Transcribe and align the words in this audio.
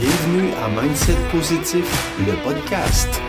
Bienvenue 0.00 0.52
à 0.52 0.68
Mindset 0.80 1.16
Positif, 1.32 1.84
le 2.20 2.44
podcast. 2.44 3.20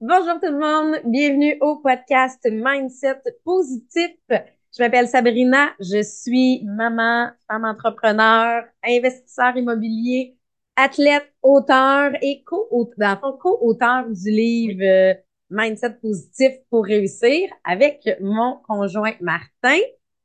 Bonjour 0.00 0.40
tout 0.40 0.50
le 0.50 0.58
monde, 0.58 0.96
bienvenue 1.04 1.56
au 1.60 1.76
podcast 1.76 2.40
Mindset 2.50 3.22
Positif. 3.44 4.16
Je 4.28 4.82
m'appelle 4.82 5.06
Sabrina, 5.06 5.68
je 5.78 6.02
suis 6.02 6.64
maman, 6.64 7.28
femme 7.46 7.64
entrepreneur, 7.64 8.64
investisseur 8.84 9.56
immobilier, 9.56 10.36
athlète, 10.74 11.32
auteur 11.40 12.10
et 12.20 12.42
co-auteur, 12.42 13.20
co-auteur 13.40 14.06
du 14.08 14.30
livre 14.32 14.82
euh, 14.82 15.14
Mindset 15.48 15.98
Positif 16.02 16.54
pour 16.70 16.86
réussir 16.86 17.50
avec 17.62 18.00
mon 18.20 18.56
conjoint 18.66 19.14
Martin. 19.20 19.78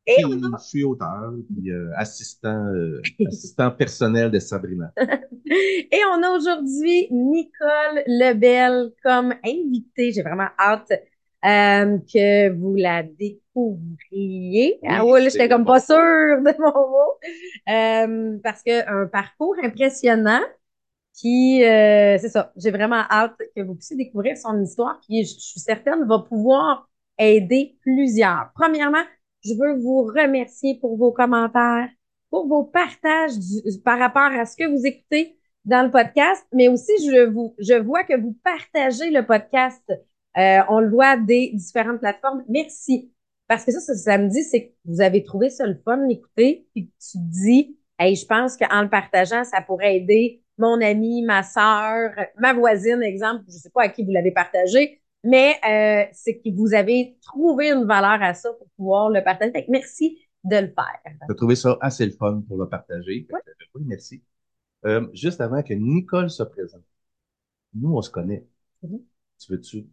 Et 0.06 0.22
je 0.22 0.58
suis 0.60 0.84
auteur 0.84 1.34
et 1.64 1.70
euh, 1.70 1.92
assistant, 1.96 2.68
euh, 2.74 3.02
assistant 3.28 3.72
personnel 3.72 4.32
de 4.32 4.40
Sabrina. 4.40 4.92
et 4.98 6.02
on 6.12 6.22
a 6.22 6.32
aujourd'hui 6.32 7.08
Nicole 7.10 8.04
Lebel 8.08 8.92
comme 9.02 9.34
invitée. 9.46 10.12
J'ai 10.12 10.22
vraiment 10.22 10.50
hâte 10.60 10.92
euh, 10.92 11.98
que 12.14 12.50
vous 12.50 12.76
la 12.76 13.04
découvriez. 13.04 14.80
Oui, 14.82 14.90
ah 14.90 15.06
ouais, 15.06 15.30
j'étais 15.30 15.48
comme 15.48 15.66
pas 15.66 15.80
sûre 15.80 15.96
de 15.96 16.62
mon 16.62 16.90
mot. 16.90 18.40
Parce 18.44 18.62
que 18.62 18.86
un 18.90 19.08
parcours 19.08 19.56
impressionnant 19.64 20.42
qui, 21.14 21.60
c'est 21.62 22.30
ça, 22.30 22.52
j'ai 22.58 22.72
vraiment 22.72 23.04
hâte 23.10 23.40
que 23.56 23.62
vous 23.62 23.76
puissiez 23.76 23.96
découvrir 23.96 24.36
son 24.36 24.62
histoire 24.62 25.00
qui, 25.00 25.24
je 25.24 25.40
suis 25.40 25.62
certaine, 25.62 26.06
va 26.06 26.20
pouvoir 26.20 26.90
aider 27.18 27.78
plusieurs. 27.84 28.50
Premièrement, 28.56 29.04
je 29.44 29.54
veux 29.54 29.80
vous 29.80 30.04
remercier 30.04 30.80
pour 30.80 30.98
vos 30.98 31.12
commentaires, 31.12 31.90
pour 32.30 32.48
vos 32.48 32.64
partages 32.64 33.34
par 33.84 34.00
rapport 34.00 34.32
à 34.40 34.46
ce 34.46 34.56
que 34.56 34.66
vous 34.66 34.86
écoutez 34.86 35.38
dans 35.66 35.84
le 35.84 35.92
podcast, 35.92 36.46
mais 36.52 36.68
aussi 36.68 36.92
je 37.06 37.30
vous, 37.30 37.56
je 37.60 37.76
vois 37.76 38.04
que 38.04 38.20
vous 38.20 38.38
partagez 38.44 39.12
le 39.12 39.26
podcast. 39.26 39.84
Euh, 40.38 40.60
on 40.70 40.80
le 40.80 40.90
voit 40.90 41.16
des 41.16 41.52
différentes 41.54 42.00
plateformes. 42.00 42.44
Merci. 42.50 43.12
Parce 43.48 43.66
que 43.66 43.72
ça, 43.72 43.80
ça, 43.80 43.96
ça 43.96 44.18
me 44.18 44.30
dit, 44.30 44.44
c'est 44.44 44.68
que 44.68 44.74
vous 44.86 45.02
avez 45.02 45.24
trouvé 45.24 45.50
ça 45.50 45.68
le 45.68 45.80
fun 45.86 46.08
d'écouter, 46.08 46.68
puis 46.74 46.92
tu 47.00 47.18
te 47.18 47.24
dis, 47.24 47.78
hey, 48.00 48.16
je 48.16 48.26
pense 48.26 48.58
qu'en 48.58 48.82
le 48.82 48.90
partageant, 48.90 49.44
ça 49.44 49.62
pourrait 49.62 49.98
aider 49.98 50.42
mon 50.58 50.82
ami, 50.82 51.24
ma 51.24 51.44
sœur, 51.44 52.12
ma 52.38 52.54
voisine, 52.54 53.02
exemple, 53.04 53.44
je 53.48 53.54
sais 53.54 53.70
pas 53.70 53.84
à 53.84 53.90
qui 53.90 54.04
vous 54.04 54.12
l'avez 54.12 54.32
partagé, 54.32 55.02
mais 55.24 55.56
euh, 55.66 56.10
c'est 56.12 56.40
que 56.40 56.50
vous 56.54 56.74
avez 56.74 57.18
trouvé 57.22 57.72
une 57.72 57.86
valeur 57.86 58.22
à 58.22 58.34
ça 58.34 58.52
pour 58.54 58.68
pouvoir 58.76 59.10
le 59.10 59.24
partager. 59.24 59.52
Fait 59.52 59.66
merci 59.70 60.20
de 60.44 60.58
le 60.58 60.68
faire. 60.68 61.14
J'ai 61.30 61.36
trouvé 61.36 61.56
ça 61.56 61.78
assez 61.82 62.06
le 62.06 62.12
fun 62.12 62.44
pour 62.48 62.58
le 62.58 62.68
partager. 62.68 63.28
Oui, 63.76 63.84
merci. 63.86 64.22
Euh, 64.86 65.08
juste 65.14 65.40
avant 65.40 65.64
que 65.64 65.74
Nicole 65.74 66.30
se 66.30 66.44
présente, 66.44 66.84
nous, 67.74 67.96
on 67.96 68.02
se 68.02 68.10
connaît. 68.10 68.46
Mm-hmm. 68.84 69.02
Tu 69.40 69.52
veux-tu 69.52 69.88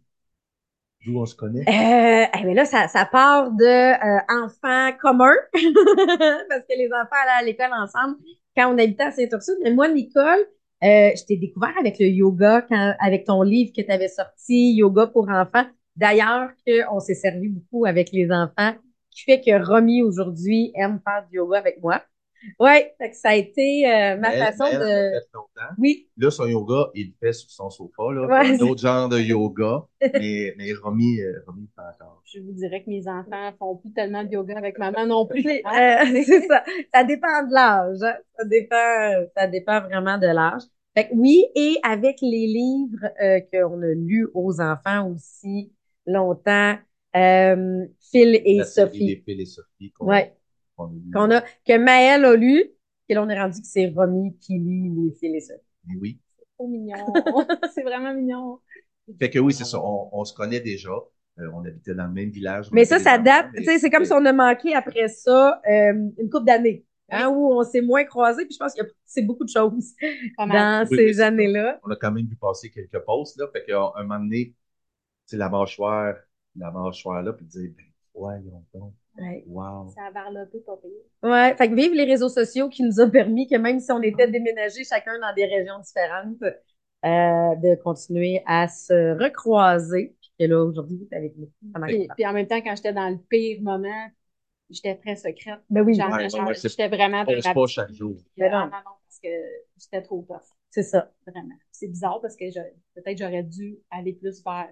d'où 1.05 1.19
on 1.19 1.25
se 1.25 1.35
connaît? 1.35 1.61
Euh, 1.61 2.27
eh 2.37 2.43
bien 2.43 2.53
là, 2.53 2.65
ça, 2.65 2.87
ça 2.87 3.05
part 3.05 3.51
de 3.51 3.63
euh, 3.63 4.43
enfants 4.43 4.91
communs, 5.01 5.33
parce 5.53 6.61
que 6.61 6.77
les 6.77 6.89
enfants 6.93 7.15
allaient 7.23 7.39
à 7.39 7.43
l'école 7.43 7.73
ensemble 7.73 8.17
quand 8.55 8.73
on 8.73 8.77
habitait 8.77 9.03
à 9.03 9.11
Saint-Ursule. 9.11 9.57
Mais 9.63 9.71
moi, 9.71 9.87
Nicole, 9.87 10.45
euh, 10.83 11.11
je 11.15 11.25
t'ai 11.25 11.37
découvert 11.37 11.73
avec 11.79 11.99
le 11.99 12.07
yoga, 12.07 12.61
quand, 12.67 12.95
avec 12.99 13.25
ton 13.25 13.41
livre 13.43 13.71
que 13.75 13.81
tu 13.81 13.91
avais 13.91 14.07
sorti, 14.07 14.73
Yoga 14.73 15.07
pour 15.07 15.29
enfants. 15.29 15.65
D'ailleurs, 15.95 16.49
qu'on 16.65 16.99
s'est 16.99 17.15
servi 17.15 17.49
beaucoup 17.49 17.85
avec 17.85 18.11
les 18.11 18.31
enfants, 18.31 18.73
qui 19.11 19.23
fait 19.23 19.41
que 19.41 19.63
Romy 19.63 20.01
aujourd'hui 20.01 20.71
aime 20.75 20.99
faire 21.03 21.27
du 21.29 21.37
yoga 21.37 21.59
avec 21.59 21.81
moi. 21.81 22.01
Ouais, 22.59 22.93
ça 23.13 23.29
a 23.29 23.35
été 23.35 23.85
euh, 23.87 24.17
ma 24.17 24.31
façon 24.31 24.65
de. 24.65 24.79
Fait 24.79 25.27
longtemps. 25.33 25.73
Oui. 25.77 26.07
Là, 26.17 26.31
son 26.31 26.47
yoga, 26.47 26.89
il 26.95 27.07
le 27.07 27.13
fait 27.19 27.33
sur 27.33 27.49
son 27.49 27.69
sofa, 27.69 28.11
là. 28.11 28.27
Ouais, 28.27 28.57
d'autres 28.57 28.81
genres 28.81 29.09
de 29.09 29.19
yoga. 29.19 29.85
mais, 30.01 30.53
mais 30.57 30.73
Romy, 30.73 31.21
euh, 31.21 31.43
Romy 31.47 31.67
fait 31.75 31.81
encore. 31.81 32.21
Je 32.25 32.39
vous 32.39 32.51
dirais 32.51 32.83
que 32.83 32.89
mes 32.89 33.07
enfants 33.07 33.51
font 33.59 33.77
plus 33.77 33.93
tellement 33.93 34.23
de 34.23 34.29
yoga 34.29 34.57
avec 34.57 34.77
maman 34.79 35.05
non 35.05 35.25
plus. 35.25 35.45
euh, 35.49 35.61
c'est 36.25 36.47
ça. 36.47 36.63
Ça 36.93 37.03
dépend 37.03 37.47
de 37.47 37.53
l'âge. 37.53 38.01
Hein. 38.01 38.17
Ça 38.37 38.45
dépend, 38.45 39.25
ça 39.35 39.47
dépend 39.47 39.81
vraiment 39.81 40.17
de 40.17 40.27
l'âge. 40.27 40.63
Fait 40.95 41.07
que 41.07 41.13
oui, 41.13 41.45
et 41.55 41.77
avec 41.83 42.17
les 42.21 42.47
livres 42.47 43.07
euh, 43.21 43.39
qu'on 43.51 43.81
a 43.81 43.93
lus 43.93 44.27
aux 44.33 44.59
enfants 44.59 45.09
aussi 45.09 45.71
longtemps, 46.05 46.75
euh, 47.15 47.85
Phil 48.11 48.41
et 48.43 48.63
Sophie. 48.63 49.21
Phil 49.25 49.39
et 49.39 49.45
Sophie. 49.45 49.93
ouais 50.01 50.35
qu'on 51.13 51.31
a, 51.31 51.41
que 51.41 51.77
Maëlle 51.77 52.25
a 52.25 52.35
lu, 52.35 52.71
et 53.09 53.13
là, 53.13 53.23
on 53.23 53.29
est 53.29 53.39
rendu 53.39 53.59
que 53.59 53.67
c'est 53.67 53.91
Romy 53.95 54.37
qui 54.39 54.57
lit 54.57 54.89
les 54.89 55.11
fils 55.11 55.35
et 55.35 55.39
ça. 55.41 55.53
Oui. 55.99 56.19
C'est 56.37 56.45
trop 56.57 56.67
mignon. 56.67 56.95
c'est 57.73 57.83
vraiment 57.83 58.13
mignon. 58.13 58.59
Fait 59.19 59.29
que 59.29 59.39
oui, 59.39 59.53
c'est 59.53 59.65
ça. 59.65 59.79
On, 59.81 60.23
se 60.23 60.33
connaît 60.33 60.61
déjà. 60.61 60.91
Euh, 61.39 61.49
on 61.53 61.65
habitait 61.65 61.93
dans 61.93 62.07
le 62.07 62.13
même 62.13 62.29
village. 62.29 62.69
Mais 62.71 62.85
ça, 62.85 62.99
ça 62.99 63.17
date. 63.17 63.47
Tu 63.55 63.63
sais, 63.65 63.79
c'est 63.79 63.89
comme 63.89 64.05
si 64.05 64.13
on 64.13 64.25
a 64.25 64.31
manqué 64.31 64.73
après 64.73 65.07
ça 65.09 65.61
euh, 65.69 66.09
une 66.17 66.29
couple 66.29 66.45
d'années. 66.45 66.85
Hein, 67.13 67.27
où 67.27 67.51
on 67.51 67.63
s'est 67.63 67.81
moins 67.81 68.05
croisés, 68.05 68.45
puis 68.45 68.53
je 68.53 68.57
pense 68.57 68.73
qu'il 68.73 68.85
y 68.85 68.87
a 68.87 68.89
c'est 69.03 69.23
beaucoup 69.23 69.43
de 69.43 69.49
choses 69.49 69.93
dans 70.37 70.87
ces 70.87 71.19
années-là. 71.19 71.81
On 71.83 71.91
a 71.91 71.97
quand 71.97 72.11
même 72.13 72.25
vu 72.25 72.37
passer 72.37 72.71
quelques 72.71 72.99
postes, 72.99 73.37
là, 73.37 73.49
fait 73.51 73.65
qu'à 73.65 73.91
un 73.95 74.03
moment 74.03 74.19
donné, 74.19 74.55
tu 75.27 75.35
la 75.35 75.49
mâchoire, 75.49 76.15
la 76.55 76.71
mâchoire 76.71 77.21
là, 77.21 77.33
puis 77.33 77.45
dire, 77.45 77.69
ben, 77.75 77.85
voyons 78.15 78.63
donc, 78.73 78.93
Ouais. 79.17 79.43
Wow. 79.47 79.89
Ça 79.89 80.05
a 80.05 80.11
varlopé 80.11 80.59
pas 80.59 80.77
pire. 80.77 81.29
Ouais, 81.29 81.55
fait 81.55 81.69
que 81.69 81.75
vive 81.75 81.93
les 81.93 82.05
réseaux 82.05 82.29
sociaux 82.29 82.69
qui 82.69 82.83
nous 82.83 82.99
ont 83.01 83.09
permis 83.09 83.47
que 83.47 83.57
même 83.57 83.79
si 83.79 83.91
on 83.91 84.01
était 84.01 84.27
déménagés 84.27 84.83
chacun 84.83 85.19
dans 85.19 85.33
des 85.35 85.45
régions 85.45 85.79
différentes, 85.79 86.41
euh, 87.03 87.55
de 87.55 87.75
continuer 87.81 88.41
à 88.45 88.67
se 88.67 89.17
recroiser. 89.21 90.15
Puis 90.21 90.31
que 90.39 90.45
là, 90.45 90.63
aujourd'hui, 90.63 91.07
tu 91.09 91.17
avec 91.17 91.35
nous. 91.35 91.51
Puis, 91.87 92.07
puis, 92.15 92.25
en 92.25 92.33
même 92.33 92.47
temps, 92.47 92.61
quand 92.61 92.75
j'étais 92.75 92.93
dans 92.93 93.09
le 93.09 93.17
pire 93.17 93.61
moment, 93.61 94.07
j'étais 94.69 94.95
très 94.95 95.15
secrète. 95.15 95.59
Ben 95.69 95.81
oui, 95.81 95.95
j'étais 95.95 96.87
vraiment 96.87 97.23
dans 97.23 97.33
la... 97.33 97.53
pas 97.53 97.67
chaque 97.67 97.91
jour. 97.91 98.15
Non, 98.37 98.49
non, 98.49 98.65
non, 98.65 98.69
parce 98.69 99.19
que 99.21 99.29
j'étais 99.79 100.01
trop 100.03 100.25
tough. 100.27 100.37
C'est 100.69 100.83
ça. 100.83 101.11
Vraiment. 101.27 101.55
C'est 101.71 101.87
bizarre 101.87 102.21
parce 102.21 102.35
que 102.35 102.45
peut-être 102.95 103.17
j'aurais 103.17 103.43
dû 103.43 103.77
aller 103.89 104.13
plus 104.13 104.41
vers 104.43 104.69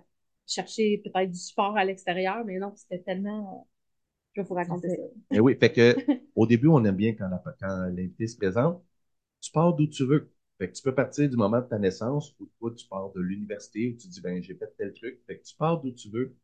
chercher 0.48 1.02
peut-être 1.04 1.32
du 1.32 1.38
support 1.38 1.78
à 1.78 1.84
l'extérieur, 1.84 2.44
mais 2.46 2.58
non, 2.58 2.74
c'était 2.76 3.04
tellement 3.04 3.68
je 4.40 4.44
vais 4.44 4.48
vous 4.48 4.56
raconter 4.56 4.90
ça. 4.90 4.96
Et 4.96 5.12
eh 5.32 5.40
oui, 5.40 5.56
fait 5.60 5.72
que 5.72 5.96
au 6.36 6.48
début, 6.48 6.68
on 6.68 6.84
aime 6.86 6.96
bien 6.96 7.14
quand, 7.14 7.30
l'invité 7.88 8.28
se 8.28 8.38
présente. 8.38 8.84
Tu 9.42 9.52
pars 9.52 9.74
d'où 9.76 9.88
tu 9.88 10.06
veux. 10.06 10.32
Fait 10.58 10.70
que 10.70 10.76
tu 10.76 10.84
peux 10.84 10.94
partir 10.94 11.30
du 11.30 11.38
moment 11.38 11.62
de 11.62 11.68
ta 11.68 11.80
naissance 11.80 12.36
ou 12.40 12.50
toi, 12.60 12.74
tu 12.76 12.86
pars 12.88 13.12
de 13.14 13.22
l'université 13.22 13.90
où 13.90 13.98
tu 13.98 14.08
dis, 14.08 14.20
ben, 14.22 14.42
j'ai 14.44 14.56
fait 14.56 14.74
tel 14.78 14.94
truc. 14.94 15.22
Fait 15.26 15.38
que 15.38 15.44
tu 15.44 15.56
pars 15.56 15.82
d'où 15.82 15.92
tu 15.92 16.10
veux. 16.10 16.36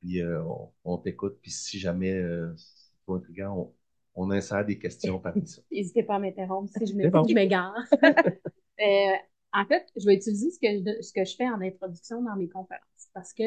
Puis 0.00 0.20
euh, 0.22 0.42
on, 0.84 0.98
t'écoute. 0.98 1.38
Puis 1.42 1.50
si 1.50 1.78
jamais 1.78 2.12
euh, 2.12 2.52
c'est 2.56 3.04
pas 3.06 3.14
intriguant, 3.14 3.74
on, 4.14 4.26
on 4.28 4.30
insère 4.30 4.64
des 4.64 4.78
questions 4.78 5.18
parmi 5.18 5.46
ça. 5.46 5.62
N'hésitez 5.72 6.02
pas 6.02 6.16
à 6.16 6.18
m'interrompre 6.18 6.70
si 6.76 6.86
je 6.86 6.94
me, 6.94 7.08
bon. 7.08 7.24
m'égare. 7.32 7.74
euh, 8.02 9.12
en 9.52 9.64
fait, 9.66 9.86
je 9.96 10.06
vais 10.06 10.14
utiliser 10.14 10.50
ce 10.50 10.58
que, 10.58 10.68
je, 10.68 11.02
ce 11.02 11.12
que 11.12 11.24
je 11.24 11.34
fais 11.34 11.48
en 11.48 11.60
introduction 11.60 12.22
dans 12.22 12.36
mes 12.36 12.48
conférences 12.48 13.08
parce 13.14 13.32
que 13.32 13.42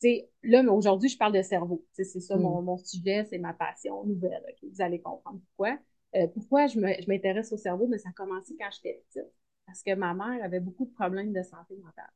sais, 0.00 0.30
là, 0.42 0.62
aujourd'hui, 0.72 1.08
je 1.08 1.18
parle 1.18 1.32
de 1.34 1.42
cerveau. 1.42 1.84
C'est 1.92 2.04
ça 2.04 2.36
mm. 2.36 2.40
mon, 2.40 2.62
mon, 2.62 2.76
sujet, 2.78 3.24
c'est 3.28 3.38
ma 3.38 3.52
passion 3.52 4.04
nouvelle. 4.04 4.44
Vous 4.62 4.80
allez 4.82 5.00
comprendre 5.00 5.40
pourquoi. 5.40 5.78
Euh, 6.16 6.26
pourquoi 6.28 6.66
je 6.66 6.78
m'intéresse 6.80 7.52
au 7.52 7.56
cerveau, 7.56 7.86
mais 7.86 7.98
ça 7.98 8.08
a 8.08 8.12
commencé 8.12 8.56
quand 8.58 8.68
j'étais 8.72 9.02
petite. 9.08 9.30
Parce 9.66 9.82
que 9.82 9.94
ma 9.94 10.14
mère 10.14 10.44
avait 10.44 10.60
beaucoup 10.60 10.86
de 10.86 10.92
problèmes 10.92 11.32
de 11.32 11.42
santé 11.42 11.76
mentale. 11.76 12.10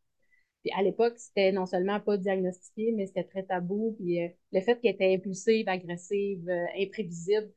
Puis 0.62 0.72
à 0.76 0.82
l'époque, 0.82 1.14
c'était 1.18 1.52
non 1.52 1.66
seulement 1.66 2.00
pas 2.00 2.16
diagnostiqué, 2.16 2.92
mais 2.92 3.06
c'était 3.06 3.24
très 3.24 3.44
tabou. 3.44 3.94
Puis 3.98 4.22
euh, 4.24 4.28
le 4.52 4.60
fait 4.60 4.80
qu'elle 4.80 4.94
était 4.94 5.14
impulsive, 5.14 5.68
agressive, 5.68 6.48
euh, 6.48 6.66
imprévisible, 6.78 7.52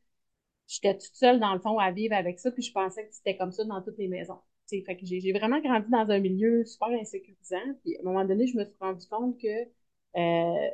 j'étais 0.67 0.93
toute 0.97 1.15
seule 1.15 1.39
dans 1.39 1.53
le 1.53 1.59
fond 1.59 1.79
à 1.79 1.91
vivre 1.91 2.15
avec 2.15 2.39
ça. 2.39 2.51
Puis 2.51 2.63
je 2.63 2.73
pensais 2.73 3.07
que 3.07 3.13
c'était 3.13 3.37
comme 3.37 3.51
ça 3.51 3.63
dans 3.65 3.81
toutes 3.81 3.97
les 3.97 4.07
maisons. 4.09 4.39
T'sais, 4.67 4.81
fait 4.81 4.97
que 4.97 5.05
j'ai 5.05 5.31
vraiment 5.31 5.61
grandi 5.61 5.89
dans 5.89 6.09
un 6.09 6.19
milieu 6.19 6.65
super 6.65 6.89
insécurisant. 6.89 7.73
Puis 7.83 7.97
à 7.97 8.01
un 8.01 8.03
moment 8.03 8.25
donné, 8.25 8.45
je 8.47 8.57
me 8.57 8.65
suis 8.65 8.75
rendu 8.79 9.07
compte 9.07 9.39
que 9.41 9.47
euh, 10.17 10.69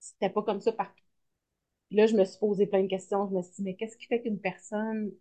c'était 0.00 0.30
pas 0.30 0.42
comme 0.42 0.60
ça 0.60 0.72
partout. 0.72 1.02
Puis 1.88 1.96
là, 1.96 2.06
je 2.06 2.16
me 2.16 2.24
suis 2.24 2.38
posé 2.38 2.66
plein 2.66 2.82
de 2.82 2.88
questions. 2.88 3.28
Je 3.28 3.34
me 3.34 3.42
suis 3.42 3.54
dit, 3.56 3.62
mais 3.62 3.74
qu'est-ce 3.76 3.96
qui 3.96 4.06
fait 4.06 4.22
qu'une 4.22 4.40
personne 4.40 5.12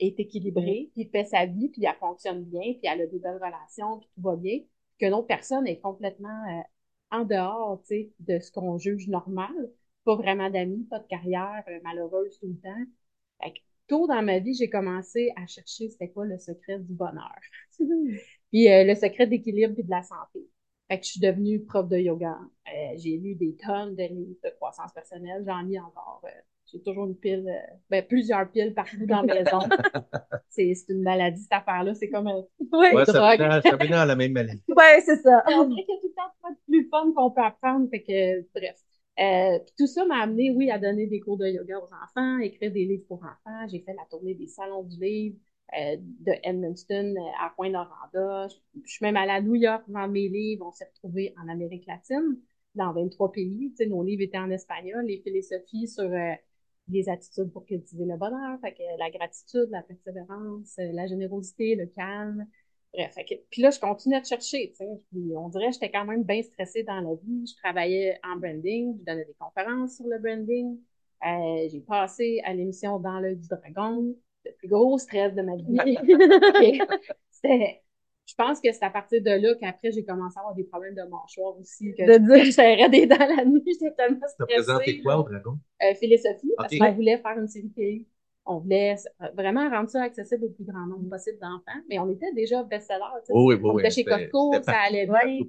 est 0.00 0.18
équilibrée, 0.18 0.90
puis 0.94 1.08
fait 1.10 1.24
sa 1.24 1.46
vie, 1.46 1.68
puis 1.68 1.84
elle 1.84 1.94
fonctionne 1.96 2.44
bien, 2.44 2.60
puis 2.60 2.80
elle 2.84 3.02
a 3.02 3.06
des 3.06 3.18
belles 3.18 3.40
relations, 3.42 3.98
puis 3.98 4.08
tout 4.14 4.22
va 4.22 4.36
bien, 4.36 4.60
qu'une 4.98 5.14
autre 5.14 5.26
personne 5.26 5.66
est 5.66 5.80
complètement 5.80 6.28
euh, 6.28 6.62
en 7.18 7.24
dehors, 7.24 7.80
tu 7.82 7.88
sais, 7.88 8.12
de 8.20 8.38
ce 8.40 8.50
qu'on 8.50 8.78
juge 8.78 9.08
normal, 9.08 9.52
pas 10.04 10.16
vraiment 10.16 10.50
d'amis, 10.50 10.84
pas 10.90 10.98
de 10.98 11.06
carrière, 11.06 11.62
euh, 11.68 11.78
malheureuse 11.84 12.38
tout 12.40 12.48
le 12.48 12.58
temps. 12.60 12.84
Fait 13.42 13.52
que, 13.52 13.58
tôt 13.86 14.06
dans 14.08 14.22
ma 14.22 14.38
vie, 14.38 14.54
j'ai 14.54 14.70
commencé 14.70 15.32
à 15.36 15.46
chercher 15.46 15.90
c'était 15.90 16.10
quoi 16.10 16.24
le 16.24 16.38
secret 16.38 16.78
du 16.80 16.94
bonheur. 16.94 17.38
puis 17.78 18.66
le 18.68 18.94
secret 18.94 19.26
d'équilibre 19.26 19.74
et 19.78 19.82
de 19.82 19.90
la 19.90 20.02
santé. 20.02 20.48
Fait 20.88 20.98
que 20.98 21.04
je 21.06 21.10
suis 21.12 21.20
devenue 21.20 21.64
prof 21.64 21.88
de 21.88 21.96
yoga. 21.98 22.38
Euh, 22.68 22.92
j'ai 22.96 23.16
lu 23.16 23.34
des 23.34 23.56
tonnes 23.56 23.94
de 23.96 24.02
livres 24.02 24.36
de 24.44 24.50
croissance 24.56 24.92
personnelle. 24.92 25.42
J'en 25.46 25.62
lis 25.62 25.78
encore. 25.78 26.20
Euh, 26.24 26.28
j'ai 26.70 26.82
toujours 26.82 27.06
une 27.06 27.16
pile, 27.16 27.46
euh, 27.48 27.74
ben, 27.90 28.04
plusieurs 28.06 28.50
piles 28.50 28.72
partout 28.74 29.04
dans 29.06 29.22
la 29.22 29.34
maison. 29.42 29.58
c'est 30.48 30.74
c'est 30.74 30.92
une 30.92 31.02
maladie, 31.02 31.40
cette 31.42 31.52
affaire-là. 31.52 31.94
C'est 31.94 32.08
comme 32.10 32.26
un 32.26 32.42
Ouais, 32.72 32.94
Ouais, 32.94 33.04
ça 33.04 33.12
dans- 33.12 34.04
la 34.06 34.16
même 34.16 34.32
maladie. 34.32 34.62
ouais, 34.68 35.00
c'est 35.04 35.16
ça. 35.16 35.42
on 35.48 35.64
dirait 35.68 35.84
qu'il 35.84 35.94
y 35.94 35.98
a 35.98 36.00
tout 36.00 36.08
le 36.08 36.14
temps 36.14 36.32
pas 36.42 36.50
de 36.50 36.56
plus 36.66 36.88
fun 36.90 37.12
qu'on 37.14 37.30
peut 37.30 37.42
apprendre. 37.42 37.88
Fait 37.90 38.02
que, 38.02 38.40
bref. 38.54 38.76
Euh, 39.20 39.58
puis 39.58 39.74
tout 39.78 39.86
ça 39.86 40.06
m'a 40.06 40.22
amené, 40.22 40.50
oui, 40.56 40.70
à 40.70 40.78
donner 40.78 41.06
des 41.06 41.20
cours 41.20 41.36
de 41.36 41.46
yoga 41.46 41.78
aux 41.78 41.90
enfants, 42.04 42.38
écrire 42.38 42.72
des 42.72 42.86
livres 42.86 43.04
pour 43.06 43.18
enfants. 43.18 43.66
J'ai 43.70 43.80
fait 43.80 43.92
la 43.92 44.04
tournée 44.10 44.34
des 44.34 44.46
salons 44.46 44.82
du 44.84 44.98
livre 44.98 45.36
euh, 45.78 45.96
de 45.98 46.32
Edmundston 46.42 47.14
euh, 47.16 47.44
à 47.44 47.50
Point-Noranda. 47.56 48.48
Je, 48.48 48.90
suis 48.90 49.04
même 49.04 49.16
allée 49.16 49.32
à 49.32 49.40
New 49.40 49.54
York 49.54 49.84
vendre 49.88 50.12
mes 50.12 50.28
livres. 50.28 50.66
On 50.66 50.72
s'est 50.72 50.88
retrouvés 50.94 51.34
en 51.42 51.48
Amérique 51.48 51.86
latine, 51.86 52.38
dans 52.74 52.92
23 52.92 53.32
pays. 53.32 53.70
Tu 53.70 53.76
sais, 53.84 53.86
nos 53.86 54.02
livres 54.02 54.22
étaient 54.22 54.38
en 54.38 54.50
espagnol, 54.50 55.04
les 55.06 55.18
philosophies 55.22 55.88
sur 55.88 56.04
euh, 56.04 56.32
les 56.88 57.08
attitudes 57.08 57.50
pour 57.52 57.64
cultiver 57.64 58.04
le 58.04 58.16
bonheur. 58.16 58.58
Fait 58.60 58.72
que 58.74 58.82
la 58.98 59.10
gratitude, 59.10 59.68
la 59.70 59.82
persévérance, 59.82 60.76
euh, 60.78 60.92
la 60.92 61.06
générosité, 61.06 61.74
le 61.74 61.86
calme. 61.86 62.46
Bref, 62.92 63.14
fait 63.14 63.24
que- 63.24 63.42
puis 63.50 63.62
là, 63.62 63.70
je 63.70 63.80
continuais 63.80 64.20
de 64.20 64.26
chercher, 64.26 64.74
on 65.12 65.48
dirait 65.48 65.68
que 65.68 65.72
j'étais 65.72 65.90
quand 65.90 66.04
même 66.04 66.24
bien 66.24 66.42
stressée 66.42 66.82
dans 66.82 67.00
la 67.00 67.14
vie. 67.14 67.46
Je 67.46 67.56
travaillais 67.56 68.18
en 68.22 68.36
branding, 68.36 68.98
je 68.98 69.04
donnais 69.04 69.24
des 69.24 69.34
conférences 69.38 69.96
sur 69.96 70.06
le 70.06 70.18
branding. 70.18 70.78
Euh, 71.26 71.68
j'ai 71.70 71.80
passé 71.80 72.42
à 72.44 72.52
l'émission 72.52 72.98
Dans 72.98 73.20
l'œil 73.20 73.36
du 73.36 73.48
dragon, 73.48 74.14
le 74.44 74.52
plus 74.58 74.68
gros 74.68 74.98
stress 74.98 75.34
de 75.34 75.42
ma 75.42 75.56
vie. 75.56 75.64
Je 78.24 78.34
pense 78.36 78.60
que 78.60 78.70
c'est 78.72 78.84
à 78.84 78.90
partir 78.90 79.20
de 79.20 79.30
là 79.30 79.54
qu'après, 79.60 79.90
j'ai 79.90 80.04
commencé 80.04 80.38
à 80.38 80.40
avoir 80.40 80.54
des 80.54 80.62
problèmes 80.64 80.94
de 80.94 81.02
mâchoire 81.02 81.58
aussi, 81.58 81.92
que 81.92 82.02
De 82.06 82.18
dire- 82.18 82.44
je 82.46 82.50
serrais 82.52 82.88
des 82.88 83.04
dents 83.06 83.16
la 83.18 83.44
nuit, 83.44 83.62
j'étais 83.66 83.92
tellement 83.94 84.20
T'as 84.20 84.28
stressée. 84.28 84.54
présenté 84.54 85.02
quoi 85.02 85.18
au 85.18 85.22
dragon? 85.24 85.58
Euh, 85.82 85.94
philosophie, 85.94 86.52
parce 86.56 86.76
qu'on 86.76 86.92
voulait 86.92 87.18
faire 87.18 87.36
une 87.38 87.48
série 87.48 87.70
télé. 87.70 88.06
On 88.46 88.58
voulait 88.58 88.94
euh, 89.20 89.26
vraiment 89.36 89.68
rendre 89.68 89.88
ça 89.90 90.02
accessible 90.02 90.44
au 90.46 90.50
plus 90.50 90.64
grand 90.64 90.86
nombre 90.86 91.08
possible 91.10 91.38
d'enfants, 91.40 91.80
mais 91.90 91.98
on 91.98 92.08
était 92.10 92.32
déjà 92.32 92.62
best-seller. 92.62 93.04
Oh 93.30 93.48
oui, 93.48 93.56
oui, 93.56 93.60
on 93.64 93.74
oui. 93.74 93.82
était 93.82 93.90
chez 93.90 94.04
c'était- 94.04 94.28
Costco, 94.28 94.62
ça 94.62 94.78
allait 94.86 95.06
bien. 95.06 95.46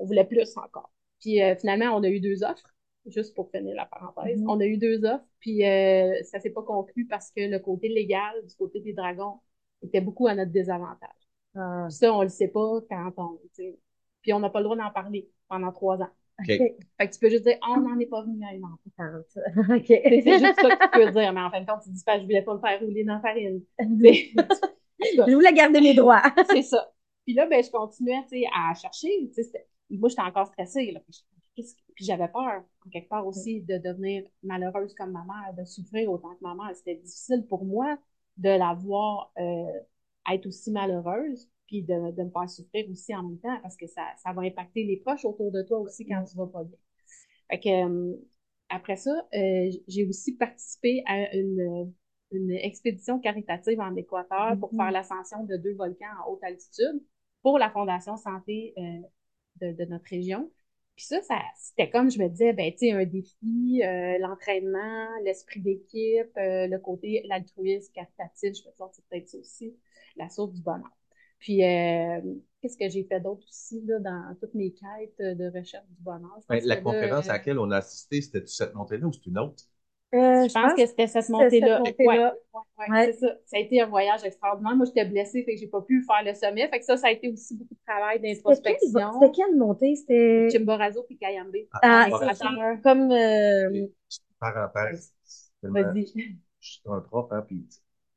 On 0.00 0.04
voulait 0.06 0.24
plus 0.24 0.56
encore. 0.56 0.90
Puis 1.20 1.42
euh, 1.42 1.54
finalement, 1.56 1.94
on 1.96 2.02
a 2.02 2.08
eu 2.08 2.20
deux 2.20 2.42
offres, 2.42 2.74
juste 3.06 3.34
pour 3.34 3.50
finir 3.50 3.74
la 3.74 3.86
parenthèse. 3.86 4.40
Mhm. 4.40 4.50
On 4.50 4.60
a 4.60 4.64
eu 4.66 4.76
deux 4.78 5.04
offres, 5.04 5.24
puis 5.40 5.64
euh, 5.64 6.22
ça 6.24 6.40
s'est 6.40 6.50
pas 6.50 6.62
conclu 6.62 7.06
parce 7.06 7.30
que 7.30 7.40
le 7.40 7.58
côté 7.58 7.88
légal 7.88 8.34
du 8.46 8.54
côté 8.56 8.80
des 8.80 8.92
dragons 8.92 9.40
était 9.82 10.00
beaucoup 10.00 10.26
à 10.26 10.34
notre 10.34 10.52
désavantage. 10.52 11.10
Ah, 11.54 11.86
ça, 11.88 12.12
on 12.12 12.22
le 12.22 12.28
sait 12.28 12.48
pas 12.48 12.80
quand 12.90 13.12
on... 13.16 13.38
tu 13.42 13.48
sais. 13.52 13.78
Puis 14.22 14.32
on 14.32 14.40
n'a 14.40 14.50
pas 14.50 14.60
le 14.60 14.64
droit 14.64 14.76
d'en 14.76 14.90
parler 14.90 15.30
pendant 15.48 15.72
trois 15.72 16.00
ans. 16.02 16.10
OK. 16.40 16.46
Fait 16.48 16.76
que 17.08 17.12
tu 17.12 17.18
peux 17.18 17.30
juste 17.30 17.44
dire, 17.44 17.56
on 17.66 17.80
n'en 17.80 17.98
est 17.98 18.06
pas 18.06 18.22
venu 18.22 18.44
à 18.44 18.52
une 18.54 18.64
entente. 18.64 19.38
OK. 19.70 19.86
C'est 19.86 20.38
juste 20.38 20.60
ça 20.60 20.76
que 20.76 20.84
tu 20.84 21.04
peux 21.04 21.12
dire, 21.12 21.32
mais 21.32 21.40
en 21.40 21.50
fin 21.50 21.60
de 21.60 21.66
compte, 21.66 21.82
tu 21.82 21.90
dis 21.90 22.04
pas, 22.04 22.18
je 22.18 22.24
voulais 22.24 22.42
pas 22.42 22.54
me 22.54 22.60
faire 22.60 22.80
rouler 22.80 23.04
dans 23.04 23.14
la 23.14 23.20
farine. 23.20 23.62
Je 23.78 25.34
voulais 25.34 25.52
garder 25.52 25.80
mes 25.80 25.94
droits. 25.94 26.22
c'est 26.50 26.62
ça. 26.62 26.92
Puis 27.24 27.34
là, 27.34 27.46
ben, 27.46 27.62
je 27.62 27.70
continuais, 27.70 28.22
tu 28.30 28.40
sais, 28.40 28.44
à 28.54 28.74
chercher. 28.74 29.08
Tu 29.28 29.34
sais, 29.34 29.42
c'était- 29.44 29.66
moi, 29.90 30.08
j'étais 30.08 30.22
encore 30.22 30.46
stressée, 30.46 30.92
là. 30.92 31.00
Puis 31.94 32.04
j'avais 32.04 32.28
peur, 32.28 32.64
en 32.86 32.90
quelque 32.90 33.08
part 33.08 33.26
aussi, 33.26 33.62
de 33.62 33.78
devenir 33.78 34.24
malheureuse 34.42 34.94
comme 34.94 35.12
ma 35.12 35.24
mère, 35.24 35.54
de 35.54 35.64
souffrir 35.64 36.10
autant 36.10 36.34
que 36.34 36.42
ma 36.42 36.54
mère. 36.54 36.74
C'était 36.76 36.96
difficile 36.96 37.46
pour 37.48 37.64
moi 37.64 37.98
de 38.36 38.50
la 38.50 38.74
voir 38.74 39.32
euh, 39.38 39.80
être 40.30 40.46
aussi 40.46 40.70
malheureuse, 40.70 41.48
puis 41.66 41.82
de, 41.82 42.12
de 42.12 42.22
me 42.24 42.30
faire 42.30 42.48
souffrir 42.50 42.88
aussi 42.90 43.14
en 43.14 43.22
même 43.22 43.38
temps, 43.38 43.58
parce 43.62 43.76
que 43.76 43.86
ça, 43.86 44.02
ça 44.22 44.32
va 44.32 44.42
impacter 44.42 44.84
les 44.84 44.98
proches 44.98 45.24
autour 45.24 45.50
de 45.52 45.62
toi 45.62 45.78
aussi 45.78 46.06
quand 46.06 46.24
tu 46.24 46.36
vas 46.36 46.46
pas 46.46 46.64
bien. 46.64 46.78
Fait 47.50 47.60
que, 47.60 47.68
euh, 47.68 48.16
après 48.68 48.96
ça, 48.96 49.10
euh, 49.34 49.70
j'ai 49.88 50.06
aussi 50.06 50.36
participé 50.36 51.02
à 51.06 51.34
une, 51.36 51.92
une 52.32 52.50
expédition 52.52 53.20
caritative 53.20 53.80
en 53.80 53.94
Équateur 53.94 54.58
pour 54.58 54.70
Mhm. 54.72 54.76
faire 54.78 54.90
l'ascension 54.90 55.44
de 55.44 55.56
deux 55.56 55.74
volcans 55.74 56.06
en 56.26 56.32
haute 56.32 56.42
altitude 56.44 57.02
pour 57.42 57.58
la 57.58 57.70
Fondation 57.70 58.16
Santé 58.16 58.74
euh, 58.78 58.82
de, 59.60 59.72
de 59.72 59.84
notre 59.90 60.06
région. 60.10 60.50
Puis 60.96 61.04
ça, 61.04 61.20
ça 61.22 61.38
c'était 61.56 61.90
comme 61.90 62.10
je 62.10 62.18
me 62.18 62.28
disais, 62.28 62.54
ben, 62.54 62.72
tu 62.72 62.78
sais, 62.78 62.92
un 62.92 63.04
défi, 63.04 63.82
euh, 63.84 64.18
l'entraînement, 64.18 65.08
l'esprit 65.24 65.60
d'équipe, 65.60 66.30
euh, 66.38 66.66
le 66.66 66.78
côté, 66.78 67.22
l'altruisme 67.26 67.92
caritatif, 67.92 68.54
je 68.54 68.66
me 68.66 68.72
disais, 68.72 68.84
c'est 68.92 69.04
peut-être 69.10 69.28
ça 69.28 69.38
aussi, 69.38 69.76
la 70.16 70.28
source 70.30 70.54
du 70.54 70.62
bonheur. 70.62 70.90
Puis, 71.38 71.62
euh, 71.62 72.20
qu'est-ce 72.62 72.78
que 72.78 72.88
j'ai 72.88 73.04
fait 73.04 73.20
d'autre 73.20 73.46
aussi, 73.46 73.82
là, 73.84 73.98
dans 73.98 74.34
toutes 74.40 74.54
mes 74.54 74.72
quêtes 74.72 75.18
de 75.18 75.58
recherche 75.58 75.86
du 75.90 76.02
bonheur? 76.02 76.38
Ben, 76.48 76.64
la 76.64 76.76
conférence 76.76 77.28
à 77.28 77.30
euh, 77.30 77.32
laquelle 77.34 77.58
on 77.58 77.70
a 77.70 77.76
assisté, 77.76 78.22
c'était 78.22 78.46
cette 78.46 78.74
montée-là 78.74 79.06
ou 79.06 79.12
c'est 79.12 79.26
une 79.26 79.38
autre? 79.38 79.64
Euh, 80.16 80.48
je 80.48 80.52
pense 80.52 80.74
que 80.74 80.86
c'était 80.86 81.06
cette 81.06 81.28
montée-là. 81.28 81.78
montée-là. 81.80 82.34
Ouais, 82.54 82.60
ouais, 82.60 82.60
ouais, 82.78 82.90
Ouais. 82.90 83.06
c'est 83.12 83.20
ça. 83.26 83.34
Ça 83.46 83.56
a 83.56 83.60
été 83.60 83.80
un 83.80 83.86
voyage 83.86 84.24
extraordinaire. 84.24 84.76
Moi, 84.76 84.86
j'étais 84.86 85.04
blessée, 85.04 85.42
fait 85.44 85.54
que 85.54 85.60
j'ai 85.60 85.66
pas 85.68 85.82
pu 85.82 86.02
faire 86.02 86.24
le 86.24 86.34
sommet. 86.34 86.68
Fait 86.68 86.78
que 86.78 86.84
ça, 86.84 86.96
ça 86.96 87.08
a 87.08 87.10
été 87.10 87.30
aussi 87.30 87.56
beaucoup 87.56 87.74
de 87.74 87.80
travail 87.86 88.20
d'introspection. 88.20 89.20
c'était 89.20 89.32
quelle 89.32 89.56
montée? 89.56 89.94
C'était 89.96 90.48
Chimborazo 90.50 91.02
puis 91.04 91.18
Kayambe. 91.18 91.54
Ah, 91.82 92.06
c'est 92.10 92.34
ça. 92.34 92.76
comme 92.82 93.10
euh, 93.12 93.86
parenthèse. 94.38 95.12
Vas-y. 95.62 96.06
Je 96.60 96.70
suis 96.72 96.82
un 96.86 97.00
prof, 97.00 97.26
hein, 97.30 97.44
puis 97.46 97.66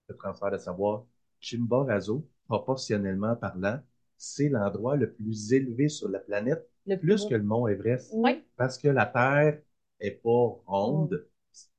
le 0.07 0.15
transfert 0.15 0.51
de 0.51 0.57
savoir. 0.57 1.05
Chimborazo, 1.39 2.25
proportionnellement 2.47 3.35
parlant, 3.35 3.79
c'est 4.17 4.49
l'endroit 4.49 4.95
le 4.97 5.13
plus 5.13 5.53
élevé 5.53 5.87
sur 5.87 6.09
la 6.09 6.19
planète, 6.19 6.67
Le 6.85 6.97
plus 6.97 7.23
haut. 7.25 7.29
que 7.29 7.35
le 7.35 7.43
mont 7.43 7.67
Everest. 7.67 8.11
Oui. 8.13 8.43
Parce 8.57 8.77
que 8.77 8.87
la 8.89 9.05
Terre 9.05 9.59
est 10.01 10.11
pas 10.11 10.59
ronde, 10.65 11.25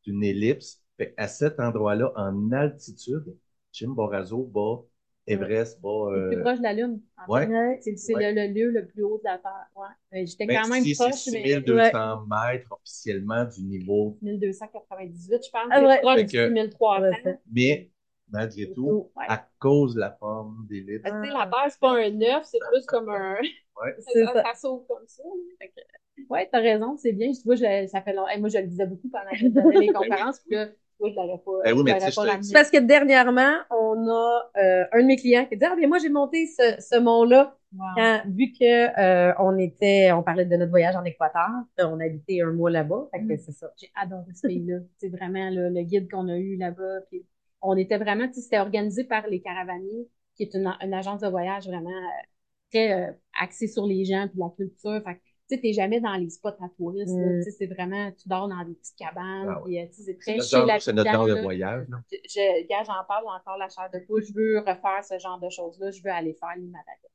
une 0.07 0.23
ellipse. 0.25 0.83
Fait 0.97 1.15
à 1.17 1.29
cet 1.29 1.59
endroit-là, 1.61 2.13
en 2.17 2.53
altitude, 2.53 3.37
Chimborazo 3.73 4.45
bat 4.45 4.83
Everest, 5.27 5.81
bat... 5.81 5.89
C'est 6.09 6.17
le 6.17 6.29
plus 6.29 6.37
euh, 6.39 6.41
proche 6.43 6.59
de 6.59 6.63
la 6.65 6.73
Lune. 6.73 7.01
ouais. 7.29 7.79
C'est 7.83 7.97
c'est 7.97 8.15
Ouais. 8.15 8.33
le, 8.33 8.49
le 8.49 8.53
lieu 8.53 8.71
le 8.71 8.87
plus 8.87 9.05
haut 9.05 9.19
de 9.19 9.25
la 9.25 9.39
Terre. 9.39 9.67
Ouais. 9.77 9.87
Euh, 10.21 10.27
J'étais 10.27 10.47
ben, 10.47 10.61
quand 10.63 10.69
même 10.69 10.83
si 10.83 10.95
c'est 10.95 11.05
proche, 11.05 11.27
mais 11.33 11.45
6200 11.45 12.27
mètres 12.27 12.73
officiellement 12.73 13.45
du 13.45 13.63
niveau. 13.63 14.19
1298, 14.23 15.45
je 15.45 15.51
pense. 15.51 15.63
Ah 15.71 15.79
c'est 15.81 15.87
ouais. 15.87 16.01
proche 16.01 16.25
du 16.25 16.27
que- 16.27 16.49
6300. 16.49 17.03
Ouais, 17.03 17.23
ça. 17.23 17.31
Mais, 17.53 17.91
malgré 18.31 18.73
tout, 18.73 19.11
Ouais. 19.17 19.25
à 19.29 19.49
cause 19.61 19.95
de 19.95 20.01
la 20.01 20.11
forme 20.19 20.67
des 20.69 20.81
litres, 20.81 21.05
sais, 21.05 21.11
la 21.13 21.47
Terre, 21.47 21.67
c'est 21.71 21.81
pas 21.81 21.93
un 21.97 22.21
œuf, 22.23 22.45
c'est 22.45 22.59
plus 22.73 22.87
comme 22.87 23.09
un. 23.11 23.37
Ouais. 23.37 23.95
C'est 24.01 24.25
ça, 24.25 24.33
ça. 24.35 24.43
ça 24.43 24.55
sauve 24.55 24.85
comme 24.89 25.07
ça. 25.07 25.23
là. 25.23 25.31
Fait 25.61 25.69
que, 25.69 25.81
ouais, 26.29 26.49
t'as 26.51 26.61
raison, 26.61 26.97
c'est 26.97 27.13
bien. 27.13 27.31
Tu 27.33 27.43
vois, 27.45 27.57
je, 27.57 27.87
ça 27.89 28.03
fait 28.03 28.13
long- 28.13 28.27
hey, 28.29 28.41
moi, 28.41 28.49
je 28.49 28.59
le 28.59 28.67
disais 28.67 28.87
beaucoup 28.87 29.09
pendant 29.09 29.31
que 29.31 29.37
je 29.39 29.45
les 29.79 29.89
conférences, 29.93 30.41
puis 30.41 30.57
là, 30.57 30.67
tu 30.69 30.75
vois, 30.99 31.11
je 31.11 31.15
l'aurais 31.17 31.39
pas. 31.39 31.53
Ben 31.65 31.73
oui, 31.75 31.79
je 31.79 31.85
mais 31.85 31.93
pas 31.93 32.11
je 32.11 32.11
te 32.49 32.53
parce 32.53 32.71
que 32.71 32.79
dernièrement, 32.79 33.55
on 33.71 34.09
a 34.09 34.51
euh, 34.57 34.85
un 34.93 35.03
de 35.03 35.07
mes 35.07 35.17
clients 35.17 35.47
qui 35.47 35.57
dit 35.57 35.65
Ah, 35.65 35.77
bien, 35.77 35.89
moi, 35.89 35.99
j'ai 35.99 36.09
monté 36.09 36.47
ce, 36.47 36.77
ce 36.81 36.99
mont-là 36.99 37.57
Wow. 37.73 37.87
quand, 37.97 38.23
vu 38.27 38.53
que 38.53 38.65
euh, 39.01 39.33
on 39.39 39.59
était, 39.59 40.13
on 40.13 40.23
parlait 40.23 40.45
de 40.45 40.57
notre 40.57 40.71
voyage 40.71 40.97
en 40.97 41.05
Équateur, 41.05 41.49
on 41.79 42.01
a 42.01 42.05
habité 42.05 42.41
un 42.43 42.53
mois 42.53 42.71
là-bas. 42.71 43.09
Fait 43.13 43.25
que 43.25 43.25
Mm. 43.25 43.37
c'est 43.37 43.53
ça. 43.53 43.71
J'ai 43.77 43.91
adoré 43.95 44.33
ce 44.35 44.47
pays-là. 44.47 44.79
C'est 44.99 45.09
vraiment 45.09 45.51
là, 45.51 45.71
le 45.71 45.83
guide 45.83 46.11
qu'on 46.11 46.29
a 46.29 46.37
eu 46.39 46.57
là-bas. 46.57 47.01
Puis 47.11 47.27
on 47.63 47.77
était 47.77 47.99
vraiment, 47.99 48.27
tu 48.29 48.35
sais, 48.35 48.41
c'était 48.43 48.59
organisé 48.61 49.05
par 49.05 49.27
les 49.27 49.41
Caravaniers, 49.41 50.09
qui 50.37 50.45
est 50.45 50.55
une, 50.55 50.73
une 50.81 50.95
agence 50.95 51.21
de 51.21 51.29
voyage 51.29 51.67
vraiment 51.67 51.91
euh, 51.91 52.23
très 52.71 52.93
euh, 53.11 53.13
axée 53.41 53.67
sur 53.69 53.87
les 53.87 54.05
gens 54.05 54.29
puis 54.29 54.39
la 54.39 54.51
culture. 54.57 55.03
Fait 55.05 55.17
que, 55.17 55.21
tu 55.51 55.57
sais, 55.57 55.61
t'es 55.61 55.73
jamais 55.73 56.01
dans 56.01 56.15
les 56.15 56.31
spots 56.31 56.49
à 56.49 56.69
touristes. 56.77 57.15
Mm. 57.15 57.39
Tu 57.39 57.45
sais, 57.45 57.51
c'est 57.51 57.67
vraiment, 57.67 58.11
tu 58.13 58.29
dors 58.29 58.49
dans 58.49 58.65
des 58.65 58.75
petites 58.75 58.97
cabanes. 58.97 59.49
Ah 59.49 59.59
ouais. 59.59 59.65
puis, 59.65 59.79
euh, 59.79 59.87
tu 59.87 60.03
c'est 60.03 60.19
très 60.19 60.41
c'est 60.41 60.93
notre 60.93 61.13
genre 61.13 61.27
de 61.27 61.41
voyage. 61.41 61.87
là. 61.89 61.99
Je, 62.11 62.17
je, 62.29 62.67
gars, 62.69 62.85
j'en 62.85 63.05
parle 63.07 63.25
encore 63.27 63.59
la 63.59 63.69
chair 63.69 63.91
de 63.93 63.99
poule. 64.07 64.23
Je 64.23 64.33
veux 64.33 64.59
refaire 64.61 65.05
ce 65.05 65.19
genre 65.19 65.41
de 65.41 65.49
choses-là. 65.51 65.91
Je 65.91 66.03
veux 66.03 66.11
aller 66.11 66.35
faire 66.35 66.55
l'Himalaya. 66.57 67.11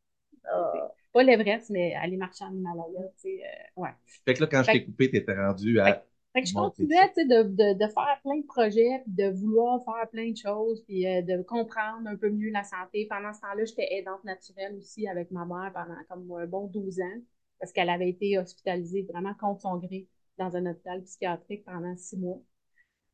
Ah. 0.52 0.92
Pas 1.14 1.24
l'Everest, 1.24 1.70
mais 1.70 1.96
aller 1.96 2.18
marcher 2.18 2.44
en 2.44 2.54
Himalaya, 2.54 3.02
tu 3.18 3.30
sais, 3.30 3.42
euh, 3.44 3.82
ouais. 3.82 3.90
Fait 4.26 4.34
que 4.34 4.42
là, 4.42 4.48
quand 4.52 4.64
je 4.64 4.72
t'ai 4.72 4.86
coupé, 4.86 5.10
t'étais 5.10 5.34
rendu 5.34 5.80
à... 5.80 6.04
Fait 6.34 6.42
que 6.42 6.50
je 6.50 6.54
continuais, 6.54 7.08
tu 7.16 7.22
sais, 7.22 7.26
de, 7.26 7.44
de, 7.44 7.74
de 7.74 7.88
faire 7.94 8.20
plein 8.22 8.38
de 8.38 8.46
projets, 8.46 9.02
puis 9.06 9.14
de 9.14 9.30
vouloir 9.30 9.82
faire 9.86 10.10
plein 10.12 10.32
de 10.32 10.36
choses, 10.36 10.84
puis 10.84 11.08
euh, 11.08 11.22
de 11.22 11.42
comprendre 11.44 12.06
un 12.08 12.18
peu 12.18 12.30
mieux 12.30 12.52
la 12.52 12.64
santé. 12.64 13.08
Pendant 13.10 13.32
ce 13.32 13.40
temps-là, 13.40 13.64
j'étais 13.64 13.88
aidante 13.92 14.22
naturelle 14.26 14.76
aussi 14.78 15.08
avec 15.08 15.32
ma 15.32 15.46
mère 15.46 15.72
pendant 15.74 15.96
comme 16.10 16.30
un 16.38 16.46
bon 16.46 16.68
12 16.68 17.00
ans, 17.00 17.22
parce 17.66 17.74
qu'elle 17.74 17.90
avait 17.90 18.10
été 18.10 18.38
hospitalisée 18.38 19.08
vraiment 19.12 19.34
contre 19.34 19.62
son 19.62 19.78
gré 19.80 20.08
dans 20.38 20.56
un 20.56 20.68
hôpital 20.68 21.02
psychiatrique 21.04 21.66
pendant 21.66 21.98
six 21.98 22.16
mois. 22.16 22.40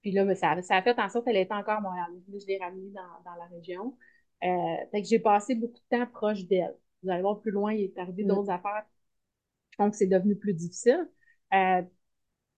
Puis 0.02 0.12
là, 0.12 0.26
ben, 0.26 0.36
ça, 0.36 0.62
ça 0.62 0.76
a 0.78 0.82
fait 0.84 1.00
en 1.00 1.10
sorte 1.10 1.26
qu'elle 1.26 1.38
était 1.38 1.54
encore 1.54 1.76
à 1.78 1.82
Montréal. 1.82 2.08
Je 2.30 2.46
l'ai 2.48 2.58
ramenée 2.60 2.92
dans, 2.92 3.32
dans 3.32 3.38
la 3.38 3.46
région. 3.48 3.98
Euh, 4.44 4.48
fait 4.92 5.04
que 5.04 5.08
j'ai 5.08 5.20
passé 5.20 5.56
beaucoup 5.56 5.80
de 5.80 5.98
temps 5.98 6.08
proche 6.08 6.46
d'elle. 6.48 6.76
Vous 7.04 7.10
allez 7.12 7.22
voir 7.22 7.40
plus 7.42 7.52
loin, 7.52 7.74
il 7.74 7.86
est 7.86 7.98
arrivé 7.98 8.26
Mm. 8.26 8.28
d'autres 8.28 8.50
affaires. 8.52 8.86
Je 9.72 9.78
pense 9.78 9.92
que 9.92 9.98
c'est 9.98 10.08
devenu 10.08 10.36
plus 10.38 10.54
difficile. 10.54 11.10
Euh, 11.54 11.82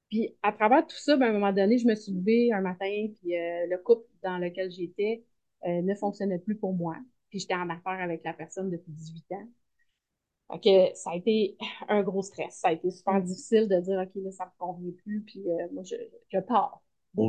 puis 0.09 0.37
à 0.43 0.51
travers 0.53 0.87
tout 0.87 0.97
ça, 0.97 1.17
ben, 1.17 1.27
à 1.27 1.29
un 1.29 1.33
moment 1.33 1.53
donné, 1.53 1.77
je 1.79 1.87
me 1.87 1.95
suis 1.95 2.13
levée 2.13 2.51
un 2.53 2.61
matin, 2.61 3.07
puis 3.21 3.37
euh, 3.37 3.67
le 3.69 3.77
couple 3.79 4.07
dans 4.23 4.37
lequel 4.39 4.71
j'étais 4.71 5.23
euh, 5.67 5.81
ne 5.83 5.95
fonctionnait 5.95 6.39
plus 6.39 6.55
pour 6.57 6.73
moi. 6.73 6.97
Puis 7.29 7.39
j'étais 7.39 7.55
en 7.55 7.69
affaire 7.69 7.99
avec 8.01 8.23
la 8.25 8.33
personne 8.33 8.69
depuis 8.71 8.91
18 8.93 9.31
ans. 9.33 9.47
Fait 10.53 10.91
que 10.91 10.95
ça 10.97 11.11
a 11.11 11.15
été 11.15 11.57
un 11.89 12.03
gros 12.03 12.21
stress. 12.21 12.55
Ça 12.55 12.69
a 12.69 12.71
été 12.73 12.89
super 12.91 13.21
difficile 13.21 13.67
de 13.67 13.79
dire, 13.79 13.99
OK, 13.99 14.11
là, 14.23 14.31
ça 14.31 14.45
me 14.45 14.51
convient 14.57 14.91
plus, 15.03 15.21
puis 15.21 15.41
euh, 15.47 15.67
moi, 15.73 15.83
je, 15.83 15.95
je 16.29 16.39
pars. 16.39 16.81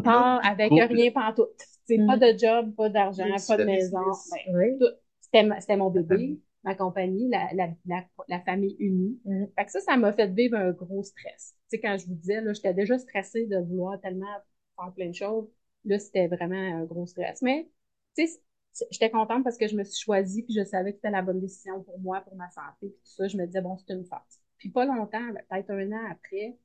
Part 0.02 0.40
du 0.40 0.48
avec 0.48 0.70
couple. 0.70 0.94
rien 0.94 1.10
pantoute. 1.10 1.50
C'est 1.86 1.98
Mm. 1.98 2.06
pas 2.06 2.16
de 2.16 2.38
job, 2.38 2.74
pas 2.74 2.88
d'argent, 2.88 3.24
pas 3.46 3.56
de 3.58 3.64
maison. 3.64 3.98
Ben, 4.46 4.56
Oui. 4.56 4.88
C'était 5.20 5.76
mon 5.76 5.90
bébé, 5.90 6.40
ma 6.62 6.74
compagnie, 6.74 7.28
la, 7.28 7.48
la, 7.54 7.68
la, 7.86 8.04
la 8.28 8.40
famille 8.40 8.76
unie. 8.78 9.20
Mm. 9.24 9.46
Fait 9.58 9.64
que 9.66 9.70
ça, 9.70 9.80
ça 9.80 9.96
m'a 9.96 10.12
fait 10.12 10.28
vivre 10.28 10.56
un 10.56 10.70
gros 10.72 11.02
stress. 11.02 11.54
Tu 11.70 11.76
sais, 11.76 11.80
quand 11.80 11.96
je 11.98 12.06
vous 12.06 12.14
disais, 12.14 12.40
là, 12.40 12.52
j'étais 12.54 12.72
déjà 12.74 12.98
stressée 12.98 13.46
de 13.46 13.58
vouloir 13.58 14.00
tellement 14.00 14.26
faire 14.76 14.92
plein 14.94 15.08
de 15.08 15.14
choses. 15.14 15.48
Là, 15.84 15.98
c'était 15.98 16.28
vraiment 16.28 16.56
un 16.56 16.84
gros 16.84 17.06
stress. 17.06 17.42
Mais, 17.42 17.68
tu 18.16 18.26
sais, 18.26 18.40
j'étais 18.90 19.10
contente 19.10 19.44
parce 19.44 19.56
que 19.56 19.68
je 19.68 19.76
me 19.76 19.84
suis 19.84 20.02
choisie 20.02 20.42
puis 20.42 20.54
je 20.54 20.64
savais 20.64 20.92
que 20.92 20.98
c'était 20.98 21.10
la 21.10 21.22
bonne 21.22 21.40
décision 21.40 21.82
pour 21.82 21.98
moi, 22.00 22.20
pour 22.20 22.36
ma 22.36 22.50
santé, 22.50 22.88
puis 22.88 22.90
tout 22.90 23.12
ça. 23.16 23.28
Je 23.28 23.36
me 23.36 23.46
disais, 23.46 23.60
bon, 23.60 23.76
c'est 23.76 23.92
une 23.92 24.04
phase. 24.04 24.40
Puis 24.58 24.70
pas 24.70 24.84
longtemps, 24.84 25.32
peut-être 25.48 25.70
un 25.70 25.92
an 25.92 26.10
après, 26.10 26.56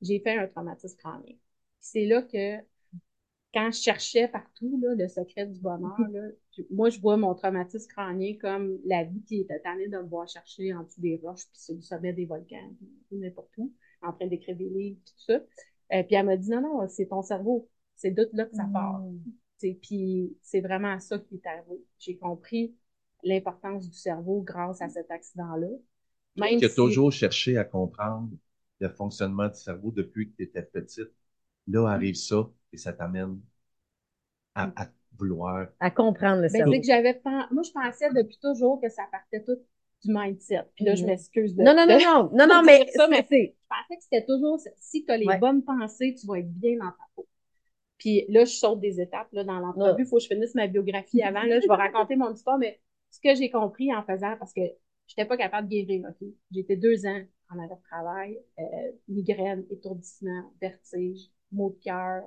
j'ai 0.00 0.20
fait 0.20 0.38
un 0.38 0.46
traumatisme 0.46 0.96
crânien. 0.96 1.34
C'est 1.80 2.06
là 2.06 2.22
que 2.22 2.58
quand 3.54 3.70
je 3.70 3.80
cherchais 3.80 4.28
partout 4.28 4.78
là, 4.82 4.94
le 4.94 5.08
secret 5.08 5.46
du 5.46 5.58
bonheur, 5.60 5.96
là, 6.10 6.28
moi, 6.70 6.90
je 6.90 7.00
vois 7.00 7.16
mon 7.16 7.34
traumatisme 7.34 7.88
crânien 7.88 8.36
comme 8.40 8.78
la 8.84 9.04
vie 9.04 9.22
qui 9.22 9.40
était 9.40 9.60
tannée 9.60 9.88
de 9.88 9.96
me 9.98 10.08
voir 10.08 10.28
chercher 10.28 10.74
en 10.74 10.82
dessous 10.82 11.00
des 11.00 11.20
roches, 11.22 11.46
puis 11.50 11.60
sur 11.60 11.74
le 11.74 11.80
sommet 11.80 12.12
des 12.12 12.26
volcans, 12.26 12.74
puis 13.08 13.18
n'importe 13.18 13.56
où, 13.56 13.72
en 14.02 14.12
train 14.12 14.26
d'écrire 14.26 14.56
des 14.56 14.68
livres, 14.68 15.00
tout 15.04 15.24
ça. 15.26 15.40
Euh, 15.92 16.02
puis 16.02 16.14
elle 16.14 16.26
m'a 16.26 16.36
dit, 16.36 16.50
non, 16.50 16.60
non, 16.60 16.88
c'est 16.88 17.06
ton 17.06 17.22
cerveau. 17.22 17.68
C'est 17.96 18.10
de 18.10 18.28
là 18.32 18.44
que 18.44 18.54
ça 18.54 18.68
part. 18.72 19.00
Mm. 19.00 19.18
Puis 19.82 20.36
c'est 20.42 20.60
vraiment 20.60 20.98
ça 21.00 21.18
qui 21.18 21.36
est 21.36 21.46
arrivé. 21.46 21.84
J'ai 21.98 22.16
compris 22.16 22.74
l'importance 23.24 23.88
du 23.90 23.96
cerveau 23.96 24.42
grâce 24.42 24.80
à 24.82 24.88
cet 24.88 25.10
accident-là. 25.10 25.68
Même 26.36 26.58
Tu 26.58 26.66
as 26.66 26.68
si- 26.68 26.74
toujours 26.74 27.10
cherché 27.12 27.56
à 27.56 27.64
comprendre 27.64 28.30
le 28.80 28.88
fonctionnement 28.90 29.48
du 29.48 29.54
cerveau 29.58 29.90
depuis 29.92 30.30
que 30.30 30.36
tu 30.36 30.42
étais 30.44 30.62
petite? 30.62 31.10
Là 31.68 31.86
arrive 31.88 32.16
ça 32.16 32.50
et 32.72 32.76
ça 32.78 32.92
t'amène 32.92 33.40
à, 34.54 34.70
à 34.76 34.88
vouloir. 35.18 35.68
À 35.80 35.90
comprendre 35.90 36.42
le 36.42 36.48
Ben, 36.48 36.58
cerveau. 36.58 36.72
c'est 36.72 36.80
que 36.80 36.86
j'avais 36.86 37.14
pen- 37.14 37.46
moi 37.50 37.62
je 37.62 37.70
pensais 37.72 38.10
depuis 38.12 38.38
toujours 38.42 38.80
que 38.80 38.88
ça 38.88 39.04
partait 39.10 39.42
tout 39.44 39.56
du 40.04 40.12
mindset. 40.12 40.64
Puis 40.74 40.84
là 40.84 40.94
je 40.94 41.04
Mhm. 41.04 41.06
m'excuse 41.06 41.54
de 41.56 41.64
Non, 41.64 41.74
non, 41.74 41.86
non, 41.86 42.00
non, 42.00 42.30
non, 42.32 42.46
non, 42.46 42.62
mais 42.64 42.88
ça, 42.90 43.08
mais 43.08 43.26
c'est- 43.28 43.56
je 43.60 43.66
pensais 43.68 43.96
que 43.96 44.02
c'était 44.04 44.24
toujours 44.26 44.60
si 44.78 45.04
tu 45.04 45.10
as 45.12 45.16
les 45.16 45.26
Ouais. 45.28 45.38
bonnes 45.38 45.64
pensées, 45.64 46.14
tu 46.18 46.26
vas 46.26 46.38
être 46.38 46.52
bien 46.52 46.76
dans 46.78 46.90
ta 46.90 47.04
peau. 47.14 47.26
Puis 47.98 48.24
là, 48.28 48.44
je 48.44 48.52
saute 48.52 48.80
des 48.80 49.00
étapes 49.00 49.28
là, 49.32 49.44
dans 49.44 49.58
l'entrevue. 49.58 50.02
Il 50.02 50.06
faut 50.06 50.16
que 50.16 50.22
je 50.22 50.28
finisse 50.28 50.54
ma 50.54 50.66
biographie 50.66 51.22
avant. 51.22 51.42
Là, 51.42 51.60
je 51.60 51.66
vais 51.66 51.74
raconter 51.74 52.16
mon 52.16 52.32
histoire, 52.32 52.58
mais 52.58 52.80
ce 53.10 53.20
que 53.20 53.34
j'ai 53.34 53.50
compris 53.50 53.94
en 53.94 54.02
faisant, 54.02 54.36
parce 54.38 54.52
que 54.52 54.62
j'étais 55.06 55.24
pas 55.24 55.36
capable 55.36 55.68
de 55.68 55.74
guérir, 55.74 56.06
OK? 56.08 56.28
J'étais 56.52 56.76
deux 56.76 57.06
ans 57.06 57.20
en 57.50 57.58
arrêt 57.58 57.74
de 57.74 57.82
travail, 57.88 58.38
euh, 58.58 58.62
migraine, 59.08 59.64
étourdissement, 59.70 60.52
vertige, 60.60 61.30
maux 61.50 61.70
de 61.70 61.82
cœur, 61.82 62.24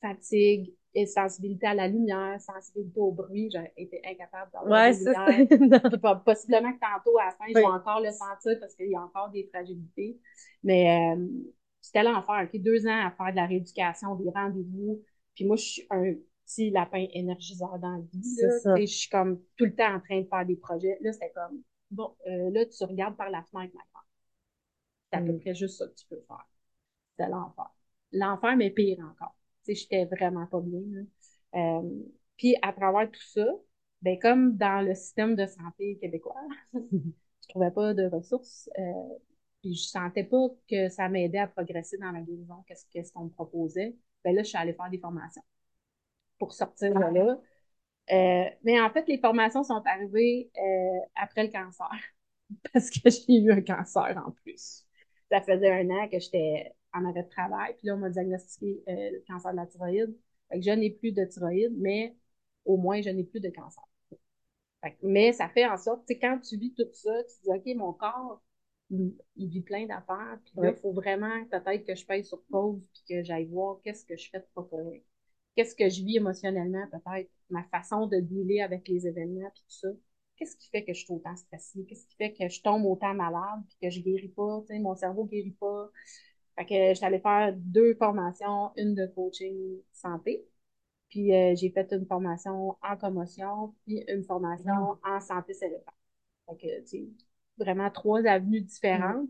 fatigue, 0.00 0.74
et 0.94 1.06
sensibilité 1.06 1.66
à 1.66 1.74
la 1.74 1.86
lumière, 1.86 2.40
sensibilité 2.40 2.98
au 3.00 3.12
bruit. 3.12 3.50
J'ai 3.52 3.72
été 3.76 4.00
incapable 4.04 4.50
d'avoir 4.52 4.70
Ouais, 4.70 4.90
des 4.90 5.04
c'est 5.04 5.12
ça. 5.12 5.26
Puis 5.90 6.22
possiblement 6.24 6.72
que 6.72 6.80
tantôt, 6.80 7.18
à 7.18 7.26
la 7.26 7.30
fin, 7.32 7.44
je 7.48 7.54
vais 7.54 7.64
encore 7.64 8.00
le 8.00 8.10
sentir 8.10 8.58
parce 8.58 8.74
qu'il 8.74 8.90
y 8.90 8.96
a 8.96 9.00
encore 9.00 9.30
des 9.30 9.48
fragilités. 9.52 10.18
Mais 10.64 11.14
euh, 11.14 11.26
c'était 11.80 12.02
l'enfer. 12.02 12.48
OK? 12.52 12.60
Deux 12.60 12.86
ans 12.86 13.06
à 13.06 13.10
faire 13.12 13.30
de 13.30 13.36
la 13.36 13.46
rééducation, 13.46 14.14
des 14.16 14.30
rendez-vous. 14.30 15.02
Puis 15.34 15.44
moi, 15.46 15.56
je 15.56 15.62
suis 15.62 15.86
un 15.90 16.14
petit 16.46 16.70
lapin 16.70 17.06
énergiseur 17.12 17.78
dans 17.78 17.92
la 17.92 18.00
vie. 18.12 18.36
Là. 18.42 18.76
Je 18.76 18.86
suis 18.86 19.08
comme 19.10 19.40
tout 19.56 19.64
le 19.64 19.74
temps 19.74 19.94
en 19.94 20.00
train 20.00 20.20
de 20.20 20.26
faire 20.28 20.46
des 20.46 20.56
projets. 20.56 20.98
Là, 21.00 21.12
c'était 21.12 21.32
comme, 21.34 21.62
bon, 21.90 22.14
euh, 22.26 22.50
là, 22.50 22.66
tu 22.66 22.84
regardes 22.84 23.16
par 23.16 23.30
la 23.30 23.42
fenêtre, 23.44 23.74
ma 23.74 23.82
grande. 23.92 24.04
C'est 25.12 25.18
à 25.18 25.22
peu 25.22 25.32
Mm. 25.32 25.40
près 25.40 25.54
juste 25.54 25.78
ça 25.78 25.86
que 25.86 25.94
tu 25.94 26.06
peux 26.06 26.20
faire. 26.26 26.46
C'était 27.16 27.30
l'enfer. 27.30 27.70
L'enfer, 28.12 28.56
mais 28.56 28.70
pire 28.70 28.98
encore. 29.00 29.36
Tu 29.64 29.74
sais, 29.74 29.82
j'étais 29.82 30.04
vraiment 30.06 30.46
pas 30.46 30.60
bien. 30.60 30.80
là. 30.92 31.02
Euh, 31.80 31.90
puis 32.36 32.56
à 32.62 32.72
travers 32.72 33.10
tout 33.10 33.22
ça, 33.22 33.46
ben 34.02 34.18
comme 34.20 34.56
dans 34.56 34.84
le 34.86 34.94
système 34.94 35.34
de 35.36 35.46
santé 35.46 35.98
québécois, 36.00 36.36
je 36.74 37.48
trouvais 37.48 37.70
pas 37.70 37.94
de 37.94 38.06
ressources. 38.06 38.70
Euh, 38.78 38.82
puis 39.62 39.74
je 39.74 39.88
sentais 39.88 40.24
pas 40.24 40.48
que 40.70 40.88
ça 40.88 41.08
m'aidait 41.08 41.38
à 41.38 41.46
progresser 41.48 41.98
dans 41.98 42.12
la 42.12 42.20
guérison, 42.20 42.64
qu'est-ce 42.66 42.86
qu'est-ce 42.90 43.12
qu'on 43.12 43.24
me 43.24 43.30
proposait. 43.30 43.96
Ben 44.24 44.34
là, 44.34 44.42
je 44.42 44.48
suis 44.48 44.58
allée 44.58 44.74
faire 44.74 44.90
des 44.90 44.98
formations 44.98 45.42
pour 46.38 46.52
sortir 46.52 46.92
de 46.94 47.00
là. 47.00 47.40
Euh, 48.12 48.50
mais 48.64 48.80
en 48.80 48.90
fait, 48.90 49.06
les 49.08 49.18
formations 49.18 49.64
sont 49.64 49.82
arrivées 49.86 50.50
euh, 50.58 51.00
après 51.16 51.44
le 51.44 51.52
cancer, 51.52 51.90
parce 52.74 52.90
que 52.90 53.10
j'ai 53.10 53.34
eu 53.40 53.52
un 53.52 53.62
cancer 53.62 54.22
en 54.26 54.32
plus. 54.32 54.86
Ça 55.30 55.42
faisait 55.42 55.70
un 55.72 55.90
an 55.90 56.08
que 56.08 56.18
j'étais 56.20 56.72
en 56.94 57.04
arrêt 57.06 57.24
de 57.24 57.28
travail, 57.30 57.74
puis 57.78 57.88
là, 57.88 57.94
on 57.96 57.98
m'a 57.98 58.10
diagnostiqué 58.10 58.82
euh, 58.88 59.10
le 59.12 59.24
cancer 59.28 59.52
de 59.52 59.56
la 59.56 59.66
thyroïde. 59.66 60.16
Fait 60.50 60.60
que 60.60 60.64
je 60.66 60.70
n'ai 60.72 60.90
plus 60.90 61.12
de 61.12 61.24
thyroïde, 61.24 61.74
mais 61.78 62.16
au 62.64 62.76
moins, 62.78 63.02
je 63.02 63.10
n'ai 63.10 63.24
plus 63.24 63.40
de 63.40 63.50
cancer. 63.50 63.84
Fait 64.82 64.92
que- 64.92 64.96
mais 65.06 65.32
ça 65.32 65.48
fait 65.48 65.66
en 65.66 65.76
sorte, 65.76 66.06
tu 66.06 66.14
sais, 66.14 66.18
quand 66.20 66.38
tu 66.40 66.56
vis 66.56 66.72
tout 66.74 66.86
ça, 66.92 67.10
tu 67.24 67.36
te 67.38 67.42
dis, 67.64 67.72
OK, 67.72 67.76
mon 67.76 67.92
corps, 67.92 68.42
il, 68.90 69.48
vit 69.48 69.60
plein 69.60 69.86
d'affaires, 69.86 70.38
puis 70.44 70.54
là, 70.56 70.70
il 70.70 70.80
faut 70.80 70.92
vraiment 70.92 71.44
peut-être 71.46 71.84
que 71.84 71.94
je 71.94 72.06
paye 72.06 72.24
sur 72.24 72.42
pause, 72.44 72.80
puis 72.92 73.02
que 73.08 73.22
j'aille 73.22 73.46
voir 73.46 73.80
qu'est-ce 73.82 74.04
que 74.04 74.16
je 74.16 74.30
fais 74.30 74.38
de 74.38 74.46
pas 74.54 74.62
correct. 74.64 75.04
Qu'est-ce 75.54 75.74
que 75.74 75.88
je 75.88 76.02
vis 76.04 76.16
émotionnellement, 76.16 76.86
peut-être, 76.90 77.30
ma 77.50 77.64
façon 77.64 78.06
de 78.06 78.18
dealer 78.20 78.62
avec 78.62 78.88
les 78.88 79.06
événements, 79.06 79.50
puis 79.52 79.62
tout 79.62 79.88
ça. 79.88 79.88
Qu'est-ce 80.36 80.56
qui 80.56 80.68
fait 80.68 80.84
que 80.84 80.92
je 80.92 81.00
suis 81.00 81.12
autant 81.12 81.36
stressée? 81.36 81.84
Qu'est-ce 81.86 82.06
qui 82.06 82.14
fait 82.16 82.32
que 82.32 82.48
je 82.48 82.62
tombe 82.62 82.84
autant 82.86 83.12
malade, 83.12 83.60
puis 83.68 83.76
que 83.82 83.90
je 83.90 84.00
guéris 84.00 84.28
pas, 84.28 84.60
tu 84.62 84.74
sais, 84.74 84.78
mon 84.78 84.94
cerveau 84.94 85.24
guérit 85.24 85.56
pas. 85.58 85.90
Fait 86.56 86.64
que 86.66 87.04
allée 87.04 87.20
faire 87.20 87.54
deux 87.56 87.94
formations, 87.94 88.72
une 88.76 88.94
de 88.94 89.06
coaching 89.06 89.80
santé, 89.92 90.46
puis 91.08 91.34
euh, 91.34 91.54
j'ai 91.56 91.70
fait 91.70 91.92
une 91.92 92.06
formation 92.06 92.76
en 92.82 92.96
commotion, 92.96 93.74
puis 93.84 94.04
une 94.08 94.24
formation 94.24 94.98
en 95.04 95.20
santé 95.20 95.54
cérébrale. 95.54 95.94
Fait 96.48 96.56
que, 96.56 96.88
tu 96.88 97.14
vraiment 97.58 97.90
trois 97.90 98.24
avenues 98.26 98.60
différentes. 98.60 99.28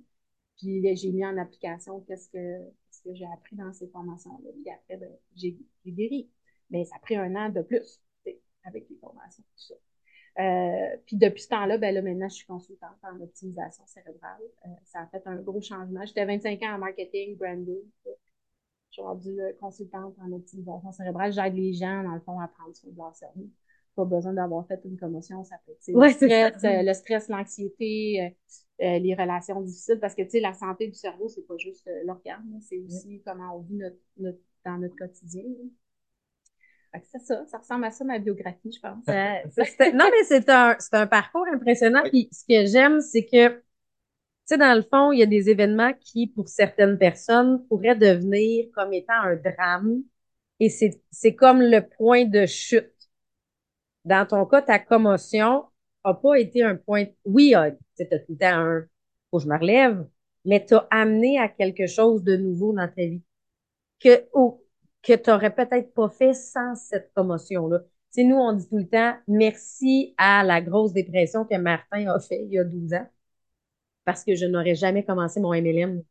Puis 0.58 0.80
là, 0.80 0.94
j'ai 0.94 1.12
mis 1.12 1.24
en 1.24 1.36
application 1.36 2.00
qu'est-ce 2.00 2.28
que, 2.30 3.14
j'ai 3.14 3.26
appris 3.26 3.56
dans 3.56 3.72
ces 3.72 3.88
formations-là. 3.88 4.50
Puis 4.52 4.70
après, 4.70 4.96
ben, 4.96 5.10
j'ai, 5.34 5.56
guéri. 5.86 6.28
Mais 6.70 6.84
ça 6.84 6.96
a 6.96 6.98
pris 6.98 7.16
un 7.16 7.34
an 7.36 7.48
de 7.48 7.62
plus, 7.62 8.02
avec 8.64 8.88
les 8.90 8.96
formations, 8.96 9.42
tout 9.42 9.62
ça. 9.62 9.74
Euh, 10.38 10.96
puis 11.06 11.16
depuis 11.16 11.42
ce 11.42 11.48
temps-là, 11.48 11.78
ben 11.78 11.92
là, 11.92 12.02
maintenant, 12.02 12.28
je 12.28 12.34
suis 12.36 12.46
consultante 12.46 12.96
en 13.02 13.20
optimisation 13.20 13.84
cérébrale. 13.86 14.40
Euh, 14.66 14.68
ça 14.84 15.00
a 15.00 15.06
fait 15.06 15.26
un 15.26 15.36
gros 15.36 15.60
changement. 15.60 16.04
J'étais 16.04 16.24
25 16.24 16.62
ans 16.62 16.74
en 16.74 16.78
marketing, 16.78 17.36
branding. 17.36 17.82
Je 18.04 18.10
suis 18.90 19.02
rendue 19.02 19.40
euh, 19.40 19.52
consultante 19.60 20.14
en 20.20 20.30
optimisation 20.32 20.92
cérébrale. 20.92 21.32
J'aide 21.32 21.54
les 21.54 21.72
gens, 21.72 22.04
dans 22.04 22.14
le 22.14 22.20
fond, 22.20 22.38
à 22.38 22.46
prendre 22.46 22.76
soin 22.76 22.90
de 22.92 22.96
leur 22.96 23.16
cerveau. 23.16 23.48
Pas 23.98 24.04
besoin 24.04 24.32
d'avoir 24.32 24.66
fait 24.68 24.80
une 24.84 24.96
commotion, 24.98 25.42
ça 25.44 25.56
peut 25.66 25.72
être 25.72 25.88
Ouais, 25.92 26.08
le 26.10 26.12
stress, 26.12 26.52
euh, 26.64 26.82
le 26.84 26.94
stress, 26.94 27.28
l'anxiété, 27.28 28.34
euh, 28.80 28.84
euh, 28.86 28.98
les 29.00 29.14
relations 29.14 29.60
difficiles, 29.60 29.98
parce 30.00 30.14
que 30.14 30.22
tu 30.22 30.30
sais, 30.30 30.40
la 30.40 30.54
santé 30.54 30.86
du 30.88 30.94
cerveau, 30.94 31.28
c'est 31.28 31.46
pas 31.46 31.56
juste 31.58 31.86
euh, 31.88 32.02
l'organe, 32.04 32.60
c'est 32.60 32.78
aussi 32.78 33.20
comment 33.26 33.56
on 33.56 33.60
vit 33.62 33.74
notre, 33.76 33.96
notre- 34.18 34.38
dans 34.64 34.78
notre 34.78 34.96
quotidien. 34.96 35.42
c'est 37.04 37.18
ça, 37.20 37.44
ça 37.46 37.58
ressemble 37.58 37.84
à 37.84 37.90
ça 37.90 38.04
ma 38.04 38.18
biographie, 38.18 38.72
je 38.72 38.80
pense. 38.80 39.06
Euh, 39.08 39.92
non, 39.94 40.04
mais 40.10 40.24
c'est 40.24 40.48
un, 40.50 40.76
c'est 40.78 40.94
un 40.94 41.06
parcours 41.06 41.46
impressionnant. 41.52 42.02
Oui. 42.04 42.10
Puis 42.10 42.28
ce 42.30 42.44
que 42.44 42.66
j'aime, 42.66 43.00
c'est 43.00 43.24
que, 43.24 43.48
tu 43.50 43.62
sais, 44.46 44.58
dans 44.58 44.74
le 44.76 44.82
fond, 44.82 45.12
il 45.12 45.20
y 45.20 45.22
a 45.22 45.26
des 45.26 45.50
événements 45.50 45.92
qui, 46.00 46.28
pour 46.28 46.48
certaines 46.48 46.98
personnes, 46.98 47.66
pourraient 47.68 47.96
devenir 47.96 48.66
comme 48.74 48.92
étant 48.94 49.14
un 49.22 49.36
drame. 49.36 50.02
Et 50.60 50.70
c'est, 50.70 51.02
c'est 51.10 51.34
comme 51.34 51.60
le 51.62 51.82
point 51.88 52.26
de 52.26 52.46
chute. 52.46 52.92
Dans 54.08 54.26
ton 54.26 54.46
cas, 54.46 54.62
ta 54.62 54.78
commotion 54.78 55.66
a 56.04 56.14
pas 56.14 56.36
été 56.36 56.62
un 56.62 56.76
point, 56.76 57.06
oui, 57.26 57.54
euh, 57.54 57.70
tu 57.96 58.08
t'as 58.08 58.18
tout 58.20 58.32
le 58.32 58.38
temps 58.38 58.46
un, 58.48 58.86
faut 59.30 59.38
que 59.38 59.44
je 59.44 59.48
me 59.48 59.58
relève, 59.58 60.06
mais 60.46 60.64
t'as 60.64 60.86
amené 60.90 61.38
à 61.38 61.48
quelque 61.48 61.86
chose 61.86 62.24
de 62.24 62.36
nouveau 62.36 62.72
dans 62.72 62.88
ta 62.88 63.02
vie. 63.02 63.22
Que, 64.00 64.26
que 65.02 65.14
t'aurais 65.14 65.54
peut-être 65.54 65.92
pas 65.94 66.08
fait 66.08 66.34
sans 66.34 66.74
cette 66.74 67.12
commotion-là. 67.14 67.80
Tu 68.14 68.24
nous, 68.24 68.36
on 68.36 68.52
dit 68.54 68.68
tout 68.68 68.78
le 68.78 68.88
temps, 68.88 69.16
merci 69.28 70.14
à 70.18 70.42
la 70.44 70.62
grosse 70.62 70.92
dépression 70.94 71.44
que 71.44 71.56
Martin 71.56 72.06
a 72.08 72.18
fait 72.20 72.42
il 72.44 72.52
y 72.52 72.58
a 72.58 72.64
12 72.64 72.94
ans, 72.94 73.06
parce 74.04 74.24
que 74.24 74.34
je 74.34 74.46
n'aurais 74.46 74.74
jamais 74.74 75.04
commencé 75.04 75.40
mon 75.40 75.52
MLM. 75.54 76.02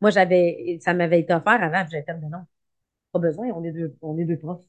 Moi, 0.00 0.10
j'avais, 0.10 0.78
ça 0.82 0.94
m'avait 0.94 1.20
été 1.20 1.34
offert 1.34 1.62
avant, 1.62 1.86
j'avais 1.90 2.04
fait, 2.04 2.14
mais 2.14 2.28
non, 2.28 2.44
pas 3.12 3.20
besoin, 3.20 3.48
on 3.54 3.64
est 3.64 3.72
deux, 3.72 3.96
on 4.02 4.18
est 4.18 4.24
deux 4.26 4.38
profs. 4.38 4.64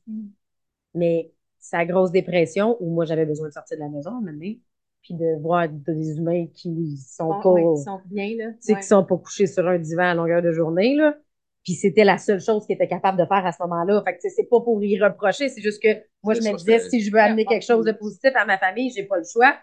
Mais 0.94 1.32
sa 1.70 1.86
grosse 1.86 2.12
dépression, 2.12 2.78
où 2.80 2.94
moi, 2.94 3.06
j'avais 3.06 3.26
besoin 3.26 3.48
de 3.50 3.54
sortir 3.54 3.78
de 3.78 3.84
la 3.84 3.90
maison, 3.90 4.22
donné, 4.22 4.62
puis 5.02 5.14
de 5.14 5.42
voir 5.42 5.68
des 5.70 6.18
humains 6.18 6.48
qui 6.54 6.98
sont 6.98 7.28
Bon, 7.30 7.42
pas, 7.42 7.50
ouais, 7.52 7.76
qui 7.78 7.84
sont 7.84 8.00
bien, 8.06 8.36
là. 8.38 8.52
tu 8.52 8.58
sais, 8.62 8.74
Ouais. 8.74 8.80
qui 8.80 8.88
sont 8.88 9.04
pas 9.04 9.18
couchés 9.18 9.48
sur 9.48 9.68
un 9.68 9.78
divan 9.78 10.04
à 10.12 10.14
longueur 10.14 10.42
de 10.42 10.52
journée, 10.52 10.96
là. 10.96 11.16
Puis 11.64 11.74
c'était 11.74 12.06
la 12.06 12.18
seule 12.18 12.40
chose 12.40 12.66
qu'ils 12.66 12.76
étaient 12.76 12.88
capables 12.88 13.18
de 13.18 13.26
faire 13.26 13.46
à 13.46 13.52
ce 13.52 13.62
moment-là. 13.64 14.02
Fait 14.06 14.14
que, 14.14 14.20
c'est 14.22 14.48
pas 14.50 14.62
pour 14.62 14.82
y 14.82 14.98
reprocher, 15.02 15.50
c'est 15.50 15.62
juste 15.62 15.84
que 15.84 15.90
moi, 16.24 16.34
je 16.34 16.40
me 16.40 16.56
disais, 16.58 16.80
si 16.80 17.02
je 17.02 17.12
veux 17.12 17.20
amener 17.20 17.46
quelque 17.46 17.66
chose 17.66 17.84
de 17.86 17.92
positif 17.92 18.32
à 18.36 18.46
ma 18.46 18.58
famille, 18.58 18.90
j'ai 18.96 19.04
pas 19.04 19.18
le 19.18 19.26
choix. 19.30 19.54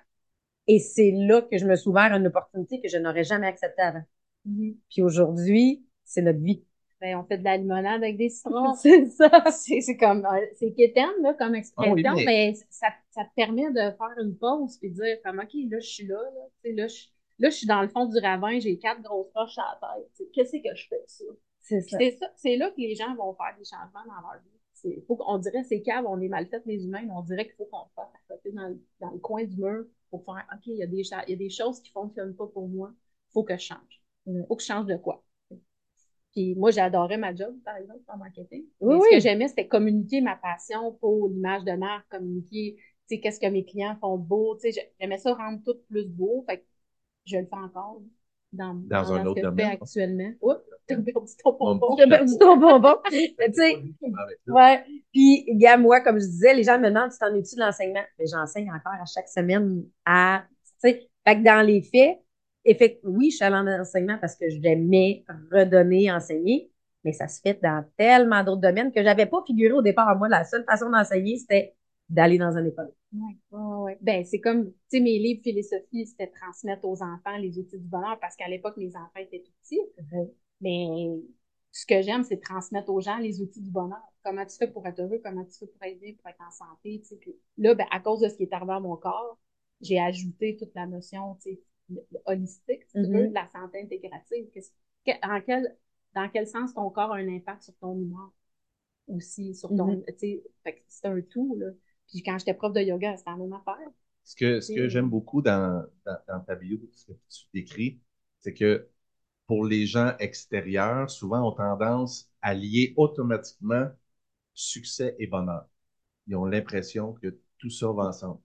Et 0.66 0.78
c'est 0.78 1.12
là 1.14 1.40
que 1.42 1.56
je 1.56 1.66
me 1.66 1.74
suis 1.76 1.88
ouvert 1.88 2.12
à 2.12 2.16
une 2.16 2.26
opportunité 2.26 2.80
que 2.80 2.88
je 2.88 2.98
n'aurais 2.98 3.24
jamais 3.24 3.46
acceptée 3.46 3.82
avant. 3.82 4.02
Mhm. 4.44 4.74
Puis 4.90 5.02
aujourd'hui, 5.02 5.86
c'est 6.04 6.20
notre 6.22 6.40
vie. 6.40 6.62
Ben, 7.04 7.16
on 7.18 7.24
fait 7.24 7.38
de 7.38 7.44
la 7.44 7.56
limonade 7.58 8.02
avec 8.02 8.16
des 8.16 8.30
citrons. 8.30 8.74
C'est 8.76 9.06
ça. 9.06 9.30
c'est 9.50 9.96
comme, 9.96 10.24
euh, 10.24 10.46
c'est 10.54 10.72
quétaine, 10.72 11.10
là, 11.22 11.34
comme 11.34 11.54
expression, 11.54 11.92
Ah 11.92 11.94
oui, 11.94 12.02
mais- 12.02 12.24
mais 12.24 12.54
ça, 12.70 12.88
ça 13.10 13.24
te 13.24 13.34
permet 13.36 13.70
de 13.70 13.80
faire 13.96 14.18
une 14.22 14.36
pause 14.36 14.78
puis 14.78 14.90
de 14.90 14.94
dire, 14.94 15.18
comme, 15.22 15.38
OK, 15.38 15.50
là, 15.70 15.78
je 15.80 15.86
suis 15.86 16.06
là, 16.06 16.16
là, 16.16 16.40
tu 16.62 16.70
sais, 16.70 16.74
là, 16.74 16.86
je, 16.88 17.04
là, 17.40 17.50
je 17.50 17.56
suis 17.56 17.66
dans 17.66 17.82
le 17.82 17.88
fond 17.88 18.06
du 18.06 18.18
ravin, 18.18 18.58
j'ai 18.58 18.78
quatre 18.78 19.02
grosses 19.02 19.30
roches 19.34 19.58
à 19.58 19.78
la 19.82 19.88
tête. 19.96 20.10
tu 20.16 20.24
sais, 20.24 20.30
Qu'est-ce 20.32 20.52
que 20.56 20.74
je 20.76 20.88
fais 20.88 20.96
de 20.96 21.04
ça? 21.06 21.24
C'est 21.60 22.10
ça. 22.12 22.26
C'est 22.36 22.56
là 22.56 22.70
que 22.70 22.80
les 22.80 22.94
gens 22.94 23.14
vont 23.16 23.34
faire 23.34 23.54
des 23.58 23.64
changements 23.64 24.04
dans 24.06 24.20
leur 24.28 24.40
vie. 24.42 24.50
C'est, 24.72 25.02
faut 25.06 25.16
qu'on 25.16 25.38
dirait, 25.38 25.62
c'est 25.64 25.80
cave, 25.82 26.04
on 26.06 26.20
est 26.20 26.28
mal 26.28 26.46
fait 26.46 26.62
les 26.66 26.84
humains, 26.84 27.02
mais 27.02 27.12
on 27.12 27.22
dirait 27.22 27.46
qu'il 27.46 27.54
faut 27.56 27.64
qu'on 27.66 27.86
se 27.86 27.92
fasse 27.94 28.10
à 28.14 28.34
côté 28.34 28.52
dans, 28.52 28.68
le- 28.68 28.82
dans 29.00 29.10
le 29.10 29.18
coin 29.18 29.44
du 29.44 29.56
mur 29.56 29.84
pour 30.10 30.24
faire, 30.24 30.44
OK, 30.54 30.66
il 30.66 30.76
y 30.76 30.82
a 30.82 30.86
des, 30.86 31.00
il 31.02 31.30
y 31.30 31.32
a 31.32 31.36
des 31.36 31.48
choses 31.50 31.80
qui 31.80 31.90
fonctionnent 31.90 32.34
pas 32.36 32.46
pour 32.48 32.68
moi, 32.68 32.92
faut 33.32 33.44
que 33.44 33.54
je 33.56 33.62
change. 33.62 34.02
Faut 34.48 34.56
que 34.56 34.62
je 34.62 34.66
change 34.66 34.86
de 34.86 34.96
quoi? 34.96 35.23
Puis 36.34 36.54
moi, 36.56 36.70
j'adorais 36.70 37.16
ma 37.16 37.34
job, 37.34 37.54
par 37.64 37.76
exemple, 37.76 38.00
en 38.08 38.16
marketing. 38.16 38.64
Oui, 38.80 38.94
Mais 38.96 39.00
oui. 39.00 39.08
Ce 39.10 39.16
que 39.16 39.20
j'aimais, 39.20 39.48
c'était 39.48 39.68
communiquer 39.68 40.20
ma 40.20 40.36
passion 40.36 40.92
pour 41.00 41.28
l'image 41.28 41.64
de 41.64 41.72
marque, 41.72 42.08
communiquer, 42.10 42.76
tu 42.76 42.82
sais, 43.16 43.20
qu'est-ce 43.20 43.38
que 43.40 43.46
mes 43.46 43.64
clients 43.64 43.96
font 44.00 44.18
de 44.18 44.24
beau. 44.24 44.56
Tu 44.56 44.72
sais, 44.72 44.92
j'aimais 45.00 45.18
ça 45.18 45.34
rendre 45.34 45.60
tout 45.64 45.76
plus 45.88 46.06
beau. 46.08 46.44
Fait 46.48 46.58
que 46.58 46.64
je 47.26 47.36
le 47.38 47.44
fais 47.46 47.56
encore 47.56 48.02
dans, 48.52 48.74
Dans 48.74 49.12
un 49.12 49.26
autre 49.26 49.40
domaine. 49.42 49.66
fais 49.66 49.72
actuellement. 49.74 50.32
Oups, 50.42 50.60
t'as 50.88 50.96
perdu 50.96 51.32
ton 51.42 51.52
bonbon. 51.52 51.96
J'ai 51.98 52.06
perdu 52.08 52.32
ton 52.38 52.56
bonbon. 52.56 52.96
Tu 53.10 53.52
sais. 53.52 53.82
Ouais. 54.46 54.84
Puis, 55.12 55.44
gars, 55.56 55.76
moi, 55.76 56.00
comme 56.00 56.18
je 56.18 56.26
disais, 56.26 56.54
les 56.54 56.62
gens 56.64 56.78
me 56.78 56.88
demandent 56.88 57.12
si 57.12 57.18
t'en 57.18 57.34
es-tu 57.34 57.56
de 57.56 57.60
l'enseignement? 57.60 58.02
Mais 58.18 58.26
j'enseigne 58.26 58.70
encore 58.70 58.92
à 59.00 59.04
chaque 59.06 59.28
semaine 59.28 59.84
à, 60.04 60.44
tu 60.82 60.90
sais, 60.90 61.08
fait 61.26 61.36
que 61.36 61.42
dans 61.44 61.64
les 61.66 61.82
faits, 61.82 62.18
effect, 62.64 63.00
oui, 63.04 63.30
je 63.30 63.36
suis 63.36 63.44
allée 63.44 63.56
en 63.56 63.80
enseignement 63.80 64.18
parce 64.20 64.36
que 64.36 64.48
j'aimais 64.48 65.24
redonner, 65.50 66.10
enseigner, 66.10 66.70
mais 67.04 67.12
ça 67.12 67.28
se 67.28 67.40
fait 67.40 67.60
dans 67.62 67.84
tellement 67.96 68.42
d'autres 68.42 68.62
domaines 68.62 68.92
que 68.92 69.02
j'avais 69.02 69.26
pas 69.26 69.42
figuré 69.46 69.72
au 69.72 69.82
départ. 69.82 70.16
Moi, 70.16 70.28
la 70.28 70.44
seule 70.44 70.64
façon 70.64 70.90
d'enseigner, 70.90 71.36
c'était 71.38 71.74
d'aller 72.08 72.38
dans 72.38 72.56
un 72.56 72.64
école. 72.64 72.92
Ouais, 73.12 73.36
ouais, 73.52 73.76
ouais. 73.82 73.98
Ben, 74.00 74.24
c'est 74.24 74.40
comme, 74.40 74.66
tu 74.66 74.74
sais, 74.88 75.00
mes 75.00 75.18
livres 75.18 75.42
philosophie, 75.42 76.06
c'était 76.06 76.28
transmettre 76.28 76.84
aux 76.84 77.02
enfants 77.02 77.36
les 77.38 77.58
outils 77.58 77.78
du 77.78 77.86
bonheur 77.86 78.18
parce 78.20 78.36
qu'à 78.36 78.48
l'époque, 78.48 78.76
mes 78.76 78.94
enfants 78.96 79.20
étaient 79.20 79.42
tout 79.44 79.52
petits. 79.62 79.80
Mais 80.60 81.08
ce 81.72 81.86
que 81.86 82.02
j'aime, 82.02 82.24
c'est 82.24 82.40
transmettre 82.40 82.90
aux 82.90 83.00
gens 83.00 83.18
les 83.18 83.40
outils 83.40 83.60
du 83.60 83.70
bonheur. 83.70 84.02
Comment 84.22 84.46
tu 84.46 84.56
fais 84.56 84.68
pour 84.68 84.86
être 84.86 85.00
heureux, 85.00 85.20
comment 85.22 85.44
tu 85.44 85.58
fais 85.58 85.66
pour 85.66 85.82
être 85.82 85.98
bien, 85.98 86.12
pour 86.14 86.28
être 86.28 86.40
en 86.46 86.50
santé, 86.50 87.00
tu 87.00 87.08
sais. 87.08 87.16
Puis 87.16 87.34
là, 87.58 87.74
ben, 87.74 87.86
à 87.90 88.00
cause 88.00 88.20
de 88.20 88.28
ce 88.28 88.36
qui 88.36 88.44
est 88.44 88.52
arrivé 88.52 88.72
à 88.72 88.80
mon 88.80 88.96
corps, 88.96 89.38
j'ai 89.80 90.00
ajouté 90.00 90.56
toute 90.56 90.74
la 90.74 90.86
notion, 90.86 91.34
tu 91.42 91.50
sais, 91.50 91.60
holistique, 92.26 92.84
si 92.88 92.94
tu 92.94 93.08
Mhm. 93.08 93.12
veux, 93.12 93.28
de 93.28 93.34
la 93.34 93.48
santé 93.48 93.82
intégrative. 93.82 94.46
Que- 95.06 95.10
en 95.22 95.40
quel, 95.40 95.76
dans 96.14 96.28
quel 96.28 96.46
sens 96.46 96.74
ton 96.74 96.90
corps 96.90 97.12
a 97.12 97.16
un 97.16 97.28
impact 97.28 97.62
sur 97.64 97.74
ton 97.76 97.94
humeur 97.98 98.32
aussi, 99.08 99.54
sur 99.54 99.68
ton, 99.70 99.86
Mhm. 99.86 100.02
que 100.04 100.12
c'est 100.88 101.06
un 101.08 101.20
tout, 101.22 101.56
là. 101.58 101.66
Puis 102.08 102.22
quand 102.22 102.38
j'étais 102.38 102.54
prof 102.54 102.72
de 102.72 102.80
yoga, 102.80 103.16
c'était 103.16 103.30
la 103.30 103.36
même 103.36 103.52
affaire. 103.52 103.88
Ce 104.24 104.34
que, 104.36 104.60
ce 104.60 104.72
que 104.72 104.88
j'aime 104.88 105.10
beaucoup 105.10 105.42
dans, 105.42 105.84
dans, 106.06 106.16
dans 106.28 106.40
ta 106.40 106.54
bio, 106.54 106.78
ce 106.92 107.06
que 107.06 107.12
tu 107.12 107.44
décris, 107.52 108.00
c'est 108.40 108.54
que 108.54 108.88
pour 109.46 109.66
les 109.66 109.86
gens 109.86 110.16
extérieurs, 110.18 111.10
souvent 111.10 111.46
ont 111.46 111.52
tendance 111.52 112.30
à 112.40 112.54
lier 112.54 112.94
automatiquement 112.96 113.88
succès 114.54 115.14
et 115.18 115.26
bonheur. 115.26 115.66
Ils 116.26 116.36
ont 116.36 116.46
l'impression 116.46 117.12
que 117.14 117.38
tout 117.58 117.70
ça 117.70 117.92
va 117.92 118.04
ensemble. 118.04 118.40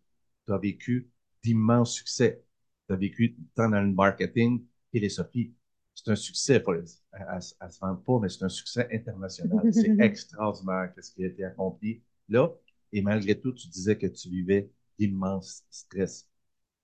Tu 0.45 0.53
as 0.53 0.57
vécu 0.57 1.09
d'immenses 1.43 1.93
succès. 1.93 2.43
Tu 2.89 2.93
as 2.93 2.97
vécu 2.97 3.37
tant 3.55 3.69
dans 3.69 3.81
le 3.81 3.91
marketing, 3.91 4.65
philosophie. 4.91 5.53
C'est 5.93 6.09
un 6.09 6.15
succès. 6.15 6.59
Pas, 6.59 6.73
elle, 6.73 6.85
elle 7.13 7.71
se 7.71 7.79
vend 7.79 7.95
pas, 7.95 8.19
mais 8.19 8.29
c'est 8.29 8.43
un 8.43 8.49
succès 8.49 8.87
international. 8.91 9.61
C'est 9.73 9.95
extraordinaire 9.99 10.91
ce 10.99 11.11
qui 11.13 11.23
a 11.23 11.27
été 11.27 11.43
accompli 11.43 12.01
là. 12.29 12.49
Et 12.91 13.01
malgré 13.01 13.39
tout, 13.39 13.53
tu 13.53 13.67
disais 13.67 13.95
que 13.97 14.07
tu 14.07 14.29
vivais 14.29 14.71
d'immenses 14.97 15.63
stress. 15.69 16.27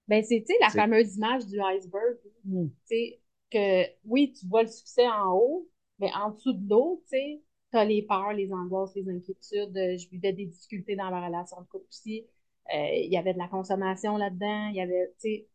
Ben, 0.07 0.23
c'est, 0.23 0.41
tu 0.41 0.53
sais, 0.53 0.59
la 0.61 0.69
fameuse 0.69 1.15
image 1.15 1.47
du 1.47 1.59
iceberg. 1.59 2.17
Mm. 2.43 2.67
Tu 2.67 2.73
sais, 2.85 3.21
que 3.51 3.83
oui, 4.03 4.33
tu 4.33 4.45
vois 4.47 4.61
le 4.61 4.69
succès 4.69 5.07
en 5.07 5.33
haut, 5.33 5.67
mais 5.97 6.11
en 6.13 6.29
dessous 6.29 6.53
de 6.53 6.69
l'eau, 6.69 7.01
tu 7.09 7.17
sais, 7.17 7.41
t'as 7.71 7.85
les 7.85 8.03
peurs, 8.03 8.33
les 8.33 8.51
angoisses, 8.53 8.93
les 8.95 9.09
inquiétudes. 9.09 9.75
Euh, 9.75 9.97
Je 9.97 10.07
vivais 10.09 10.33
des 10.33 10.45
difficultés 10.45 10.95
dans 10.95 11.09
ma 11.09 11.25
relation 11.25 11.59
de 11.59 11.65
couple 11.65 11.87
aussi. 11.89 12.27
Euh, 12.73 12.89
Il 12.93 13.11
y 13.11 13.17
avait 13.17 13.33
de 13.33 13.39
la 13.39 13.47
consommation 13.47 14.17
là-dedans. 14.17 14.67
Il 14.69 14.75
y 14.75 14.81
avait, 14.81 15.07
tu 15.19 15.29
sais, 15.29 15.47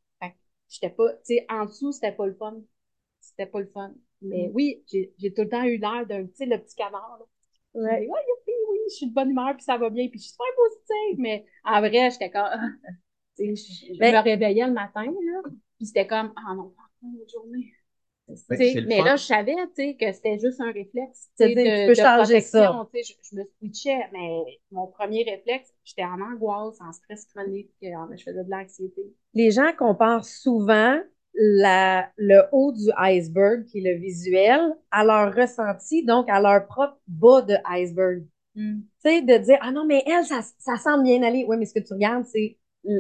j'étais 0.70 0.90
pas, 0.90 1.12
tu 1.14 1.20
sais, 1.37 1.46
en 1.50 1.66
dessous, 1.66 1.92
c'était 1.92 2.12
pas 2.12 2.26
le 2.26 2.35
fun. 2.35 2.56
C'était 3.20 3.46
pas 3.46 3.61
le 3.61 3.66
fun. 3.68 3.92
Mais 4.22 4.48
Mm. 4.48 4.52
oui, 4.54 4.85
j'ai, 4.90 5.14
j'ai 5.18 5.33
tout 5.35 5.42
le 5.42 5.48
temps 5.50 5.64
eu 5.64 5.78
l'air 5.78 6.06
d'un, 6.06 6.26
tu 6.26 6.35
sais, 6.37 6.46
le 6.46 6.59
petit 6.59 6.76
canard, 6.76 7.18
là. 7.20 7.26
Ouais. 7.74 8.04
Youpi, 8.06 8.52
oui, 8.70 8.78
je 8.90 8.94
suis 8.96 9.06
de 9.09 9.14
bonne 9.14 9.30
humeur, 9.30 9.54
puis 9.56 9.64
ça 9.64 9.78
va 9.78 9.90
bien, 9.90 10.09
puis 10.09 10.18
je 10.18 10.24
suis 10.24 10.33
super 10.33 10.46
positive. 10.56 11.20
Mais 11.20 11.46
en 11.64 11.80
vrai, 11.80 12.11
j'étais 12.11 12.30
comme, 12.30 12.48
tu 13.38 13.56
sais, 13.56 13.72
je, 13.90 13.94
je 13.94 14.00
Mais- 14.00 14.12
me 14.12 14.22
réveillais 14.22 14.66
le 14.66 14.72
matin, 14.72 15.04
là, 15.04 15.42
puis 15.78 15.87
c'était 15.87 16.06
comme, 16.06 16.33
ah 16.37 16.54
non, 16.54 16.70
pas 16.70 16.83
encore 16.83 17.20
une 17.22 17.28
journée. 17.28 17.72
Mais 18.51 18.99
fun. 18.99 19.05
là, 19.05 19.16
je 19.16 19.25
savais, 19.25 19.55
que 19.77 20.12
c'était 20.12 20.38
juste 20.38 20.61
un 20.61 20.73
réflexe, 20.73 21.31
tu 21.38 21.55
peux 21.55 21.55
de 21.55 21.95
changer 21.95 22.40
ça. 22.40 22.87
je, 22.95 23.12
je 23.31 23.37
me 23.37 23.45
switchais, 23.59 23.99
mais 24.12 24.43
mon 24.71 24.87
premier 24.87 25.25
réflexe, 25.25 25.73
j'étais 25.85 26.05
en 26.05 26.21
angoisse, 26.21 26.81
en 26.81 26.93
stress 26.93 27.27
chronique, 27.27 27.71
euh, 27.83 27.88
je 28.16 28.23
faisais 28.23 28.45
de 28.45 28.51
l'anxiété. 28.51 29.03
Les 29.35 29.51
gens 29.51 29.73
comparent 29.77 30.25
souvent 30.25 31.01
la, 31.35 32.09
le 32.16 32.43
haut 32.53 32.73
du 32.73 32.90
iceberg, 32.99 33.64
qui 33.66 33.79
est 33.79 33.95
le 33.95 34.01
visuel, 34.01 34.61
à 34.90 35.05
leur 35.05 35.35
ressenti, 35.35 36.05
donc 36.05 36.29
à 36.29 36.40
leur 36.40 36.66
propre 36.66 36.99
bas 37.07 37.43
de 37.43 37.57
iceberg. 37.64 38.25
Tu 38.57 38.83
sais, 38.99 39.23
de 39.23 39.38
dire, 39.38 39.59
ah 39.62 39.71
non, 39.71 39.87
mais 39.87 40.03
elle, 40.07 40.25
ça, 40.25 40.40
ça 40.59 40.77
semble 40.77 41.05
bien 41.05 41.23
aller. 41.23 41.45
Oui, 41.49 41.57
mais 41.57 41.66
ce 41.66 41.75
que 41.75 41.87
tu 41.87 41.95
regardes, 41.95 42.25
c'est 42.27 42.59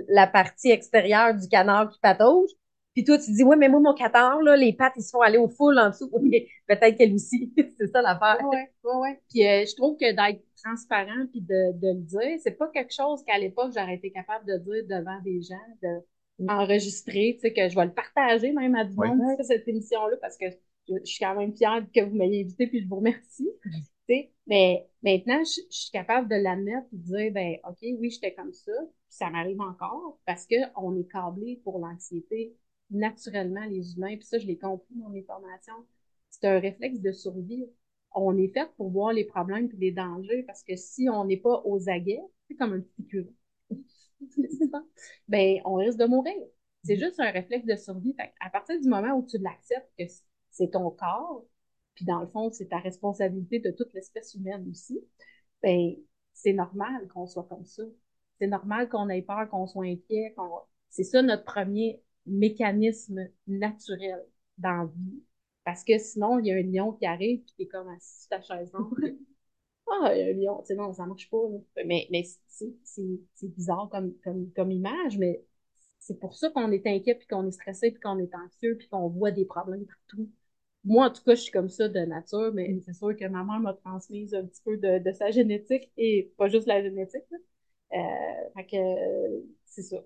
la 0.08 0.26
partie 0.26 0.70
extérieure 0.70 1.34
du 1.34 1.48
canard 1.48 1.90
qui 1.90 1.98
patauge. 2.00 2.50
Puis 2.94 3.04
toi, 3.04 3.18
tu 3.18 3.32
dis, 3.32 3.44
oui, 3.44 3.56
mais 3.56 3.68
moi, 3.68 3.80
mon 3.80 3.94
canard, 3.94 4.42
là, 4.42 4.56
les 4.56 4.72
pattes, 4.72 4.94
ils 4.96 5.02
se 5.02 5.10
font 5.10 5.20
aller 5.20 5.38
au 5.38 5.48
full 5.48 5.78
en 5.78 5.90
dessous. 5.90 6.08
Oui, 6.12 6.28
mais 6.28 6.48
peut-être 6.76 6.96
qu'elle 6.98 7.14
aussi. 7.14 7.52
c'est 7.78 7.86
ça 7.86 8.02
l'affaire. 8.02 8.38
Ouais, 8.46 8.70
ouais, 8.84 8.96
ouais. 8.96 9.20
Puis 9.30 9.46
euh, 9.46 9.64
je 9.66 9.76
trouve 9.76 9.96
que 9.96 10.10
d'être 10.10 10.42
transparent 10.62 11.26
puis 11.30 11.40
de, 11.40 11.78
de 11.78 11.88
le 11.88 12.02
dire, 12.02 12.38
c'est 12.42 12.58
pas 12.58 12.68
quelque 12.68 12.92
chose 12.92 13.22
qu'à 13.24 13.38
l'époque 13.38 13.72
j'aurais 13.74 13.94
été 13.94 14.10
capable 14.10 14.44
de 14.46 14.58
dire 14.58 14.98
devant 14.98 15.20
des 15.22 15.40
gens, 15.40 15.54
de 15.82 16.00
enregistrer, 16.48 17.34
tu 17.34 17.40
sais, 17.40 17.52
que 17.52 17.68
je 17.68 17.74
vais 17.74 17.84
le 17.84 17.92
partager 17.92 18.52
même 18.52 18.74
à 18.74 18.84
du 18.84 18.96
monde, 18.96 19.20
cette 19.42 19.68
émission-là, 19.68 20.16
parce 20.20 20.36
que 20.38 20.46
je, 20.88 20.94
je 21.04 21.10
suis 21.10 21.24
quand 21.24 21.34
même 21.34 21.54
fière 21.54 21.84
que 21.94 22.00
vous 22.00 22.16
m'ayez 22.16 22.42
invité 22.42 22.66
puis 22.66 22.80
je 22.82 22.88
vous 22.88 22.96
remercie. 22.96 23.48
Tu 24.08 24.16
sais, 24.16 24.32
mais 24.48 24.88
maintenant, 25.04 25.40
je, 25.44 25.60
je 25.70 25.76
suis 25.76 25.90
capable 25.92 26.28
de 26.28 26.34
l'admettre 26.34 26.86
et 26.92 26.96
de 26.96 27.02
dire, 27.02 27.32
ben, 27.32 27.56
OK, 27.68 27.78
oui, 27.82 28.10
j'étais 28.10 28.34
comme 28.34 28.52
ça, 28.52 28.72
puis 28.72 29.16
ça 29.16 29.30
m'arrive 29.30 29.60
encore, 29.60 30.18
parce 30.26 30.46
que 30.46 30.56
on 30.76 30.98
est 30.98 31.08
câblé 31.08 31.60
pour 31.62 31.78
l'anxiété 31.78 32.56
naturellement, 32.90 33.64
les 33.66 33.94
humains, 33.94 34.16
puis 34.16 34.26
ça, 34.26 34.38
je 34.38 34.46
l'ai 34.46 34.58
compris 34.58 34.94
dans 34.96 35.08
mes 35.10 35.22
formations. 35.22 35.86
C'est 36.30 36.46
un 36.46 36.58
réflexe 36.60 37.00
de 37.00 37.12
survie. 37.12 37.66
On 38.12 38.36
est 38.36 38.48
fait 38.48 38.68
pour 38.76 38.90
voir 38.90 39.12
les 39.12 39.24
problèmes 39.24 39.68
et 39.72 39.76
les 39.76 39.92
dangers, 39.92 40.42
parce 40.44 40.62
que 40.62 40.76
si 40.76 41.08
on 41.08 41.24
n'est 41.24 41.36
pas 41.36 41.62
aux 41.64 41.88
aguets, 41.88 42.22
c'est 42.48 42.56
comme 42.56 42.72
un 42.72 42.80
petit 42.80 43.06
curé. 43.06 43.34
ben, 45.28 45.60
on 45.64 45.74
risque 45.74 45.98
de 45.98 46.06
mourir. 46.06 46.34
C'est 46.84 46.96
juste 46.96 47.20
un 47.20 47.30
réflexe 47.30 47.66
de 47.66 47.76
survie. 47.76 48.14
À 48.40 48.50
partir 48.50 48.80
du 48.80 48.88
moment 48.88 49.14
où 49.14 49.26
tu 49.26 49.38
l'acceptes 49.38 49.90
que 49.98 50.04
c'est 50.50 50.70
ton 50.70 50.90
corps, 50.90 51.44
puis 51.94 52.04
dans 52.04 52.20
le 52.20 52.26
fond, 52.26 52.50
c'est 52.50 52.68
ta 52.68 52.78
responsabilité 52.78 53.60
de 53.60 53.70
toute 53.70 53.92
l'espèce 53.92 54.34
humaine 54.34 54.66
aussi, 54.70 54.98
ben, 55.62 55.94
c'est 56.32 56.52
normal 56.52 57.06
qu'on 57.08 57.26
soit 57.26 57.44
comme 57.44 57.66
ça. 57.66 57.82
C'est 58.38 58.46
normal 58.46 58.88
qu'on 58.88 59.08
ait 59.10 59.22
peur, 59.22 59.48
qu'on 59.50 59.66
soit 59.66 59.84
inquiet. 59.84 60.34
C'est 60.88 61.04
ça 61.04 61.22
notre 61.22 61.44
premier 61.44 62.02
mécanisme 62.26 63.28
naturel 63.46 64.24
dans 64.58 64.70
la 64.84 64.86
vie. 64.86 65.22
Parce 65.64 65.84
que 65.84 65.98
sinon, 65.98 66.38
il 66.38 66.46
y 66.46 66.52
a 66.52 66.56
un 66.56 66.62
lion 66.62 66.92
qui 66.92 67.06
arrive 67.06 67.40
puis 67.42 67.54
t'es 67.58 67.66
comme 67.66 67.88
assis 67.88 68.22
sur 68.22 68.28
ta 68.30 68.42
chaise 68.42 68.72
ah, 69.90 70.14
il 70.14 70.18
y 70.18 70.22
a 70.22 70.26
un 70.26 70.32
lion. 70.54 70.60
Tu 70.62 70.66
sais, 70.68 70.74
non, 70.74 70.92
ça 70.92 71.06
marche 71.06 71.28
pas. 71.30 71.38
Mais, 71.84 72.06
mais 72.10 72.24
c'est, 72.48 72.72
c'est, 72.84 73.20
c'est 73.34 73.48
bizarre 73.54 73.88
comme, 73.90 74.14
comme, 74.24 74.50
comme 74.52 74.70
image, 74.72 75.18
mais 75.18 75.44
c'est 75.98 76.18
pour 76.18 76.34
ça 76.34 76.50
qu'on 76.50 76.70
est 76.72 76.86
inquiet 76.86 77.14
puis 77.14 77.26
qu'on 77.26 77.46
est 77.46 77.50
stressé 77.52 77.90
puis 77.90 78.00
qu'on 78.00 78.18
est 78.18 78.34
anxieux 78.34 78.76
puis 78.78 78.88
qu'on 78.88 79.08
voit 79.08 79.30
des 79.32 79.44
problèmes 79.44 79.86
partout. 79.86 80.28
Moi, 80.84 81.06
en 81.06 81.10
tout 81.12 81.22
cas, 81.24 81.34
je 81.34 81.42
suis 81.42 81.52
comme 81.52 81.68
ça 81.68 81.88
de 81.88 82.00
nature, 82.00 82.52
mais 82.54 82.80
c'est 82.86 82.94
sûr 82.94 83.16
que 83.16 83.26
ma 83.28 83.44
mère 83.44 83.60
m'a 83.60 83.74
transmise 83.74 84.34
un 84.34 84.46
petit 84.46 84.62
peu 84.64 84.76
de, 84.78 84.98
de 84.98 85.12
sa 85.12 85.30
génétique 85.30 85.90
et 85.98 86.32
pas 86.38 86.48
juste 86.48 86.66
la 86.66 86.82
génétique. 86.82 87.24
Là. 87.30 87.38
Euh, 87.94 88.50
fait 88.56 88.66
que 88.66 88.76
c'est 89.66 89.82
ça. 89.82 89.96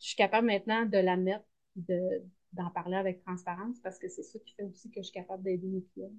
Je 0.00 0.08
suis 0.08 0.16
capable 0.16 0.46
maintenant 0.46 0.84
de 0.86 0.98
l'admettre 0.98 1.44
de, 1.76 2.22
d'en 2.52 2.70
parler 2.70 2.96
avec 2.96 3.22
transparence 3.24 3.78
parce 3.82 3.98
que 3.98 4.08
c'est 4.08 4.22
ça 4.22 4.38
qui 4.44 4.54
fait 4.54 4.62
aussi 4.64 4.90
que 4.90 5.00
je 5.00 5.04
suis 5.04 5.12
capable 5.12 5.42
d'aider 5.42 5.66
mes 5.66 5.82
clients. 5.94 6.12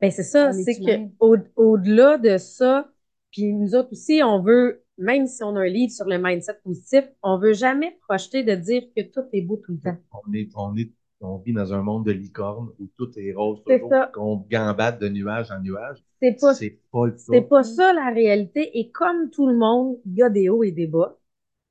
Ben, 0.00 0.10
c'est 0.10 0.22
ça, 0.22 0.52
c'est 0.52 0.78
que 0.78 1.08
au, 1.20 1.36
au-delà 1.56 2.18
de 2.18 2.38
ça, 2.38 2.88
puis 3.32 3.52
nous 3.52 3.74
autres 3.74 3.92
aussi, 3.92 4.20
on 4.24 4.40
veut, 4.42 4.84
même 4.96 5.26
si 5.26 5.42
on 5.42 5.56
a 5.56 5.60
un 5.60 5.66
livre 5.68 5.92
sur 5.92 6.06
le 6.06 6.18
mindset 6.18 6.54
positif, 6.62 7.04
on 7.22 7.38
veut 7.38 7.52
jamais 7.52 7.96
projeter 8.06 8.42
de 8.44 8.54
dire 8.54 8.82
que 8.96 9.02
tout 9.02 9.24
est 9.32 9.42
beau 9.42 9.56
tout 9.56 9.72
le 9.72 9.80
temps. 9.80 9.96
On 10.12 10.32
est, 10.32 10.48
on 10.54 10.76
est 10.76 10.90
on 11.20 11.38
vit 11.38 11.52
dans 11.52 11.74
un 11.74 11.82
monde 11.82 12.06
de 12.06 12.12
licorne 12.12 12.68
où 12.78 12.86
tout 12.96 13.10
est 13.18 13.32
rose, 13.32 13.60
C'est 13.66 13.78
toujours, 13.80 13.90
ça. 13.90 14.10
qu'on 14.14 14.36
gambade 14.48 15.00
de 15.00 15.08
nuage 15.08 15.50
en 15.50 15.60
nuage. 15.60 15.98
C'est 16.22 16.38
pas, 16.40 16.54
C'est 16.54 16.78
pas 16.92 17.06
le 17.06 17.18
c'est 17.18 17.42
cas. 17.42 17.48
pas 17.48 17.62
ça 17.64 17.92
la 17.92 18.10
réalité. 18.10 18.78
Et 18.78 18.90
comme 18.92 19.28
tout 19.30 19.48
le 19.48 19.56
monde, 19.56 19.98
il 20.06 20.14
y 20.14 20.22
a 20.22 20.30
des 20.30 20.48
hauts 20.48 20.62
et 20.62 20.70
des 20.70 20.86
bas. 20.86 21.17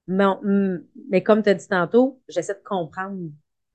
Mais, 0.08 0.26
hum, 0.26 0.86
mais 1.10 1.24
comme 1.24 1.44
tu 1.44 1.50
as 1.50 1.54
dit 1.54 1.68
tantôt, 1.68 2.22
j'essaie 2.30 2.54
de 2.56 2.64
comprendre 2.64 3.30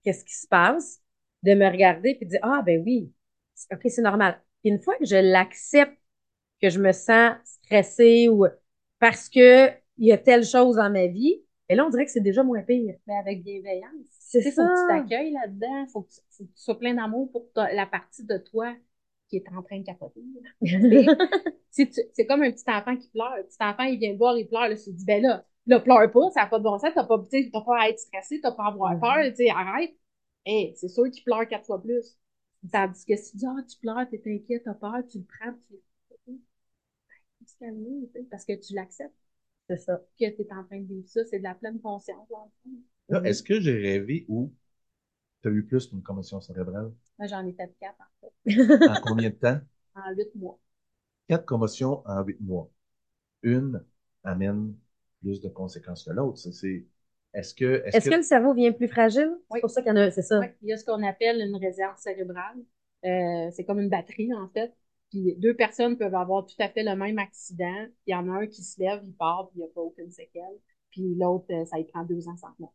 qu'est-ce 0.05 0.25
qui 0.25 0.35
se 0.35 0.47
passe, 0.49 1.01
de 1.43 1.55
me 1.55 1.67
regarder 1.71 2.15
puis 2.17 2.27
de 2.27 2.31
dire, 2.31 2.41
ah, 2.43 2.63
ben 2.65 2.83
oui, 2.85 3.13
OK, 3.73 3.81
c'est 3.89 4.03
normal. 4.03 4.41
Puis 4.63 4.71
une 4.73 4.81
fois 4.81 4.97
que 4.99 5.05
je 5.05 5.17
l'accepte, 5.17 5.99
que 6.63 6.71
je 6.71 6.79
me 6.81 6.93
sens 6.93 7.37
stressée 7.45 8.29
ou 8.29 8.47
parce 8.99 9.29
que 9.29 9.69
il 9.99 10.07
y 10.09 10.13
a 10.13 10.19
telle 10.19 10.45
chose 10.45 10.77
dans 10.77 10.91
ma 10.91 11.07
vie, 11.07 11.43
et 11.69 11.75
là, 11.75 11.85
on 11.87 11.91
dirait 11.91 12.05
que 12.07 12.11
c'est 12.11 12.21
déjà 12.21 12.43
moins 12.43 12.63
pire. 12.63 12.97
Mais 13.07 13.17
avec 13.17 13.43
bienveillance. 13.43 14.07
C'est 14.11 14.43
sais, 14.43 14.53
faut 14.53 14.69
que 14.69 14.79
tu 14.79 14.85
ça. 14.85 14.87
t'accueilles 14.87 15.33
là-dedans, 15.33 15.87
faut 15.93 16.03
que 16.03 16.11
tu, 16.11 16.21
faut 16.31 16.45
que 16.45 16.51
tu 16.53 16.63
sois 16.63 16.79
plein 16.79 16.95
d'amour 16.95 17.31
pour 17.33 17.51
ta- 17.53 17.73
la 17.73 17.87
partie 17.87 18.25
de 18.25 18.39
toi 18.39 18.75
qui 19.29 19.37
est 19.37 19.49
en 19.49 19.63
train 19.63 19.79
de 19.81 19.85
capoter. 19.85 20.21
C'est 21.71 22.27
comme 22.27 22.43
un 22.43 22.51
petit 22.53 22.65
enfant 22.69 22.97
qui 22.97 23.09
pleure. 23.09 23.33
Un 23.33 23.43
petit 23.43 23.57
enfant, 23.61 23.85
il 23.85 23.99
vient 23.99 24.13
te 24.13 24.19
voir, 24.19 24.37
il 24.39 24.47
pleure, 24.49 24.69
là, 24.69 24.77
tu 24.77 24.85
te 24.85 24.91
dis, 24.91 25.05
ben 25.05 25.23
là, 25.23 25.45
là, 25.67 25.81
pleure 25.81 26.11
pas, 26.11 26.31
ça 26.33 26.43
n'a 26.43 26.47
pas 26.49 26.59
de 26.59 26.65
bon 26.65 26.79
sens, 26.79 26.91
t'as 26.95 27.05
pas, 27.05 27.19
t'as 27.53 27.61
pas 27.63 27.81
à 27.83 27.89
être 27.89 27.99
stressé, 27.99 28.41
t'as 28.41 28.53
pas 28.53 28.65
à 28.65 28.69
avoir 28.69 28.99
peur, 28.99 29.17
tu 29.31 29.37
sais, 29.37 29.51
arrête. 29.51 29.95
Hey, 30.47 30.75
c'est 30.77 30.89
sûr 30.89 31.11
qu'il 31.11 31.25
pleure 31.25 31.47
quatre 31.49 31.67
fois 31.67 31.81
plus. 31.83 32.17
Tandis 32.73 33.05
que 33.07 33.17
si 33.17 33.33
tu 33.33 33.37
dis, 33.39 33.47
ah, 33.47 33.63
tu 33.69 33.79
pleures, 33.79 34.09
t'es 34.11 34.23
inquiète, 34.27 34.65
t'as 34.65 34.75
peur, 34.75 34.97
tu 35.11 35.19
le 35.19 35.25
prends, 35.25 35.53
tu 35.69 35.77
faut 37.39 37.47
se 37.47 37.57
calmer, 37.59 38.07
tu 38.07 38.13
sais, 38.21 38.27
parce 38.31 38.45
que 38.45 38.55
tu 38.55 38.75
l'acceptes 38.75 39.15
C'est 39.69 39.77
ça. 39.79 40.01
que 40.19 40.25
tu 40.35 40.43
es 40.43 40.53
en 40.55 40.65
train 40.65 40.81
de 40.81 40.87
vivre 40.87 41.07
ça, 41.09 41.21
c'est 41.27 41.39
de 41.39 41.43
la 41.45 41.55
pleine 41.55 41.81
conscience. 41.81 42.27
dans 42.31 42.45
le 42.45 42.51
fond. 42.73 42.79
Là, 43.11 43.21
est-ce 43.25 43.45
que 43.45 43.61
j'ai 43.61 43.79
rêvé 43.81 44.25
ou 44.29 44.53
tu 45.43 45.49
as 45.49 45.53
eu 45.53 45.65
plus 45.67 45.87
qu'une 45.89 46.03
commotion 46.03 46.41
cérébrale? 46.41 46.93
Moi, 47.19 47.27
j'en 47.29 47.47
ai 47.47 47.53
fait 47.55 47.75
quatre, 47.81 48.01
en 48.01 48.21
fait, 48.21 48.33
En 48.85 48.97
combien 48.99 49.31
de 49.31 49.35
temps? 49.35 49.61
en 49.95 50.15
huit 50.15 50.35
mois. 50.35 50.59
Quatre 51.29 51.47
commotions 51.47 52.07
en 52.07 52.23
huit 52.23 52.41
mois. 52.41 52.71
Une 53.43 53.85
amène 54.25 54.77
plus 55.23 55.41
de 55.41 55.49
conséquences 55.49 56.05
que 56.05 56.11
l'autre. 56.11 56.39
C'est- 56.39 56.87
Est-ce 57.35 57.55
que, 57.55 57.83
est-ce 57.87 58.11
que 58.11 58.17
le 58.17 58.23
cerveau 58.23 58.53
vient 58.53 58.73
plus 58.73 58.89
fragile? 58.89 59.31
Oui. 59.51 59.57
C'est 59.57 59.61
pour 59.63 59.71
ça 59.71 59.83
qu'il 59.83 59.89
y 59.91 59.93
en 59.93 59.97
a, 59.97 60.11
c'est 60.11 60.23
ça. 60.23 60.41
Ouais, 60.41 60.55
il 60.63 60.69
y 60.69 60.73
a 60.73 60.77
ce 60.77 60.85
qu'on 60.85 61.03
appelle 61.03 61.41
une 61.41 61.57
réserve 61.57 61.97
cérébrale. 61.97 62.59
Euh, 63.05 63.51
c'est 63.53 63.65
comme 63.65 63.81
une 63.81 63.89
batterie, 63.89 64.33
en 64.35 64.49
fait. 64.51 64.73
Puis 65.11 65.35
deux 65.37 65.55
personnes 65.55 65.97
peuvent 65.97 66.15
avoir 66.15 66.47
tout 66.47 66.55
à 66.59 66.69
fait 66.69 66.83
le 66.83 66.95
même 66.95 67.19
accident. 67.19 67.87
Il 68.07 68.13
y 68.13 68.15
en 68.15 68.29
a 68.29 68.33
un 68.43 68.47
qui 68.47 68.63
se 68.63 68.81
lève, 68.81 69.03
il 69.05 69.15
part, 69.15 69.49
puis 69.49 69.59
il 69.61 69.65
n'y 69.65 69.65
a 69.71 69.73
pas 69.75 69.81
aucune 69.81 70.11
séquelle. 70.11 70.59
Puis 70.91 71.15
l'autre, 71.15 71.47
euh, 71.51 71.65
ça 71.65 71.79
y 71.79 71.85
prend 71.85 72.05
deux 72.05 72.29
ans 72.29 72.37
sans 72.37 72.55
mort. 72.59 72.75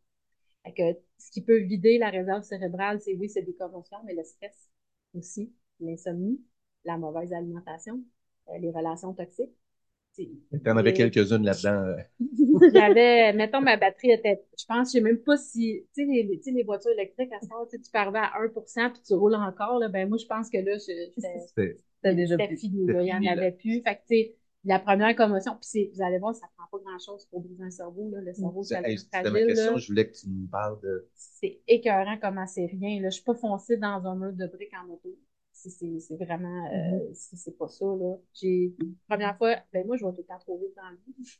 Fait 0.66 0.74
que 0.74 1.00
ce 1.18 1.32
qui 1.32 1.42
peut 1.44 1.58
vider 1.60 1.98
la 1.98 2.10
réserve 2.10 2.44
cérébrale, 2.44 3.00
c'est 3.02 3.16
oui, 3.16 3.30
c'est 3.30 3.42
des 3.44 3.56
commotions, 3.56 3.98
mais 4.06 4.14
le 4.16 4.24
stress 4.24 4.70
aussi, 5.16 5.54
l'insomnie, 5.80 6.42
la 6.84 6.98
mauvaise 6.98 7.32
alimentation, 7.34 8.04
euh, 8.50 8.58
les 8.60 8.72
relations 8.72 9.14
toxiques. 9.14 9.56
C'est- 10.18 10.60
Tu 10.64 10.72
en 10.72 10.78
avais 10.78 10.90
Et- 10.90 10.94
quelques-unes 10.94 11.44
là-dedans. 11.44 11.84
euh, 11.86 11.96
J'avais, 12.74 13.34
mettons, 13.34 13.62
ma 13.62 13.78
batterie 13.78 14.12
était, 14.12 14.44
je 14.58 14.66
pense, 14.66 14.88
je 14.90 14.94
sais 14.94 15.02
même 15.02 15.20
pas 15.20 15.38
si, 15.38 15.86
tu 15.94 16.06
sais, 16.06 16.12
les, 16.12 16.40
tu 16.40 16.44
sais, 16.44 16.52
les 16.52 16.64
voitures 16.64 16.92
électriques, 16.92 17.32
à 17.34 17.40
ce 17.40 17.48
moment, 17.48 17.68
tu 17.70 17.78
arriver 17.94 18.20
à 18.20 18.32
1% 18.42 18.90
puis 18.90 19.02
tu 19.06 19.14
roules 19.14 19.36
encore, 19.36 19.78
là, 19.78 19.90
ben, 19.90 20.10
moi, 20.10 20.18
je 20.18 20.26
pense 20.26 20.50
que 20.50 20.58
là, 20.58 20.80
C'était 20.80 21.78
T'as 22.02 22.14
déjà 22.14 22.38
fini, 22.38 22.88
là, 22.88 23.02
il 23.04 23.08
y 23.08 23.14
en 23.14 23.32
avait 23.32 23.52
plus. 23.52 23.82
Fait 23.82 23.96
que, 23.96 24.02
tu 24.08 24.16
sais, 24.16 24.36
la 24.66 24.80
première 24.80 25.16
commotion, 25.16 25.54
puis 25.54 25.62
c'est, 25.64 25.92
vous 25.94 26.02
allez 26.02 26.18
voir, 26.20 26.34
ça 26.36 26.48
prend 26.58 26.68
pas 26.72 26.84
grand-chose 26.84 27.26
pour 27.26 27.42
briser 27.42 27.64
un 27.64 27.70
cerveau, 27.70 28.10
là, 28.12 28.22
le 28.22 28.34
cerveau, 28.34 28.64
c'est 28.64 28.82
hey, 28.84 28.98
c'était 28.98 29.30
ma 29.30 29.40
question. 29.40 29.74
là. 29.74 29.78
Je 29.78 29.88
voulais 29.88 30.10
que 30.10 30.16
tu 30.18 30.30
me 30.30 30.48
parles 30.48 30.80
de. 30.82 31.08
C'est 31.16 31.62
écœurant 31.68 32.18
comment 32.22 32.48
c'est 32.48 32.66
rien, 32.66 33.02
là. 33.02 33.10
Je 33.10 33.16
suis 33.16 33.24
pas 33.24 33.36
foncée 33.36 33.78
dans 33.78 34.06
un 34.06 34.16
mur 34.16 34.34
de 34.34 34.48
briques 34.48 34.74
en 34.74 34.92
auto. 34.92 35.10
C'est, 35.70 36.16
vraiment, 36.16 36.66
euh, 36.74 37.00
c'est, 37.14 37.36
c'est 37.36 37.58
pas 37.58 37.68
ça, 37.68 37.86
là. 37.86 38.16
J'ai, 38.34 38.74
première 39.08 39.38
fois, 39.38 39.56
ben, 39.74 39.86
moi, 39.86 39.98
je 39.98 40.06
vais 40.06 40.12
tout 40.12 40.22
le 40.22 40.24
temps 40.24 40.40
trop 40.40 40.58
vite 40.60 40.76
dans 40.76 40.90
le 40.90 40.98
vie. 41.08 41.40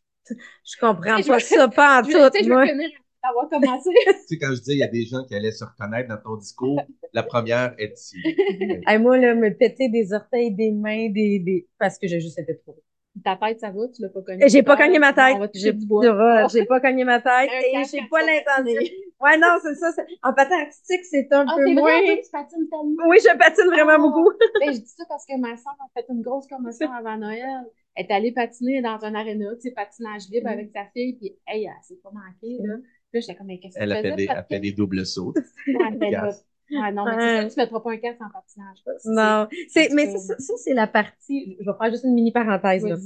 Je 0.66 0.80
comprends 0.80 1.22
pas 1.22 1.40
ça, 1.40 1.68
pas 1.68 2.02
en 2.02 2.04
tout, 2.04 2.12
je 2.12 2.44
veux 2.44 2.54
moi. 2.54 2.66
finir 2.68 2.90
d'avoir 3.24 3.50
commencé. 3.50 3.90
Tu 4.06 4.14
sais, 4.28 4.38
quand 4.38 4.54
je 4.54 4.62
dis 4.62 4.72
il 4.74 4.78
y 4.80 4.84
a 4.84 4.88
des 4.88 5.06
gens 5.06 5.24
qui 5.26 5.36
allaient 5.36 5.52
se 5.52 5.64
reconnaître 5.64 6.10
dans 6.10 6.18
ton 6.18 6.36
discours, 6.38 6.82
la 7.14 7.24
première 7.24 7.74
est 7.78 7.94
ici. 7.98 8.18
Hey, 8.88 9.00
moi, 9.00 9.18
là, 9.18 9.36
me 9.36 9.50
péter 9.50 9.90
des 9.90 10.14
orteils, 10.14 10.54
des 10.54 10.72
mains, 10.72 11.10
des, 11.10 11.40
des... 11.40 11.68
parce 11.78 11.98
que 11.98 12.08
j'ai 12.08 12.20
juste 12.20 12.40
été 12.40 12.58
trop. 12.58 12.78
Ta 13.24 13.36
tête, 13.36 13.60
ça 13.60 13.72
va? 13.72 13.88
Tu 13.96 14.02
l'as 14.02 14.10
pas 14.10 14.22
cogné? 14.22 14.48
J'ai 14.48 14.64
pas 14.64 14.78
cogné 14.78 15.00
ma 15.00 15.14
tête. 15.14 15.38
J'ai 15.56 16.66
pas 16.66 16.80
cogné 16.80 17.04
ma 17.04 17.20
tête 17.20 17.50
et 17.52 17.84
j'ai 17.92 18.02
pas 18.10 18.22
l'intention. 18.22 18.82
Ouais, 19.20 19.38
non, 19.38 19.58
c'est 19.64 19.74
ça. 19.76 19.92
En 20.24 20.34
patin 20.34 20.60
artistique, 20.62 21.04
c'est 21.06 21.32
un 21.34 21.46
Ah, 21.48 21.56
peu 21.56 21.66
moins. 21.74 21.82
vrai, 21.82 22.06
toi, 22.06 22.16
tu 22.24 22.30
patines 22.32 22.70
tellement. 22.70 23.04
Oui, 23.08 23.18
je 23.20 23.36
patine 23.38 23.66
vraiment 23.66 23.94
Ah. 23.94 23.98
beaucoup. 23.98 24.30
Ben, 24.62 24.74
je 24.74 24.80
dis 24.80 24.88
ça 24.96 25.06
parce 25.10 25.26
que 25.26 25.38
ma 25.40 25.58
soeur 25.58 25.74
a 25.80 25.88
fait 26.00 26.06
une 26.10 26.22
grosse 26.22 26.48
commotion 26.48 26.92
avant 26.92 27.18
Noël. 27.18 27.64
Elle 27.96 28.06
est 28.06 28.12
allée 28.14 28.32
patiner 28.32 28.82
dans 28.82 29.04
un 29.04 29.16
aréna, 29.16 29.56
tu 29.56 29.62
sais, 29.62 29.72
patinage 29.72 30.30
libre 30.30 30.48
Mm. 30.50 30.54
avec 30.54 30.70
sa 30.72 30.86
fille, 30.94 31.14
puis 31.18 31.36
hey, 31.48 31.66
elle 31.66 31.72
s'est 31.84 32.00
pas 32.04 32.12
manquée, 32.12 32.58
là. 32.64 32.76
Puis 32.78 32.86
là, 33.14 33.20
j'étais 33.22 33.36
comme, 33.36 33.48
mais 33.48 33.60
qu'est-ce 33.60 33.76
que 33.78 33.82
Elle 33.84 33.90
tu 33.90 33.96
a 33.96 34.02
fait 34.02 34.12
faisais? 34.12 34.28
des, 34.28 34.34
elle 34.50 34.62
fait 34.62 34.72
doubles 34.74 35.06
sauts. 35.06 35.34
Ouais, 35.68 35.92
ben 35.96 36.12
là, 36.12 36.22
Casque. 36.28 36.46
ouais, 36.72 36.92
non, 36.92 37.06
mais 37.06 37.16
Ouais. 37.16 37.42
ça, 37.44 37.50
tu 37.50 37.60
mettras 37.60 37.80
pas 37.80 37.92
un 37.92 37.98
casque 37.98 38.22
en 38.22 38.30
patinage. 38.30 38.78
Non. 39.06 39.48
C'est, 39.70 39.90
mais 39.94 40.16
ça, 40.16 40.38
ça, 40.38 40.54
c'est 40.58 40.74
la 40.76 40.86
partie. 40.86 41.58
Je 41.60 41.66
vais 41.72 41.78
faire 41.78 41.90
juste 41.90 42.04
une 42.04 42.14
mini 42.14 42.32
parenthèse, 42.32 42.86
là. 42.86 42.98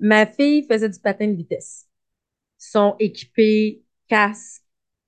Ma 0.00 0.26
fille 0.26 0.66
faisait 0.70 0.90
du 0.90 1.00
patin 1.00 1.28
de 1.28 1.34
vitesse. 1.36 1.88
Ils 2.60 2.66
sont 2.70 2.96
équipés, 2.98 3.82
casque, 4.08 4.62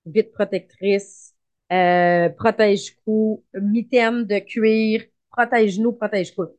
vitre 0.09 0.31
protectrice, 0.31 1.35
euh, 1.71 2.29
protège-cou, 2.29 3.43
mitaine 3.53 4.25
de 4.25 4.39
cuir, 4.39 5.03
protège-genoux, 5.31 5.93
protège-coude. 5.93 6.53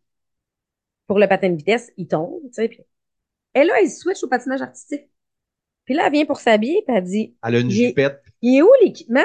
Pour 1.06 1.18
le 1.18 1.26
patin 1.26 1.50
de 1.50 1.56
vitesse, 1.56 1.90
il 1.96 2.06
tombe, 2.06 2.42
tu 2.44 2.52
sais. 2.52 2.68
Puis... 2.68 2.80
Et 3.54 3.64
là, 3.64 3.74
elle 3.80 3.90
switch 3.90 4.22
au 4.22 4.28
patinage 4.28 4.62
artistique. 4.62 5.08
Puis 5.84 5.94
là, 5.94 6.06
elle 6.06 6.12
vient 6.12 6.26
pour 6.26 6.38
s'habiller, 6.38 6.82
puis 6.86 6.94
elle 6.96 7.04
dit, 7.04 7.36
Elle 7.42 7.56
a 7.56 7.60
une 7.60 7.70
jupette, 7.70 8.22
il 8.42 8.58
est 8.58 8.62
où 8.62 8.70
l'équipement? 8.82 9.24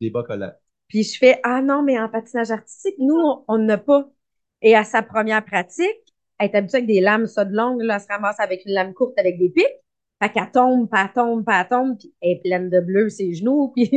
des 0.00 0.10
bas 0.10 0.22
collants. 0.22 0.52
Puis 0.88 1.02
je 1.02 1.18
fais, 1.18 1.40
ah 1.42 1.62
non, 1.62 1.82
mais 1.82 1.98
en 1.98 2.08
patinage 2.08 2.50
artistique, 2.50 2.96
nous, 2.98 3.44
on 3.48 3.58
n'a 3.58 3.78
pas. 3.78 4.08
Et 4.62 4.74
à 4.74 4.84
sa 4.84 5.02
première 5.02 5.44
pratique, 5.44 6.14
elle 6.38 6.50
est 6.50 6.56
habituée 6.56 6.78
avec 6.78 6.88
des 6.88 7.00
lames 7.00 7.26
ça 7.26 7.44
de 7.44 7.54
longues, 7.54 7.82
là, 7.82 7.96
elle 7.96 8.00
se 8.00 8.06
ramasse 8.08 8.40
avec 8.40 8.64
une 8.66 8.72
lame 8.72 8.94
courte 8.94 9.18
avec 9.18 9.38
des 9.38 9.50
pics. 9.50 9.66
Fait 10.24 10.32
qu'elle 10.32 10.50
tombe, 10.50 10.88
elle 10.92 11.12
tombe, 11.14 11.44
elle 11.48 11.68
tombe, 11.68 11.98
puis 11.98 12.14
elle 12.22 12.30
est 12.32 12.40
pleine 12.42 12.70
de 12.70 12.80
bleu 12.80 13.08
ses 13.08 13.34
genoux, 13.34 13.72
puis, 13.76 13.90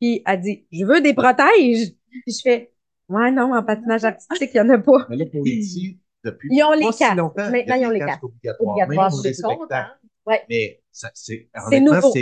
puis 0.00 0.22
elle 0.26 0.40
dit, 0.40 0.66
je 0.72 0.84
veux 0.84 1.00
des 1.00 1.14
protèges. 1.14 1.92
Puis 2.10 2.22
je 2.28 2.40
fais, 2.42 2.72
ouais, 3.08 3.30
non, 3.30 3.54
en 3.54 3.62
patinage 3.62 4.04
artistique, 4.04 4.50
il 4.54 4.62
n'y 4.62 4.68
en 4.68 4.74
a 4.74 4.78
pas. 4.78 5.06
Mais 5.08 5.16
là, 5.16 5.26
pour 5.26 5.44
les 5.44 5.58
petits, 5.58 6.00
depuis 6.24 6.48
Ils 6.52 6.62
ont 6.62 6.72
les 6.72 6.84
pas 6.86 6.92
si 6.92 6.98
casques. 6.98 7.16
longtemps, 7.16 7.50
Maintenant, 7.50 7.74
il 7.76 7.80
y 7.80 7.82
ils 7.82 7.86
ont 7.86 7.90
les 7.90 7.98
casques 7.98 8.10
casques. 8.12 8.24
obligatoires, 8.24 8.70
Obligatoires, 8.70 9.10
même 9.12 9.32
spectacles. 9.34 9.98
Ouais. 10.26 10.42
Mais 10.48 10.80
c'est, 10.90 11.48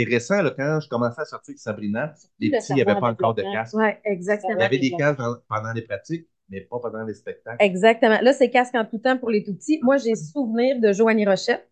récent, 0.09 0.41
là, 0.41 0.51
quand 0.57 0.79
je 0.81 0.89
commençais 0.89 1.21
à 1.21 1.25
sortir 1.25 1.51
avec 1.51 1.59
Sabrina, 1.59 2.13
les 2.39 2.49
le 2.49 2.57
petits, 2.57 2.73
il 2.73 2.75
n'y 2.75 2.81
avait 2.81 2.91
cerveau 2.91 3.01
pas 3.01 3.07
en 3.07 3.11
encore 3.11 3.33
de 3.33 3.41
développement. 3.41 3.61
casque. 3.63 3.75
Ouais, 3.75 3.99
exactement. 4.03 4.55
Il 4.57 4.61
y 4.61 4.65
avait 4.65 4.77
des 4.77 4.91
casques 4.91 5.21
pendant 5.47 5.71
les 5.73 5.81
pratiques, 5.83 6.27
mais 6.49 6.61
pas 6.61 6.79
pendant 6.79 7.03
les 7.05 7.13
spectacles. 7.13 7.63
Exactement. 7.63 8.19
Là, 8.21 8.33
c'est 8.33 8.49
casque 8.49 8.75
en 8.75 8.83
tout 8.83 8.97
temps 8.97 9.17
pour 9.17 9.29
les 9.29 9.43
tout 9.43 9.53
petits. 9.53 9.79
Moi, 9.83 9.97
j'ai 9.97 10.15
souvenir 10.15 10.81
de 10.81 10.91
Joanie 10.91 11.25
Rochette, 11.25 11.65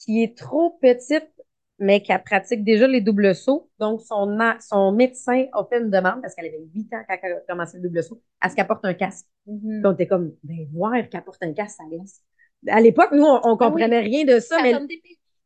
qui 0.00 0.22
est 0.22 0.36
trop 0.36 0.78
petite, 0.82 1.30
mais 1.78 2.02
qui 2.02 2.12
pratique 2.24 2.64
déjà 2.64 2.86
les 2.86 3.00
doubles 3.00 3.34
sauts. 3.34 3.70
Donc, 3.78 4.02
son, 4.02 4.38
a- 4.40 4.58
son 4.60 4.92
médecin 4.92 5.46
a 5.52 5.64
fait 5.64 5.80
une 5.80 5.90
demande, 5.90 6.20
parce 6.20 6.34
qu'elle 6.34 6.46
avait 6.46 6.60
8 6.74 6.92
ans 6.92 7.02
quand 7.08 7.16
elle 7.22 7.32
a 7.34 7.40
commencé 7.48 7.78
le 7.78 7.84
double 7.84 8.02
saut, 8.02 8.20
à 8.40 8.50
ce 8.50 8.56
qu'elle 8.56 8.66
porte 8.66 8.84
un 8.84 8.94
casque. 8.94 9.26
Mhm. 9.46 9.82
Donc, 9.82 9.96
t'es 9.96 10.06
comme, 10.06 10.32
ben, 10.42 10.66
voir 10.72 10.92
qu'elle 11.08 11.24
porte 11.24 11.42
un 11.42 11.52
casque, 11.52 11.76
ça 11.78 11.84
laisse. 11.90 12.20
À 12.68 12.80
l'époque, 12.80 13.12
nous, 13.12 13.24
on, 13.24 13.40
on 13.44 13.56
comprenait 13.56 14.00
rien 14.00 14.24
de 14.24 14.40
ça, 14.40 14.56
Ça 14.58 14.62
mais 14.62 14.74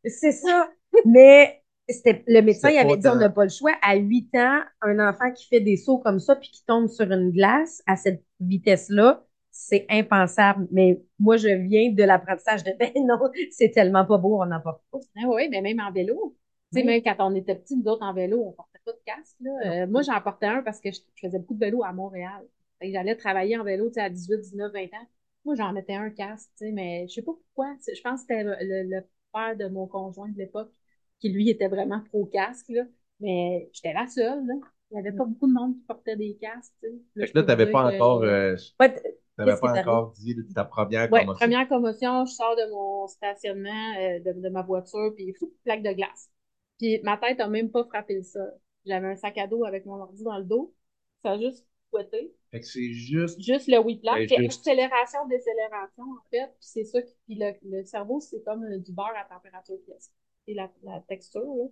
c'est 0.07 0.33
ça. 0.33 0.69
Mais 1.07 1.63
c'était 1.89 2.25
le 2.27 2.41
médecin, 2.41 2.71
il 2.71 2.79
avait 2.79 2.97
dit 2.97 3.09
on 3.09 3.17
n'a 3.17 3.29
pas 3.29 3.45
le 3.45 3.51
choix. 3.51 3.73
À 3.83 3.97
8 3.97 4.35
ans, 4.37 4.61
un 4.81 4.99
enfant 5.09 5.31
qui 5.33 5.47
fait 5.49 5.61
des 5.61 5.77
sauts 5.77 5.99
comme 5.99 6.19
ça 6.19 6.37
puis 6.37 6.51
qui 6.51 6.65
tombe 6.65 6.89
sur 6.89 7.11
une 7.11 7.31
glace 7.31 7.83
à 7.87 7.97
cette 7.97 8.23
vitesse-là, 8.41 9.25
c'est 9.57 9.87
impensable. 9.89 10.67
Mais 10.73 11.01
moi, 11.19 11.37
je 11.37 11.49
viens 11.49 11.91
de 11.93 12.03
l'apprentissage 12.03 12.65
de 12.65 12.73
ben 12.79 12.93
non, 13.07 13.19
c'est 13.51 13.71
tellement 13.71 14.05
pas 14.05 14.19
beau, 14.19 14.43
on 14.43 14.47
n'en 14.47 14.61
porte 14.61 14.83
pas. 14.91 14.99
Ah 15.17 15.23
oui, 15.29 15.49
mais 15.51 15.61
même 15.63 15.81
en 15.81 15.93
vélo. 15.93 16.37
Tu 16.73 16.81
sais, 16.81 16.85
même 16.87 17.03
quand 17.03 17.15
on 17.21 17.35
était 17.37 17.55
petits, 17.55 17.77
nous 17.77 17.87
autres, 17.91 18.03
en 18.05 18.13
vélo, 18.13 18.43
on 18.49 18.53
portait 18.53 18.81
pas 18.85 18.93
de 18.93 18.99
casque, 19.07 19.37
là. 19.41 19.85
Euh, 19.85 19.87
moi, 19.87 20.03
j'en 20.03 20.21
portais 20.21 20.47
un 20.47 20.63
parce 20.63 20.81
que 20.81 20.91
je, 20.91 20.99
je 21.15 21.27
faisais 21.27 21.39
beaucoup 21.39 21.55
de 21.55 21.61
vélo 21.61 21.85
à 21.85 21.93
Montréal. 21.93 22.45
J'allais 22.83 23.15
travailler 23.17 23.57
en 23.57 23.65
vélo, 23.65 23.89
tu 23.89 23.95
sais, 23.95 24.01
à 24.01 24.11
18, 24.11 24.39
19, 24.39 24.73
20 24.73 24.85
ans. 24.95 25.07
Moi, 25.45 25.55
j'en 25.55 25.73
mettais 25.73 25.95
un 25.95 26.11
casque, 26.11 26.51
tu 26.59 26.67
sais, 26.67 26.73
mais 26.73 27.07
je 27.09 27.15
sais 27.15 27.23
pas 27.23 27.33
pourquoi. 27.33 27.77
Je 27.87 28.01
pense 28.03 28.23
que 28.25 28.27
c'était 28.35 28.43
le, 28.45 28.57
le 28.61 29.01
père 29.33 29.57
de 29.57 29.69
mon 29.69 29.87
conjoint 29.87 30.29
de 30.29 30.37
l'époque 30.39 30.73
qui, 31.21 31.29
lui, 31.31 31.49
était 31.49 31.69
vraiment 31.69 32.01
pro-casque, 32.01 32.69
là. 32.71 32.83
Mais 33.21 33.71
j'étais 33.73 33.93
la 33.93 34.07
seule, 34.09 34.45
là. 34.47 34.55
Il 34.91 34.97
y 34.97 34.99
avait 34.99 35.13
pas 35.13 35.25
beaucoup 35.25 35.47
de 35.49 35.53
monde 35.53 35.77
qui 35.77 35.83
portait 35.87 36.17
des 36.17 36.37
casques, 36.37 36.73
tu 36.83 36.89
sais. 36.89 36.95
Fait 37.19 37.27
je 37.27 37.33
que 37.33 37.39
là, 37.39 37.45
t'avais 37.45 37.67
vous 37.67 37.71
pas 37.71 37.83
que- 37.83 37.89
encore, 37.95 38.23
euh, 38.23 38.57
Ouais, 38.81 38.95
t'avais 39.37 39.53
Qu'est-ce 39.53 39.61
pas 39.61 39.73
encore 39.73 40.13
dit 40.13 40.37
ta 40.55 40.65
première 40.65 41.13
commotion? 41.13 41.41
première 41.41 41.69
commotion, 41.69 42.25
je 42.27 42.33
sors 42.33 42.57
de 42.57 42.71
mon 42.71 43.07
stationnement, 43.09 43.95
euh, 43.99 44.19
de, 44.21 44.41
de 44.41 44.49
ma 44.49 44.63
voiture, 44.63 45.13
puis 45.15 45.33
fou, 45.35 45.53
plaque 45.65 45.83
de 45.83 45.93
glace. 45.93 46.31
Puis 46.79 47.01
ma 47.03 47.17
tête 47.19 47.41
a 47.41 47.49
même 47.49 47.71
pas 47.71 47.85
frappé 47.85 48.15
le 48.17 48.23
sol. 48.23 48.53
J'avais 48.87 49.09
un 49.09 49.17
sac 49.17 49.39
à 49.39 49.47
dos 49.47 49.65
avec 49.65 49.87
mon 49.87 50.01
ordi 50.01 50.23
dans 50.25 50.39
le 50.39 50.45
dos. 50.45 50.75
Ça 51.23 51.33
a 51.33 51.39
juste 51.39 51.67
fouetté. 51.91 52.35
Fait 52.51 52.61
que 52.61 52.67
c'est 52.67 52.93
juste. 52.93 53.41
Juste 53.41 53.69
le 53.69 53.79
whiplash. 53.79 54.15
Ben, 54.21 54.29
C'est 54.29 54.37
juste. 54.37 54.61
accélération, 54.61 55.27
décélération, 55.29 56.05
en 56.05 56.31
fait. 56.31 56.47
Puis 56.47 56.57
c'est 56.61 56.85
ça 56.85 57.03
qui. 57.03 57.15
Puis 57.27 57.37
le, 57.37 57.53
le 57.65 57.85
cerveau, 57.85 58.21
c'est 58.21 58.43
comme 58.45 58.65
euh, 58.65 58.79
du 58.79 58.93
beurre 58.93 59.13
à 59.17 59.25
température 59.25 59.77
pièce. 59.87 60.13
Et 60.47 60.55
la, 60.55 60.71
la 60.83 61.01
texture, 61.09 61.43
là. 61.43 61.65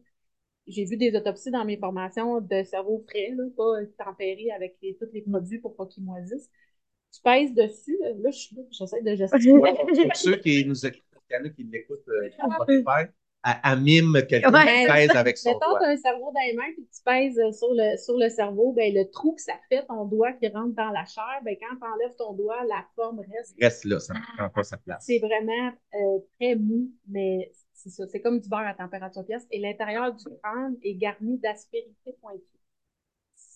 J'ai 0.68 0.85
vu 0.85 0.96
des 0.96 1.14
autopsies 1.16 1.51
dans 1.51 1.64
mes 1.64 1.77
formations 1.77 2.40
de 2.40 2.62
cerveau 2.62 3.05
frais, 3.09 3.31
là, 3.37 3.44
pas 3.57 4.05
tempéré 4.05 4.51
avec 4.53 4.77
les, 4.83 4.96
tous 4.96 5.09
les 5.12 5.22
produits 5.22 5.59
pour 5.59 5.75
pas 5.77 5.87
qu'ils 5.87 6.05
moisissent. 6.05 6.51
Tu 7.14 7.20
pèses 7.22 7.53
dessus, 7.55 7.96
là, 8.01 8.09
là, 8.22 8.31
je- 8.31 8.57
là, 8.57 8.62
j'essaie 8.70 9.03
de 9.03 9.14
gesticuler. 9.14 9.53
Ouais, 9.53 9.75
pour 9.75 10.16
ceux 10.16 10.37
qui 10.37 10.64
nous 10.64 10.87
écoutent, 10.87 11.03
il 11.31 11.35
y 11.35 11.37
en 11.37 11.44
a 11.44 11.48
qui 11.51 11.62
l'écoutent 11.64 12.09
euh, 12.09 12.31
sur 12.31 12.53
Spotify, 12.55 13.11
elle, 13.44 13.53
elle 13.64 13.81
mime 13.81 14.12
quelqu'un 14.29 14.53
Ouais. 14.53 14.83
qui 14.87 14.92
pèse 14.92 15.11
avec 15.16 15.37
son 15.37 15.51
Mettons, 15.51 15.70
doigt. 15.70 15.79
tu 15.81 15.85
as 15.87 15.88
un 15.88 15.96
cerveau 15.96 16.33
dans 16.33 16.40
les 16.46 16.55
mains 16.55 16.72
puis 16.75 16.87
tu 16.94 17.03
pèses 17.05 17.38
euh, 17.38 17.51
sur 17.53 17.68
le, 17.72 17.96
sur 17.98 18.16
le 18.16 18.29
cerveau, 18.29 18.72
ben, 18.72 18.94
le 18.94 19.11
trou 19.11 19.35
que 19.35 19.42
ça 19.42 19.55
fait, 19.68 19.85
ton 19.87 20.05
doigt 20.07 20.33
qui 20.35 20.48
rentre 20.48 20.75
dans 20.75 20.90
la 20.90 21.05
chair, 21.05 21.40
ben, 21.44 21.57
quand 21.61 21.77
tu 21.77 21.92
enlèves 21.92 22.16
ton 22.16 22.33
doigt, 22.35 22.64
la 22.68 22.85
forme 22.94 23.20
reste. 23.20 23.57
Reste 23.61 23.85
là, 23.85 23.98
ça 23.98 24.14
ne 24.14 24.37
prend 24.38 24.48
pas 24.48 24.62
sa 24.62 24.77
place. 24.79 25.05
C'est 25.07 25.18
vraiment 25.18 25.72
euh, 25.94 26.18
très 26.40 26.55
mou, 26.55 26.90
mais 27.09 27.51
c'est 27.75 27.90
ça. 27.90 28.07
C'est 28.07 28.20
comme 28.20 28.38
du 28.40 28.48
beurre 28.48 28.66
à 28.68 28.75
température 28.75 29.25
pièce. 29.27 29.46
Et 29.51 29.59
l'intérieur 29.59 30.14
du 30.14 30.25
crâne 30.42 30.77
est 30.83 30.94
garni 30.94 31.37
d'aspérité 31.38 32.14
pointue. 32.20 32.40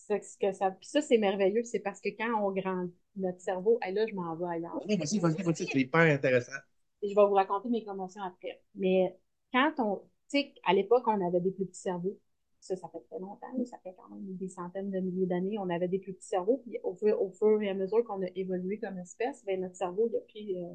Ce 0.07 0.37
que 0.37 0.53
ça. 0.53 0.71
Puis 0.71 0.87
ça, 0.87 1.01
c'est 1.01 1.17
merveilleux. 1.17 1.63
C'est 1.63 1.79
parce 1.79 1.99
que 1.99 2.09
quand 2.09 2.41
on 2.41 2.51
grandit, 2.51 2.93
notre 3.15 3.41
cerveau, 3.41 3.79
là, 3.81 4.05
je 4.07 4.15
m'en 4.15 4.35
vais 4.35 4.45
ailleurs. 4.45 4.75
Ouais, 4.87 4.95
Vas-y, 4.95 5.19
vas-y, 5.19 5.41
vas-y, 5.43 5.67
c'est 5.67 5.79
hyper 5.79 6.01
intéressant. 6.01 6.53
Et 7.01 7.09
je 7.09 7.15
vais 7.15 7.25
vous 7.25 7.33
raconter 7.33 7.69
mes 7.69 7.83
commotions 7.83 8.21
après. 8.23 8.61
Mais 8.75 9.17
quand 9.51 9.73
on, 9.79 9.97
tu 10.29 10.39
sais, 10.39 10.53
à 10.65 10.73
l'époque, 10.73 11.03
on 11.07 11.25
avait 11.25 11.41
des 11.41 11.51
plus 11.51 11.65
petits 11.65 11.81
cerveaux. 11.81 12.17
Ça, 12.59 12.75
ça 12.75 12.89
fait 12.89 12.99
très 13.09 13.19
longtemps, 13.19 13.47
ça 13.65 13.77
fait 13.83 13.93
quand 13.95 14.09
même 14.09 14.35
des 14.35 14.49
centaines 14.49 14.89
de 14.89 14.99
milliers 14.99 15.27
d'années. 15.27 15.57
On 15.59 15.69
avait 15.69 15.87
des 15.87 15.99
plus 15.99 16.13
petits 16.13 16.27
cerveaux, 16.27 16.57
puis 16.65 16.79
au 16.83 16.95
fur, 16.95 17.21
au 17.21 17.29
fur 17.31 17.61
et 17.61 17.69
à 17.69 17.73
mesure 17.73 18.03
qu'on 18.03 18.21
a 18.23 18.27
évolué 18.35 18.79
comme 18.79 18.97
espèce, 18.97 19.45
ben, 19.45 19.61
notre 19.61 19.75
cerveau, 19.75 20.09
il 20.11 20.17
a 20.17 20.21
pris 20.21 20.57
euh, 20.57 20.73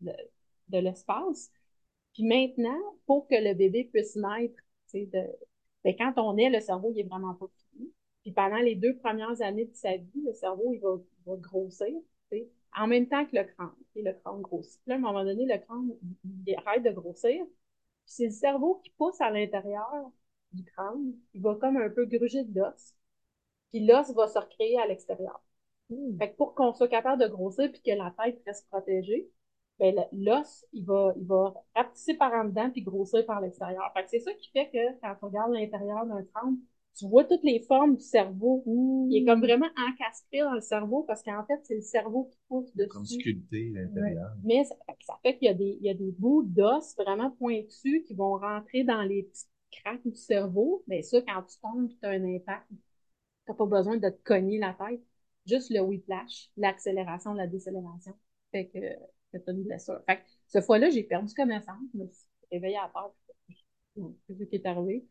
de, 0.00 0.12
de 0.68 0.78
l'espace. 0.78 1.50
Puis 2.14 2.24
maintenant, 2.24 2.78
pour 3.06 3.28
que 3.28 3.36
le 3.36 3.54
bébé 3.54 3.84
puisse 3.84 4.16
naître, 4.16 4.56
tu 4.90 5.00
sais, 5.00 5.06
de, 5.06 5.22
ben, 5.84 5.94
quand 5.96 6.14
on 6.18 6.36
est, 6.36 6.50
le 6.50 6.60
cerveau, 6.60 6.92
il 6.94 7.00
est 7.00 7.08
vraiment 7.08 7.34
pas. 7.34 7.46
Puis 8.22 8.32
pendant 8.32 8.58
les 8.58 8.74
deux 8.74 8.96
premières 8.96 9.40
années 9.42 9.66
de 9.66 9.74
sa 9.74 9.96
vie, 9.96 10.22
le 10.24 10.32
cerveau, 10.34 10.72
il 10.74 10.80
va, 10.80 10.96
va 11.26 11.36
grossir, 11.36 11.94
en 12.76 12.86
même 12.86 13.08
temps 13.08 13.24
que 13.26 13.36
le 13.36 13.44
crâne. 13.44 13.74
Et 13.96 14.02
le 14.02 14.12
crâne 14.12 14.40
grossit. 14.40 14.80
Puis 14.82 14.90
là, 14.90 14.94
à 14.94 14.98
un 14.98 15.00
moment 15.00 15.24
donné, 15.24 15.44
le 15.44 15.58
crâne, 15.58 15.90
il, 16.46 16.54
arrête 16.56 16.82
de 16.82 16.90
grossir. 16.90 17.44
Puis 17.44 18.14
c'est 18.14 18.26
le 18.26 18.30
cerveau 18.30 18.76
qui 18.84 18.90
pousse 18.90 19.20
à 19.20 19.30
l'intérieur 19.30 20.10
du 20.52 20.64
crâne. 20.64 21.14
Il 21.34 21.42
va 21.42 21.56
comme 21.56 21.76
un 21.76 21.90
peu 21.90 22.06
gruger 22.06 22.44
de 22.44 22.60
l'os. 22.60 22.94
Puis 23.70 23.84
l'os 23.86 24.12
va 24.14 24.28
se 24.28 24.38
recréer 24.38 24.78
à 24.78 24.86
l'extérieur. 24.86 25.42
Fait 26.18 26.30
que 26.30 26.36
pour 26.36 26.54
qu'on 26.54 26.72
soit 26.72 26.88
capable 26.88 27.20
de 27.20 27.28
grossir 27.28 27.70
puis 27.72 27.82
que 27.82 27.90
la 27.90 28.14
tête 28.16 28.40
reste 28.46 28.68
protégée, 28.68 29.28
ben 29.80 29.96
l'os, 30.12 30.64
il 30.72 30.84
va, 30.84 31.12
il 31.16 31.26
va 31.26 31.54
rapetisser 31.74 32.14
par 32.14 32.32
en 32.32 32.44
dedans 32.44 32.70
puis 32.70 32.82
grossir 32.82 33.26
par 33.26 33.40
l'extérieur. 33.40 33.90
Fait 33.94 34.04
que 34.04 34.10
c'est 34.10 34.20
ça 34.20 34.32
qui 34.34 34.50
fait 34.50 34.70
que 34.70 35.00
quand 35.00 35.16
on 35.22 35.26
regarde 35.26 35.52
l'intérieur 35.52 36.06
d'un 36.06 36.22
crâne, 36.24 36.58
tu 36.96 37.06
vois 37.08 37.24
toutes 37.24 37.44
les 37.44 37.60
formes 37.60 37.96
du 37.96 38.02
cerveau. 38.04 38.62
Il 39.08 39.16
est 39.16 39.24
comme 39.24 39.40
vraiment 39.40 39.68
encastré 39.88 40.40
dans 40.40 40.54
le 40.54 40.60
cerveau 40.60 41.04
parce 41.04 41.22
qu'en 41.22 41.44
fait, 41.46 41.60
c'est 41.64 41.76
le 41.76 41.80
cerveau 41.80 42.24
qui 42.24 42.38
pousse 42.48 42.70
Comme 42.90 43.02
dessus. 43.02 43.20
sculpté 43.20 43.72
à 43.76 43.82
l'intérieur. 43.82 44.32
Mais 44.44 44.64
ça, 44.64 44.74
fait 44.86 44.92
que 44.94 45.04
ça 45.04 45.14
fait 45.22 45.38
qu'il 45.38 45.46
y 45.46 45.50
a 45.50 45.54
des, 45.54 45.78
il 45.80 45.86
y 45.86 45.90
a 45.90 45.94
des 45.94 46.12
bouts 46.18 46.42
d'os 46.42 46.94
vraiment 46.96 47.30
pointus 47.30 48.04
qui 48.06 48.14
vont 48.14 48.36
rentrer 48.36 48.84
dans 48.84 49.02
les 49.02 49.22
petits 49.22 49.46
craques 49.70 50.06
du 50.06 50.16
cerveau. 50.16 50.82
Mais 50.88 51.02
ça, 51.02 51.22
quand 51.22 51.42
tu 51.42 51.58
tombes 51.62 51.88
tu 51.88 52.06
as 52.06 52.10
un 52.10 52.24
impact, 52.24 52.66
t'as 53.46 53.54
pas 53.54 53.66
besoin 53.66 53.96
de 53.96 54.08
te 54.08 54.22
cogner 54.22 54.58
la 54.58 54.74
tête. 54.74 55.00
Juste 55.46 55.70
le 55.70 55.80
whiplash, 55.80 56.50
l'accélération, 56.56 57.32
la 57.32 57.46
décélération, 57.46 58.12
fait 58.52 58.66
que, 58.66 58.78
que 59.32 59.42
t'as 59.42 59.52
une 59.52 59.62
blessure. 59.62 60.00
Fait 60.06 60.16
que, 60.18 60.22
ce 60.48 60.60
fois-là, 60.60 60.90
j'ai 60.90 61.02
perdu 61.02 61.32
connaissance. 61.34 61.80
Je 61.94 61.98
me 61.98 62.08
suis 62.08 62.26
réveillée 62.52 62.76
à 62.76 62.90
terre. 62.92 63.10
C'est 64.26 64.34
ce 64.38 64.44
qui 64.44 64.56
est 64.56 64.66
arrivé. 64.66 65.06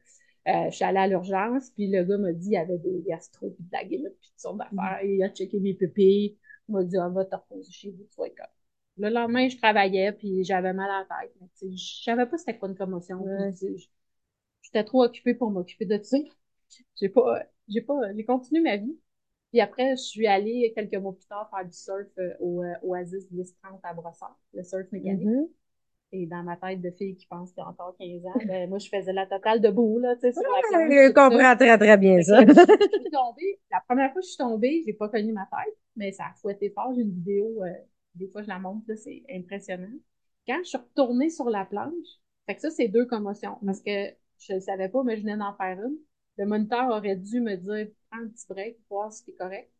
Euh, 0.47 0.69
je 0.69 0.75
suis 0.75 0.85
allée 0.85 0.99
à 0.99 1.07
l'urgence, 1.07 1.69
puis 1.71 1.87
le 1.87 2.03
gars 2.03 2.17
m'a 2.17 2.31
dit 2.31 2.45
qu'il 2.45 2.53
y 2.53 2.57
avait 2.57 2.77
des 2.77 3.03
gastro, 3.05 3.49
puis 3.51 3.63
de 3.63 3.69
la 3.71 3.83
puis 3.83 4.19
toutes 4.21 4.39
sortes 4.39 4.57
d'affaires. 4.57 5.03
Il 5.03 5.21
a 5.23 5.29
checké 5.29 5.59
mes 5.59 5.73
pupilles. 5.73 6.37
Il 6.67 6.73
m'a 6.73 6.83
dit, 6.83 6.97
on 6.97 7.09
va 7.09 7.25
te 7.25 7.35
reposer 7.35 7.71
chez 7.71 7.91
vous, 7.91 8.05
tu 8.09 8.15
vas 8.17 8.27
être. 8.27 8.41
Le 8.97 9.09
lendemain, 9.09 9.47
je 9.47 9.57
travaillais, 9.57 10.11
puis 10.11 10.43
j'avais 10.43 10.73
mal 10.73 10.89
à 10.89 10.99
la 10.99 11.21
tête. 11.21 11.33
Mais, 11.39 11.75
je 11.75 12.03
savais 12.03 12.25
pas 12.25 12.37
c'était 12.37 12.57
quoi 12.57 12.69
une 12.69 12.75
commotion. 12.75 13.21
Ouais. 13.21 13.53
J'étais 14.61 14.83
trop 14.83 15.03
occupée 15.03 15.33
pour 15.33 15.51
m'occuper 15.51 15.85
de 15.85 16.01
ça. 16.03 16.17
J'ai 16.95 17.09
pas, 17.09 17.43
j'ai 17.67 17.81
pas, 17.81 18.13
j'ai 18.15 18.25
continué 18.25 18.61
ma 18.61 18.77
vie. 18.77 18.97
Puis 19.51 19.61
après, 19.61 19.95
je 19.95 20.01
suis 20.01 20.27
allée 20.27 20.71
quelques 20.75 20.95
mois 20.95 21.13
plus 21.15 21.25
tard 21.25 21.49
faire 21.49 21.65
du 21.65 21.73
surf 21.73 22.07
euh, 22.19 22.33
au 22.39 22.63
euh, 22.63 22.73
Oasis 22.83 23.31
1030 23.31 23.79
à 23.83 23.93
Brossard, 23.93 24.39
le 24.53 24.63
surf 24.63 24.91
mécanique. 24.91 25.25
Mhm. 25.25 25.47
Et 26.11 26.25
dans 26.25 26.41
ma 26.41 26.57
tête 26.57 26.81
de 26.81 26.89
fille 26.89 27.15
qui 27.15 27.27
pense 27.27 27.51
qu'il 27.51 27.61
y 27.61 27.65
a 27.65 27.69
encore 27.69 27.95
15 27.99 28.25
ans, 28.25 28.39
ben, 28.47 28.67
moi, 28.67 28.79
je 28.79 28.89
faisais 28.89 29.13
la 29.13 29.27
totale 29.27 29.61
debout, 29.61 29.99
là, 29.99 30.15
tu 30.15 30.21
sais, 30.21 30.31
sur 30.31 30.41
la. 30.41 30.89
Je 30.89 31.13
comprends 31.13 31.55
très, 31.55 31.77
très 31.77 31.97
bien 31.97 32.21
ça. 32.23 32.43
que 32.43 32.51
je 32.53 32.99
suis 32.99 33.11
tombée. 33.11 33.59
La 33.71 33.81
première 33.87 34.11
fois 34.11 34.21
que 34.21 34.25
je 34.25 34.31
suis 34.31 34.37
tombée, 34.37 34.83
j'ai 34.85 34.93
pas 34.93 35.09
connu 35.09 35.33
ma 35.33 35.45
tête, 35.45 35.77
mais 35.95 36.11
ça 36.11 36.25
a 36.25 36.33
fouetté 36.33 36.71
fort. 36.71 36.93
J'ai 36.95 37.03
une 37.03 37.11
vidéo, 37.11 37.63
euh, 37.63 37.69
des 38.15 38.27
fois 38.27 38.41
je 38.41 38.47
la 38.47 38.57
montre, 38.57 38.85
là, 38.87 38.95
c'est 38.95 39.23
impressionnant. 39.31 39.93
Quand 40.47 40.57
je 40.63 40.69
suis 40.69 40.77
retournée 40.77 41.29
sur 41.29 41.47
la 41.47 41.65
planche, 41.65 42.07
fait 42.47 42.55
que 42.55 42.61
ça, 42.61 42.71
c'est 42.71 42.87
deux 42.87 43.05
commotions. 43.05 43.59
Parce 43.63 43.81
que 43.81 44.07
je 44.39 44.53
ne 44.53 44.59
savais 44.59 44.89
pas, 44.89 45.03
mais 45.03 45.15
je 45.15 45.21
venais 45.21 45.37
d'en 45.37 45.53
faire 45.53 45.79
une. 45.79 45.97
Le 46.37 46.45
moniteur 46.47 46.89
aurait 46.89 47.17
dû 47.17 47.41
me 47.41 47.55
dire, 47.55 47.87
prends 48.09 48.21
un 48.21 48.27
petit 48.29 48.47
break, 48.47 48.77
voir 48.89 49.13
si 49.13 49.25
c'est 49.25 49.33
correct. 49.33 49.71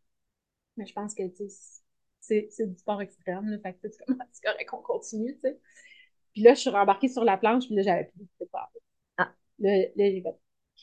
Mais 0.77 0.85
je 0.85 0.93
pense 0.93 1.15
que, 1.15 1.27
tu 1.27 1.49
sais, 1.49 2.47
c'est, 2.51 2.67
du 2.67 2.77
sport 2.77 3.01
extrême, 3.01 3.49
là. 3.49 3.57
Fait 3.59 3.73
que, 3.73 3.87
c'est 4.31 4.43
correct 4.43 4.69
qu'on 4.69 4.83
continue, 4.83 5.33
tu 5.35 5.41
sais. 5.41 5.59
Puis 6.39 6.43
là, 6.45 6.53
je 6.53 6.61
suis 6.61 6.69
rembarquée 6.69 7.09
sur 7.09 7.23
la 7.25 7.37
planche, 7.37 7.65
puis 7.67 7.75
là, 7.75 7.81
j'avais 7.83 8.05
plus 8.05 8.25
de 8.39 8.45
pas. 8.45 8.71
Ah. 9.17 9.31
Là, 9.59 9.77
là, 9.77 9.85
j'ai 9.97 10.21
fait, 10.21 10.35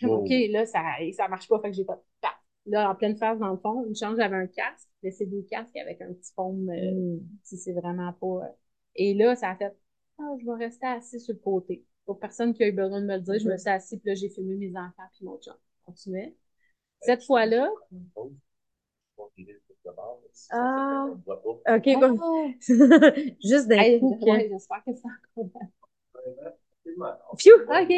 Wow. 0.06 0.24
OK, 0.24 0.30
là, 0.50 0.66
ça, 0.66 0.82
ça 1.16 1.28
marche 1.28 1.48
pas, 1.48 1.58
fait 1.60 1.70
que 1.70 1.76
j'ai 1.76 1.84
pas 1.86 1.98
paf. 2.20 2.32
Là, 2.66 2.90
en 2.90 2.94
pleine 2.94 3.16
phase, 3.16 3.38
dans 3.38 3.50
le 3.50 3.56
fond, 3.56 3.84
une 3.86 3.96
chance, 3.96 4.16
j'avais 4.18 4.36
un 4.36 4.46
casque, 4.46 4.88
mais 5.02 5.10
c'est 5.10 5.24
des 5.26 5.44
casques 5.46 5.76
avec 5.76 6.02
un 6.02 6.12
petit 6.12 6.32
foam, 6.34 6.68
euh, 6.68 6.92
Mm. 6.92 7.20
si 7.44 7.56
c'est 7.56 7.72
vraiment 7.72 8.12
pas. 8.12 8.26
euh. 8.46 8.52
Et 8.96 9.14
là, 9.14 9.36
ça 9.36 9.50
a 9.50 9.56
fait, 9.56 9.74
ah, 10.18 10.34
je 10.38 10.44
vais 10.44 10.64
rester 10.66 10.86
assis 10.86 11.20
sur 11.20 11.32
le 11.34 11.40
côté. 11.40 11.84
Pour 12.04 12.18
personne 12.18 12.52
qui 12.54 12.62
a 12.64 12.68
eu 12.68 12.72
besoin 12.72 13.00
de 13.00 13.06
me 13.06 13.14
le 13.16 13.22
dire, 13.22 13.38
je 13.38 13.48
me 13.48 13.56
suis 13.56 13.70
assis, 13.70 13.98
puis 13.98 14.10
là, 14.10 14.14
j'ai 14.14 14.28
filmé 14.28 14.56
mes 14.56 14.70
enfants, 14.78 15.04
puis 15.14 15.24
mon 15.24 15.38
chum. 15.38 15.54
Je 15.80 15.84
continuais. 15.86 16.36
Cette 17.02 17.24
fois-là, 17.24 17.70
Ah. 20.51 21.07
On 21.11 21.14
voit 21.25 21.42
pas. 21.42 21.77
OK, 21.77 21.88
bon. 22.01 22.55
Juste 22.61 23.68
d'un 23.68 23.79
hey, 23.79 24.01
coup. 24.01 24.18
ouais, 24.22 24.49
j'espère 24.51 24.83
que 24.85 24.94
ça 24.94 25.09
encore. 25.37 25.62
Phew! 27.38 27.53
OK. 27.68 27.92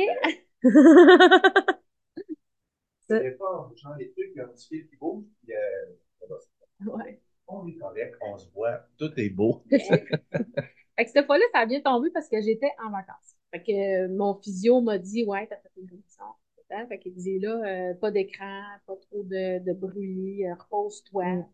C'est 3.09 3.39
pas 3.39 3.71
genre 3.77 3.97
les 3.99 4.11
trucs, 4.11 4.31
il 4.35 4.37
y 4.37 4.41
a 4.41 4.45
un 4.45 4.49
petit 4.49 4.69
fil 4.69 4.89
qui 4.89 4.97
bouge, 4.97 5.25
puis 5.43 5.55
euh, 5.55 6.87
Ouais. 6.87 7.21
on 7.47 7.67
est 7.67 7.75
correct, 7.75 8.17
on 8.21 8.37
se 8.37 8.49
voit, 8.51 8.81
tout 8.99 9.13
est 9.17 9.31
beau. 9.31 9.65
Fait 9.71 11.05
que 11.05 11.11
cette 11.13 11.27
fois-là, 11.27 11.45
ça 11.53 11.61
a 11.61 11.67
bien 11.67 11.81
tombé 11.81 12.11
parce 12.13 12.29
que 12.29 12.41
j'étais 12.43 12.71
en 12.85 12.91
vacances. 12.91 13.37
Fait 13.53 13.63
que 13.63 13.73
euh, 13.73 14.09
mon 14.09 14.35
physio 14.35 14.81
m'a 14.81 14.99
dit, 14.99 15.25
ouais, 15.25 15.47
t'as 15.47 15.57
fait 15.57 15.71
une 15.77 15.89
commission. 15.89 16.25
Fait 16.89 16.99
qu'il 16.99 17.15
dit, 17.15 17.39
là, 17.39 17.63
euh, 17.65 17.95
pas 17.95 18.11
d'écran, 18.11 18.63
pas 18.87 18.97
trop 18.97 19.23
de, 19.23 19.65
de 19.65 19.73
bruit, 19.73 20.47
euh, 20.47 20.55
repose-toi. 20.55 21.25
Mm. 21.25 21.47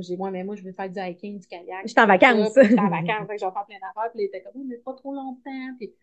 J'ai, 0.00 0.16
moi, 0.16 0.30
mais 0.30 0.44
moi, 0.44 0.56
je 0.56 0.62
veux 0.62 0.72
faire 0.72 0.90
du 0.90 0.98
hiking, 1.00 1.38
du 1.38 1.46
kayak. 1.46 1.82
Je 1.86 1.92
suis 1.92 2.00
en 2.00 2.06
vacances. 2.06 2.54
J'étais 2.54 2.80
en 2.80 2.90
vacances, 2.90 3.26
fait 3.26 3.36
que 3.36 3.40
je 3.40 3.46
vais 3.46 3.52
faire 3.52 3.66
plein 3.66 3.78
d'affaires. 3.80 4.12
Puis, 4.12 4.22
il 4.22 4.24
était 4.24 4.42
comme, 4.42 4.52
Oh, 4.56 4.64
mais 4.66 4.76
pas 4.78 4.94
trop 4.94 5.14
longtemps. 5.14 5.74
Puis, 5.78 5.94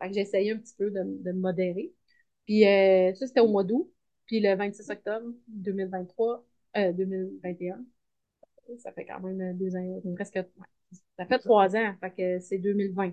fait 0.00 0.10
que 0.10 0.18
essayé 0.18 0.52
un 0.52 0.58
petit 0.58 0.74
peu 0.76 0.90
de, 0.90 1.02
de 1.04 1.32
me 1.32 1.40
modérer. 1.40 1.92
Puis, 2.46 2.66
euh, 2.66 3.14
ça, 3.14 3.26
c'était 3.26 3.40
au 3.40 3.48
mois 3.48 3.64
d'août. 3.64 3.90
Puis, 4.26 4.40
le 4.40 4.56
26 4.56 4.90
octobre 4.90 5.32
2023, 5.48 6.44
euh, 6.76 6.92
2021, 6.92 7.84
ça 8.78 8.92
fait 8.92 9.04
quand 9.06 9.20
même 9.20 9.56
deux 9.58 9.76
ans, 9.76 10.00
presque, 10.16 10.36
ouais, 10.36 10.46
ça 11.18 11.26
fait 11.26 11.38
trois 11.38 11.76
ans, 11.76 11.94
fait 12.00 12.10
que 12.12 12.40
c'est 12.40 12.58
2020. 12.58 13.12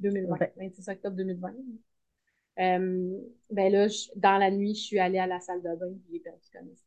2020, 0.00 0.32
Ouais. 0.34 0.52
26 0.56 0.88
octobre 0.88 1.16
2020. 1.16 1.54
Euh, 2.60 3.18
ben 3.50 3.72
là, 3.72 3.88
je- 3.88 4.08
dans 4.16 4.38
la 4.38 4.50
nuit, 4.50 4.74
je 4.74 4.82
suis 4.82 4.98
allée 4.98 5.18
à 5.18 5.26
la 5.26 5.40
salle 5.40 5.62
de 5.62 5.74
bain, 5.76 5.92
j'ai 6.10 6.20
perdu 6.20 6.40
connaissance. 6.52 6.83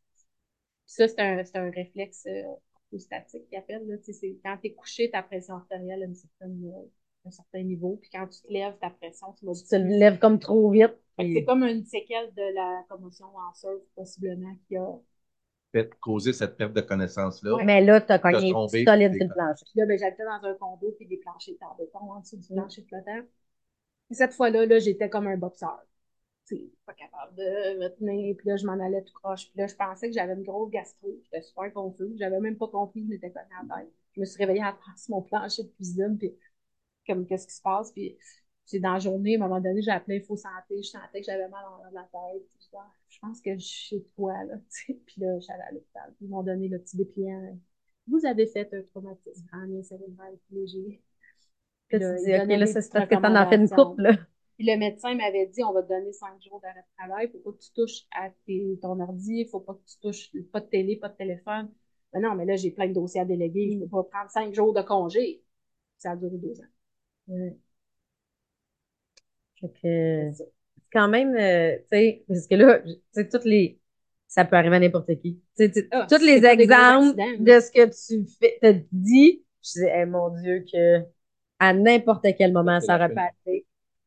Puis 0.88 0.94
ça, 0.94 1.06
c'est 1.06 1.20
un, 1.20 1.44
c'est 1.44 1.58
un 1.58 1.70
réflexe 1.70 2.26
euh, 2.26 2.98
statique 2.98 3.46
qu'ils 3.50 3.58
appellent, 3.58 3.86
là. 3.86 3.98
Tu 3.98 4.04
sais, 4.04 4.12
c'est 4.14 4.36
quand 4.42 4.56
t'es 4.56 4.72
couché, 4.72 5.10
ta 5.10 5.22
pression 5.22 5.56
artérielle 5.56 6.02
a 6.02 6.06
une 6.06 6.14
certaine, 6.14 6.64
euh, 6.64 6.88
un 7.26 7.30
certain 7.30 7.62
niveau, 7.62 7.98
puis 8.00 8.08
quand 8.10 8.26
tu 8.26 8.40
te 8.40 8.50
lèves, 8.50 8.74
ta 8.80 8.88
pression, 8.88 9.34
tu 9.38 9.44
vas 9.44 9.52
Tu 9.52 9.64
te 9.64 9.76
lèves 9.76 10.18
comme 10.18 10.38
trop 10.38 10.70
vite. 10.70 10.96
Fait 11.16 11.26
que 11.26 11.34
C'est 11.34 11.44
comme 11.44 11.62
une 11.64 11.84
séquelle 11.84 12.32
de 12.34 12.54
la 12.54 12.84
commotion 12.88 13.26
en 13.26 13.52
surf, 13.52 13.82
possiblement, 13.94 14.56
qui 14.66 14.78
a 14.78 14.98
Fait 15.72 15.90
causer 16.00 16.32
cette 16.32 16.56
perte 16.56 16.72
de 16.72 16.80
connaissance-là. 16.80 17.62
Mais 17.66 17.84
là, 17.84 18.00
t'as 18.00 18.18
T'as 18.18 18.32
cogné 18.32 18.50
solide 18.50 19.12
sur 19.14 19.26
le 19.26 19.34
plancher. 19.34 19.64
Puis 19.70 19.80
là, 19.80 19.84
ben, 19.84 19.98
j'habitais 19.98 20.24
dans 20.24 20.48
un 20.48 20.54
condo, 20.54 20.94
puis 20.96 21.06
des 21.06 21.18
planchers 21.18 21.54
de 21.54 21.84
béton 21.84 21.98
en 21.98 22.20
dessous 22.20 22.38
du 22.38 22.48
plancher 22.48 22.82
flottant. 22.88 23.20
Et 24.10 24.14
cette 24.14 24.32
fois-là, 24.32 24.64
là, 24.64 24.78
j'étais 24.78 25.10
comme 25.10 25.26
un 25.26 25.36
boxeur. 25.36 25.82
Pas 26.86 26.94
capable 26.94 27.34
de 27.36 27.78
me 27.78 27.88
tenir. 27.88 28.36
Puis 28.36 28.48
là, 28.48 28.56
je 28.56 28.66
m'en 28.66 28.78
allais 28.78 29.02
tout 29.02 29.14
croche. 29.14 29.48
Puis 29.50 29.58
là, 29.58 29.66
je 29.66 29.74
pensais 29.74 30.08
que 30.08 30.14
j'avais 30.14 30.34
une 30.34 30.42
grosse 30.42 30.70
gastro. 30.70 31.08
J'étais 31.24 31.42
super 31.42 31.72
confuse. 31.72 32.18
J'avais 32.18 32.40
même 32.40 32.56
pas 32.56 32.68
compris 32.68 33.00
que 33.00 33.06
je 33.06 33.10
m'étais 33.10 33.30
cogné 33.30 33.46
à 33.60 33.64
la 33.64 33.82
tête. 33.82 33.92
Je 34.14 34.20
me 34.20 34.24
suis 34.26 34.38
réveillée 34.38 34.62
à 34.62 34.72
passer 34.72 35.12
mon 35.12 35.22
plancher 35.22 35.64
de 35.64 35.68
cuisine. 35.68 36.16
Puis 36.18 36.34
comme, 37.06 37.26
qu'est-ce 37.26 37.46
qui 37.46 37.54
se 37.54 37.62
passe? 37.62 37.92
Puis 37.92 38.16
c'est 38.64 38.80
dans 38.80 38.92
la 38.92 38.98
journée, 38.98 39.36
à 39.36 39.38
un 39.38 39.48
moment 39.48 39.60
donné, 39.60 39.80
j'ai 39.80 39.90
appelé 39.90 40.18
Info 40.18 40.36
Santé. 40.36 40.82
Je 40.82 40.88
sentais 40.88 41.20
que 41.20 41.26
j'avais 41.26 41.48
mal 41.48 41.64
en 41.64 41.90
la 41.92 42.02
tête. 42.02 42.42
Je, 42.60 42.66
ah, 42.76 42.92
je 43.08 43.18
pense 43.18 43.40
que 43.40 43.54
je 43.54 43.64
suis 43.64 43.88
chez 43.88 44.04
toi, 44.14 44.44
là. 44.44 44.56
Puis 44.86 45.20
là, 45.20 45.38
j'allais 45.40 45.62
à 45.62 45.72
l'hôpital. 45.72 46.14
Ils 46.20 46.28
m'ont 46.28 46.42
donné 46.42 46.68
le 46.68 46.78
petit 46.78 46.96
dépliant. 46.96 47.58
Vous 48.06 48.24
avez 48.26 48.46
fait 48.46 48.68
un 48.74 48.82
traumatisme 48.82 49.46
crânien 49.46 49.82
cérébral 49.82 50.38
léger. 50.50 51.02
Puis 51.88 51.98
là, 51.98 52.16
tu 52.16 52.24
dis, 52.24 52.34
OK, 52.34 52.66
c'est 52.66 52.92
parce 52.92 53.08
que 53.08 53.14
t'en 53.14 53.34
as 53.34 53.48
fait 53.48 53.56
une 53.56 53.68
couple, 53.70 54.02
là. 54.02 54.12
Puis 54.58 54.66
le 54.66 54.76
médecin 54.76 55.14
m'avait 55.14 55.46
dit, 55.46 55.62
on 55.62 55.72
va 55.72 55.82
te 55.84 55.88
donner 55.88 56.12
cinq 56.12 56.42
jours 56.42 56.60
d'arrêt 56.60 56.80
de 56.80 56.96
travail. 56.98 57.30
Faut 57.30 57.38
pas 57.38 57.52
que 57.52 57.62
tu 57.62 57.72
touches 57.72 58.02
à 58.10 58.28
tes, 58.44 58.78
ton 58.82 58.98
ordi. 59.00 59.46
Faut 59.46 59.60
pas 59.60 59.74
que 59.74 59.84
tu 59.86 59.98
touches, 60.00 60.32
pas 60.52 60.60
de 60.60 60.66
télé, 60.66 60.96
pas 60.96 61.08
de 61.08 61.16
téléphone. 61.16 61.70
Mais 62.12 62.20
non, 62.20 62.34
mais 62.34 62.44
là, 62.44 62.56
j'ai 62.56 62.72
plein 62.72 62.88
de 62.88 62.92
dossiers 62.94 63.20
à 63.20 63.24
déléguer. 63.24 63.70
Je 63.74 63.78
peux 63.78 63.88
pas 63.88 64.02
prendre 64.04 64.30
cinq 64.30 64.52
jours 64.54 64.74
de 64.74 64.82
congé. 64.82 65.42
Ça 65.98 66.12
a 66.12 66.16
duré 66.16 66.36
deux 66.38 66.60
ans. 66.60 66.64
Ouais. 67.28 67.56
Fait 69.60 69.68
que, 69.68 70.32
c'est 70.36 70.52
quand 70.92 71.08
même, 71.08 71.34
euh, 71.36 71.76
tu 71.78 71.84
sais, 71.90 72.24
parce 72.28 72.46
que 72.46 72.54
là, 72.56 72.78
tu 72.80 72.90
sais, 73.12 73.28
toutes 73.28 73.44
les, 73.44 73.78
ça 74.26 74.44
peut 74.44 74.56
arriver 74.56 74.76
à 74.76 74.80
n'importe 74.80 75.14
qui. 75.20 75.36
Tu 75.56 75.64
sais, 75.64 75.70
tu- 75.70 75.88
Ah, 75.90 76.06
tous 76.08 76.24
les 76.24 76.44
exemples 76.44 77.16
de 77.38 77.60
ce 77.60 77.70
que 77.70 77.86
tu 77.86 78.26
fais, 78.40 78.58
te 78.62 78.72
dis, 78.92 79.44
je 79.62 79.80
dis, 79.80 79.86
eh, 79.92 80.04
mon 80.06 80.30
Dieu, 80.40 80.64
que 80.72 81.04
à 81.60 81.74
n'importe 81.74 82.26
quel 82.36 82.52
moment, 82.52 82.80
ça 82.80 82.96
aurait 82.96 83.08
pu 83.08 83.20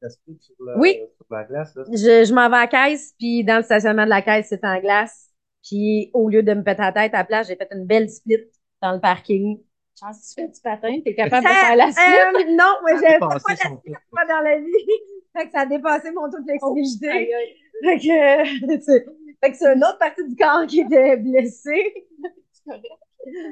sur 0.09 0.55
la, 0.65 0.77
Oui. 0.77 0.99
sur 1.15 1.25
la 1.29 1.43
glace, 1.43 1.75
là. 1.75 1.83
Je, 1.91 2.25
je 2.25 2.33
m'en 2.33 2.49
vais 2.49 2.55
à 2.57 2.61
la 2.61 2.67
caisse, 2.67 3.13
puis 3.17 3.43
dans 3.43 3.57
le 3.57 3.63
stationnement 3.63 4.05
de 4.05 4.09
la 4.09 4.21
caisse, 4.21 4.47
c'est 4.49 4.63
en 4.65 4.79
glace. 4.79 5.27
Puis 5.63 6.09
au 6.13 6.27
lieu 6.29 6.41
de 6.43 6.53
me 6.53 6.63
péter 6.63 6.81
la 6.81 6.91
tête 6.91 7.13
à 7.13 7.19
la 7.19 7.23
place, 7.23 7.47
j'ai 7.47 7.55
fait 7.55 7.67
une 7.71 7.85
belle 7.85 8.09
split 8.09 8.37
dans 8.81 8.93
le 8.93 8.99
parking. 8.99 9.61
Chance 9.99 10.33
que 10.35 10.41
tu 10.41 10.41
fais 10.41 10.47
du 10.51 10.61
patin, 10.61 10.99
t'es 11.05 11.13
capable 11.13 11.43
de 11.45 11.51
faire 11.51 11.75
la 11.75 11.91
suite. 11.91 11.97
euh, 11.99 12.45
non, 12.55 12.73
moi, 12.81 12.91
j'ai 12.95 13.19
pas 13.19 13.27
la 13.35 13.69
pas 14.11 14.25
dans 14.27 14.41
la 14.43 14.57
vie. 14.57 14.65
Fait 15.37 15.45
que 15.45 15.51
ça 15.53 15.61
a 15.61 15.65
dépassé 15.65 16.11
mon 16.11 16.29
taux 16.29 16.39
de 16.39 16.43
flexibilité. 16.43 17.07
Aïe, 17.09 17.33
aïe. 17.33 17.55
Fait 17.83 17.97
que, 17.99 18.75
tu 18.75 18.81
sais, 18.81 19.05
fait 19.41 19.51
que 19.51 19.57
c'est 19.57 19.73
une 19.73 19.83
autre 19.83 19.97
partie 19.97 20.27
du 20.27 20.35
corps 20.35 20.65
qui 20.67 20.81
était 20.81 21.15
blessée. 21.17 21.93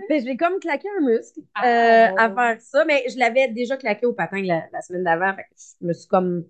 Mais 0.10 0.20
j'ai 0.26 0.38
comme 0.38 0.60
claqué 0.60 0.88
un 1.00 1.06
muscle 1.06 1.42
Ah, 1.56 1.66
euh, 1.66 2.12
à 2.18 2.34
faire 2.34 2.62
ça, 2.62 2.86
mais 2.86 3.04
je 3.10 3.18
l'avais 3.18 3.48
déjà 3.50 3.78
claqué 3.78 4.06
au 4.06 4.14
patin 4.14 4.42
la, 4.44 4.64
la 4.72 4.82
semaine 4.82 5.04
d'avant. 5.04 5.36
Je 5.82 5.86
me 5.88 5.94
suis 5.94 6.08
comme 6.08 6.46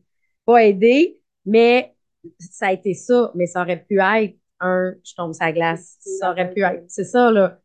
pas 0.45 0.63
aidée, 0.65 1.21
mais 1.45 1.95
ça 2.39 2.67
a 2.67 2.73
été 2.73 2.93
ça. 2.93 3.31
Mais 3.35 3.45
ça 3.47 3.61
aurait 3.61 3.83
pu 3.83 3.99
être 3.99 4.37
un, 4.59 4.93
je 5.03 5.13
tombe 5.15 5.33
sur 5.33 5.45
la 5.45 5.51
glace. 5.53 5.97
Ça 5.99 6.31
aurait 6.31 6.53
pu 6.53 6.61
être, 6.63 6.83
c'est 6.87 7.03
ça, 7.03 7.31
là. 7.31 7.59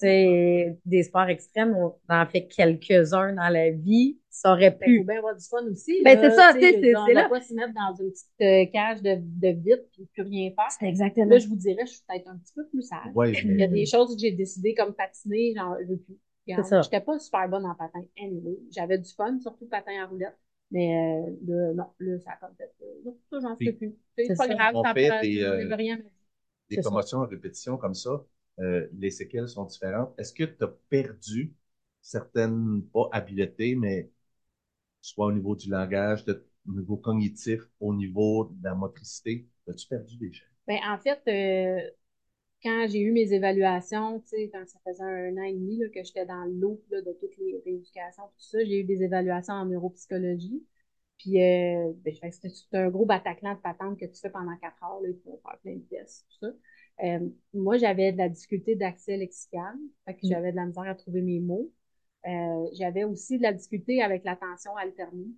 C'est 0.00 0.78
des 0.84 1.02
sports 1.02 1.28
extrêmes, 1.28 1.74
on 1.76 1.92
en 2.08 2.26
fait 2.26 2.46
quelques-uns 2.46 3.32
dans 3.34 3.48
la 3.48 3.70
vie. 3.70 4.18
Ça 4.30 4.52
aurait 4.52 4.70
Ben, 4.70 4.78
pu. 4.86 4.98
faut 4.98 5.04
bien 5.04 5.18
avoir 5.18 5.34
du 5.34 5.44
fun 5.44 5.64
aussi. 5.68 6.00
Ben, 6.04 6.20
là, 6.20 6.30
c'est 6.30 6.36
ça, 6.36 6.52
sais, 6.52 6.60
c'est- 6.60 6.80
c'est 6.80 6.96
On 6.96 7.06
là. 7.06 7.22
va 7.24 7.28
pas 7.28 7.40
se 7.40 7.52
mettre 7.54 7.74
dans 7.74 7.94
une 8.04 8.10
petite 8.12 8.40
euh, 8.40 8.66
cage 8.72 9.02
de, 9.02 9.16
de 9.18 9.48
vide 9.48 9.84
puis 9.92 10.06
plus 10.12 10.22
rien 10.22 10.50
faire. 10.50 10.70
C'est 10.70 10.86
exactement. 10.86 11.26
Là, 11.26 11.38
je 11.38 11.48
vous 11.48 11.56
dirais, 11.56 11.84
je 11.86 11.90
suis 11.92 12.02
peut-être 12.08 12.28
un 12.28 12.36
petit 12.38 12.52
peu 12.54 12.64
plus 12.68 12.82
sage. 12.82 13.10
Ouais, 13.16 13.32
Il 13.32 13.58
y 13.58 13.62
a 13.64 13.66
des 13.66 13.86
choses 13.86 14.14
que 14.14 14.20
j'ai 14.20 14.30
décidé 14.30 14.74
comme 14.74 14.94
patiner, 14.94 15.54
genre, 15.56 15.76
je 15.82 15.88
veux 15.88 15.96
plus. 15.98 16.16
Regarde, 16.46 16.64
C'est 16.64 16.70
ça. 16.70 16.80
J'étais 16.82 17.00
pas 17.00 17.18
super 17.18 17.48
bonne 17.48 17.66
en 17.66 17.74
patin, 17.74 18.00
anyway. 18.22 18.56
J'avais 18.70 18.98
du 18.98 19.12
fun, 19.12 19.36
surtout 19.40 19.66
patin 19.66 20.00
à 20.00 20.06
roulette. 20.06 20.38
Mais 20.70 20.94
euh, 21.26 21.30
là, 21.46 21.72
non, 21.74 21.86
là, 21.98 22.18
ça 22.20 22.30
a 22.32 22.36
comme 22.36 22.54
fait. 22.56 22.70
euh, 22.82 22.86
non, 23.06 23.16
ça, 23.30 23.38
j'en 23.42 23.56
fais 23.56 23.64
Puis, 23.64 23.72
plus. 23.72 23.96
C'est 24.16 24.26
c'est 24.26 24.36
pas 24.36 24.46
ça. 24.46 24.54
grave, 24.54 24.74
ça 24.84 24.94
fait 24.94 25.08
prend- 25.08 25.20
des, 25.20 25.42
euh, 25.42 25.74
rien 25.74 25.96
des 25.96 26.76
C'est 26.76 26.82
ça. 26.82 26.90
commotions 26.90 27.22
à 27.22 27.26
répétition 27.26 27.76
comme 27.78 27.94
ça, 27.94 28.22
euh, 28.60 28.88
les 28.98 29.10
séquelles 29.10 29.48
sont 29.48 29.64
différentes. 29.64 30.14
Est-ce 30.18 30.32
que 30.32 30.44
tu 30.44 30.64
as 30.64 30.68
perdu 30.88 31.54
certaines, 32.00 32.82
pas 32.92 33.08
habiletés, 33.12 33.74
mais 33.74 34.10
soit 35.00 35.26
au 35.26 35.32
niveau 35.32 35.54
du 35.54 35.70
langage, 35.70 36.24
au 36.28 36.72
niveau 36.72 36.96
cognitif, 36.96 37.60
au 37.80 37.94
niveau 37.94 38.50
de 38.52 38.64
la 38.64 38.74
motricité, 38.74 39.46
as-tu 39.68 39.86
perdu 39.86 40.16
des 40.16 40.32
choses? 40.32 40.48
Ben, 40.66 40.78
en 40.86 40.98
fait, 40.98 41.20
euh, 41.28 41.90
quand 42.62 42.86
j'ai 42.88 43.00
eu 43.00 43.12
mes 43.12 43.32
évaluations, 43.32 44.22
quand 44.52 44.66
ça 44.66 44.78
faisait 44.84 45.02
un 45.02 45.36
an 45.36 45.42
et 45.42 45.54
demi 45.54 45.80
que 45.94 46.02
j'étais 46.02 46.26
dans 46.26 46.44
le 46.44 46.52
loop 46.52 46.82
là, 46.90 47.00
de 47.02 47.12
toutes 47.20 47.36
les 47.38 47.62
rééducations, 47.64 48.24
tout 48.24 48.44
ça, 48.44 48.58
j'ai 48.64 48.80
eu 48.80 48.84
des 48.84 49.02
évaluations 49.02 49.54
en 49.54 49.66
neuropsychologie. 49.66 50.64
Puis, 51.18 51.42
euh, 51.42 51.92
ben, 52.04 52.14
c'était 52.30 52.78
un 52.78 52.90
gros 52.90 53.06
Bataclan 53.06 53.54
de 53.54 53.60
patente 53.60 53.98
que 53.98 54.06
tu 54.06 54.20
fais 54.20 54.30
pendant 54.30 54.56
quatre 54.56 54.82
heures, 54.84 55.00
là, 55.00 55.08
il 55.08 55.18
faut 55.24 55.40
faire 55.42 55.58
plein 55.58 55.76
de 55.76 55.84
tests, 55.90 56.26
tout 56.28 56.46
ça. 56.46 56.52
Euh, 57.04 57.20
moi, 57.54 57.78
j'avais 57.78 58.12
de 58.12 58.18
la 58.18 58.28
difficulté 58.28 58.74
d'accès 58.76 59.16
lexical, 59.16 59.74
fait 60.06 60.14
que 60.14 60.26
Mm. 60.26 60.28
j'avais 60.30 60.50
de 60.52 60.56
la 60.56 60.66
misère 60.66 60.84
à 60.88 60.94
trouver 60.94 61.22
mes 61.22 61.40
mots. 61.40 61.70
Euh, 62.26 62.66
j'avais 62.74 63.04
aussi 63.04 63.38
de 63.38 63.42
la 63.44 63.52
difficulté 63.52 64.02
avec 64.02 64.24
l'attention 64.24 64.76
alternée. 64.76 65.28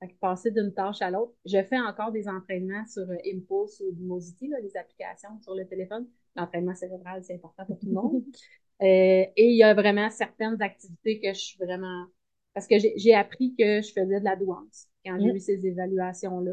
Fait 0.00 0.08
que 0.08 0.14
passer 0.20 0.50
d'une 0.52 0.72
tâche 0.72 1.02
à 1.02 1.10
l'autre. 1.10 1.34
Je 1.44 1.62
fais 1.64 1.78
encore 1.80 2.12
des 2.12 2.28
entraînements 2.28 2.86
sur 2.86 3.02
euh, 3.10 3.16
Impulse 3.26 3.80
ou 3.80 3.92
Dimosity, 3.92 4.48
là, 4.48 4.58
les 4.60 4.76
applications 4.76 5.40
sur 5.42 5.54
le 5.54 5.66
téléphone. 5.66 6.06
L'entraînement 6.36 6.74
cérébral, 6.74 7.22
c'est 7.24 7.34
important 7.34 7.64
pour 7.66 7.78
tout 7.78 7.86
le 7.86 7.92
monde. 7.92 8.24
Euh, 8.80 8.84
et 8.86 9.32
il 9.50 9.56
y 9.56 9.64
a 9.64 9.74
vraiment 9.74 10.08
certaines 10.08 10.62
activités 10.62 11.20
que 11.20 11.28
je 11.32 11.38
suis 11.40 11.58
vraiment... 11.58 12.06
Parce 12.54 12.68
que 12.68 12.78
j'ai 12.78 12.94
j'ai 12.96 13.12
appris 13.12 13.54
que 13.56 13.82
je 13.82 13.88
faisais 13.92 14.20
de 14.20 14.24
la 14.24 14.36
douance 14.36 14.86
quand 15.04 15.18
j'ai 15.18 15.32
Mm. 15.32 15.36
eu 15.36 15.40
ces 15.40 15.66
évaluations-là. 15.66 16.52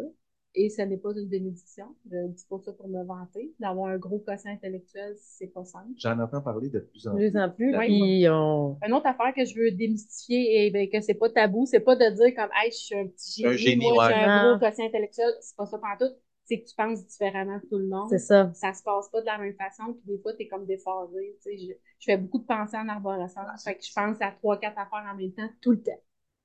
Et 0.57 0.69
ce 0.69 0.81
n'est 0.81 0.97
pas 0.97 1.11
une 1.11 1.27
bénédiction. 1.27 1.85
Je 2.09 2.15
ne 2.15 2.27
dis 2.29 2.45
pas 2.49 2.57
ça 2.59 2.71
pour 2.73 2.87
me 2.87 3.03
vanter. 3.03 3.53
D'avoir 3.59 3.87
un 3.87 3.97
gros 3.97 4.19
quotient 4.19 4.51
intellectuel, 4.51 5.13
c'est 5.19 5.47
pas 5.47 5.65
simple. 5.65 5.89
J'en 5.97 6.17
entends 6.19 6.41
parler 6.41 6.69
de 6.69 6.79
plus 6.79 7.07
en 7.07 7.13
De 7.13 7.17
plus. 7.17 7.31
plus 7.31 7.39
en 7.39 7.49
plus. 7.49 7.77
Oui. 7.77 7.85
Puis 7.87 8.29
on. 8.29 8.77
Une 8.87 8.93
autre 8.93 9.07
affaire 9.07 9.33
que 9.35 9.43
je 9.45 9.53
veux 9.59 9.71
démystifier 9.71 10.65
et 10.65 10.71
ben, 10.71 10.89
que 10.89 11.01
c'est 11.01 11.13
pas 11.13 11.29
tabou, 11.29 11.65
c'est 11.65 11.81
pas 11.81 11.95
de 11.95 12.09
dire 12.09 12.33
comme 12.35 12.49
hey, 12.55 12.71
je 12.71 12.77
suis 12.77 12.95
un 12.95 13.07
petit 13.07 13.45
Un 13.45 13.51
génie, 13.51 13.81
génie, 13.81 13.91
moi, 13.93 14.07
j'ai 14.07 14.13
ouais. 14.15 14.23
un 14.23 14.43
Non. 14.43 14.57
gros 14.57 14.65
quotient 14.65 14.85
intellectuel, 14.85 15.33
c'est 15.41 15.55
pas 15.57 15.65
ça 15.65 15.77
pantoute. 15.77 16.15
C'est 16.47 16.61
que 16.61 16.67
tu 16.67 16.75
penses 16.75 17.03
différemment 17.07 17.57
de 17.57 17.65
tout 17.67 17.77
le 17.79 17.87
monde. 17.87 18.07
C'est 18.09 18.19
ça. 18.19 18.51
Ça 18.53 18.71
se 18.73 18.83
passe 18.83 19.09
pas 19.09 19.19
de 19.21 19.25
la 19.25 19.39
même 19.39 19.55
façon, 19.55 19.93
puis 19.93 20.03
des 20.15 20.19
fois, 20.21 20.31
t'es 20.35 20.47
comme 20.47 20.65
déphasé. 20.67 21.35
Tu 21.43 21.49
sais, 21.51 21.57
je, 21.57 21.73
je 21.99 22.05
fais 22.05 22.17
beaucoup 22.17 22.37
de 22.37 22.45
pensées 22.45 22.77
en 22.77 22.87
arborescence. 22.87 23.63
fait 23.63 23.75
que 23.75 23.83
je 23.83 23.91
pense 23.91 24.21
à 24.21 24.31
trois, 24.31 24.57
quatre 24.59 24.77
affaires 24.77 25.03
en 25.11 25.17
même 25.17 25.31
temps, 25.33 25.49
tout 25.61 25.71
le 25.71 25.81
temps. 25.81 25.99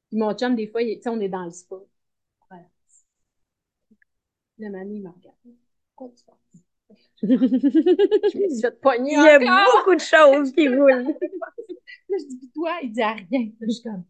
Puis 0.09 0.19
mon 0.19 0.33
chum, 0.35 0.57
des 0.57 0.69
fois, 0.69 0.83
il- 0.83 0.97
tu 0.97 1.03
sais, 1.03 1.09
on 1.11 1.21
est 1.21 1.29
dans 1.29 1.45
le 1.45 1.51
spa. 1.51 1.77
Le 4.61 4.71
mani, 4.71 4.99
il 4.99 5.03
me 5.03 5.09
regarde. 5.11 5.37
Tu 5.43 6.25
penses? 6.25 6.65
Je 7.23 8.39
me 8.39 8.49
suis 8.49 8.61
fait 8.61 8.81
pogner 8.81 9.17
Il 9.17 9.23
y 9.23 9.29
a 9.29 9.39
encore. 9.39 9.57
beaucoup 9.65 9.95
de 9.95 10.01
choses 10.01 10.53
qui 10.53 10.69
roulent. 10.69 11.15
Là, 12.09 12.17
je 12.19 12.27
dis, 12.37 12.51
toi, 12.53 12.79
il 12.83 12.93
dit 12.93 13.03
à 13.03 13.13
rien. 13.15 13.47
Là, 13.61 13.67
je 13.69 13.71
suis 13.71 13.83
comme, 13.83 14.05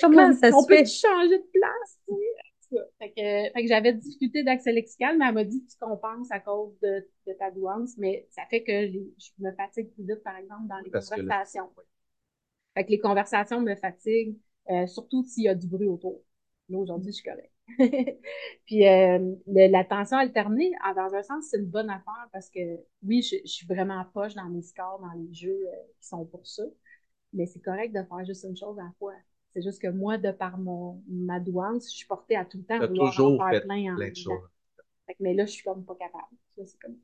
Comment 0.00 0.32
Comme, 0.32 0.34
ça 0.34 0.52
on 0.52 0.64
se 0.64 0.66
peut 0.66 0.74
fait? 0.74 0.84
changer 0.84 1.38
de 1.38 1.44
place, 1.52 1.98
cas, 2.72 2.78
Fait 2.98 3.10
que, 3.10 3.52
fait 3.52 3.62
que 3.62 3.68
j'avais 3.68 3.92
difficulté 3.94 4.42
d'accès 4.44 4.72
lexical, 4.72 5.18
mais 5.18 5.26
elle 5.28 5.34
m'a 5.34 5.44
dit 5.44 5.64
que 5.64 5.70
tu 5.72 5.78
compenses 5.78 6.30
à 6.30 6.40
cause 6.40 6.78
de, 6.80 7.06
de 7.26 7.32
ta 7.34 7.50
douance, 7.50 7.96
mais 7.98 8.26
ça 8.30 8.42
fait 8.50 8.62
que 8.64 8.72
je 8.88 9.30
me 9.38 9.52
fatigue 9.52 9.90
plus 9.94 10.04
vite, 10.04 10.22
par 10.22 10.36
exemple, 10.36 10.68
dans 10.68 10.78
les 10.80 10.92
Parce 10.92 11.10
que 11.10 11.20
le- 11.20 11.36
conversations. 11.36 11.70
Fait 12.74 12.84
que 12.84 12.90
les 12.92 13.00
conversations 13.00 13.60
me 13.60 13.74
fatiguent, 13.74 14.38
euh, 14.70 14.86
surtout 14.86 15.24
s'il 15.24 15.44
y 15.44 15.48
a 15.48 15.54
du 15.56 15.66
bruit 15.66 15.88
autour. 15.88 16.22
Là, 16.68 16.78
aujourd'hui, 16.78 17.10
je 17.12 17.16
suis 17.16 17.24
correcte. 17.24 17.52
Puis 18.66 18.86
euh, 18.86 19.18
le- 19.46 19.70
l'attention 19.70 20.16
alternée, 20.18 20.72
en- 20.84 20.94
dans 20.94 21.14
un 21.14 21.22
sens, 21.22 21.46
c'est 21.50 21.58
une 21.58 21.66
bonne 21.66 21.90
affaire 21.90 22.28
parce 22.32 22.48
que 22.50 22.60
oui, 23.02 23.22
je, 23.22 23.36
je 23.44 23.50
suis 23.50 23.66
vraiment 23.66 24.04
poche 24.14 24.34
dans 24.34 24.48
mes 24.48 24.62
scores, 24.62 25.00
dans 25.00 25.12
les 25.20 25.32
jeux 25.34 25.50
euh, 25.68 25.76
qui 26.00 26.06
sont 26.08 26.24
pour 26.26 26.46
ça. 26.46 26.62
Mais 27.32 27.46
c'est 27.46 27.60
correct 27.60 27.94
de 27.94 28.02
faire 28.04 28.24
juste 28.24 28.44
une 28.44 28.56
chose 28.56 28.78
à 28.78 28.84
la 28.84 28.92
fois. 28.98 29.14
C'est 29.54 29.62
juste 29.62 29.82
que 29.82 29.88
moi, 29.88 30.18
de 30.18 30.30
par 30.32 30.58
mon 30.58 31.02
ma 31.08 31.40
douance, 31.40 31.86
je 31.92 31.96
suis 31.98 32.06
portée 32.06 32.36
à 32.36 32.44
tout 32.44 32.58
le 32.58 32.64
temps 32.64 32.80
T'as 32.80 32.86
vouloir 32.86 33.14
toujours 33.14 33.36
en 33.38 33.48
fait 33.48 33.60
faire 33.60 33.60
plein 33.62 33.96
en 33.96 34.00
plein 34.00 34.10
de 34.10 34.16
choses. 34.16 34.42
Fait 35.06 35.14
que, 35.14 35.22
mais 35.22 35.34
là, 35.34 35.46
je 35.46 35.52
suis 35.52 35.64
comme 35.64 35.84
pas 35.84 35.96
capable. 35.96 36.24
Ça, 36.56 36.66
c'est 36.66 36.78
comme 36.80 36.96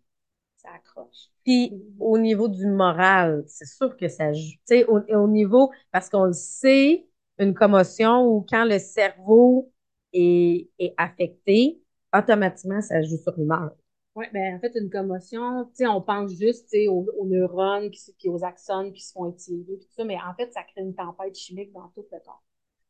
ça 0.56 0.70
accroche. 0.74 1.30
Puis 1.44 1.72
au 1.98 2.18
niveau 2.18 2.48
du 2.48 2.66
moral, 2.66 3.44
c'est 3.48 3.66
sûr 3.66 3.96
que 3.96 4.08
ça 4.08 4.32
joue. 4.32 4.40
Tu 4.40 4.58
sais, 4.66 4.84
au, 4.86 5.00
au 5.00 5.28
niveau, 5.28 5.72
parce 5.90 6.08
qu'on 6.08 6.24
le 6.26 6.32
sait, 6.32 7.06
une 7.38 7.54
commotion 7.54 8.24
ou 8.26 8.46
quand 8.48 8.64
le 8.64 8.78
cerveau 8.78 9.72
est, 10.12 10.70
est 10.78 10.94
affecté, 10.96 11.80
automatiquement, 12.16 12.80
ça 12.82 13.02
joue 13.02 13.16
sur 13.18 13.32
l'humeur. 13.38 13.72
Ouais, 14.14 14.28
ben 14.32 14.56
en 14.56 14.60
fait, 14.60 14.72
une 14.78 14.90
commotion, 14.90 15.64
tu 15.66 15.70
sais, 15.76 15.86
on 15.86 16.02
pense 16.02 16.32
juste, 16.38 16.64
tu 16.70 16.80
sais, 16.82 16.88
aux, 16.88 17.06
aux 17.18 17.26
neurones, 17.26 17.90
qui, 17.90 18.12
puis 18.18 18.28
aux 18.28 18.44
axones 18.44 18.92
qui 18.92 19.00
se 19.02 19.12
font 19.12 19.30
étirer, 19.30 19.78
tout 19.78 19.88
ça, 19.90 20.04
mais 20.04 20.18
en 20.20 20.34
fait, 20.34 20.52
ça 20.52 20.62
crée 20.64 20.82
une 20.82 20.94
tempête 20.94 21.34
chimique 21.34 21.72
dans 21.72 21.88
tout 21.94 22.04
le 22.12 22.18
corps. 22.20 22.44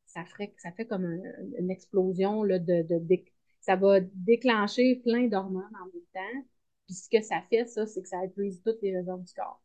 Ça 0.06 0.24
ferait, 0.24 0.52
ça 0.58 0.72
fait 0.72 0.86
comme 0.86 1.04
un- 1.04 1.58
une 1.58 1.70
explosion, 1.70 2.42
là, 2.44 2.58
de, 2.58 2.82
de, 2.82 2.98
déc- 2.98 3.32
ça 3.60 3.76
va 3.76 4.00
déclencher 4.00 4.96
plein 5.04 5.28
d'hormones 5.28 5.64
en 5.80 5.86
même 5.86 6.04
temps, 6.14 6.46
puis 6.86 6.94
ce 6.96 7.08
que 7.08 7.22
ça 7.22 7.42
fait, 7.50 7.66
ça, 7.66 7.86
c'est 7.86 8.02
que 8.02 8.08
ça 8.08 8.24
épuise 8.24 8.60
toutes 8.64 8.82
les 8.82 8.96
réserves 8.96 9.22
du 9.24 9.32
corps. 9.34 9.62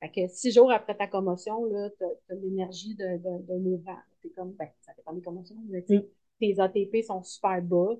Fait 0.00 0.10
que 0.12 0.28
six 0.34 0.52
jours 0.52 0.72
après 0.72 0.96
ta 0.96 1.08
commotion, 1.08 1.64
là, 1.66 1.90
t'as, 1.98 2.06
t'as 2.28 2.34
l'énergie 2.36 2.94
de, 2.94 3.18
de, 3.18 3.42
d'un 3.46 3.58
mouvement. 3.58 3.98
T'es 4.22 4.30
comme, 4.30 4.52
ben, 4.52 4.68
ça 4.82 4.92
dépend 4.96 5.12
des 5.12 5.22
commotions, 5.22 5.56
mais 5.68 5.82
tu 5.84 5.96
sais, 5.98 6.08
tes 6.40 6.58
ATP 6.60 7.02
sont 7.04 7.22
super 7.22 7.62
bas, 7.62 7.96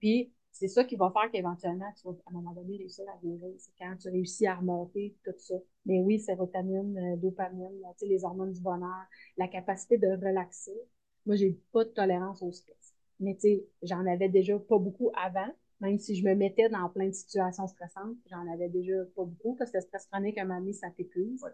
puis 0.00 0.32
c'est 0.54 0.68
ça 0.68 0.84
qui 0.84 0.94
va 0.96 1.10
faire 1.10 1.30
qu'éventuellement, 1.32 1.90
tu 1.96 2.06
vas, 2.06 2.14
à 2.26 2.30
un 2.30 2.32
moment 2.32 2.52
donné, 2.52 2.76
réussir 2.76 3.04
à 3.08 3.18
guérir. 3.20 3.54
C'est 3.58 3.72
quand 3.78 3.96
tu 3.96 4.08
réussis 4.08 4.46
à 4.46 4.54
remonter 4.54 5.16
tout 5.24 5.32
ça. 5.36 5.54
Mais 5.84 5.98
oui, 5.98 6.20
sérotonine, 6.20 6.96
euh, 6.96 7.16
dopamine, 7.16 7.80
tu 7.98 7.98
sais, 7.98 8.06
les 8.06 8.24
hormones 8.24 8.52
du 8.52 8.60
bonheur, 8.60 9.04
la 9.36 9.48
capacité 9.48 9.98
de 9.98 10.06
relaxer. 10.06 10.78
Moi, 11.26 11.36
j'ai 11.36 11.58
pas 11.72 11.84
de 11.84 11.90
tolérance 11.90 12.40
au 12.42 12.52
stress. 12.52 12.94
Mais 13.18 13.34
tu 13.34 13.40
sais, 13.40 13.66
j'en 13.82 14.06
avais 14.06 14.28
déjà 14.28 14.58
pas 14.58 14.78
beaucoup 14.78 15.10
avant. 15.16 15.48
Même 15.80 15.98
si 15.98 16.14
je 16.14 16.24
me 16.24 16.34
mettais 16.34 16.68
dans 16.68 16.88
plein 16.88 17.08
de 17.08 17.12
situations 17.12 17.66
stressantes, 17.66 18.16
j'en 18.30 18.46
avais 18.52 18.68
déjà 18.68 19.04
pas 19.16 19.24
beaucoup 19.24 19.56
parce 19.56 19.72
que 19.72 19.78
le 19.78 19.82
stress 19.82 20.06
chronique, 20.06 20.38
à 20.38 20.42
un 20.42 20.44
moment 20.44 20.60
donné, 20.60 20.72
ça 20.72 20.88
t'épuise. 20.90 21.44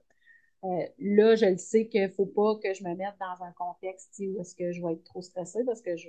Euh, 0.64 0.86
là, 0.98 1.36
je 1.36 1.46
le 1.46 1.56
sais 1.56 1.88
qu'il 1.88 2.10
faut 2.10 2.26
pas 2.26 2.56
que 2.62 2.74
je 2.74 2.84
me 2.84 2.94
mette 2.94 3.14
dans 3.18 3.44
un 3.44 3.52
contexte 3.52 4.20
où 4.20 4.40
est-ce 4.40 4.54
que 4.54 4.72
je 4.72 4.82
vais 4.82 4.92
être 4.92 5.04
trop 5.04 5.22
stressée 5.22 5.64
parce 5.64 5.80
que 5.80 5.96
je, 5.96 6.08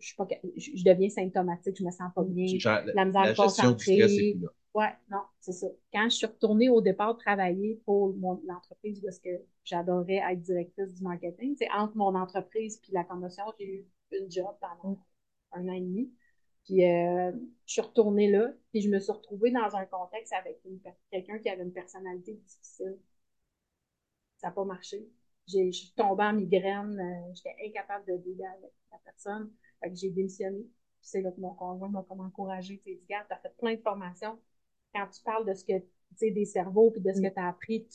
je, 0.00 0.06
suis 0.06 0.16
pas, 0.16 0.26
je, 0.56 0.84
deviens 0.84 1.08
symptomatique, 1.08 1.76
je 1.78 1.84
me 1.84 1.90
sens 1.90 2.12
pas 2.14 2.22
bien, 2.24 2.46
la, 2.94 3.04
misère 3.04 3.30
de 3.30 3.36
concentrer. 3.36 4.36
Ouais, 4.74 4.92
non, 5.08 5.22
c'est 5.38 5.52
ça. 5.52 5.68
Quand 5.92 6.08
je 6.08 6.16
suis 6.16 6.26
retournée 6.26 6.68
au 6.68 6.80
départ 6.80 7.16
travailler 7.16 7.80
pour 7.84 8.12
l'entreprise 8.44 9.00
parce 9.00 9.20
que 9.20 9.30
j'adorais 9.62 10.16
être 10.16 10.40
directrice 10.40 10.94
du 10.94 11.02
marketing, 11.04 11.54
c'est 11.56 11.70
entre 11.70 11.96
mon 11.96 12.14
entreprise 12.16 12.78
puis 12.78 12.92
la 12.92 13.04
commotion, 13.04 13.44
j'ai 13.58 13.66
eu 13.66 13.86
une 14.10 14.28
job 14.28 14.52
pendant 14.60 14.98
un 15.52 15.68
an 15.68 15.72
et 15.72 15.80
demi. 15.80 16.12
Puis 16.64 16.84
euh, 16.84 17.30
je 17.66 17.72
suis 17.72 17.82
retournée 17.82 18.28
là, 18.30 18.52
puis 18.72 18.80
je 18.80 18.88
me 18.88 18.98
suis 18.98 19.12
retrouvée 19.12 19.52
dans 19.52 19.76
un 19.76 19.84
contexte 19.84 20.32
avec 20.32 20.60
quelqu'un 21.10 21.38
qui 21.38 21.48
avait 21.48 21.62
une 21.62 21.72
personnalité 21.72 22.34
difficile. 22.34 22.98
Ça 24.38 24.48
n'a 24.48 24.52
pas 24.52 24.64
marché. 24.64 25.08
Je 25.46 25.70
suis 25.70 25.92
tombée 25.94 26.24
en 26.24 26.32
migraine, 26.32 26.98
euh, 26.98 27.34
j'étais 27.34 27.54
incapable 27.64 28.06
de 28.06 28.16
dealer 28.16 28.48
avec 28.58 28.72
la 28.90 28.98
personne. 29.04 29.52
Fait 29.82 29.90
que 29.90 29.96
j'ai 29.96 30.10
démissionné. 30.10 30.66
C'est 31.00 31.20
là 31.20 31.30
que 31.30 31.40
mon 31.40 31.54
conjoint 31.54 31.88
m'a 31.88 32.04
comme 32.08 32.20
encouragé. 32.20 32.80
Tu 32.84 32.92
sais, 32.92 33.00
tu 33.06 33.14
as 33.14 33.38
fait 33.38 33.54
plein 33.58 33.74
de 33.74 33.80
formations. 33.80 34.38
Quand 34.94 35.06
tu 35.08 35.22
parles 35.22 35.46
de 35.46 35.54
ce 35.54 35.64
que, 35.64 35.78
tu 35.78 35.86
sais, 36.16 36.30
des 36.30 36.44
cerveaux, 36.44 36.90
puis 36.90 37.00
de 37.00 37.12
ce 37.12 37.20
que 37.20 37.32
tu 37.32 37.40
as 37.40 37.48
appris, 37.48 37.86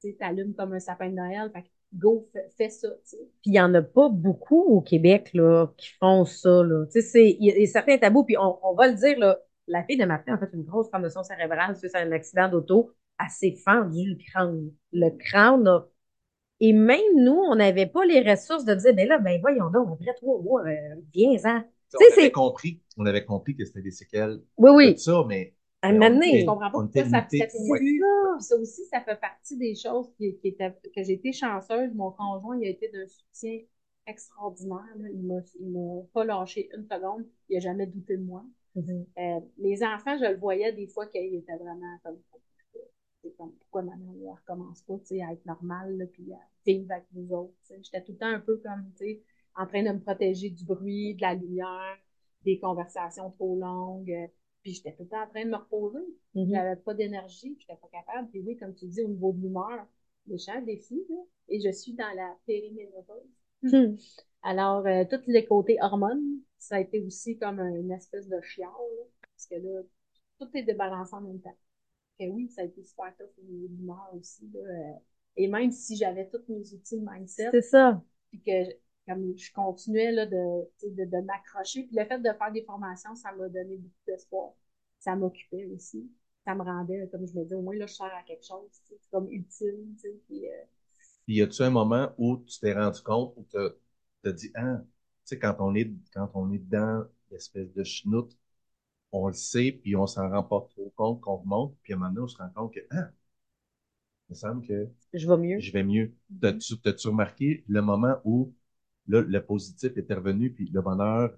tu 0.00 0.16
allumes 0.20 0.54
comme 0.54 0.72
un 0.72 0.80
sapin 0.80 1.08
de 1.08 1.14
Noël. 1.14 1.50
Fait 1.52 1.62
que 1.62 1.68
go, 1.94 2.28
fais, 2.56 2.68
ça. 2.68 2.88
Puis 3.04 3.18
il 3.46 3.52
n'y 3.52 3.60
en 3.60 3.72
a 3.74 3.82
pas 3.82 4.08
beaucoup 4.08 4.62
au 4.62 4.80
Québec 4.80 5.30
là, 5.34 5.68
qui 5.76 5.90
font 5.98 6.24
ça. 6.24 6.62
Là. 6.62 6.86
Il 6.94 7.36
y, 7.40 7.62
a 7.62 7.66
certains 7.66 7.98
tabous, 7.98 8.24
puis 8.24 8.36
on, 8.36 8.58
on, 8.62 8.74
va 8.74 8.88
le 8.88 8.94
dire, 8.94 9.18
là, 9.18 9.38
la 9.66 9.82
fille 9.84 9.96
de 9.96 10.04
ma 10.04 10.18
fille 10.18 10.32
a 10.32 10.38
fait 10.38 10.50
une 10.52 10.64
grosse 10.64 10.90
commotion 10.90 11.22
cérébrale 11.22 11.76
suite 11.76 11.94
à 11.94 12.00
un 12.00 12.12
accident 12.12 12.48
d'auto. 12.48 12.90
Elle 13.20 13.30
s'est 13.30 13.56
fendue 13.64 14.10
le 14.10 14.18
crâne. 14.30 14.70
Le 14.92 15.10
crâne 15.10 15.66
a... 15.68 15.86
Et 16.66 16.72
même 16.72 17.14
nous, 17.16 17.42
on 17.50 17.56
n'avait 17.56 17.84
pas 17.84 18.06
les 18.06 18.22
ressources 18.22 18.64
de 18.64 18.74
dire, 18.74 18.94
ben 18.94 19.06
là, 19.06 19.18
ben 19.18 19.38
voyons 19.38 19.68
donc, 19.68 19.86
après 19.92 20.14
trois 20.14 20.40
mois, 20.40 20.62
euh, 20.62 20.94
viens-en. 21.12 21.62
On 21.92 22.18
avait 22.18 22.30
compris, 22.30 22.80
on 22.96 23.04
avait 23.04 23.26
compris 23.26 23.54
que 23.54 23.66
c'était 23.66 23.82
des 23.82 23.90
séquelles 23.90 24.40
oui, 24.56 24.70
oui. 24.74 24.94
de 24.94 24.98
ça, 24.98 25.22
mais 25.28 25.54
à 25.82 25.88
un 25.88 25.92
moment 25.92 26.22
je 26.22 26.46
comprends 26.46 26.70
pas 26.70 26.80
pourquoi 26.80 27.04
ça, 27.04 27.26
ça, 27.30 28.38
ça 28.38 28.56
aussi, 28.56 28.86
ça 28.86 29.02
fait 29.02 29.20
partie 29.20 29.58
des 29.58 29.74
choses 29.74 30.10
qui, 30.16 30.38
qui 30.38 30.48
étaient, 30.48 30.72
que 30.72 31.02
j'ai 31.02 31.12
été 31.12 31.32
chanceuse. 31.32 31.92
Mon 31.94 32.12
conjoint, 32.12 32.56
il 32.58 32.66
a 32.66 32.70
été 32.70 32.88
d'un 32.88 33.06
soutien 33.06 33.58
extraordinaire. 34.06 34.96
Là. 34.96 35.08
Il 35.60 35.70
m'a 35.70 36.02
pas 36.14 36.24
lâché 36.24 36.70
une 36.74 36.84
seconde. 36.84 37.26
Il 37.50 37.56
n'a 37.56 37.60
jamais 37.60 37.86
douté 37.86 38.16
de 38.16 38.22
moi. 38.22 38.42
Mm-hmm. 38.74 39.04
euh, 39.18 39.40
les 39.58 39.84
enfants, 39.84 40.16
je 40.18 40.32
le 40.32 40.38
voyais 40.38 40.72
des 40.72 40.86
fois 40.86 41.06
qu'ils 41.06 41.34
étaient 41.34 41.56
vraiment 41.56 41.98
comme, 42.02 42.16
comme 43.30 43.52
pourquoi 43.52 43.82
maman 43.82 44.12
ne 44.12 44.28
recommence 44.28 44.82
pas 44.82 44.94
à 44.94 45.32
être 45.32 45.46
normale 45.46 45.96
là, 45.96 46.06
puis 46.06 46.32
à 46.32 46.38
vivre 46.66 46.90
avec 46.92 47.06
nous 47.12 47.32
autres. 47.34 47.54
J'étais 47.68 48.02
tout 48.02 48.12
le 48.12 48.18
temps 48.18 48.26
un 48.26 48.40
peu 48.40 48.56
comme 48.58 48.92
en 49.56 49.66
train 49.66 49.82
de 49.82 49.90
me 49.90 50.00
protéger 50.00 50.50
du 50.50 50.64
bruit, 50.64 51.14
de 51.14 51.22
la 51.22 51.34
lumière, 51.34 51.98
des 52.44 52.58
conversations 52.58 53.30
trop 53.30 53.56
longues. 53.56 54.30
Puis 54.62 54.74
j'étais 54.74 54.92
tout 54.92 55.02
le 55.02 55.08
temps 55.08 55.22
en 55.22 55.28
train 55.28 55.44
de 55.44 55.50
me 55.50 55.56
reposer. 55.56 56.04
Mm-hmm. 56.34 56.50
J'avais 56.50 56.76
pas 56.76 56.94
d'énergie, 56.94 57.56
j'étais 57.60 57.78
pas 57.80 57.88
capable. 57.92 58.28
Puis 58.30 58.40
oui, 58.40 58.56
comme 58.56 58.74
tu 58.74 58.86
dis, 58.86 59.02
au 59.02 59.08
niveau 59.08 59.32
de 59.32 59.42
l'humeur, 59.42 59.86
méchant 60.26 60.60
défi, 60.62 61.04
là. 61.08 61.16
Et 61.48 61.60
je 61.60 61.70
suis 61.70 61.92
dans 61.92 62.10
la 62.16 62.34
périménopause. 62.46 63.28
Mm. 63.62 63.96
Alors, 64.42 64.86
euh, 64.86 65.04
tous 65.08 65.30
les 65.30 65.44
côtés 65.44 65.76
hormones, 65.80 66.40
ça 66.58 66.76
a 66.76 66.80
été 66.80 67.00
aussi 67.00 67.36
comme 67.36 67.60
une 67.60 67.92
espèce 67.92 68.28
de 68.28 68.40
chiard, 68.40 68.74
parce 69.20 69.46
que 69.46 69.56
là, 69.56 69.82
tout 70.38 70.48
est 70.54 70.62
débalancé 70.62 71.14
en 71.14 71.20
même 71.20 71.40
temps. 71.40 71.56
Et 72.18 72.28
oui, 72.28 72.48
ça 72.48 72.62
a 72.62 72.64
été 72.64 72.82
super 72.84 73.14
tough 73.16 73.30
au 73.38 73.42
niveau 73.42 73.68
de 73.68 73.76
l'humeur 73.76 74.10
aussi. 74.14 74.48
Là. 74.52 74.60
Euh. 74.60 74.98
Et 75.36 75.48
même 75.48 75.72
si 75.72 75.96
j'avais 75.96 76.28
tous 76.28 76.42
mes 76.48 76.72
outils 76.72 77.00
de 77.00 77.04
mindset. 77.04 77.50
C'est 77.50 77.62
ça. 77.62 78.02
Puis 78.30 78.40
que 78.42 78.72
comme 79.06 79.36
je 79.36 79.52
continuais 79.52 80.12
là, 80.12 80.26
de, 80.26 80.88
de, 80.88 81.04
de 81.04 81.24
m'accrocher. 81.24 81.84
Puis 81.84 81.96
le 81.96 82.04
fait 82.04 82.18
de 82.18 82.32
faire 82.38 82.52
des 82.52 82.62
formations, 82.62 83.14
ça 83.14 83.32
m'a 83.32 83.48
donné 83.48 83.76
beaucoup 83.76 84.04
d'espoir. 84.06 84.52
Ça 84.98 85.14
m'occupait 85.14 85.66
aussi. 85.66 86.10
Ça 86.44 86.54
me 86.54 86.62
rendait, 86.62 87.08
comme 87.10 87.26
je 87.26 87.38
me 87.38 87.44
dis, 87.44 87.54
au 87.54 87.62
moins 87.62 87.76
là, 87.76 87.86
je 87.86 87.94
sers 87.94 88.06
à 88.06 88.22
quelque 88.22 88.44
chose, 88.44 88.68
c'est 88.84 88.98
comme 89.10 89.30
utile. 89.30 89.94
Puis, 90.26 90.46
euh... 90.46 90.64
puis 91.24 91.36
y 91.36 91.42
a-tu 91.42 91.62
un 91.62 91.70
moment 91.70 92.12
où 92.18 92.36
tu 92.38 92.58
t'es 92.60 92.74
rendu 92.74 93.00
compte, 93.02 93.34
où 93.36 93.46
tu 93.50 94.28
as 94.28 94.32
dit, 94.32 94.50
ah, 94.54 94.78
tu 94.80 94.86
sais, 95.24 95.38
quand 95.38 95.56
on 95.58 95.74
est, 95.74 95.90
quand 96.12 96.30
on 96.34 96.52
est 96.52 96.58
dans 96.58 97.06
l'espèce 97.30 97.72
de 97.72 97.82
chenoute, 97.82 98.36
on 99.14 99.28
le 99.28 99.34
sait, 99.34 99.72
puis 99.72 99.96
on 99.96 100.06
s'en 100.06 100.28
rend 100.28 100.42
pas 100.42 100.66
trop 100.70 100.92
compte 100.96 101.20
qu'on 101.20 101.36
remonte, 101.36 101.76
puis 101.82 101.92
à 101.92 101.96
un 101.96 101.98
moment 102.00 102.12
donné, 102.12 102.24
on 102.24 102.28
se 102.28 102.36
rend 102.36 102.50
compte 102.54 102.74
que, 102.74 102.80
ah, 102.90 103.10
il 104.28 104.32
me 104.32 104.34
semble 104.34 104.66
que 104.66 104.88
je 105.12 105.28
vais 105.28 105.36
mieux. 105.36 105.60
Je 105.60 105.72
vais 105.72 105.84
mieux. 105.84 106.12
T'as-tu, 106.40 106.78
t'as-tu 106.80 107.08
remarqué 107.08 107.64
le 107.68 107.82
moment 107.82 108.16
où 108.24 108.52
là, 109.06 109.20
le 109.20 109.44
positif 109.44 109.96
était 109.96 110.14
revenu, 110.14 110.50
puis 110.52 110.70
le 110.72 110.80
bonheur 110.80 111.36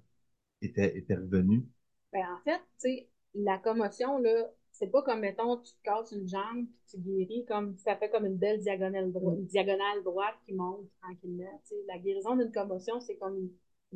était, 0.61 0.97
était 0.97 1.15
revenu? 1.15 1.65
Ben, 2.13 2.25
en 2.33 2.43
fait, 2.43 2.57
tu 2.57 2.89
sais, 2.89 3.09
la 3.35 3.57
commotion, 3.57 4.17
là, 4.19 4.49
c'est 4.71 4.87
pas 4.87 5.01
comme, 5.01 5.19
mettons, 5.19 5.57
tu 5.57 5.73
te 5.73 5.81
casses 5.83 6.11
une 6.11 6.27
jambe, 6.27 6.65
puis 6.65 6.79
tu 6.89 6.97
guéris, 6.99 7.45
comme, 7.45 7.77
ça 7.77 7.95
fait 7.95 8.09
comme 8.09 8.25
une 8.25 8.37
belle 8.37 8.59
diagonale, 8.59 9.11
une 9.15 9.45
diagonale 9.45 10.03
droite 10.03 10.35
qui 10.45 10.53
monte 10.53 10.87
tranquillement. 11.01 11.61
Tu 11.67 11.75
sais, 11.75 11.75
la 11.87 11.97
guérison 11.97 12.35
d'une 12.35 12.51
commotion, 12.51 12.99
c'est 12.99 13.17
comme 13.17 13.37
une, 13.37 13.51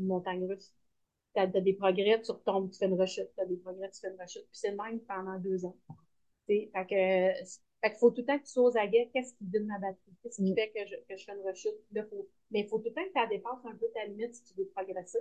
montagne 0.05 0.45
russe. 0.45 0.73
Tu 1.33 1.41
as, 1.41 1.47
des 1.47 1.73
progrès, 1.73 2.21
tu 2.21 2.31
retombes, 2.31 2.69
tu 2.71 2.77
fais 2.77 2.87
une 2.87 2.99
rechute, 2.99 3.29
tu 3.33 3.41
as 3.41 3.45
des 3.45 3.57
progrès, 3.57 3.89
tu 3.91 4.01
fais 4.01 4.09
une 4.09 4.21
rechute, 4.21 4.43
puis 4.43 4.59
c'est 4.59 4.71
le 4.71 4.77
même 4.77 4.99
pendant 5.01 5.39
deux 5.39 5.65
ans. 5.65 5.77
Tu 6.47 6.55
sais, 6.55 6.71
fait 6.73 6.85
que 6.87 7.49
fait 7.81 7.89
qu'il 7.89 7.99
faut 7.99 8.11
tout 8.11 8.21
le 8.21 8.27
temps 8.27 8.37
que 8.37 8.43
tu 8.43 8.51
sois 8.51 8.63
aux 8.63 8.77
aguets. 8.77 9.09
Qu'est-ce 9.11 9.33
qui 9.33 9.45
donne 9.45 9.65
ma 9.65 9.79
batterie? 9.79 10.13
Qu'est-ce 10.21 10.37
qui 10.37 10.51
mm. 10.51 10.55
fait 10.55 10.69
que 10.69 10.85
je, 10.87 10.95
que 11.09 11.17
je 11.17 11.25
fais 11.25 11.33
une 11.33 11.41
rechute? 11.41 11.79
Là, 11.93 12.03
faut, 12.05 12.27
mais 12.51 12.61
il 12.61 12.67
faut 12.67 12.77
tout 12.77 12.89
le 12.89 12.93
temps 12.93 13.01
que 13.03 13.21
tu 13.21 13.29
dépasses 13.29 13.65
un 13.65 13.75
peu 13.75 13.87
ta 13.93 14.05
limite 14.05 14.35
si 14.35 14.43
tu 14.43 14.53
veux 14.55 14.67
progresser. 14.67 15.19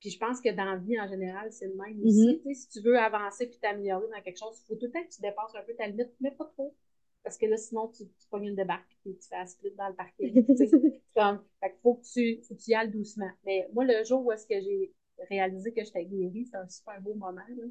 Puis 0.00 0.10
je 0.10 0.18
pense 0.18 0.40
que 0.40 0.50
dans 0.50 0.64
la 0.64 0.76
vie, 0.76 0.98
en 0.98 1.06
général, 1.06 1.52
c'est 1.52 1.66
le 1.66 1.74
même 1.74 2.02
aussi. 2.02 2.42
Mm-hmm. 2.44 2.54
Si 2.54 2.68
tu 2.68 2.80
veux 2.80 2.98
avancer 2.98 3.46
puis 3.46 3.58
t'améliorer 3.58 4.08
dans 4.08 4.22
quelque 4.22 4.38
chose, 4.38 4.58
il 4.62 4.66
faut 4.66 4.76
tout 4.76 4.86
le 4.86 4.92
temps 4.92 5.02
que 5.02 5.14
tu 5.14 5.20
dépasses 5.20 5.54
un 5.54 5.62
peu 5.62 5.74
ta 5.74 5.86
limite, 5.86 6.12
mais 6.20 6.30
pas 6.30 6.46
trop. 6.46 6.74
Parce 7.22 7.38
que 7.38 7.46
là, 7.46 7.56
sinon, 7.56 7.88
tu, 7.88 8.04
tu 8.04 8.28
pognes 8.30 8.48
une 8.48 8.54
débarque 8.54 8.90
et 9.06 9.16
tu 9.16 9.28
fais 9.28 9.36
un 9.36 9.46
split 9.46 9.72
dans 9.72 9.88
le 9.88 9.94
parquet. 9.94 10.32
comme, 11.14 11.42
fait 11.60 11.70
qu'il 11.70 11.80
faut 11.82 11.94
que 11.94 12.04
tu, 12.04 12.42
faut 12.42 12.54
que 12.54 12.60
tu 12.60 12.70
y 12.70 12.74
ailles 12.74 12.90
doucement. 12.90 13.30
Mais 13.44 13.68
moi, 13.72 13.84
le 13.84 14.04
jour 14.04 14.24
où 14.24 14.32
est-ce 14.32 14.46
que 14.46 14.60
j'ai 14.60 14.92
réalisé 15.28 15.72
que 15.72 15.84
j'étais 15.84 16.04
guérie, 16.04 16.46
c'est 16.50 16.56
un 16.56 16.68
super 16.68 17.00
beau 17.00 17.14
moment. 17.14 17.42
Là. 17.48 17.64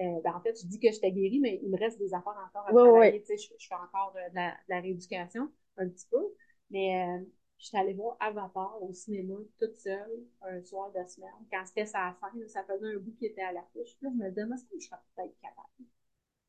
Euh, 0.00 0.20
ben, 0.22 0.34
en 0.34 0.40
fait, 0.40 0.54
tu 0.54 0.66
dis 0.66 0.80
que 0.80 0.90
j'étais 0.90 1.12
guérie, 1.12 1.38
mais 1.38 1.60
il 1.62 1.70
me 1.70 1.78
reste 1.78 1.98
des 1.98 2.12
affaires 2.14 2.36
encore 2.48 2.66
à 2.66 2.72
travailler. 2.72 3.24
Je, 3.28 3.34
je, 3.36 3.66
fais 3.66 3.74
encore 3.74 4.14
euh, 4.16 4.28
de, 4.30 4.34
la, 4.34 4.50
de, 4.50 4.56
la, 4.68 4.80
rééducation 4.80 5.48
un 5.76 5.88
petit 5.88 6.06
peu. 6.10 6.34
Mais 6.70 7.06
euh, 7.06 7.24
je 7.58 7.66
suis 7.66 7.76
allée 7.76 7.94
voir 7.94 8.16
Avatar 8.18 8.82
au 8.82 8.92
cinéma 8.92 9.34
toute 9.60 9.76
seule 9.76 10.24
un 10.42 10.60
soir 10.64 10.90
de 10.90 11.08
semaine. 11.08 11.30
Quand 11.50 11.64
c'était 11.64 11.86
sa 11.86 12.16
fin, 12.20 12.32
ça 12.48 12.64
faisait 12.64 12.94
un 12.94 12.98
bout 12.98 13.14
qui 13.16 13.26
était 13.26 13.42
à 13.42 13.52
la 13.52 13.62
fiche. 13.72 13.96
Là, 14.02 14.10
je 14.12 14.24
me 14.24 14.28
disais, 14.30 14.42
est-ce 14.42 14.64
que 14.64 14.80
je 14.80 14.86
serais 14.86 15.00
peut-être 15.14 15.38
capable? 15.40 15.68
Tu 15.78 15.86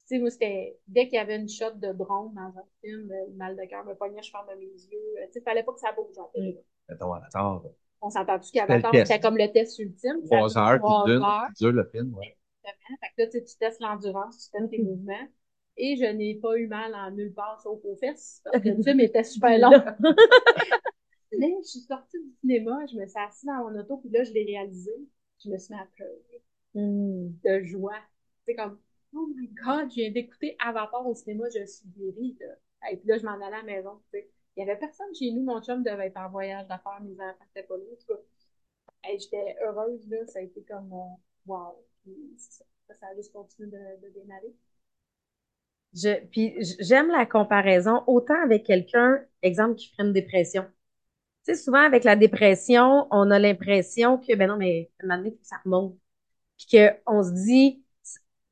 sais, 0.07 0.19
moi, 0.19 0.29
c'était 0.31 0.79
dès 0.87 1.05
qu'il 1.05 1.15
y 1.15 1.19
avait 1.19 1.35
une 1.35 1.49
shot 1.49 1.71
de 1.75 1.91
drone 1.91 2.33
dans 2.33 2.59
un 2.59 2.65
film, 2.81 3.09
le 3.09 3.33
mal 3.35 3.55
de 3.55 3.65
cœur 3.65 3.85
me 3.85 3.93
pognait, 3.95 4.21
je 4.21 4.31
ferme 4.31 4.47
mes 4.57 4.65
yeux. 4.65 5.15
Tu 5.27 5.33
sais, 5.33 5.41
fallait 5.41 5.63
pas 5.63 5.73
que 5.73 5.79
ça 5.79 5.91
bouge. 5.91 6.17
En 6.17 6.29
fait. 6.29 6.63
Mettons, 6.89 7.13
Avatar. 7.13 7.63
On 8.01 8.09
s'entend-tu 8.09 8.51
qu'Avatar, 8.51 8.91
c'était 8.93 9.19
comme 9.19 9.37
le 9.37 9.51
test 9.51 9.79
ultime. 9.79 10.21
Trois 10.25 10.57
heures, 10.57 10.79
puis 10.79 11.15
dure 11.59 11.71
le 11.71 11.83
film, 11.85 12.13
ouais. 12.15 12.37
Fait 12.63 13.07
que 13.15 13.21
là, 13.21 13.27
tu 13.27 13.57
testes 13.57 13.81
l'endurance, 13.81 14.45
tu 14.45 14.57
testes 14.57 14.71
tes 14.71 14.81
mm. 14.81 14.85
mouvements. 14.85 15.27
Et 15.77 15.97
je 15.97 16.05
n'ai 16.05 16.35
pas 16.35 16.57
eu 16.57 16.67
mal 16.67 16.95
en 16.95 17.11
nulle 17.11 17.33
part 17.33 17.59
sauf 17.61 17.79
aux 17.83 17.95
fesses. 17.97 18.41
Parce 18.45 18.63
que 18.63 18.69
le 18.77 18.83
film 18.83 18.99
était 18.99 19.23
super 19.23 19.59
long. 19.59 19.71
là, 21.31 21.47
je 21.63 21.67
suis 21.67 21.79
sortie 21.81 22.17
du 22.17 22.31
cinéma, 22.39 22.85
je 22.91 22.97
me 22.97 23.05
suis 23.05 23.19
assise 23.19 23.45
dans 23.45 23.69
mon 23.69 23.79
auto, 23.79 23.97
puis 23.97 24.09
là, 24.09 24.23
je 24.23 24.31
l'ai 24.31 24.45
réalisé. 24.45 24.91
Je 25.43 25.49
me 25.49 25.57
suis 25.57 25.73
mis 25.73 25.79
à 25.79 25.87
pleurer. 25.95 26.43
Mm. 26.75 27.29
De 27.43 27.63
joie. 27.65 27.99
C'est 28.45 28.55
comme, 28.55 28.79
oh 29.13 29.27
my 29.35 29.47
God, 29.47 29.89
je 29.89 29.95
viens 29.95 30.11
d'écouter 30.11 30.55
Avatar 30.59 31.05
au 31.05 31.13
cinéma, 31.13 31.45
je 31.53 31.65
suis 31.65 31.87
guérie. 31.89 32.37
Et 32.91 32.97
puis 32.97 33.07
là, 33.07 33.17
je 33.17 33.25
m'en 33.25 33.33
allais 33.33 33.45
à 33.45 33.49
la 33.49 33.63
maison. 33.63 33.99
Il 34.55 34.63
n'y 34.63 34.69
avait 34.69 34.79
personne 34.79 35.13
chez 35.13 35.31
nous. 35.31 35.43
Mon 35.43 35.61
chum 35.61 35.83
devait 35.83 36.07
être 36.07 36.17
en 36.17 36.29
voyage 36.29 36.67
d'affaires, 36.67 37.01
mes 37.01 37.13
enfants 37.13 37.45
n'étaient 37.55 37.67
pas 37.67 37.77
là. 37.77 38.15
En 39.03 39.17
j'étais 39.17 39.55
heureuse, 39.63 40.07
là. 40.09 40.25
Ça 40.27 40.39
a 40.39 40.41
été 40.41 40.63
comme, 40.63 40.91
euh, 40.93 41.15
wow 41.45 41.75
ça, 42.37 43.07
a 43.11 43.15
juste 43.15 43.31
continué 43.33 43.69
de, 43.69 44.09
démarrer. 44.19 44.53
Je, 45.93 46.25
puis 46.27 46.55
j'aime 46.79 47.07
la 47.07 47.25
comparaison 47.25 48.03
autant 48.07 48.41
avec 48.43 48.65
quelqu'un, 48.65 49.23
exemple, 49.41 49.75
qui 49.75 49.89
ferait 49.89 50.03
une 50.03 50.13
dépression. 50.13 50.63
Tu 51.45 51.53
sais, 51.53 51.63
souvent 51.63 51.79
avec 51.85 52.03
la 52.03 52.15
dépression, 52.15 53.07
on 53.11 53.31
a 53.31 53.39
l'impression 53.39 54.17
que, 54.17 54.35
ben 54.35 54.47
non, 54.47 54.57
mais 54.57 54.91
à 54.99 55.05
un 55.05 55.07
moment 55.07 55.23
donné, 55.23 55.37
ça 55.43 55.57
remonte. 55.63 55.97
Puis 56.57 56.67
qu'on 57.05 57.23
se 57.23 57.31
dit, 57.31 57.83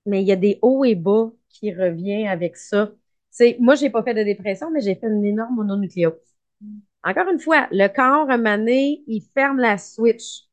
mais 0.05 0.21
il 0.21 0.27
y 0.27 0.31
a 0.31 0.35
des 0.35 0.59
hauts 0.61 0.85
et 0.85 0.95
bas 0.95 1.31
qui 1.49 1.73
reviennent 1.73 2.27
avec 2.27 2.57
ça. 2.57 2.91
C'est, 3.33 3.57
moi, 3.59 3.75
j'ai 3.75 3.89
pas 3.89 4.03
fait 4.03 4.13
de 4.13 4.23
dépression, 4.23 4.71
mais 4.71 4.81
j'ai 4.81 4.95
fait 4.95 5.07
une 5.07 5.25
énorme 5.25 5.55
mononucléose. 5.55 6.13
Encore 7.03 7.29
une 7.29 7.39
fois, 7.39 7.67
le 7.71 7.87
corps, 7.89 8.27
moment 8.27 8.57
donné, 8.57 9.03
il 9.07 9.21
ferme 9.33 9.59
la 9.59 9.77
switch. 9.77 10.43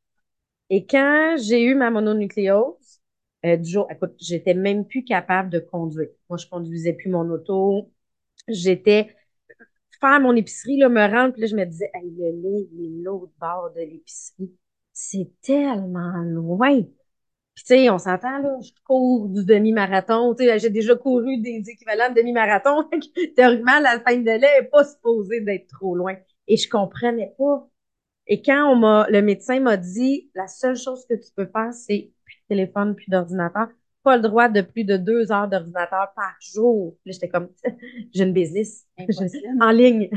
Et 0.70 0.86
quand 0.86 1.36
j'ai 1.38 1.62
eu 1.64 1.74
ma 1.74 1.90
mononucléose, 1.90 3.00
euh, 3.46 3.56
du 3.56 3.70
jour, 3.70 3.88
écoute, 3.90 4.14
j'étais 4.20 4.54
même 4.54 4.86
plus 4.86 5.04
capable 5.04 5.50
de 5.50 5.60
conduire. 5.60 6.08
Moi, 6.28 6.38
je 6.38 6.46
conduisais 6.48 6.94
plus 6.94 7.10
mon 7.10 7.28
auto. 7.30 7.92
J'étais 8.48 9.16
faire 10.00 10.20
mon 10.20 10.36
épicerie, 10.36 10.78
là, 10.78 10.88
me 10.88 11.00
rendre, 11.10 11.32
puis 11.32 11.42
là, 11.42 11.48
je 11.48 11.56
me 11.56 11.64
disais, 11.66 11.90
hey, 11.94 12.10
le 12.18 12.32
lait, 12.42 12.68
l'autre 13.02 13.32
bord 13.40 13.70
de 13.76 13.80
l'épicerie. 13.80 14.52
C'est 14.92 15.30
tellement 15.42 16.12
loin. 16.24 16.82
Puis, 17.60 17.76
tu 17.76 17.82
sais, 17.82 17.90
on 17.90 17.98
s'entend, 17.98 18.38
là, 18.38 18.58
je 18.62 18.70
cours 18.86 19.28
du 19.28 19.44
demi-marathon. 19.44 20.34
Tu 20.34 20.44
sais, 20.44 20.58
j'ai 20.58 20.70
déjà 20.70 20.96
couru 20.96 21.36
des 21.36 21.62
équivalents 21.68 22.08
de 22.08 22.14
demi-marathon. 22.14 22.88
Théoriquement, 23.36 23.78
la 23.80 24.00
fin 24.00 24.16
de 24.16 24.24
lait 24.24 24.60
n'est 24.62 24.68
pas 24.68 24.82
supposée 24.84 25.42
d'être 25.42 25.66
trop 25.66 25.94
loin. 25.94 26.16
Et 26.48 26.56
je 26.56 26.70
comprenais 26.70 27.34
pas. 27.36 27.68
Et 28.26 28.40
quand 28.40 28.72
on 28.72 28.76
m'a, 28.76 29.06
le 29.10 29.20
médecin 29.20 29.60
m'a 29.60 29.76
dit, 29.76 30.30
la 30.34 30.46
seule 30.46 30.76
chose 30.76 31.04
que 31.06 31.12
tu 31.14 31.30
peux 31.36 31.46
faire, 31.46 31.74
c'est 31.74 32.10
plus 32.24 32.36
de 32.36 32.54
téléphone, 32.54 32.94
plus 32.94 33.10
d'ordinateur. 33.10 33.68
Pas 34.04 34.16
le 34.16 34.22
droit 34.22 34.48
de 34.48 34.62
plus 34.62 34.84
de 34.84 34.96
deux 34.96 35.30
heures 35.30 35.48
d'ordinateur 35.48 36.12
par 36.16 36.34
jour. 36.40 36.96
Là, 37.04 37.12
j'étais 37.12 37.28
comme, 37.28 37.50
j'ai 38.14 38.24
une 38.24 38.32
business. 38.32 38.86
en 39.60 39.70
ligne. 39.70 40.08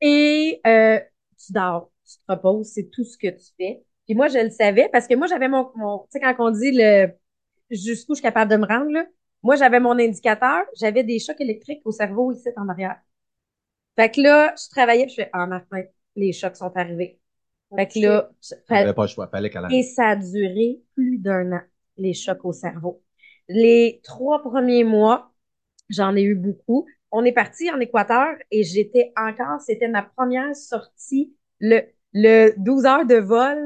Et, 0.00 0.60
euh, 0.66 0.98
tu 1.38 1.52
dors, 1.52 1.92
tu 2.04 2.16
te 2.16 2.32
reposes, 2.32 2.72
c'est 2.72 2.90
tout 2.90 3.04
ce 3.04 3.16
que 3.16 3.28
tu 3.28 3.52
fais. 3.56 3.84
Puis 4.06 4.14
moi, 4.14 4.28
je 4.28 4.38
le 4.38 4.50
savais 4.50 4.88
parce 4.92 5.06
que 5.06 5.14
moi, 5.14 5.26
j'avais 5.26 5.48
mon, 5.48 5.70
mon 5.76 6.00
tu 6.00 6.06
sais, 6.12 6.20
quand 6.20 6.34
on 6.38 6.50
dit 6.50 6.72
le, 6.72 7.08
jusqu'où 7.70 8.14
je 8.14 8.18
suis 8.18 8.22
capable 8.22 8.50
de 8.50 8.56
me 8.56 8.66
rendre, 8.66 8.90
là, 8.90 9.06
moi, 9.42 9.56
j'avais 9.56 9.80
mon 9.80 9.98
indicateur, 9.98 10.64
j'avais 10.78 11.04
des 11.04 11.18
chocs 11.18 11.40
électriques 11.40 11.82
au 11.84 11.92
cerveau 11.92 12.32
ici 12.32 12.48
en 12.56 12.68
arrière. 12.68 13.00
Fait 13.96 14.10
que 14.10 14.20
là, 14.20 14.54
je 14.56 14.68
travaillais, 14.70 15.08
je 15.08 15.14
fais, 15.14 15.30
ah, 15.32 15.46
Martin, 15.46 15.82
les 16.16 16.32
chocs 16.32 16.56
sont 16.56 16.74
arrivés. 16.76 17.20
Fait 17.76 17.86
que 17.88 17.98
là, 18.00 18.30
pas 18.94 19.02
le 19.02 19.08
choix, 19.08 19.28
fallait 19.28 19.50
qu'elle 19.50 19.66
Et 19.70 19.82
ça 19.82 20.08
a 20.10 20.16
duré 20.16 20.80
plus 20.94 21.18
d'un 21.18 21.52
an, 21.52 21.60
les 21.96 22.14
chocs 22.14 22.44
au 22.44 22.52
cerveau. 22.52 23.02
Les 23.48 24.00
trois 24.04 24.42
premiers 24.42 24.84
mois, 24.84 25.32
j'en 25.88 26.16
ai 26.16 26.22
eu 26.22 26.34
beaucoup. 26.34 26.86
On 27.10 27.24
est 27.24 27.32
parti 27.32 27.70
en 27.70 27.80
Équateur 27.80 28.34
et 28.50 28.62
j'étais 28.62 29.12
encore, 29.16 29.60
c'était 29.60 29.88
ma 29.88 30.02
première 30.02 30.54
sortie. 30.56 31.34
Le, 31.60 31.82
le 32.12 32.54
12 32.58 32.86
heures 32.86 33.06
de 33.06 33.16
vol, 33.16 33.58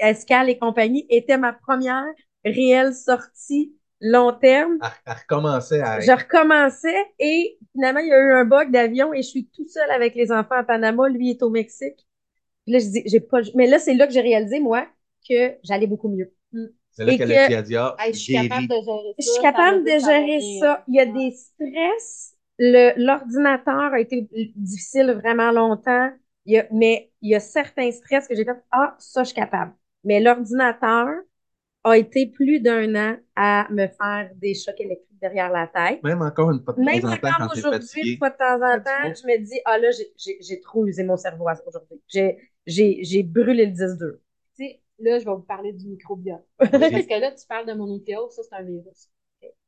escale 0.00 0.48
et 0.48 0.58
compagnie, 0.58 1.06
était 1.08 1.38
ma 1.38 1.52
première 1.52 2.04
réelle 2.44 2.94
sortie 2.94 3.74
long 4.00 4.32
terme. 4.32 4.78
Elle, 5.06 5.12
recommençait 5.12 5.80
à... 5.80 6.00
Je 6.00 6.10
recommençais 6.10 7.04
et 7.18 7.58
finalement, 7.72 8.00
il 8.00 8.08
y 8.08 8.12
a 8.12 8.18
eu 8.18 8.32
un 8.32 8.44
bug 8.44 8.70
d'avion 8.70 9.12
et 9.12 9.22
je 9.22 9.28
suis 9.28 9.46
tout 9.46 9.68
seul 9.68 9.90
avec 9.90 10.14
les 10.14 10.32
enfants 10.32 10.56
à 10.56 10.64
Panama. 10.64 11.08
Lui 11.08 11.30
est 11.30 11.42
au 11.42 11.50
Mexique. 11.50 12.06
Puis 12.64 12.72
là, 12.72 12.78
je 12.78 12.86
dis, 12.86 13.02
j'ai 13.06 13.20
pas... 13.20 13.40
Mais 13.54 13.66
là, 13.66 13.78
c'est 13.78 13.94
là 13.94 14.06
que 14.06 14.12
j'ai 14.12 14.20
réalisé, 14.20 14.60
moi, 14.60 14.86
que 15.28 15.54
j'allais 15.62 15.86
beaucoup 15.86 16.08
mieux. 16.08 16.32
C'est 16.92 17.04
là 17.04 17.16
qu'elle 17.16 17.32
a 17.32 17.62
dit, 17.62 17.76
ah, 17.76 17.96
je 18.08 18.12
suis 18.12 18.34
capable 18.34 18.68
de 18.68 18.74
gérer 18.74 19.14
ça. 19.14 19.14
Je 19.18 19.24
suis 19.24 19.42
capable 19.42 19.84
de 19.84 19.98
gérer 19.98 20.40
ça. 20.60 20.84
Il 20.88 20.94
y 20.94 21.00
a 21.00 21.06
des 21.06 21.30
stress. 21.30 22.34
L'ordinateur 22.58 23.92
a 23.92 24.00
été 24.00 24.28
difficile 24.56 25.12
vraiment 25.12 25.50
longtemps. 25.50 26.10
Il 26.46 26.54
y 26.54 26.58
a, 26.58 26.66
mais 26.72 27.10
il 27.20 27.30
y 27.30 27.34
a 27.34 27.40
certains 27.40 27.90
stress 27.90 28.26
que 28.26 28.34
j'ai 28.34 28.44
fait, 28.44 28.56
ah, 28.70 28.96
ça, 28.98 29.22
je 29.22 29.28
suis 29.28 29.34
capable. 29.34 29.72
Mais 30.04 30.20
l'ordinateur, 30.20 31.08
a 31.84 31.96
été 31.96 32.26
plus 32.26 32.60
d'un 32.60 32.94
an 32.94 33.16
à 33.36 33.66
me 33.70 33.86
faire 33.86 34.30
des 34.36 34.54
chocs 34.54 34.80
électriques 34.80 35.18
derrière 35.20 35.50
la 35.50 35.66
tête. 35.66 36.02
Même 36.02 36.22
encore 36.22 36.50
une 36.50 36.62
fois 36.62 36.74
de 36.74 36.80
Même 36.80 37.00
temps 37.00 37.08
en 37.08 37.16
temps, 37.16 37.28
quand 37.38 37.52
aujourd'hui, 37.52 38.12
une 38.12 38.18
fois 38.18 38.30
de 38.30 38.36
temps 38.36 38.56
en 38.56 38.80
temps, 38.80 39.14
je 39.14 39.26
me 39.26 39.38
dis, 39.38 39.60
ah 39.64 39.78
là, 39.78 39.88
j'ai 40.16 40.60
trop 40.60 40.86
usé 40.86 41.04
mon 41.04 41.16
cerveau 41.16 41.46
aujourd'hui. 41.66 42.00
J'ai 42.66 43.22
brûlé 43.22 43.66
le 43.66 43.72
10-2. 43.72 44.20
Tu 44.56 44.64
sais, 44.64 44.80
là, 44.98 45.18
je 45.18 45.24
vais 45.24 45.30
vous 45.30 45.42
parler 45.42 45.72
du 45.72 45.88
microbiote. 45.88 46.44
Parce 46.58 46.70
que 46.70 47.20
là, 47.20 47.32
tu 47.32 47.46
parles 47.46 47.66
de 47.66 47.72
mononucléose, 47.72 48.32
ça, 48.32 48.42
c'est 48.42 48.54
un 48.54 48.62
virus. 48.62 49.10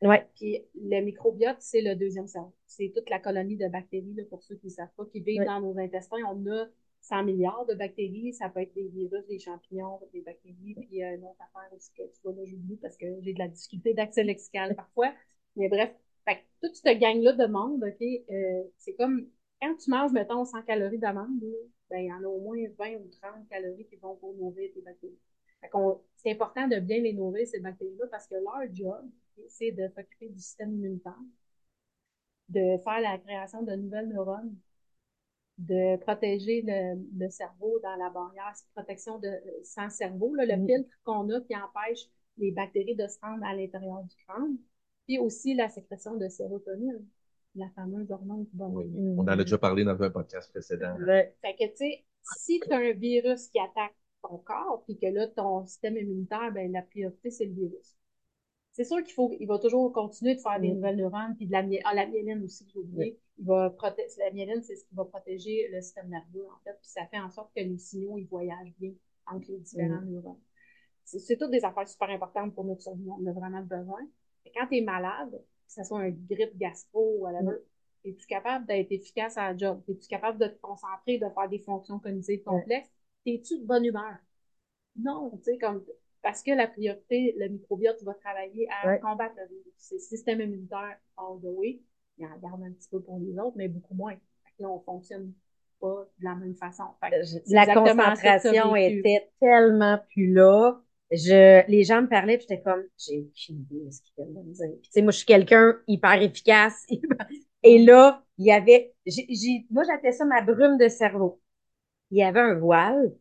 Ouais. 0.02 0.26
Puis 0.34 0.62
le 0.74 1.00
microbiote, 1.00 1.56
c'est 1.60 1.80
le 1.80 1.94
deuxième 1.94 2.26
cerveau. 2.26 2.52
C'est 2.66 2.92
toute 2.94 3.08
la 3.08 3.18
colonie 3.18 3.56
de 3.56 3.68
bactéries, 3.68 4.14
là, 4.14 4.24
pour 4.28 4.42
ceux 4.42 4.56
qui 4.56 4.66
ne 4.66 4.72
savent 4.72 4.92
pas, 4.96 5.04
qui 5.06 5.20
vivent 5.20 5.44
dans 5.44 5.60
nos 5.60 5.78
intestins. 5.78 6.18
On 6.28 6.50
a 6.50 6.66
100 7.02 7.24
milliards 7.24 7.66
de 7.66 7.74
bactéries. 7.74 8.32
Ça 8.32 8.48
peut 8.48 8.60
être 8.60 8.74
des 8.74 8.88
virus, 8.88 9.26
des 9.28 9.38
champignons, 9.38 10.00
des 10.12 10.22
bactéries. 10.22 10.74
Puis 10.74 10.88
il 10.92 11.02
une 11.02 11.24
autre 11.24 11.40
affaire 11.40 11.72
aussi 11.76 11.92
que 11.92 12.02
tu 12.02 12.20
vois 12.24 12.32
là, 12.32 12.42
j'oublie 12.46 12.76
parce 12.76 12.96
que 12.96 13.06
j'ai 13.20 13.34
de 13.34 13.38
la 13.38 13.48
difficulté 13.48 13.94
d'accès 13.94 14.24
lexical 14.24 14.74
parfois. 14.76 15.12
Mais 15.56 15.68
bref, 15.68 15.92
fait, 16.26 16.42
toute 16.62 16.76
cette 16.76 16.98
gang-là 16.98 17.32
de 17.32 17.46
monde, 17.46 17.84
OK, 17.84 18.02
euh, 18.30 18.64
c'est 18.78 18.94
comme 18.94 19.28
quand 19.60 19.76
tu 19.76 19.90
manges, 19.90 20.12
mettons, 20.12 20.44
100 20.44 20.62
calories 20.62 20.98
d'amande, 20.98 21.40
ben, 21.90 21.98
il 21.98 22.06
y 22.06 22.12
en 22.12 22.22
a 22.22 22.26
au 22.26 22.40
moins 22.40 22.56
20 22.78 22.96
ou 22.96 23.08
30 23.20 23.48
calories 23.48 23.86
qui 23.86 23.96
vont 23.96 24.16
pour 24.16 24.34
nourrir 24.34 24.70
tes 24.74 24.80
bactéries. 24.80 25.18
c'est 26.16 26.32
important 26.32 26.66
de 26.68 26.80
bien 26.80 27.00
les 27.00 27.12
nourrir, 27.12 27.46
ces 27.46 27.60
bactéries-là, 27.60 28.06
parce 28.10 28.26
que 28.26 28.34
leur 28.34 28.74
job, 28.74 29.08
c'est 29.48 29.72
de 29.72 29.88
s'occuper 29.88 30.28
du 30.30 30.40
système 30.40 30.72
immunitaire, 30.74 31.18
de 32.48 32.78
faire 32.84 33.00
la 33.00 33.18
création 33.18 33.62
de 33.62 33.72
nouvelles 33.74 34.08
neurones, 34.08 34.54
de 35.68 35.96
protéger 35.96 36.64
le, 36.66 37.28
cerveau 37.30 37.78
dans 37.82 37.94
la 37.96 38.10
barrière, 38.10 38.52
protection 38.74 39.18
de 39.18 39.30
sans 39.62 39.90
cerveau, 39.90 40.34
le 40.34 40.56
mm. 40.56 40.66
filtre 40.66 40.90
qu'on 41.04 41.28
a 41.30 41.40
qui 41.40 41.54
empêche 41.54 42.08
les 42.38 42.50
bactéries 42.50 42.96
de 42.96 43.06
se 43.06 43.18
rendre 43.20 43.44
à 43.44 43.54
l'intérieur 43.54 44.02
du 44.02 44.16
crâne, 44.26 44.56
puis 45.06 45.18
aussi 45.18 45.54
la 45.54 45.68
sécrétion 45.68 46.16
de 46.16 46.28
sérotonine, 46.28 47.04
la 47.54 47.68
fameuse 47.76 48.10
hormone 48.10 48.44
du 48.44 48.56
bonheur. 48.56 48.86
On 49.16 49.22
en 49.22 49.28
a 49.28 49.36
déjà 49.36 49.58
parlé 49.58 49.84
dans 49.84 50.02
un 50.02 50.10
podcast 50.10 50.50
précédent. 50.50 50.96
Fait 51.06 51.56
que, 51.58 51.68
tu 51.70 51.76
sais, 51.76 52.04
si 52.38 52.60
tu 52.60 52.72
as 52.72 52.78
un 52.78 52.92
virus 52.92 53.48
qui 53.48 53.58
attaque 53.58 53.94
ton 54.22 54.38
corps, 54.38 54.82
puis 54.86 54.98
que 54.98 55.06
là, 55.06 55.26
ton 55.28 55.66
système 55.66 55.96
immunitaire, 55.96 56.50
ben, 56.52 56.72
la 56.72 56.82
priorité, 56.82 57.30
c'est 57.30 57.46
le 57.46 57.52
virus. 57.52 57.96
C'est 58.72 58.84
sûr 58.84 59.02
qu'il 59.04 59.12
faut, 59.12 59.30
il 59.38 59.46
va 59.46 59.58
toujours 59.58 59.92
continuer 59.92 60.34
de 60.34 60.40
faire 60.40 60.58
des 60.58 60.70
mm. 60.70 60.74
nouvelles 60.74 60.96
neurones, 60.96 61.34
puis 61.36 61.46
de 61.46 61.52
la, 61.52 61.62
ah, 61.84 61.94
la 61.94 62.06
myéline 62.06 62.42
aussi, 62.44 62.66
j'ai 62.72 62.78
oublié 62.78 63.18
il 63.38 63.46
va 63.46 63.70
protéger, 63.70 64.14
la 64.18 64.30
myéline, 64.30 64.62
c'est 64.62 64.76
ce 64.76 64.84
qui 64.84 64.94
va 64.94 65.04
protéger 65.04 65.68
le 65.72 65.80
système 65.80 66.08
nerveux, 66.08 66.46
en 66.46 66.58
fait, 66.64 66.76
puis 66.80 66.88
ça 66.88 67.06
fait 67.06 67.18
en 67.18 67.30
sorte 67.30 67.52
que 67.54 67.60
les 67.60 67.78
signaux, 67.78 68.18
ils 68.18 68.26
voyagent 68.26 68.74
bien 68.78 68.92
entre 69.26 69.50
les 69.50 69.58
différents 69.58 70.00
mm. 70.00 70.10
neurones. 70.10 70.40
C'est 71.04 71.36
toutes 71.36 71.50
des 71.50 71.64
affaires 71.64 71.88
super 71.88 72.10
importantes 72.10 72.54
pour 72.54 72.64
notre 72.64 72.82
survie. 72.82 73.08
On 73.10 73.26
a 73.26 73.32
vraiment 73.32 73.62
besoin. 73.62 74.00
Et 74.44 74.52
quand 74.52 74.68
tu 74.68 74.76
es 74.76 74.80
malade, 74.82 75.32
que 75.32 75.72
ce 75.72 75.82
soit 75.82 75.98
un 75.98 76.10
grippe 76.10 76.56
gastro 76.56 77.16
ou 77.16 77.22
whatever, 77.22 77.56
mm. 77.56 78.08
es-tu 78.08 78.26
capable 78.26 78.66
d'être 78.66 78.92
efficace 78.92 79.36
à 79.36 79.50
la 79.50 79.56
job? 79.56 79.82
Es-tu 79.88 80.06
capable 80.06 80.38
de 80.38 80.46
te 80.46 80.60
concentrer, 80.60 81.18
de 81.18 81.28
faire 81.28 81.48
des 81.48 81.58
fonctions 81.58 81.98
cognitives 81.98 82.44
complexes? 82.44 82.90
Es-tu 83.26 83.58
de 83.58 83.64
bonne 83.64 83.84
humeur? 83.84 84.16
Non, 84.96 85.30
tu 85.38 85.44
sais, 85.44 85.58
comme, 85.58 85.84
parce 86.22 86.42
que 86.42 86.52
la 86.52 86.68
priorité, 86.68 87.34
le 87.38 87.48
microbiote 87.48 88.02
va 88.04 88.14
travailler 88.14 88.68
à 88.82 88.98
combattre 88.98 89.34
le 89.36 89.48
virus. 89.48 89.72
C'est 89.76 89.96
le 89.96 90.00
système 90.00 90.40
immunitaire 90.40 90.96
all 91.16 91.40
the 91.40 91.46
way 91.46 91.80
il 92.18 92.26
en 92.26 92.38
garde 92.38 92.62
un 92.62 92.72
petit 92.72 92.88
peu 92.88 93.00
pour 93.00 93.18
les 93.18 93.38
autres, 93.38 93.56
mais 93.56 93.68
beaucoup 93.68 93.94
moins. 93.94 94.14
là, 94.58 94.68
on 94.68 94.80
fonctionne 94.80 95.32
pas 95.80 96.08
de 96.18 96.24
la 96.24 96.34
même 96.34 96.54
façon. 96.54 96.84
la 97.48 97.74
concentration 97.74 98.76
était 98.76 99.30
tellement 99.40 99.98
plus 100.12 100.32
là. 100.32 100.80
Je, 101.10 101.68
les 101.68 101.84
gens 101.84 102.00
me 102.00 102.08
parlaient, 102.08 102.38
puis 102.38 102.46
j'étais 102.48 102.62
comme, 102.62 102.84
j'ai 102.98 103.20
aucune 103.20 103.60
idée 103.60 103.84
de 103.84 103.90
ce 103.90 104.00
qu'ils 104.00 104.14
veulent 104.16 104.32
me 104.32 104.52
dire. 104.52 104.80
tu 104.82 104.90
sais, 104.90 105.02
moi, 105.02 105.12
je 105.12 105.18
suis 105.18 105.26
quelqu'un 105.26 105.78
hyper 105.86 106.22
efficace. 106.22 106.86
Et 107.62 107.84
là, 107.84 108.24
il 108.38 108.46
y 108.46 108.52
avait, 108.52 108.94
j'ai, 109.04 109.66
moi, 109.70 109.84
j'appelais 109.84 110.12
ça 110.12 110.24
ma 110.24 110.40
brume 110.40 110.78
de 110.78 110.88
cerveau. 110.88 111.40
Il 112.10 112.18
y 112.18 112.22
avait 112.22 112.40
un 112.40 112.54
voile 112.54 113.12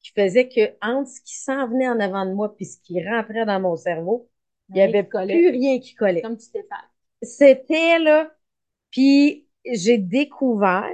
qui 0.00 0.12
faisait 0.12 0.48
que 0.48 0.72
entre 0.80 1.08
ce 1.10 1.20
qui 1.20 1.36
s'en 1.36 1.68
venait 1.68 1.88
en 1.88 2.00
avant 2.00 2.26
de 2.26 2.32
moi 2.32 2.54
puis 2.54 2.66
ce 2.66 2.78
qui 2.82 3.04
rentrait 3.04 3.46
dans 3.46 3.60
mon 3.60 3.76
cerveau, 3.76 4.28
il 4.70 4.76
y 4.76 4.80
avait 4.80 5.02
plus 5.02 5.48
rien 5.50 5.80
qui 5.80 5.94
collait. 5.94 6.22
Comme 6.22 6.36
tu 6.36 6.50
t'es 6.50 6.62
fait. 6.62 7.26
C'était 7.26 7.98
là, 7.98 8.30
puis 8.90 9.48
j'ai 9.64 9.98
découvert 9.98 10.88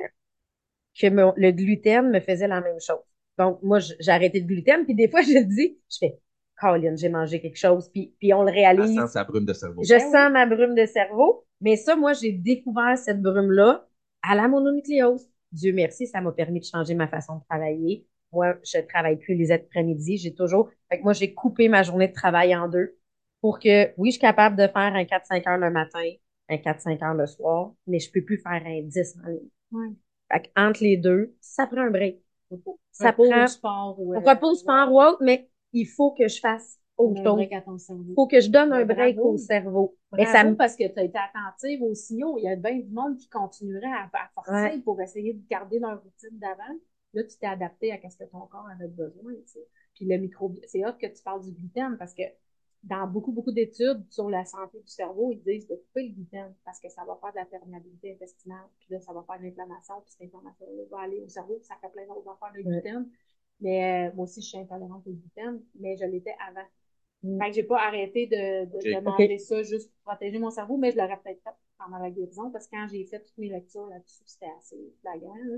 que 0.99 1.07
le 1.07 1.51
gluten 1.51 2.11
me 2.11 2.21
faisait 2.21 2.49
la 2.49 2.61
même 2.61 2.81
chose. 2.81 3.03
Donc, 3.39 3.61
moi, 3.63 3.81
j'ai 3.81 4.11
arrêté 4.11 4.41
le 4.41 4.47
gluten, 4.47 4.85
puis 4.85 4.95
des 4.95 5.09
fois, 5.09 5.23
je 5.23 5.39
dis, 5.43 5.79
je 5.91 5.99
fais, 5.99 6.19
Colin, 6.61 6.95
j'ai 6.97 7.09
mangé 7.09 7.41
quelque 7.41 7.59
chose, 7.59 7.91
puis, 7.91 8.15
puis 8.21 8.33
on 8.33 8.43
le 8.43 8.53
réalise. 8.53 8.95
Je 8.95 9.01
sens 9.01 9.13
sa 9.13 9.25
brume 9.25 9.45
de 9.45 9.53
cerveau. 9.53 9.83
Je 9.83 9.95
ben 9.95 10.01
sens 10.01 10.33
ma 10.33 10.47
brume 10.47 10.75
de 10.75 10.87
cerveau, 10.87 11.45
mais 11.61 11.77
ça, 11.77 11.97
moi, 11.97 12.13
j'ai 12.13 12.33
découvert 12.33 12.97
cette 12.97 13.21
brume-là 13.21 13.87
à 14.23 14.35
la 14.35 14.47
mononucléose. 14.47 15.29
Dieu 15.51 15.73
merci, 15.73 16.07
ça 16.07 16.21
m'a 16.21 16.33
permis 16.33 16.61
de 16.61 16.65
changer 16.65 16.95
ma 16.95 17.09
façon 17.09 17.37
de 17.37 17.45
travailler. 17.49 18.07
Moi, 18.35 18.57
je 18.65 18.79
travaille 18.87 19.17
plus 19.17 19.35
les 19.35 19.51
après-midi, 19.53 20.19
j'ai 20.19 20.35
toujours... 20.35 20.69
Fait 20.91 20.99
que 20.99 21.05
moi, 21.05 21.13
j'ai 21.13 21.33
coupé 21.35 21.69
ma 21.69 21.83
journée 21.83 22.09
de 22.09 22.13
travail 22.13 22.55
en 22.55 22.69
deux 22.69 22.97
pour 23.41 23.59
que, 23.59 23.93
oui, 23.99 24.09
je 24.11 24.13
suis 24.13 24.21
capable 24.21 24.57
de 24.57 24.67
faire 24.67 24.95
un 24.95 25.05
4-5 25.05 25.47
heures 25.49 25.59
le 25.59 25.71
matin, 25.71 26.01
un 26.49 26.57
4-5 26.57 27.03
heures 27.05 27.15
le 27.15 27.27
soir, 27.27 27.73
mais 27.87 27.99
je 27.99 28.11
peux 28.11 28.23
plus 28.23 28.39
faire 28.39 28.63
un 28.65 28.83
10 28.83 29.17
en 29.25 29.29
ligne. 29.29 29.49
Ouais. 29.73 29.95
Fait 30.33 30.51
entre 30.57 30.83
les 30.83 30.97
deux, 30.97 31.35
ça 31.41 31.67
prend 31.67 31.83
un 31.83 31.91
break. 31.91 32.21
Ça 32.93 33.11
repos 33.11 33.29
prend 33.29 33.47
sport, 33.47 34.01
ouais. 34.01 34.19
repos 34.19 34.55
sport 34.55 34.93
ou 34.93 35.01
autre, 35.01 35.19
mais 35.21 35.49
il 35.73 35.87
faut 35.87 36.13
que 36.13 36.29
je 36.29 36.39
fasse 36.41 36.79
autre 36.97 37.23
chose. 37.23 37.79
cerveau. 37.79 38.15
Faut 38.15 38.27
que 38.29 38.41
je 38.41 38.49
donne 38.49 38.73
un 38.73 38.85
break 38.85 39.17
bravo. 39.17 39.33
au 39.33 39.37
cerveau. 39.37 39.97
Et 40.17 40.23
Bravo, 40.23 40.33
ça 40.33 40.45
me 40.45 40.55
parce 40.55 40.77
que 40.77 40.87
tu 40.87 40.99
as 40.99 41.03
été 41.03 41.19
attentive 41.19 41.83
aux 41.83 41.95
signaux. 41.95 42.39
Il 42.39 42.45
y 42.45 42.49
a 42.49 42.55
bien 42.57 42.77
du 42.79 42.91
monde 42.91 43.17
qui 43.17 43.29
continuerait 43.29 43.87
à, 43.87 44.05
à 44.13 44.29
forcer 44.35 44.53
Ouais. 44.53 44.79
pour 44.83 45.01
essayer 45.01 45.35
de 45.35 45.43
garder 45.49 45.81
leur 45.81 46.01
routine 46.01 46.39
d'avant. 46.39 46.79
Là, 47.15 47.25
tu 47.25 47.37
t'es 47.39 47.47
adapté 47.47 47.93
à 47.93 48.11
ce 48.11 48.17
que 48.17 48.25
ton 48.25 48.47
corps 48.47 48.69
avait 48.69 48.89
besoin. 48.89 49.33
tu 49.35 49.47
sais. 49.47 49.67
Puis 49.95 50.05
le 50.07 50.17
micro, 50.19 50.53
c'est 50.67 50.85
hot 50.85 50.93
que 51.01 51.07
tu 51.07 51.23
parles 51.23 51.43
du 51.45 51.53
gluten 51.53 51.97
parce 51.99 52.15
que 52.15 52.23
dans 52.83 53.07
beaucoup, 53.07 53.33
beaucoup 53.33 53.53
d'études 53.53 54.05
sur 54.11 54.29
la 54.29 54.45
santé 54.45 54.79
du 54.81 54.89
cerveau, 54.89 55.33
ils 55.33 55.43
disent 55.43 55.67
de 55.69 55.75
couper 55.77 56.09
le 56.09 56.15
gluten 56.15 56.55
parce 56.65 56.81
que 56.81 56.89
ça 56.91 57.03
va 57.05 57.17
faire 57.21 57.31
de 57.33 57.37
la 57.39 57.45
perméabilité 57.47 58.13
intestinale. 58.13 58.67
Puis 58.81 58.89
là, 58.91 59.01
ça 59.01 59.13
va 59.15 59.25
faire 59.27 59.39
de 59.39 59.45
l'inflammation. 59.45 59.95
Puis 60.03 60.13
cette 60.19 60.27
inflammation-là 60.27 60.83
va 60.91 61.01
aller 61.01 61.21
au 61.21 61.29
cerveau. 61.29 61.55
Puis 61.57 61.65
ça 61.67 61.77
fait 61.81 61.89
plein 61.91 62.07
d'autres 62.07 62.29
affaires, 62.31 62.53
le 62.55 62.63
Ouais. 62.63 62.81
gluten. 62.83 63.09
Mais 63.61 64.09
euh, 64.11 64.15
moi 64.15 64.25
aussi, 64.25 64.43
je 64.43 64.49
suis 64.49 64.59
intolérante 64.59 65.07
au 65.07 65.13
gluten, 65.13 65.63
mais 65.81 65.97
je 65.97 66.05
l'étais 66.05 66.35
avant. 66.47 66.67
Mm. 67.23 67.39
Fait 67.39 67.49
que 67.51 67.55
j'ai 67.55 67.63
pas 67.63 67.81
arrêté 67.87 68.27
de, 68.27 68.67
de, 68.67 68.77
Ok. 68.77 68.85
de 68.85 69.01
manger 69.05 69.39
ça 69.39 69.63
juste 69.63 69.91
pour 69.93 70.13
protéger 70.13 70.39
mon 70.39 70.51
cerveau, 70.51 70.77
mais 70.77 70.91
je 70.91 70.99
l'aurais 70.99 71.17
peut-être 71.25 71.43
fait 71.43 71.55
pendant 71.79 71.99
la 71.99 72.11
guérison 72.11 72.51
parce 72.51 72.67
que 72.67 72.73
quand 72.77 72.87
j'ai 72.91 73.05
fait 73.07 73.21
toutes 73.21 73.39
mes 73.39 73.49
lectures 73.49 73.87
là-dessus, 73.87 74.25
c'était 74.27 74.51
assez 74.59 74.77
flagrant. 75.01 75.35
là. 75.37 75.57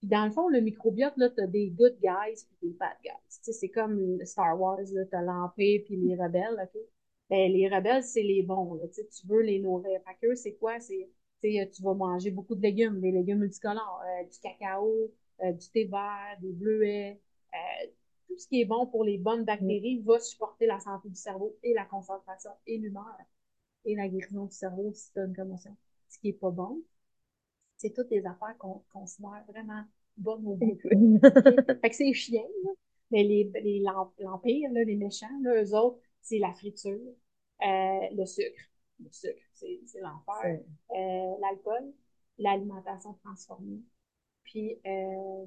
Puis 0.00 0.08
dans 0.08 0.24
le 0.24 0.30
fond, 0.30 0.48
le 0.48 0.60
microbiote, 0.60 1.16
là, 1.16 1.30
t'as 1.30 1.46
des 1.46 1.70
good 1.70 1.96
guys 2.02 2.44
puis 2.46 2.70
des 2.70 2.74
bad 2.76 2.96
guys. 3.04 3.12
Tu 3.28 3.38
sais, 3.44 3.52
c'est 3.52 3.68
comme 3.68 4.18
Star 4.24 4.58
Wars, 4.60 4.80
là, 4.92 5.04
t'as 5.10 5.22
l'Empire 5.22 5.82
puis 5.84 5.96
les 5.96 6.16
rebelles, 6.16 6.56
OK? 6.62 6.80
Ben, 7.28 7.52
les 7.52 7.68
rebelles, 7.68 8.02
c'est 8.02 8.22
les 8.22 8.42
bons, 8.42 8.74
là. 8.74 8.88
Tu 8.88 9.02
tu 9.06 9.26
veux 9.26 9.42
les 9.42 9.60
nourrir. 9.60 10.00
Fait 10.06 10.26
que 10.26 10.34
c'est 10.34 10.54
quoi? 10.54 10.80
C'est, 10.80 11.08
tu 11.42 11.82
vas 11.82 11.94
manger 11.94 12.30
beaucoup 12.30 12.54
de 12.54 12.62
légumes, 12.62 13.00
des 13.00 13.12
légumes 13.12 13.38
multicolores, 13.40 14.02
euh, 14.06 14.24
du 14.24 14.38
cacao, 14.40 15.10
euh, 15.42 15.52
du 15.52 15.68
thé 15.70 15.84
vert, 15.84 16.36
des 16.40 16.52
bleuets, 16.52 17.20
euh, 17.54 17.86
tout 18.28 18.38
ce 18.38 18.46
qui 18.48 18.60
est 18.60 18.64
bon 18.64 18.86
pour 18.86 19.04
les 19.04 19.18
bonnes 19.18 19.44
bactéries 19.44 20.00
va 20.00 20.18
supporter 20.20 20.66
la 20.66 20.80
santé 20.80 21.08
du 21.08 21.16
cerveau 21.16 21.56
et 21.62 21.74
la 21.74 21.84
concentration 21.84 22.50
et 22.66 22.78
l'humeur 22.78 23.16
et 23.84 23.96
la 23.96 24.08
guérison 24.08 24.46
du 24.46 24.54
cerveau 24.54 24.92
si 24.94 25.12
tu 25.12 25.20
une 25.20 25.34
commotion. 25.34 25.76
Ce 26.08 26.18
qui 26.18 26.28
est 26.28 26.32
pas 26.32 26.50
bon, 26.50 26.82
c'est 27.80 27.94
toutes 27.94 28.08
des 28.08 28.26
affaires 28.26 28.54
qu'on 28.58 28.82
considère 28.92 29.42
vraiment 29.48 29.82
bonnes 30.18 30.46
au 30.46 30.54
bout. 30.54 30.78
Fait 30.82 31.88
que 31.90 31.96
c'est 31.96 32.12
chiant, 32.12 32.46
là. 32.64 32.70
Mais 33.10 33.24
les, 33.24 33.50
les, 33.62 33.80
l'em- 33.80 34.10
l'Empire, 34.18 34.70
là, 34.72 34.84
les 34.84 34.96
méchants, 34.96 35.26
là, 35.42 35.62
eux 35.62 35.74
autres, 35.74 35.98
c'est 36.20 36.38
la 36.38 36.52
friture, 36.52 37.00
euh, 37.62 37.66
le 38.12 38.24
sucre. 38.26 38.62
Le 39.02 39.10
sucre, 39.10 39.40
c'est, 39.54 39.80
c'est 39.86 40.00
l'enfer. 40.00 40.60
Euh, 40.90 41.34
l'alcool, 41.40 41.92
l'alimentation 42.38 43.14
transformée. 43.24 43.80
Puis, 44.44 44.78
euh, 44.86 45.46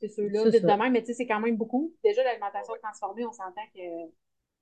c'est 0.00 0.08
ceux-là, 0.08 0.42
C'est 0.44 0.50
vite 0.50 0.62
ça. 0.66 0.76
de 0.76 0.82
même, 0.82 0.92
mais 0.92 1.00
tu 1.02 1.06
sais, 1.06 1.14
c'est 1.14 1.26
quand 1.26 1.40
même 1.40 1.56
beaucoup. 1.56 1.94
Déjà, 2.02 2.24
l'alimentation 2.24 2.74
transformée, 2.82 3.24
on 3.24 3.32
s'entend 3.32 3.62
que 3.74 3.80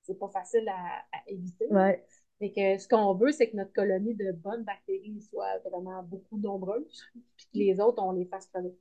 c'est 0.03 0.19
pas 0.19 0.29
facile 0.29 0.69
à, 0.69 1.05
à 1.13 1.23
éviter. 1.27 1.67
Ouais. 1.71 2.05
Fait 2.41 2.51
que 2.53 2.79
ce 2.79 2.89
qu'on 2.89 3.15
veut, 3.15 3.33
c'est 3.33 3.51
que 3.51 3.57
notre 3.57 3.73
colonie 3.73 4.17
de 4.17 4.33
bonnes 4.33 4.65
bactéries 4.65 5.23
soit 5.31 5.59
vraiment 5.71 6.03
beaucoup 6.03 6.39
nombreuses, 6.39 7.05
puis 7.37 7.47
que 7.53 7.59
les 7.59 7.81
autres, 7.81 8.03
on 8.03 8.13
les 8.13 8.27
fasse 8.27 8.49
crever 8.49 8.75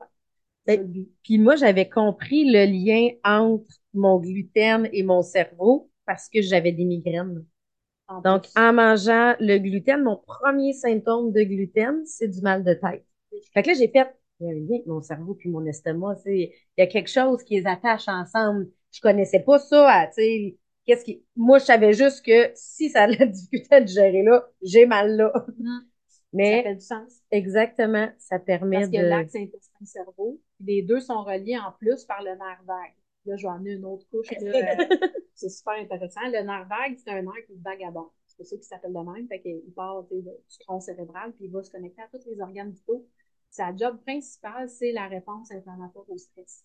de 0.67 0.83
but. 0.83 1.09
Puis 1.23 1.37
moi, 1.39 1.55
j'avais 1.55 1.89
compris 1.89 2.45
le 2.51 2.65
lien 2.65 3.09
entre 3.23 3.65
mon 3.93 4.19
gluten 4.19 4.89
et 4.93 5.03
mon 5.03 5.21
cerveau 5.21 5.91
parce 6.05 6.29
que 6.29 6.41
j'avais 6.41 6.71
des 6.71 6.85
migraines. 6.85 7.45
En 8.07 8.21
Donc, 8.23 8.45
plus. 8.45 8.53
en 8.55 8.73
mangeant 8.73 9.35
le 9.39 9.57
gluten, 9.59 10.03
mon 10.03 10.17
premier 10.17 10.73
symptôme 10.73 11.33
de 11.33 11.43
gluten, 11.43 12.05
c'est 12.05 12.29
du 12.29 12.41
mal 12.41 12.63
de 12.63 12.73
tête. 12.75 13.05
Fait 13.53 13.63
que 13.63 13.69
là, 13.69 13.75
j'ai 13.75 13.89
fait, 13.89 14.07
il 14.41 14.47
y 14.47 14.49
a 14.49 14.53
un 14.53 14.55
lien 14.55 14.75
avec 14.75 14.87
mon 14.87 15.01
cerveau 15.01 15.35
puis 15.35 15.49
mon 15.49 15.65
estomac, 15.65 16.17
il 16.27 16.51
y 16.77 16.81
a 16.81 16.87
quelque 16.87 17.09
chose 17.09 17.43
qui 17.43 17.59
les 17.59 17.67
attache 17.67 18.07
ensemble. 18.09 18.69
Je 18.91 19.01
connaissais 19.01 19.41
pas 19.41 19.59
ça, 19.59 20.07
tu 20.09 20.15
sais, 20.15 20.57
qu'est-ce 20.89 21.05
qui, 21.05 21.23
moi, 21.35 21.59
je 21.59 21.65
savais 21.65 21.93
juste 21.93 22.25
que 22.25 22.51
si 22.55 22.89
ça 22.89 23.03
a 23.03 23.07
de 23.07 23.17
la 23.19 23.25
difficulté 23.27 23.75
à 23.75 23.81
digérer 23.81 24.23
là, 24.23 24.47
j'ai 24.61 24.85
mal 24.85 25.15
là. 25.15 25.31
Ça 26.07 26.21
Mais, 26.33 26.63
fait 26.63 26.75
du 26.75 26.81
sens. 26.81 27.21
exactement, 27.31 28.09
ça 28.17 28.39
permet 28.39 28.77
Parce 28.77 28.89
de... 28.89 28.95
y 28.95 28.99
a 28.99 29.03
l'axe 29.03 29.35
intestin-cerveau. 29.35 30.39
Les 30.59 30.81
deux 30.83 30.99
sont 30.99 31.23
reliés 31.23 31.57
en 31.57 31.71
plus 31.79 32.05
par 32.05 32.21
le 32.21 32.31
nerf 32.31 32.61
vague. 32.65 32.93
Là, 33.25 33.35
je 33.35 33.43
vais 33.43 33.53
en 33.53 33.65
une 33.65 33.85
autre 33.85 34.05
couche. 34.11 34.27
euh, 34.31 34.37
c'est 35.35 35.49
super 35.49 35.73
intéressant. 35.73 36.21
Le 36.25 36.41
nerf 36.43 36.67
vague, 36.67 36.97
c'est 36.97 37.11
un 37.11 37.21
nerf 37.21 37.45
qui 37.47 37.55
vagabond. 37.63 38.09
C'est 38.27 38.37
pour 38.37 38.45
ça 38.45 38.55
qu'il 38.55 38.65
s'appelle 38.65 38.93
de 38.93 38.99
même. 39.13 39.27
Fait 39.27 39.41
qu'il 39.41 39.73
part 39.75 40.03
du 40.03 40.23
tronc 40.59 40.79
cérébral, 40.81 41.33
puis 41.33 41.45
il 41.45 41.51
va 41.51 41.63
se 41.63 41.71
connecter 41.71 42.01
à 42.01 42.07
tous 42.07 42.29
les 42.29 42.39
organes 42.41 42.71
vitaux. 42.71 43.05
Sa 43.51 43.75
job 43.75 43.99
principale, 44.01 44.69
c'est 44.69 44.91
la 44.91 45.07
réponse 45.07 45.51
inflammatoire 45.51 46.09
au 46.09 46.17
stress. 46.17 46.63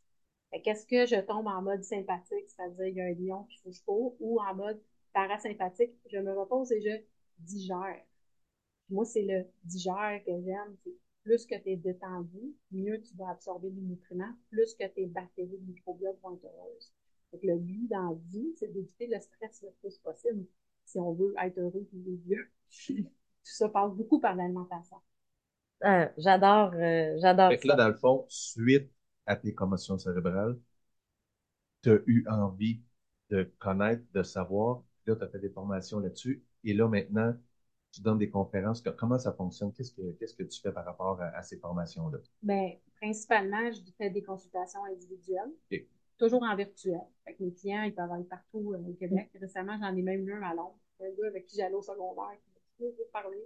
Fait 0.55 0.61
qu'est-ce 0.61 0.87
que 0.87 1.05
je 1.05 1.21
tombe 1.21 1.49
en 1.49 1.63
mode 1.63 1.83
sympathique, 1.83 2.49
c'est-à-dire 2.49 2.87
il 2.87 2.95
y 2.95 3.01
a 3.01 3.07
un 3.07 3.15
lion 3.15 3.45
il 3.51 3.59
faut 3.59 3.71
que 3.71 3.75
je 3.75 3.83
cours, 3.83 4.17
ou 4.21 4.41
en 4.41 4.55
mode 4.55 4.81
parasympathique, 5.13 5.95
je 6.13 6.19
me 6.19 6.33
repose 6.33 6.71
et 6.71 6.81
je 6.81 7.03
digère. 7.41 8.01
Moi, 8.89 9.05
c'est 9.05 9.23
le 9.23 9.47
digère 9.65 10.23
que 10.25 10.31
j'aime. 10.45 10.77
C'est 10.85 10.95
plus 11.25 11.45
que 11.47 11.57
tu 11.57 11.71
es 11.71 11.77
détendu, 11.77 12.55
mieux 12.71 13.03
tu 13.03 13.17
vas 13.17 13.31
absorber 13.31 13.71
des 13.71 13.81
nutriments, 13.81 14.33
plus 14.49 14.75
que 14.75 14.87
tes 14.87 15.07
bactéries 15.07 15.59
de 15.59 15.67
microbiote 15.67 16.21
vont 16.23 16.37
être 16.37 16.45
heureuses. 16.45 16.93
Donc, 17.33 17.43
le 17.43 17.59
but 17.59 17.89
dans 17.89 18.11
la 18.11 18.17
vie, 18.31 18.55
c'est 18.57 18.73
d'éviter 18.73 19.09
le 19.09 19.19
stress 19.19 19.61
le 19.63 19.71
plus 19.81 19.99
possible 19.99 20.47
si 20.85 21.01
on 21.01 21.15
veut 21.15 21.35
être 21.43 21.59
heureux 21.59 21.89
et 21.93 21.97
vivre 21.97 22.23
vieux. 22.27 22.51
Tout 22.87 23.53
ça 23.53 23.69
passe 23.71 23.93
beaucoup 23.93 24.21
par 24.21 24.37
l'alimentation. 24.37 24.99
Ah, 25.81 26.13
j'adore, 26.17 26.73
euh, 26.75 27.19
j'adore 27.21 27.51
Fait 27.51 27.59
que 27.59 27.67
là, 27.67 27.75
dans 27.75 27.89
le 27.89 27.95
fond, 27.95 28.25
suite 28.29 28.94
à 29.27 29.37
tes 29.37 29.55
commotions 29.55 29.99
cérébrales, 29.99 30.59
tu 31.83 31.91
as 31.91 31.99
eu 32.07 32.25
envie 32.29 32.81
de 33.31 33.45
connaître, 33.59 34.03
de 34.13 34.23
savoir. 34.23 34.83
Là, 35.07 35.17
tu 35.17 35.23
as 35.25 35.29
fait 35.29 35.39
des 35.39 35.51
formations 35.51 36.01
là-dessus. 36.01 36.43
Et 36.65 36.75
là, 36.75 36.89
maintenant, 36.89 37.35
tu 37.93 38.01
donnes 38.01 38.19
des 38.19 38.31
conférences. 38.31 38.83
Comment 38.97 39.19
ça 39.19 39.33
fonctionne? 39.33 39.73
Qu'est-ce 39.73 39.93
que, 39.93 40.13
qu'est-ce 40.13 40.35
que 40.35 40.43
tu 40.43 40.61
fais 40.61 40.73
par 40.73 40.85
rapport 40.85 41.21
à, 41.21 41.27
à 41.37 41.43
ces 41.43 41.59
formations-là? 41.59 42.19
Ben, 42.43 42.73
principalement, 43.01 43.71
je 43.73 43.81
fais 43.97 44.11
des 44.11 44.23
consultations 44.23 44.85
individuelles, 44.85 45.53
toujours 46.19 46.43
en 46.43 46.55
virtuel. 46.57 47.01
Fait 47.25 47.35
que 47.35 47.43
mes 47.43 47.55
clients, 47.55 47.83
ils 47.85 47.95
peuvent 47.95 48.11
aller 48.13 48.25
partout 48.25 48.73
euh, 48.75 48.79
au 48.91 48.95
Québec. 48.95 49.31
Récemment, 49.41 49.79
j'en 49.81 49.95
ai 49.97 50.03
même 50.03 50.29
eu 50.29 50.35
un 50.35 50.43
à 50.43 50.55
Londres. 50.55 50.79
Un 51.01 51.11
gars 51.11 51.29
avec 51.29 51.47
qui 51.47 51.57
j'allais 51.57 51.75
au 51.75 51.83
secondaire, 51.83 52.39
qui 52.77 52.85
m'a 52.85 52.91
parler. 53.13 53.43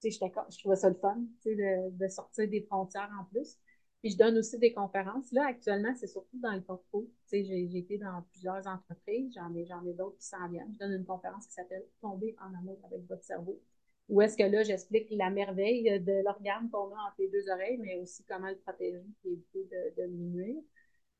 Tu 0.00 0.10
sais, 0.10 0.30
je 0.50 0.58
trouvais 0.58 0.76
ça 0.76 0.88
le 0.88 0.94
fun, 0.96 1.16
tu 1.42 1.50
sais, 1.50 1.56
de, 1.56 1.90
de 1.96 2.08
sortir 2.08 2.48
des 2.48 2.62
frontières 2.62 3.10
en 3.20 3.24
plus. 3.24 3.58
Puis 4.00 4.12
je 4.12 4.16
donne 4.16 4.38
aussi 4.38 4.58
des 4.58 4.72
conférences. 4.72 5.30
Là, 5.32 5.46
actuellement, 5.46 5.94
c'est 5.94 6.06
surtout 6.06 6.38
dans 6.40 6.52
le 6.52 6.60
corpo. 6.62 7.06
Tu 7.28 7.44
sais, 7.44 7.44
j'ai 7.44 7.78
été 7.78 7.98
dans 7.98 8.22
plusieurs 8.32 8.66
entreprises. 8.66 9.32
J'en 9.34 9.54
ai, 9.54 9.66
j'en 9.66 9.84
ai 9.84 9.92
d'autres 9.92 10.16
qui 10.16 10.26
s'en 10.26 10.48
viennent. 10.48 10.72
Je 10.72 10.78
donne 10.78 10.92
une 10.92 11.04
conférence 11.04 11.46
qui 11.46 11.52
s'appelle 11.52 11.84
Tomber 12.00 12.34
en 12.40 12.54
amour 12.58 12.78
avec 12.86 13.06
votre 13.08 13.22
cerveau. 13.24 13.60
Où 14.08 14.20
est-ce 14.22 14.36
que 14.36 14.42
là, 14.42 14.62
j'explique 14.62 15.08
la 15.10 15.30
merveille 15.30 16.00
de 16.00 16.24
l'organe 16.24 16.68
qu'on 16.70 16.90
a 16.94 16.98
entre 17.08 17.16
les 17.18 17.28
deux 17.28 17.48
oreilles, 17.50 17.78
mais 17.78 17.96
aussi 17.96 18.24
comment 18.24 18.48
le 18.48 18.56
protéger 18.56 19.04
et 19.24 19.32
éviter 19.32 19.68
de, 19.70 20.02
de 20.02 20.08
nuire. 20.08 20.62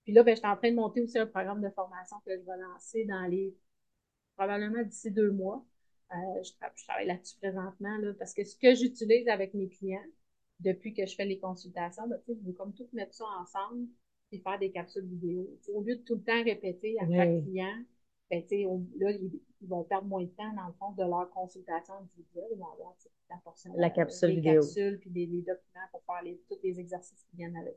Puis 0.04 0.12
là, 0.12 0.22
ben, 0.22 0.34
je 0.34 0.40
suis 0.40 0.48
en 0.48 0.56
train 0.56 0.70
de 0.70 0.76
monter 0.76 1.02
aussi 1.02 1.18
un 1.18 1.26
programme 1.26 1.60
de 1.62 1.70
formation 1.70 2.16
que 2.26 2.32
je 2.32 2.42
vais 2.42 2.56
lancer 2.58 3.04
dans 3.04 3.26
les, 3.26 3.54
probablement 4.36 4.82
d'ici 4.82 5.10
deux 5.10 5.30
mois. 5.30 5.64
Euh, 6.12 6.42
je, 6.42 6.50
je 6.76 6.84
travaille 6.84 7.06
là-dessus 7.06 7.36
présentement, 7.38 7.96
là, 7.98 8.12
parce 8.18 8.34
que 8.34 8.44
ce 8.44 8.56
que 8.56 8.74
j'utilise 8.74 9.28
avec 9.28 9.54
mes 9.54 9.68
clients, 9.68 10.02
depuis 10.60 10.94
que 10.94 11.06
je 11.06 11.14
fais 11.14 11.24
les 11.24 11.38
consultations, 11.38 12.06
ben, 12.08 12.18
tu 12.24 12.32
sais, 12.32 12.38
je 12.40 12.46
veux 12.46 12.52
comme 12.52 12.74
tout 12.74 12.88
mettre 12.92 13.14
ça 13.14 13.24
ensemble 13.40 13.88
et 14.32 14.38
faire 14.40 14.58
des 14.58 14.70
capsules 14.70 15.06
vidéo. 15.06 15.48
Tu 15.58 15.66
sais, 15.66 15.72
au 15.72 15.82
lieu 15.82 15.96
de 15.96 16.02
tout 16.02 16.14
le 16.16 16.22
temps 16.22 16.42
répéter 16.44 16.98
à 17.00 17.08
chaque 17.16 17.36
client, 17.42 17.84
ben, 18.30 18.42
tu 18.42 18.48
sais, 18.48 18.66
on- 18.66 18.86
là, 18.98 19.10
ils, 19.12 19.40
ils 19.62 19.68
vont 19.68 19.84
perdre 19.84 20.06
moins 20.08 20.22
de 20.22 20.28
temps, 20.28 20.52
dans 20.54 20.66
le 20.68 20.72
fond, 20.74 20.92
de 20.92 21.02
leur 21.02 21.30
consultation 21.30 21.94
individuelle. 21.94 22.48
Ils 22.52 22.58
vont 22.58 22.72
avoir 22.72 22.94
tu 22.96 23.04
sais, 23.04 23.10
la 23.30 23.36
portion 23.44 23.72
La 23.76 23.90
capsule 23.90 24.28
des 24.28 24.36
vidéo. 24.36 24.62
capsules 24.62 24.98
puis 25.00 25.10
des, 25.10 25.26
des 25.26 25.42
documents 25.42 25.86
pour 25.90 26.02
faire 26.04 26.22
les, 26.22 26.40
tous 26.48 26.58
les 26.62 26.78
exercices 26.80 27.24
qui 27.30 27.36
viennent 27.36 27.56
avec. 27.56 27.76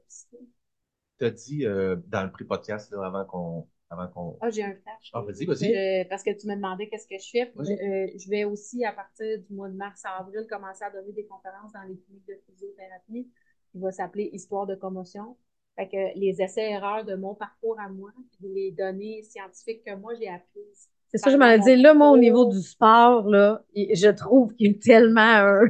Tu 1.18 1.26
as 1.26 1.32
dit 1.32 1.66
euh, 1.66 1.96
dans 2.08 2.24
le 2.24 2.32
pré-podcast, 2.32 2.92
là, 2.92 3.06
avant 3.06 3.26
qu'on. 3.26 3.68
Avant 3.94 4.08
qu'on... 4.08 4.38
Ah, 4.42 4.50
j'ai 4.50 4.64
un 4.64 4.76
flash. 4.76 5.12
Ah, 5.14 5.22
vas-y, 5.22 5.46
vas-y. 5.46 5.74
Je- 5.74 6.08
parce 6.10 6.24
que 6.24 6.32
tu 6.32 6.48
me 6.48 6.56
demandais 6.56 6.88
qu'est-ce 6.90 7.08
que 7.08 7.18
je 7.18 7.30
fais. 7.30 7.54
Euh, 7.60 8.08
je 8.18 8.30
vais 8.30 8.44
aussi, 8.44 8.84
à 8.84 8.92
partir 8.92 9.40
du 9.40 9.54
mois 9.54 9.70
de 9.70 9.76
mars 9.76 10.02
à 10.06 10.18
avril, 10.18 10.46
commencer 10.50 10.84
à 10.84 10.90
donner 10.90 11.12
des 11.14 11.26
conférences 11.26 11.72
dans 11.74 11.84
les 11.84 11.96
cliniques 11.98 12.28
de 12.28 12.40
physiothérapie 12.48 13.30
qui 13.72 13.80
va 13.80 13.92
s'appeler 13.92 14.30
Histoire 14.34 14.66
de 14.66 14.76
commotion. 14.76 15.38
Fait 15.76 15.88
que 15.88 16.20
les 16.20 16.42
essais-erreurs 16.42 17.06
de 17.06 17.16
mon 17.16 17.36
parcours 17.36 17.80
à 17.80 17.90
moi, 17.90 18.12
puis 18.38 18.48
les 18.54 18.72
données 18.72 19.24
scientifiques 19.24 19.84
que 19.84 19.96
moi 19.96 20.14
j'ai 20.16 20.30
apprises. 20.30 20.90
C'est 21.10 21.18
ça, 21.20 21.30
je 21.30 21.38
m'en 21.38 21.58
dit, 21.60 21.76
là, 21.76 21.94
moi, 21.94 22.10
au 22.10 22.18
niveau 22.18 22.46
du 22.46 22.60
sport, 22.60 23.30
là, 23.30 23.64
je 23.76 24.10
trouve 24.10 24.54
qu'il 24.56 24.72
y 24.72 24.76
a 24.76 24.80
tellement 24.80 25.22
un... 25.22 25.66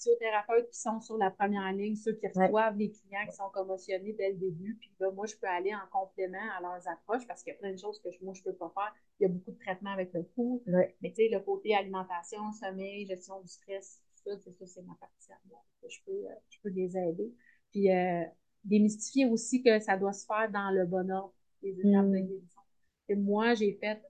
physiothérapeutes 0.00 0.70
qui 0.70 0.80
sont 0.80 1.00
sur 1.00 1.16
la 1.18 1.30
première 1.30 1.70
ligne, 1.72 1.94
ceux 1.96 2.14
qui 2.14 2.26
Ouais. 2.34 2.46
reçoivent 2.46 2.76
les 2.76 2.90
clients 2.90 3.26
qui 3.28 3.36
sont 3.36 3.50
commotionnés 3.52 4.12
dès 4.14 4.30
le 4.30 4.36
début. 4.38 4.76
Puis 4.80 4.90
là, 4.98 5.10
moi, 5.10 5.26
je 5.26 5.36
peux 5.36 5.46
aller 5.46 5.74
en 5.74 5.86
complément 5.92 6.38
à 6.56 6.60
leurs 6.62 6.88
approches 6.88 7.26
parce 7.26 7.42
qu'il 7.42 7.52
y 7.52 7.56
a 7.56 7.58
plein 7.58 7.72
de 7.72 7.78
choses 7.78 8.00
que 8.00 8.10
je- 8.10 8.24
moi, 8.24 8.32
je 8.34 8.42
peux 8.42 8.54
pas 8.54 8.70
faire. 8.74 8.94
Il 9.18 9.24
y 9.24 9.26
a 9.26 9.28
beaucoup 9.28 9.52
de 9.52 9.58
traitements 9.58 9.92
avec 9.92 10.12
le 10.14 10.22
cou. 10.22 10.62
Ouais. 10.66 10.96
Mais 11.02 11.10
tu 11.10 11.16
sais, 11.16 11.28
le 11.28 11.40
côté 11.40 11.74
alimentation, 11.74 12.50
sommeil, 12.52 13.06
gestion 13.06 13.40
du 13.40 13.48
stress, 13.48 14.00
tout 14.16 14.30
ça, 14.30 14.38
c'est 14.38 14.52
ça, 14.52 14.66
c'est 14.66 14.82
ma 14.82 14.94
partie 14.98 15.32
à 15.32 15.36
moi. 15.48 15.62
Je 15.86 15.98
peux, 16.06 16.12
euh, 16.12 16.34
je 16.48 16.58
peux 16.62 16.70
les 16.70 16.96
aider. 16.96 17.32
Puis 17.70 17.90
euh, 17.90 18.24
démystifier 18.64 19.26
aussi 19.26 19.62
que 19.62 19.78
ça 19.80 19.96
doit 19.96 20.12
se 20.12 20.26
faire 20.26 20.50
dans 20.50 20.70
le 20.70 20.86
bon 20.86 21.10
ordre, 21.10 21.34
les 21.62 21.72
étapes 21.78 22.06
Mm. 22.06 22.12
de 22.12 22.18
guérison. 22.18 22.60
Et 23.08 23.14
moi, 23.16 23.54
j'ai 23.54 23.72
fait 23.74 24.00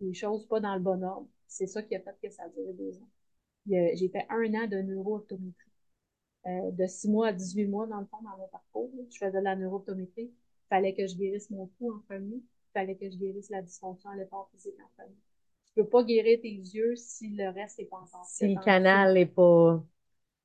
les 0.00 0.14
choses 0.14 0.46
pas 0.46 0.60
dans 0.60 0.74
le 0.74 0.80
bon 0.80 1.02
ordre. 1.02 1.28
C'est 1.46 1.66
ça 1.66 1.82
qui 1.82 1.94
a 1.96 2.00
fait 2.00 2.16
que 2.22 2.30
ça 2.30 2.44
a 2.44 2.48
duré 2.50 2.72
deux 2.72 2.96
ans. 3.02 3.08
J'ai 3.68 4.08
fait 4.08 4.26
un 4.30 4.54
an 4.54 4.66
de 4.66 4.76
neurooptométrie. 4.82 5.70
Euh, 6.46 6.70
de 6.72 6.86
six 6.86 7.08
mois 7.10 7.28
à 7.28 7.32
18 7.32 7.66
mois, 7.66 7.86
dans 7.86 8.00
le 8.00 8.06
fond, 8.06 8.18
dans 8.22 8.36
mon 8.38 8.48
parcours. 8.48 8.90
Je 9.10 9.18
faisais 9.18 9.38
de 9.38 9.44
la 9.44 9.56
neurooptométrie. 9.56 10.30
Il 10.30 10.68
fallait 10.68 10.94
que 10.94 11.06
je 11.06 11.14
guérisse 11.16 11.50
mon 11.50 11.66
cou 11.78 11.92
en 11.92 11.98
premier. 12.00 12.36
Il 12.36 12.72
fallait 12.72 12.96
que 12.96 13.10
je 13.10 13.16
guérisse 13.16 13.50
la 13.50 13.62
dysfonction 13.62 14.10
à 14.10 14.16
l'effort 14.16 14.48
physique 14.52 14.76
en 14.80 14.88
premier. 14.96 15.16
Tu 15.66 15.74
peux 15.74 15.88
pas 15.88 16.02
guérir 16.04 16.40
tes 16.40 16.48
yeux 16.50 16.96
si 16.96 17.28
le 17.30 17.50
reste 17.50 17.78
n'est 17.78 17.84
pas 17.86 17.98
encore 17.98 18.24
Si 18.24 18.54
le 18.54 18.60
canal 18.62 19.14
n'est 19.14 19.26
pas... 19.26 19.82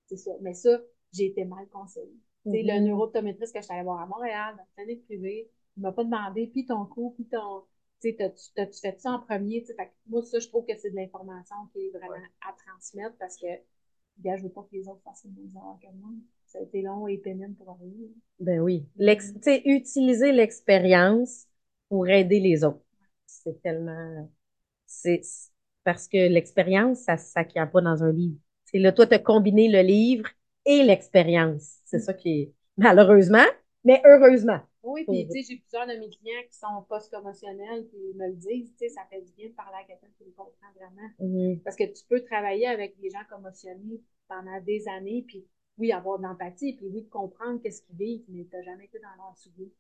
C'est 0.08 0.18
ça. 0.18 0.32
Mais 0.42 0.54
ça, 0.54 0.80
j'ai 1.14 1.28
été 1.28 1.46
mal 1.46 1.68
conseillée. 1.70 2.18
C'est 2.44 2.64
le 2.64 2.80
Mhm. 2.80 2.88
neurooptométriste 2.88 3.54
que 3.54 3.60
je 3.62 3.66
suis 3.66 3.74
allée 3.74 3.84
voir 3.84 4.02
à 4.02 4.06
Montréal, 4.06 4.56
dans 4.58 4.64
une 4.64 4.86
clinique 4.86 5.06
privée, 5.06 5.50
il 5.78 5.82
m'a 5.82 5.92
pas 5.94 6.04
demandé, 6.04 6.48
puis 6.48 6.66
ton 6.66 6.86
cou, 6.86 7.14
puis 7.16 7.26
ton... 7.26 7.64
Sais, 8.04 8.16
t'as-tu 8.18 8.80
fait 8.82 9.00
ça 9.00 9.12
en 9.12 9.20
premier? 9.20 9.62
Fait 9.62 9.76
que 9.76 9.92
moi, 10.08 10.22
ça, 10.24 10.40
je 10.40 10.48
trouve 10.50 10.66
que 10.66 10.76
c'est 10.78 10.92
de 10.92 10.96
l'information 10.96 11.56
qui 11.72 11.80
est 11.88 11.92
vraiment 11.92 12.26
à 12.42 12.54
transmettre 12.66 13.16
parce 13.18 13.38
que, 13.38 13.48
gars, 14.20 14.36
je 14.38 14.44
veux 14.44 14.50
pas 14.50 14.64
que 14.64 14.76
les 14.76 14.88
autres 14.90 15.02
fassent 15.04 15.24
les 15.24 15.32
mêmes 15.32 15.52
erreurs 15.56 15.80
que 15.82 15.88
moi. 15.96 16.10
Ça 16.48 16.60
a 16.60 16.62
été 16.64 16.82
long 16.82 17.08
et 17.08 17.18
pénible 17.18 17.56
pour 17.56 17.78
rien. 17.80 18.10
Ben 18.40 18.60
oui. 18.60 18.86
L'ex- 18.98 19.34
utiliser 19.66 20.32
l'expérience 20.34 21.46
pour 21.90 22.08
aider 22.10 22.40
les 22.42 22.64
autres. 22.66 22.82
C'est 23.26 23.62
tellement, 23.62 24.30
c'est, 24.86 25.22
parce 25.84 26.08
que 26.08 26.18
l'expérience, 26.30 27.00
ça 27.02 27.14
ne 27.14 27.20
s'acquiert 27.20 27.72
pas 27.72 27.82
dans 27.82 28.04
un 28.04 28.12
livre. 28.12 28.38
C'est 28.66 28.80
là, 28.80 28.92
toi, 28.92 29.08
tu 29.08 29.16
as 29.16 29.20
combiné 29.20 29.70
le 29.70 29.82
livre 29.82 30.30
et 30.66 30.84
l'expérience. 30.84 31.78
C'est 31.86 32.00
ça 32.00 32.14
qui 32.14 32.42
est, 32.42 32.54
malheureusement, 32.78 33.46
mais 33.86 34.02
heureusement. 34.06 34.62
Oui, 34.84 35.06
puis 35.06 35.26
tu 35.28 35.42
sais, 35.42 35.48
j'ai 35.50 35.58
plusieurs 35.60 35.88
de 35.88 35.94
mes 35.94 36.10
clients 36.10 36.44
qui 36.50 36.58
sont 36.58 36.84
post-commotionnels, 36.90 37.88
puis 37.88 37.98
ils 37.98 38.18
me 38.18 38.28
le 38.28 38.36
disent, 38.36 38.72
tu 38.74 38.78
sais, 38.80 38.90
ça 38.90 39.02
fait 39.10 39.22
du 39.22 39.32
bien 39.34 39.48
de 39.48 39.54
parler 39.54 39.78
à 39.82 39.84
quelqu'un 39.86 40.08
qui 40.18 40.26
me 40.26 40.32
comprend 40.32 40.68
vraiment. 40.76 41.10
Mhm. 41.20 41.62
Parce 41.64 41.78
que 41.78 41.86
tu 41.86 42.04
peux 42.10 42.22
travailler 42.24 42.68
avec 42.68 43.00
des 43.00 43.10
gens 43.10 43.24
commotionnés 43.30 44.02
pendant 44.28 44.60
des 44.62 44.88
années, 44.90 45.24
puis 45.28 45.46
oui, 45.78 45.92
avoir 45.92 46.20
de 46.20 46.24
l'empathie, 46.24 46.74
puis 46.74 46.88
oui, 46.88 47.08
comprendre 47.08 47.62
qu'est-ce 47.62 47.82
qu'ils 47.84 47.96
vivent, 47.96 48.26
mais 48.28 48.46
tu 48.46 48.56
n'as 48.56 48.64
jamais 48.64 48.86
été 48.86 49.00
dans 49.00 49.24
leur 49.24 49.38
soulier. 49.38 49.72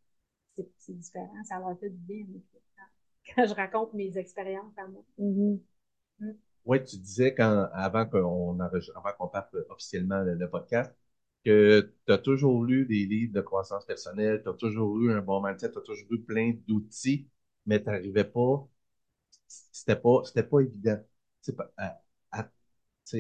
C'est 0.55 0.69
c'est 0.77 0.97
différent, 0.97 1.43
ça 1.43 1.59
leur 1.59 1.77
fait 1.79 1.89
du 1.89 1.97
bien. 1.97 2.25
mais 2.29 2.41
Quand, 2.77 2.83
quand 3.35 3.47
je 3.47 3.53
raconte 3.55 3.93
mes 3.93 4.17
expériences 4.17 4.77
à 4.77 4.87
moi. 4.87 5.03
Mhm. 5.17 5.59
Ouais, 6.65 6.81
tu 6.81 6.97
disais 6.97 7.35
quand, 7.35 7.67
avant 7.73 8.05
qu'on 8.05 8.57
qu'on 9.17 9.27
parte 9.27 9.53
officiellement 9.69 10.21
le, 10.21 10.35
le 10.35 10.49
podcast, 10.49 10.93
que 11.43 11.93
tu 12.05 12.11
as 12.13 12.17
toujours 12.19 12.63
lu 12.65 12.85
des 12.85 13.05
livres 13.05 13.33
de 13.33 13.41
croissance 13.41 13.85
personnelle, 13.85 14.41
tu 14.43 14.49
as 14.49 14.53
toujours 14.53 14.99
eu 15.01 15.11
un 15.13 15.21
bon 15.21 15.41
mindset, 15.45 15.71
tu 15.71 15.77
as 15.79 15.81
toujours 15.81 16.07
eu 16.11 16.21
plein 16.21 16.53
d'outils, 16.67 17.27
mais 17.65 17.79
tu 17.81 17.87
n'arrivais 17.89 18.23
pas, 18.25 18.67
c'était 19.47 19.95
pas, 19.95 20.23
c'était 20.25 20.43
pas 20.43 20.59
évident 20.61 20.99
à, 21.77 22.01
à, 22.31 22.49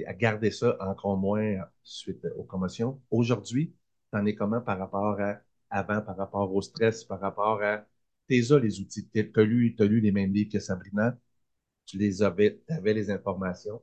à 0.07 0.13
garder 0.13 0.51
ça 0.51 0.77
encore 0.81 1.17
moins 1.17 1.57
suite 1.83 2.25
aux 2.37 2.43
commotions. 2.43 3.01
Aujourd'hui, 3.11 3.73
tu 4.11 4.17
en 4.19 4.25
es 4.25 4.35
comment 4.35 4.61
par 4.61 4.77
rapport 4.79 5.19
à 5.19 5.41
avant, 5.69 6.01
par 6.01 6.17
rapport 6.17 6.53
au 6.53 6.61
stress, 6.61 7.03
par 7.03 7.19
rapport 7.19 7.61
à 7.63 7.85
t'es 8.27 8.41
les 8.61 8.79
outils, 8.81 9.07
tu 9.09 9.31
as 9.35 9.43
lu, 9.43 9.75
lu 9.79 9.99
les 10.01 10.11
mêmes 10.11 10.33
livres 10.33 10.51
que 10.51 10.59
Sabrina, 10.59 11.17
tu 11.85 11.97
les 11.97 12.23
avais, 12.23 12.61
avais 12.69 12.93
les 12.93 13.11
informations, 13.11 13.81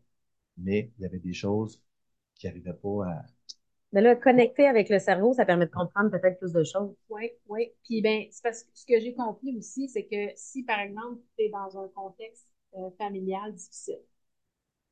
mais 0.58 0.92
il 0.98 1.02
y 1.02 1.06
avait 1.06 1.18
des 1.20 1.34
choses 1.34 1.82
qui 2.36 2.46
n'arrivaient 2.46 2.74
pas 2.74 3.06
à. 3.08 3.24
Mais 3.92 4.00
là, 4.00 4.14
connecter 4.16 4.66
avec 4.66 4.88
le 4.88 4.98
cerveau, 4.98 5.32
ça 5.32 5.44
permet 5.44 5.66
de 5.66 5.70
comprendre 5.70 6.10
peut-être 6.10 6.38
plus 6.38 6.52
de 6.52 6.62
choses. 6.64 6.94
Oui, 7.08 7.30
oui. 7.48 7.72
Puis 7.84 8.02
ben, 8.02 8.26
c'est 8.30 8.42
parce 8.42 8.62
que 8.64 8.70
ce 8.74 8.86
que 8.86 9.00
j'ai 9.00 9.14
compris 9.14 9.56
aussi, 9.56 9.88
c'est 9.88 10.04
que 10.06 10.30
si, 10.36 10.62
par 10.62 10.78
exemple, 10.80 11.20
tu 11.36 11.44
es 11.44 11.48
dans 11.50 11.76
un 11.78 11.88
contexte 11.88 12.48
euh, 12.76 12.90
familial 12.98 13.52
difficile, 13.54 14.00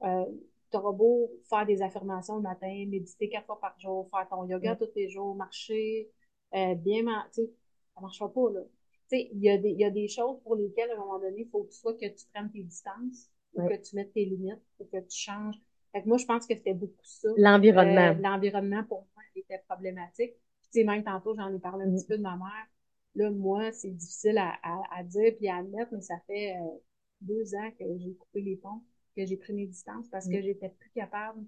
euh, 0.04 0.24
tu 0.70 0.76
auras 0.76 0.92
beau 0.92 1.30
faire 1.48 1.66
des 1.66 1.82
affirmations 1.82 2.36
le 2.36 2.42
matin, 2.42 2.68
méditer 2.88 3.28
quatre 3.28 3.46
fois 3.46 3.60
par 3.60 3.78
jour, 3.80 4.08
faire 4.10 4.28
ton 4.28 4.44
yoga 4.46 4.76
tous 4.76 4.90
les 4.96 5.08
jours, 5.10 5.34
marcher, 5.36 6.10
euh, 6.54 6.74
bien 6.74 7.02
manger, 7.04 7.28
tu 7.34 7.42
ça 7.94 8.00
marchera 8.00 8.32
pas, 8.32 8.50
là. 8.52 8.60
Tu 9.10 9.18
sais, 9.18 9.30
il 9.32 9.40
y, 9.42 9.50
a 9.50 9.58
des- 9.58 9.70
il 9.70 9.80
y 9.80 9.84
a 9.84 9.90
des 9.90 10.08
choses 10.08 10.40
pour 10.42 10.56
lesquelles, 10.56 10.90
à 10.90 10.94
un 10.94 10.98
moment 10.98 11.18
donné, 11.18 11.42
il 11.42 11.48
faut 11.50 11.64
que 11.64 11.72
soit 11.74 11.94
que 11.94 12.06
tu 12.06 12.26
prennes 12.32 12.50
tes 12.52 12.62
distances, 12.62 13.30
ou 13.54 13.60
Ouais. 13.60 13.68
que 13.68 13.82
tu 13.82 13.96
mettes 13.96 14.12
tes 14.12 14.24
limites, 14.24 14.62
ou 14.80 14.84
que 14.84 14.98
tu 15.00 15.16
changes. 15.18 15.56
Fait 15.92 16.02
que 16.02 16.08
moi, 16.08 16.18
je 16.18 16.26
pense 16.26 16.46
que 16.46 16.54
c'était 16.54 16.74
beaucoup 16.74 16.94
ça. 17.04 17.28
L'environnement. 17.36 18.10
Euh, 18.10 18.22
L'environnement, 18.22 18.84
pour 18.84 19.06
moi, 19.14 19.22
était 19.36 19.62
problématique. 19.68 20.32
Puis, 20.60 20.70
tu 20.72 20.80
sais, 20.80 20.84
même 20.84 21.04
tantôt, 21.04 21.34
j'en 21.36 21.54
ai 21.54 21.58
parlé 21.58 21.84
un 21.84 21.94
petit 21.94 22.06
peu 22.06 22.16
de 22.18 22.22
ma 22.22 22.36
mère. 22.36 22.66
Là, 23.14 23.30
moi, 23.30 23.72
c'est 23.72 23.90
difficile 23.90 24.38
à, 24.38 24.54
à, 24.62 24.82
à 24.98 25.02
dire 25.02 25.34
puis 25.36 25.48
à 25.48 25.56
admettre, 25.56 25.92
mais 25.92 26.00
ça 26.02 26.16
fait 26.26 26.54
euh, 26.56 26.78
deux 27.20 27.54
ans 27.54 27.70
que 27.78 27.84
j'ai 27.98 28.14
coupé 28.14 28.40
les 28.42 28.56
ponts, 28.56 28.82
que 29.16 29.24
j'ai 29.26 29.36
pris 29.36 29.52
mes 29.54 29.66
distances 29.66 30.08
parce 30.10 30.28
que 30.28 30.40
j'étais 30.42 30.68
plus 30.68 30.90
capable 30.90 31.44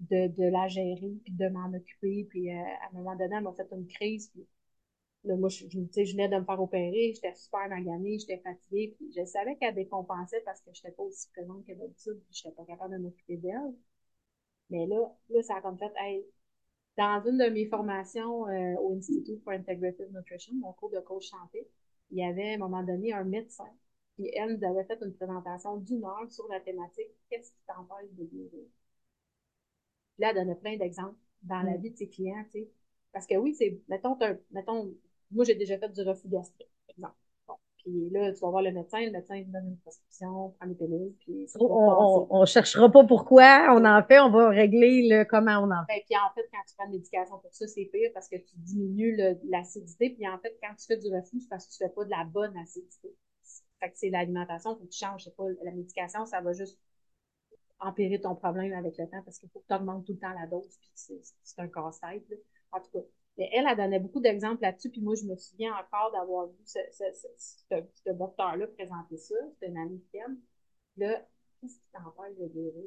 de, 0.00 0.28
de 0.28 0.50
la 0.50 0.68
gérer 0.68 1.12
puis 1.24 1.32
de 1.32 1.48
m'en 1.48 1.72
occuper. 1.74 2.26
Puis, 2.30 2.50
euh, 2.52 2.54
à 2.56 2.88
un 2.92 2.98
moment 2.98 3.16
donné, 3.16 3.36
elle 3.36 3.42
m'a 3.44 3.52
fait 3.54 3.68
une 3.72 3.86
crise. 3.86 4.30
Puis, 4.30 4.46
là, 5.24 5.36
moi, 5.36 5.48
je, 5.48 5.64
je, 5.68 5.80
tu 5.80 5.88
sais, 5.92 6.04
je 6.06 6.12
venais 6.12 6.28
de 6.28 6.36
me 6.36 6.44
faire 6.44 6.60
opérer, 6.60 7.12
j'étais 7.14 7.34
super 7.34 7.68
maganée, 7.68 8.18
j'étais 8.18 8.38
fatiguée. 8.38 8.94
Puis, 8.96 9.12
je 9.16 9.24
savais 9.24 9.56
qu'elle 9.56 9.74
décompensait 9.74 10.40
parce 10.44 10.60
que 10.62 10.70
j'étais 10.72 10.92
pas 10.92 11.02
aussi 11.04 11.28
présente 11.30 11.64
que 11.66 11.72
d'habitude, 11.72 12.20
puis 12.24 12.34
j'étais 12.34 12.54
pas 12.54 12.64
capable 12.64 12.94
de 12.94 12.98
m'occuper 13.02 13.36
d'elle. 13.36 13.74
Mais 14.70 14.86
là, 14.86 15.14
là, 15.30 15.42
ça 15.42 15.56
a 15.56 15.60
comme 15.60 15.78
fait, 15.78 15.92
hey, 15.98 16.24
dans 16.98 17.22
une 17.26 17.38
de 17.38 17.50
mes 17.50 17.66
formations 17.68 18.48
euh, 18.48 18.76
au 18.80 18.94
Institute 18.96 19.42
for 19.44 19.52
Integrative 19.54 20.08
Nutrition, 20.12 20.54
mon 20.56 20.72
cours 20.74 20.90
de 20.90 21.00
coach 21.00 21.28
santé, 21.30 21.68
il 22.10 22.18
y 22.18 22.24
avait 22.24 22.52
à 22.52 22.54
un 22.54 22.58
moment 22.58 22.82
donné 22.84 23.12
un 23.14 23.24
médecin. 23.24 23.70
Puis 24.16 24.30
elle 24.34 24.56
nous 24.56 24.64
avait 24.66 24.84
fait 24.84 24.98
une 25.02 25.14
présentation 25.14 25.78
d'une 25.78 26.04
heure 26.04 26.30
sur 26.30 26.48
la 26.48 26.60
thématique 26.60 27.08
Qu'est-ce 27.30 27.52
qui 27.52 27.60
t'empêche 27.66 28.10
de 28.12 28.24
guérir? 28.24 28.50
Puis 30.14 30.22
là, 30.22 30.30
elle 30.30 30.36
donnait 30.36 30.54
plein 30.56 30.76
d'exemples 30.76 31.16
dans 31.42 31.62
la 31.62 31.76
Mm. 31.76 31.82
vie 31.82 31.90
de 31.90 31.96
ses 31.96 32.08
clients, 32.08 32.44
tu 32.52 32.60
sais. 32.60 32.68
Parce 33.12 33.26
que 33.26 33.34
oui, 33.36 33.54
c'est, 33.54 33.80
mettons, 33.88 34.16
mettons, 34.50 34.92
moi, 35.30 35.44
j'ai 35.44 35.54
déjà 35.54 35.78
fait 35.78 35.88
du 35.90 36.02
reflux 36.02 36.28
gastrique, 36.28 36.68
par 36.86 36.94
exemple. 36.94 37.16
Bon. 37.46 37.54
Puis 37.78 38.10
là, 38.10 38.32
tu 38.32 38.40
vas 38.40 38.50
voir 38.50 38.62
le 38.62 38.72
médecin, 38.72 39.00
le 39.00 39.10
médecin 39.10 39.36
il 39.36 39.46
te 39.46 39.52
donne 39.52 39.68
une 39.68 39.78
prescription, 39.78 40.54
prends 40.58 40.68
les 40.68 40.74
pilules, 40.74 41.14
puis 41.20 41.48
ça 41.48 41.58
On, 41.60 41.66
on, 41.66 42.26
on 42.30 42.44
cherchera 42.46 42.90
pas 42.90 43.04
pourquoi 43.04 43.68
on 43.70 43.84
en 43.84 44.02
fait, 44.02 44.18
on 44.20 44.30
va 44.30 44.48
régler 44.48 45.08
le 45.08 45.24
comment 45.24 45.58
on 45.58 45.70
en 45.70 45.86
fait. 45.86 45.94
Ben, 45.94 46.02
puis 46.06 46.16
en 46.16 46.32
fait, 46.34 46.48
quand 46.52 46.62
tu 46.66 46.74
prends 46.76 46.86
une 46.86 46.92
médication 46.92 47.38
pour 47.38 47.52
ça, 47.52 47.66
c'est 47.66 47.84
pire 47.86 48.10
parce 48.14 48.28
que 48.28 48.36
tu 48.36 48.54
diminues 48.56 49.16
l'acidité. 49.48 50.10
Puis 50.10 50.26
en 50.28 50.38
fait, 50.38 50.58
quand 50.62 50.74
tu 50.74 50.86
fais 50.86 50.96
du 50.96 51.08
reflux, 51.14 51.40
c'est 51.40 51.48
parce 51.48 51.66
que 51.66 51.72
tu 51.72 51.78
fais 51.78 51.90
pas 51.90 52.04
de 52.04 52.10
la 52.10 52.24
bonne 52.24 52.56
acidité. 52.56 53.14
Fait 53.80 53.90
que 53.90 53.96
c'est 53.96 54.10
l'alimentation, 54.10 54.76
faut 54.76 54.84
que 54.84 54.90
tu 54.90 54.98
changes. 54.98 55.24
C'est 55.24 55.36
pas 55.36 55.44
la 55.62 55.72
médication, 55.72 56.26
ça 56.26 56.40
va 56.40 56.52
juste 56.52 56.78
empirer 57.80 58.20
ton 58.20 58.34
problème 58.34 58.72
avec 58.72 58.98
le 58.98 59.08
temps 59.08 59.22
parce 59.24 59.38
qu'il 59.38 59.48
faut 59.50 59.60
que 59.60 59.66
tu 59.68 59.74
augmentes 59.74 60.04
tout 60.04 60.12
le 60.12 60.18
temps 60.18 60.32
la 60.32 60.46
dose. 60.46 60.76
Puis 60.80 60.90
c'est 60.94 61.20
c'est 61.42 61.60
un 61.60 61.68
casse-tête. 61.68 62.24
En 62.72 62.80
tout 62.80 62.90
cas. 62.92 63.04
Mais 63.38 63.50
elle, 63.52 63.66
elle 63.68 63.76
donnait 63.76 64.00
beaucoup 64.00 64.20
d'exemples 64.20 64.62
là-dessus. 64.62 64.90
Puis 64.90 65.00
moi, 65.00 65.14
je 65.14 65.24
me 65.24 65.36
souviens 65.36 65.74
encore 65.76 66.12
d'avoir 66.12 66.48
vu 66.48 66.56
ce, 66.64 66.78
ce, 66.92 67.04
ce, 67.14 67.28
ce, 67.38 67.74
ce 68.04 68.10
docteur-là 68.12 68.66
présenter 68.68 69.16
ça. 69.18 69.34
C'était 69.54 69.68
une 69.68 69.78
américaine. 69.78 70.38
Là, 70.96 71.26
qu'est-ce 71.60 71.76
qui 71.80 71.88
t'empêche 71.92 72.36
de 72.38 72.46
guérir? 72.48 72.86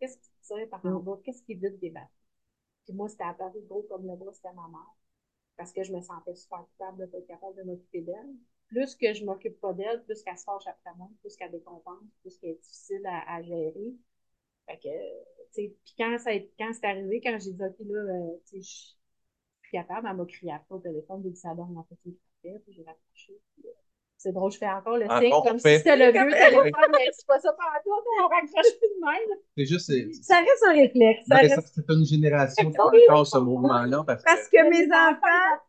Qu'est-ce 0.00 0.18
qui 0.18 0.30
te 0.30 0.46
tire 0.54 0.68
par 0.70 0.84
en 0.86 1.00
bas? 1.00 1.20
Qu'est-ce 1.24 1.42
qui 1.44 1.54
vide 1.54 1.78
des 1.80 1.90
batteries? 1.90 2.10
Puis 2.84 2.94
moi, 2.94 3.08
c'était 3.08 3.24
apparu 3.24 3.60
gros 3.68 3.82
comme 3.84 4.06
le 4.06 4.16
bras, 4.16 4.32
c'était 4.32 4.52
ma 4.52 4.68
mère. 4.68 4.94
Parce 5.56 5.72
que 5.72 5.82
je 5.84 5.92
me 5.92 6.00
sentais 6.00 6.34
super 6.34 6.60
coupable 6.66 6.98
de 7.00 7.06
pas 7.06 7.18
être 7.18 7.26
capable 7.26 7.56
de 7.56 7.62
m'occuper 7.64 8.02
d'elle. 8.02 8.34
Plus 8.68 8.96
que 8.96 9.14
je 9.14 9.24
m'occupe 9.24 9.60
pas 9.60 9.72
d'elle, 9.74 10.02
plus 10.04 10.22
qu'elle 10.22 10.38
se 10.38 10.44
fâche 10.44 10.66
après 10.66 10.94
moi, 10.96 11.08
plus 11.22 11.36
qu'elle 11.36 11.52
décompense, 11.52 12.02
plus 12.22 12.38
qu'elle 12.38 12.50
est 12.52 12.62
difficile 12.62 13.06
à, 13.06 13.36
à 13.36 13.42
gérer. 13.42 13.94
Fait 14.66 14.78
que, 14.78 14.88
tu 14.88 15.52
sais, 15.52 15.76
puis 15.84 15.94
quand 15.98 16.18
ça 16.18 16.32
quand 16.58 16.72
c'est 16.72 16.84
arrivé, 16.86 17.20
quand 17.20 17.38
j'ai 17.40 17.52
dit, 17.52 17.64
OK, 17.64 17.76
là, 17.80 17.98
euh, 18.00 18.38
tu 18.48 18.62
sais, 18.62 18.96
capable, 19.72 20.06
elle 20.08 20.16
m'a 20.16 20.24
crié 20.24 20.52
après 20.52 20.74
au 20.74 20.78
téléphone, 20.78 21.20
j'ai 21.24 21.30
dit, 21.30 21.36
ça 21.36 21.54
donne 21.54 21.76
en 21.76 21.84
fait 21.88 21.96
une 22.06 22.14
puis 22.42 22.72
j'ai 22.72 22.84
raccroché. 22.84 23.40
euh, 23.64 23.68
c'est 24.16 24.32
drôle, 24.32 24.52
je 24.52 24.58
fais 24.58 24.68
encore 24.68 24.96
le 24.96 25.06
signe 25.06 25.30
comme 25.30 25.58
si 25.58 25.76
c'était 25.78 25.96
le 25.96 26.12
vieux 26.12 26.30
téléphone, 26.30 26.90
mais 26.92 27.08
c'est 27.12 27.26
pas 27.26 27.40
ça 27.40 27.52
par 27.52 27.72
toi, 27.82 27.96
on 28.22 28.28
raccroche 28.28 28.78
plus 28.78 28.88
de 28.88 29.04
même. 29.04 29.38
C'est 29.56 29.64
juste, 29.66 30.22
Ça 30.22 30.36
reste 30.36 30.64
un 30.68 30.72
réflexe. 30.72 31.24
Reste... 31.28 31.72
c'est 31.74 31.90
une 31.90 32.04
génération 32.04 32.70
qui 32.70 32.78
encore 32.78 33.26
ce 33.26 33.38
mouvement-là 33.38 34.04
parce 34.06 34.22
que 34.22 34.28
Parce 34.28 34.48
que 34.48 34.70
mes 34.70 34.86
enfants 34.94 35.64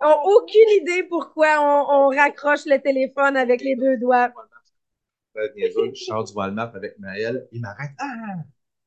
ont 0.00 0.30
aucune 0.30 0.82
idée 0.82 1.02
pourquoi 1.08 1.58
on, 1.60 2.06
on 2.06 2.08
raccroche 2.08 2.66
le 2.66 2.80
téléphone 2.80 3.36
avec 3.36 3.62
les 3.62 3.74
deux 3.74 3.96
doigts. 3.98 4.32
Je 5.34 6.04
sors 6.04 6.24
du 6.24 6.32
Walmart 6.34 6.74
avec 6.74 6.98
Maël, 6.98 7.48
il 7.52 7.60
m'arrête. 7.60 7.90
Ah! 7.98 8.42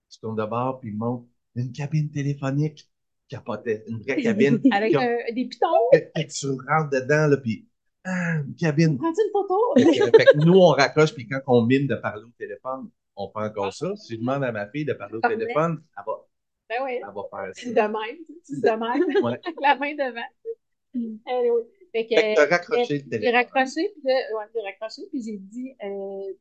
Je 0.09 0.19
tourne 0.19 0.35
de 0.35 0.45
bord, 0.45 0.79
puis 0.79 0.89
il 0.89 0.93
me 0.93 0.99
montre 0.99 1.25
une 1.55 1.71
cabine 1.71 2.09
téléphonique. 2.11 2.90
Capotait, 3.31 3.83
une 3.87 3.99
vraie 4.01 4.21
cabine. 4.21 4.61
Avec 4.71 4.95
euh, 4.95 5.17
des 5.33 5.45
pitons, 5.45 5.67
puis 5.91 6.27
tu 6.27 6.47
rentres 6.47 6.89
dedans, 6.91 7.27
là, 7.27 7.37
puis 7.37 7.65
ah, 8.03 8.37
une 8.45 8.55
cabine. 8.55 8.97
prends-tu 8.97 9.21
une 9.25 9.31
photo? 9.31 9.57
Fait 9.77 10.23
fait 10.23 10.35
nous, 10.35 10.53
on 10.59 10.67
raccroche, 10.69 11.13
puis 11.13 11.27
quand 11.27 11.39
on 11.47 11.65
mine 11.65 11.87
de 11.87 11.95
parler 11.95 12.23
au 12.23 12.31
téléphone, 12.37 12.89
on 13.15 13.29
fait 13.29 13.45
encore 13.47 13.73
ça. 13.73 13.95
Si 13.95 14.15
je 14.15 14.19
demande 14.19 14.43
à 14.43 14.51
ma 14.51 14.67
fille 14.67 14.85
de 14.85 14.93
parler 14.93 15.15
au 15.15 15.21
Parfait. 15.21 15.37
téléphone, 15.37 15.81
elle 15.97 16.03
va, 16.05 16.13
Ben 16.69 16.75
oui, 16.85 16.91
elle 16.95 17.13
va 17.13 17.23
faire 17.29 17.55
ça. 17.55 17.69
de 17.69 17.87
même, 17.91 18.17
c'est 18.43 18.61
de 18.61 18.69
même, 18.69 19.23
Ouais. 19.23 19.39
avec 19.43 19.55
la 19.61 19.75
main 19.75 19.93
devant. 19.95 20.29
Anyway. 21.27 21.63
Fait 21.93 22.07
que, 22.07 22.15
Fait 22.15 22.33
que 22.33 22.35
t'as 22.35 22.47
raccroché 22.47 22.79
le 22.79 23.03
j'ai 23.03 23.09
téléphone. 23.09 23.35
raccroché, 23.35 23.89
puis 23.93 24.01
ouais, 24.05 24.45
j'ai 24.55 24.61
raccroché, 24.61 25.01
puis 25.11 25.21
j'ai 25.23 25.37
dit, 25.37 25.73
euh, 25.83 26.33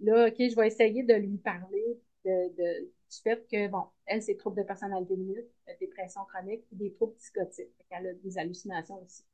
là, 0.00 0.28
OK, 0.28 0.34
je 0.38 0.54
vais 0.56 0.66
essayer 0.66 1.02
de 1.02 1.14
lui 1.14 1.38
parler 1.38 1.98
de, 2.24 2.30
de, 2.56 2.90
du 3.10 3.16
fait 3.22 3.46
que, 3.50 3.68
bon, 3.68 3.84
elle, 4.06 4.22
c'est 4.22 4.36
troubles 4.36 4.56
de 4.58 4.62
personnalité 4.62 5.16
limite, 5.16 5.46
dépression 5.80 6.24
chronique, 6.26 6.66
puis 6.66 6.76
des 6.76 6.92
troubles 6.92 7.14
psychotiques. 7.16 7.70
Fait 7.78 7.84
qu'elle 7.90 8.06
a 8.08 8.14
des 8.14 8.38
hallucinations 8.38 9.02
aussi. 9.02 9.24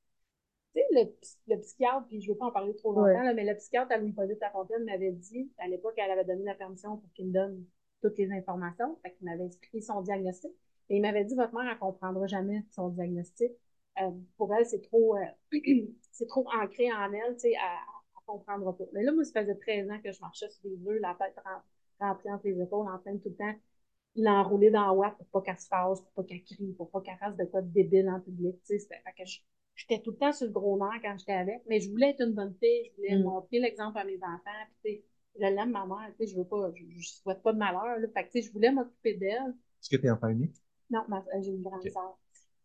Tu 0.75 0.81
sais, 0.81 0.87
le, 1.05 1.11
psy- 1.21 1.39
le 1.49 1.61
psychiatre, 1.61 2.07
puis 2.09 2.21
je 2.21 2.33
veux 2.33 2.37
pas 2.39 2.47
en 2.47 2.51
parler 2.53 2.75
trop 2.77 2.93
longtemps, 2.93 3.05
Ouais. 3.05 3.25
là, 3.25 3.35
mais 3.35 3.45
le 3.45 3.55
psychiatre 3.57 3.93
à 3.93 3.99
Louis-Paul 3.99 4.37
Lafontaine 4.41 4.85
m'avait 4.85 5.13
dit, 5.13 5.51
à 5.59 5.69
l'époque, 5.69 5.95
elle 5.97 6.11
avait 6.11 6.25
donné 6.25 6.45
la 6.45 6.55
permission 6.55 6.97
pour 6.97 7.13
qu'il 7.13 7.29
me 7.29 7.33
donne 7.33 7.65
toutes 8.03 8.19
les 8.19 8.31
informations. 8.33 8.99
Fait 9.03 9.13
qu'il 9.13 9.27
m'avait 9.27 9.47
écrit 9.47 9.83
son 9.83 10.03
diagnostic. 10.03 10.51
Et 10.91 10.97
il 10.97 11.03
m'avait 11.03 11.25
dit, 11.25 11.35
votre 11.35 11.55
mère, 11.55 11.71
elle 11.71 11.79
comprendra 11.79 12.27
jamais 12.27 12.65
son 12.71 12.89
diagnostic. 12.89 13.53
Euh, 14.03 14.11
pour 14.37 14.53
elle, 14.55 14.67
c'est 14.67 14.81
trop, 14.83 15.17
euh, 15.17 15.25
c'est 16.11 16.27
trop 16.27 16.47
ancré 16.53 16.93
en 16.93 17.13
elle, 17.13 17.35
tu 17.35 17.41
sais, 17.41 17.51
elle, 17.53 17.57
elle 18.17 18.25
comprendra 18.27 18.77
pas. 18.77 18.85
Mais 18.93 19.03
là, 19.05 19.13
moi, 19.13 19.25
ça 19.25 19.41
faisait 19.43 19.55
13 19.55 19.89
ans 19.91 20.01
que 20.03 20.11
je 20.13 20.21
marchais 20.21 20.51
sur 20.51 20.69
des 20.69 20.89
œufs, 20.89 21.01
la 21.01 21.15
tête 21.15 21.39
entre 22.11 22.41
les 22.45 22.61
épaules, 22.61 22.89
en 22.89 22.99
train 22.99 23.15
de 23.15 23.19
tout 23.19 23.31
le 23.31 23.37
temps 23.37 23.55
l'enrouler 24.17 24.71
dans 24.71 24.87
la 24.87 24.93
ouate 24.93 25.17
pour 25.17 25.27
pas 25.29 25.41
qu'elle 25.43 25.59
se 25.61 25.67
fâche, 25.69 25.99
pour 26.01 26.13
pas 26.13 26.25
qu'elle 26.25 26.45
crie, 26.45 26.73
pour 26.77 26.91
pas 26.91 27.01
qu'elle 27.01 27.19
fasse 27.19 27.37
de 27.37 27.45
quoi 27.45 27.63
de 27.63 27.69
débile 27.69 28.09
en 28.09 28.21
public, 28.21 28.57
tu 28.65 28.79
sais. 28.79 28.89
J'étais 29.77 30.01
tout 30.03 30.13
le 30.13 30.17
temps 30.17 30.33
sur 30.33 30.47
le 30.47 30.53
gros 30.53 30.79
nerf 30.79 31.01
quand 31.03 31.17
j'étais 31.19 31.33
avec, 31.33 31.63
mais 31.69 31.81
je 31.81 31.91
voulais 31.91 32.11
être 32.11 32.21
une 32.23 32.33
bonne 32.33 32.55
fille, 32.61 32.91
je 32.93 32.97
voulais 32.97 33.19
Mm. 33.19 33.25
montrer 33.25 33.59
l'exemple 33.59 33.99
à 33.99 34.05
mes 34.05 34.17
enfants, 34.19 34.65
puis 34.83 34.93
tu 34.93 34.99
sais, 34.99 35.05
je 35.41 35.47
l'aime, 35.47 35.71
ma 35.73 35.85
mère, 35.85 36.13
tu 36.19 36.27
sais, 36.27 36.33
je 36.33 36.39
veux 36.39 36.45
pas, 36.45 36.71
je, 36.75 36.85
je 36.97 37.09
souhaite 37.09 37.43
pas 37.43 37.53
de 37.53 37.59
malheur, 37.59 37.99
là. 37.99 38.09
Fait 38.15 38.25
que, 38.25 38.31
tu 38.31 38.41
sais, 38.41 38.43
je 38.49 38.53
voulais 38.53 38.71
m'occuper 38.71 39.15
d'elle. 39.15 39.55
Est-ce 39.83 39.91
que 39.91 39.97
t'es 39.97 40.11
enfant 40.11 40.29
unique? 40.29 40.55
Non, 40.91 41.05
euh, 41.11 41.41
j'ai 41.43 41.51
une 41.51 41.63
grande 41.63 41.81
Ok. 41.81 41.91
sœur. 41.93 42.17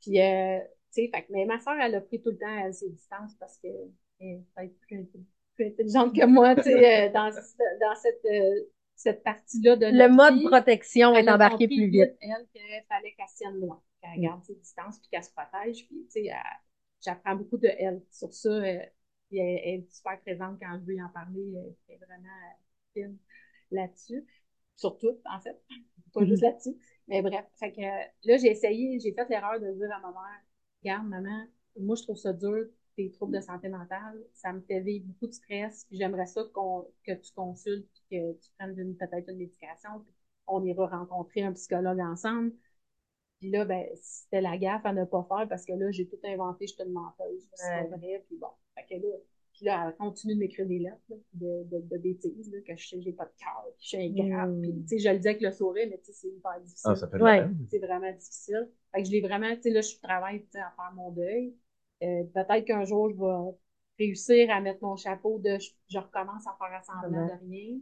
Puis, 0.02 0.20
euh, 0.22 0.60
tu 0.94 1.02
sais, 1.04 1.10
fait 1.14 1.24
que, 1.24 1.32
mais 1.32 1.46
ma 1.46 1.60
sœur, 1.60 1.76
elle 1.80 1.96
a 1.96 2.02
pris 2.02 2.22
tout 2.22 2.30
le 2.30 2.38
temps 2.38 2.48
elle, 2.64 2.74
ses 2.74 2.90
distances 2.90 3.34
parce 3.40 3.58
que 3.58 3.68
elle 4.20 4.28
est 4.28 4.44
peut-être 4.56 4.80
plus, 4.82 4.98
intelli- 4.98 5.26
plus 5.56 5.66
intelligente 5.68 6.16
que 6.16 6.26
moi, 6.26 6.56
tu 6.58 6.64
sais, 6.64 7.08
euh, 7.10 7.12
dans, 7.12 7.30
dans 7.32 7.96
cette, 7.96 8.26
euh, 8.26 8.64
cette 9.00 9.24
partie-là 9.24 9.78
de 9.78 9.86
Le 9.86 10.10
mode 10.10 10.36
vie. 10.36 10.46
protection 10.46 11.16
est 11.16 11.30
embarqué 11.30 11.68
plus 11.68 11.88
vite. 11.88 12.18
Elle, 12.22 12.48
qu'il 12.54 12.62
fallait 12.90 13.14
qu'elle 13.14 13.26
tienne 13.36 13.60
loin, 13.60 13.82
qu'elle 14.02 14.20
Mm. 14.20 14.24
garde 14.24 14.44
ses 14.44 14.56
distances 14.56 15.00
puis 15.00 15.10
qu'elle 15.10 15.24
se 15.24 15.32
protège. 15.32 15.88
Puis, 15.88 16.06
tu 16.12 16.24
sais, 16.24 16.32
j'apprends 17.02 17.36
beaucoup 17.36 17.58
de 17.58 17.68
elle 17.68 18.02
sur 18.12 18.34
ça. 18.34 18.50
euh, 18.50 18.62
elle, 18.62 18.90
elle 19.32 19.80
est 19.82 19.88
super 19.92 20.20
présente 20.22 20.60
quand 20.62 20.78
je 20.80 20.86
veux 20.86 21.00
en 21.02 21.10
parler. 21.10 21.46
Elle 21.88 21.96
est 21.96 21.98
vraiment 21.98 22.28
euh, 22.28 22.54
fine 22.94 23.18
là-dessus. 23.72 24.26
Sur 24.76 24.98
tout, 24.98 25.18
en 25.26 25.40
fait. 25.40 25.58
Pas 26.14 26.26
juste 26.26 26.42
là-dessus. 26.42 26.76
Mais 27.08 27.22
bref. 27.22 27.46
Fait 27.56 27.72
que 27.72 27.82
euh, 27.82 28.04
là, 28.26 28.38
j'ai 28.38 28.48
essayé, 28.52 29.00
j'ai 29.00 29.14
fait 29.14 29.30
l'erreur 29.30 29.60
de 29.62 29.72
dire 29.74 29.92
à 29.96 30.00
ma 30.00 30.10
mère, 30.12 30.42
regarde, 30.84 31.08
maman, 31.08 31.48
moi, 31.80 31.96
je 31.96 32.04
trouve 32.04 32.18
ça 32.18 32.34
dur, 32.34 32.66
tes 33.00 33.12
troubles 33.12 33.36
de 33.36 33.42
santé 33.42 33.70
mentale. 33.70 34.22
Ça 34.34 34.52
me 34.52 34.60
fait 34.62 34.82
vivre 34.82 35.06
beaucoup 35.08 35.28
de 35.28 35.32
stress. 35.32 35.86
Puis 35.86 35.98
j'aimerais 35.98 36.26
ça 36.26 36.44
qu'on, 36.54 36.86
que 37.06 37.14
tu 37.14 37.32
consultes 37.34 37.88
puis 37.94 38.04
que 38.20 38.34
tu 38.34 38.52
prennes 38.58 38.78
une- 38.78 38.98
peut-être 38.98 39.30
une 39.30 39.38
médication. 39.38 39.90
Puis 40.04 40.14
on 40.48 40.64
ira 40.66 40.88
rencontrer 40.88 41.44
un 41.44 41.54
psychologue 41.54 42.00
ensemble. 42.02 42.52
Puis 43.40 43.52
là, 43.52 43.64
ben, 43.64 43.86
c'était 43.96 44.42
la 44.42 44.58
gaffe 44.58 44.86
à 44.86 44.92
ne 44.92 45.06
pas 45.06 45.26
faire 45.30 45.48
parce 45.48 45.64
que 45.66 45.72
là, 45.72 45.90
j'ai 45.92 46.08
tout 46.08 46.20
inventé, 46.26 46.68
j'étais 46.68 46.84
une 46.84 46.92
menteuse. 46.92 47.48
C'est 47.54 47.70
Ouais. 47.70 47.90
pas 47.90 47.96
vrai. 47.96 48.26
Puis 48.28 48.38
bon. 48.38 48.50
Fait 48.76 48.86
que 48.90 49.02
là, 49.02 49.14
puis 49.54 49.66
là, 49.66 49.86
elle 49.88 49.96
continue 49.96 50.36
de 50.36 50.40
m'écrire 50.40 50.68
des 50.68 50.80
lettres 50.80 51.02
là, 51.10 51.16
de, 51.34 51.64
de, 51.70 51.82
de 51.82 51.98
bêtises, 51.98 52.52
là, 52.52 52.60
que 52.62 52.76
je 52.76 52.88
sais, 52.88 53.02
j'ai 53.02 53.14
pas 53.14 53.26
de 53.26 53.32
cœur, 53.40 53.66
que 53.66 53.82
je 53.82 53.88
suis 53.88 53.98
ingrate. 53.98 54.50
Mm. 54.50 54.62
Puis, 54.62 54.82
tu 54.82 54.88
sais, 54.88 55.00
je 55.00 55.10
le 55.10 55.20
dis 55.20 55.28
avec 55.28 55.42
le 55.42 55.52
sourire, 55.52 55.88
mais 55.90 55.98
tu 56.00 56.06
sais, 56.06 56.14
c'est 56.14 56.28
hyper 56.28 56.60
difficile. 56.62 56.92
Ah, 56.92 56.96
ça 56.96 57.08
fait 57.08 57.22
Ouais. 57.22 57.48
C'est 57.70 57.80
vraiment 57.80 58.12
difficile. 58.12 58.70
Fait 58.92 59.02
que 59.02 59.08
je 59.08 59.12
l'ai 59.12 59.22
vraiment, 59.22 59.56
tu 59.56 59.62
sais, 59.64 59.70
là, 59.70 59.82
je 59.82 59.98
travaille, 60.02 60.46
à 60.56 60.72
faire 60.76 60.92
mon 60.96 61.12
deuil. 61.12 61.56
Euh, 62.04 62.24
peut-être 62.34 62.66
qu'un 62.66 62.86
jour, 62.86 63.10
je 63.12 63.16
vais 63.18 63.58
réussir 64.06 64.50
à 64.52 64.62
mettre 64.62 64.84
mon 64.84 64.96
chapeau 64.96 65.40
de, 65.40 65.58
je, 65.60 65.72
je 65.90 66.00
recommence 66.00 66.46
à 66.48 66.56
faire 66.58 66.84
semblant 66.86 67.26
Ouais. 67.26 67.28
de 67.28 67.34
rien, 67.48 67.78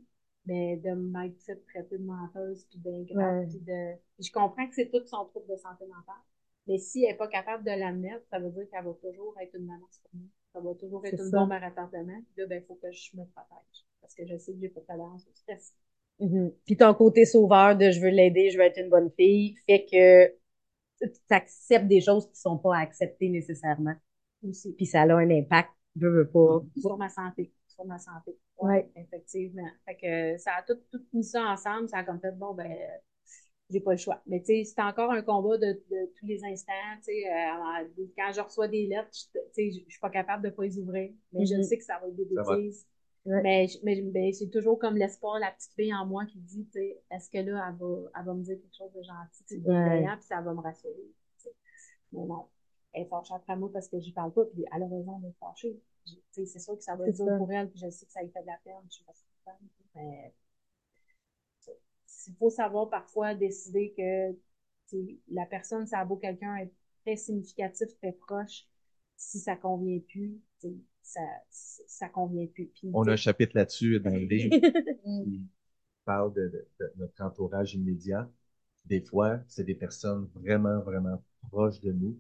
mais 0.46 0.78
de 0.78 0.92
m'être 0.92 1.40
fait 1.44 1.56
traiter 1.68 1.98
de 1.98 2.04
menteuse 2.04 2.66
puis 2.70 2.80
d'ingrate. 2.80 3.48
Puis 3.50 3.60
de... 3.60 3.94
je 4.20 4.32
comprends 4.32 4.68
que 4.68 4.74
c'est 4.76 4.90
tout 4.90 5.06
son 5.06 5.26
trouble 5.26 5.48
de 5.50 5.56
santé 5.58 5.86
mentale. 5.86 6.22
Mais 6.68 6.78
si 6.80 7.04
elle 7.04 7.12
n'est 7.12 7.18
pas 7.18 7.28
capable 7.28 7.64
de 7.64 7.72
l'admettre, 7.72 8.26
ça 8.30 8.40
veut 8.40 8.50
dire 8.50 8.68
qu'elle 8.70 8.84
va 8.86 8.94
toujours 8.94 9.36
être 9.42 9.56
une 9.56 9.66
menace 9.66 10.00
pour 10.02 10.12
moi. 10.20 10.28
Ça 10.54 10.60
va 10.62 10.74
toujours 10.76 11.06
être 11.06 11.20
une 11.22 11.32
ça. 11.32 11.40
bombe 11.40 11.52
à 11.52 11.60
retardement. 11.60 12.22
Puis 12.34 12.42
là, 12.42 12.48
ben, 12.48 12.62
il 12.62 12.66
faut 12.66 12.76
que 12.76 12.92
je 12.92 13.16
me 13.16 13.24
protège. 13.26 13.86
Parce 14.02 14.14
que 14.16 14.26
je 14.26 14.38
sais 14.38 14.54
que 14.54 14.60
j'ai 14.60 14.70
pas 14.70 14.82
de 14.82 14.86
tolérance 14.86 15.28
au 15.28 15.34
stress. 15.34 15.74
Mhm. 16.20 16.52
Puis 16.66 16.76
ton 16.78 16.94
côté 16.94 17.26
sauveur 17.26 17.78
de 17.78 17.92
je 17.92 18.00
veux 18.02 18.10
l'aider, 18.10 18.50
je 18.50 18.58
veux 18.58 18.64
être 18.64 18.80
une 18.80 18.90
bonne 18.90 19.12
fille, 19.12 19.56
fait 19.68 19.86
que 19.86 20.28
tu 21.00 21.10
acceptes 21.30 21.88
des 21.88 22.02
choses 22.02 22.28
qui 22.30 22.40
sont 22.40 22.58
pas 22.58 22.78
acceptées 22.78 23.30
nécessairement. 23.30 23.94
Aussi. 24.50 24.74
Puis 24.74 24.86
ça 24.86 25.02
a 25.02 25.14
un 25.14 25.30
impact, 25.30 25.70
veux, 25.96 26.10
veux 26.10 26.30
pas. 26.30 26.62
sur 26.80 26.98
ma 26.98 27.10
santé. 27.10 27.54
Sur 27.68 27.86
ma 27.86 27.98
santé. 28.00 28.38
Ouais. 28.60 28.90
Effectivement. 28.96 29.68
Fait 29.86 29.96
que 29.96 30.38
ça 30.42 30.52
a 30.58 30.64
tout, 30.64 30.80
tout 30.92 31.04
mis 31.14 31.24
ça 31.24 31.44
ensemble. 31.44 31.90
Ça 31.90 31.98
a 32.00 32.04
comme 32.04 32.20
fait, 32.20 32.32
bon, 32.32 32.54
ben, 32.54 32.76
j'ai 33.70 33.82
pas 33.82 33.92
le 33.92 33.98
choix. 33.98 34.22
Mais 34.26 34.40
tu 34.40 34.46
sais, 34.48 34.64
c'est 34.64 34.82
encore 34.82 35.12
un 35.12 35.22
combat 35.22 35.58
de, 35.58 35.74
de 35.92 36.12
tous 36.18 36.26
les 36.26 36.44
instants. 36.46 36.72
Tu 37.00 37.12
sais, 37.12 37.26
euh, 37.28 38.06
quand 38.18 38.32
je 38.34 38.42
reçois 38.42 38.68
des 38.68 38.88
lettres, 38.88 39.10
je- 39.14 39.40
tu 39.40 39.54
sais, 39.54 39.72
je 39.86 39.92
suis 39.92 40.00
pas 40.00 40.10
capable 40.10 40.44
de 40.44 40.50
pas 40.50 40.64
les 40.64 40.80
ouvrir. 40.80 41.12
Mais 41.34 41.46
je 41.46 41.56
Mhm. 41.56 41.64
sais 41.64 41.78
que 41.78 41.84
ça 41.84 42.00
va 42.00 42.08
être 42.08 42.16
des 42.16 42.26
bêtises. 42.26 42.88
Ouais. 43.26 43.42
Mais, 43.44 43.68
mais, 43.84 44.02
mais 44.14 44.32
c'est 44.32 44.50
toujours 44.50 44.80
comme 44.80 44.96
l'espoir, 44.96 45.38
la 45.40 45.52
petite 45.52 45.74
fille 45.74 45.94
en 45.94 46.06
moi 46.06 46.26
qui 46.26 46.40
dit, 46.40 46.64
tu 46.68 46.80
sais, 46.80 47.02
est-ce 47.12 47.30
que 47.30 47.40
là, 47.40 47.68
elle 47.70 47.76
va, 47.78 48.10
elle 48.18 48.26
va 48.26 48.34
me 48.34 48.42
dire 48.42 48.56
quelque 48.56 48.76
chose 48.78 48.94
de 48.94 49.04
gentil, 49.04 49.58
de 49.58 49.64
bienveillant, 49.64 50.16
puis 50.16 50.26
ça 50.26 50.40
va 50.40 50.54
me 50.54 50.62
rassurer. 50.62 50.94
Mais 52.14 52.24
non. 52.26 52.46
Elle 52.98 53.04
est 53.04 53.10
fâchée 53.10 53.34
après 53.36 53.56
moi 53.56 53.70
parce 53.72 53.88
que 53.88 54.00
j'y 54.00 54.12
parle 54.12 54.34
pas, 54.34 54.46
puis 54.46 54.66
elle 54.76 54.84
a 54.84 54.88
raison 54.88 55.20
d'être 55.20 55.38
fâchée. 55.40 55.80
C'est 56.32 56.60
sûr 56.60 56.78
que 56.78 56.84
ça 56.84 56.96
va 56.96 57.08
être 57.08 57.16
dur 57.16 57.26
pour 57.38 57.52
elle, 57.52 57.70
puis 57.70 57.80
je 57.80 57.90
sais 57.90 58.06
que 58.06 58.12
ça 58.12 58.22
lui 58.24 58.30
fait 58.32 58.42
de 58.42 58.48
la 58.48 58.58
peine, 58.64 58.76
je 58.90 58.96
suis 58.96 59.04
pas 59.04 59.14
certaine, 59.14 59.68
mais 59.96 60.34
il 62.28 62.36
faut 62.36 62.50
savoir 62.50 62.90
parfois 62.90 63.36
décider 63.36 63.94
que 63.98 64.36
la 65.30 65.46
personne, 65.46 65.86
ça 65.86 66.00
a 66.00 66.06
beau 66.06 66.16
quelqu'un 66.16 66.56
être 66.58 66.74
très 67.06 67.16
significatif, 67.16 67.88
très 67.98 68.14
proche, 68.14 68.66
si 69.16 69.40
ça 69.40 69.56
convient 69.56 70.00
plus, 70.08 70.40
ça, 71.02 71.22
ça 71.50 72.10
convient 72.10 72.48
plus. 72.48 72.68
Puis, 72.68 72.90
On 72.94 73.04
a 73.08 73.14
un 73.14 73.16
chapitre 73.16 73.54
là-dessus 73.56 74.00
dans 74.00 74.12
le 74.12 74.20
livre 74.20 74.56
qui 75.04 75.46
parle 76.06 76.34
de, 76.34 76.48
de- 76.48 76.68
de 76.80 76.92
notre 76.98 77.22
entourage 77.24 77.76
immédiat. 77.76 78.30
Des 78.86 79.02
fois, 79.02 79.40
c'est 79.48 79.66
des 79.66 79.76
personnes 79.76 80.30
vraiment, 80.36 80.80
vraiment 80.80 81.22
proches 81.50 81.82
de 81.82 81.92
nous. 81.92 82.18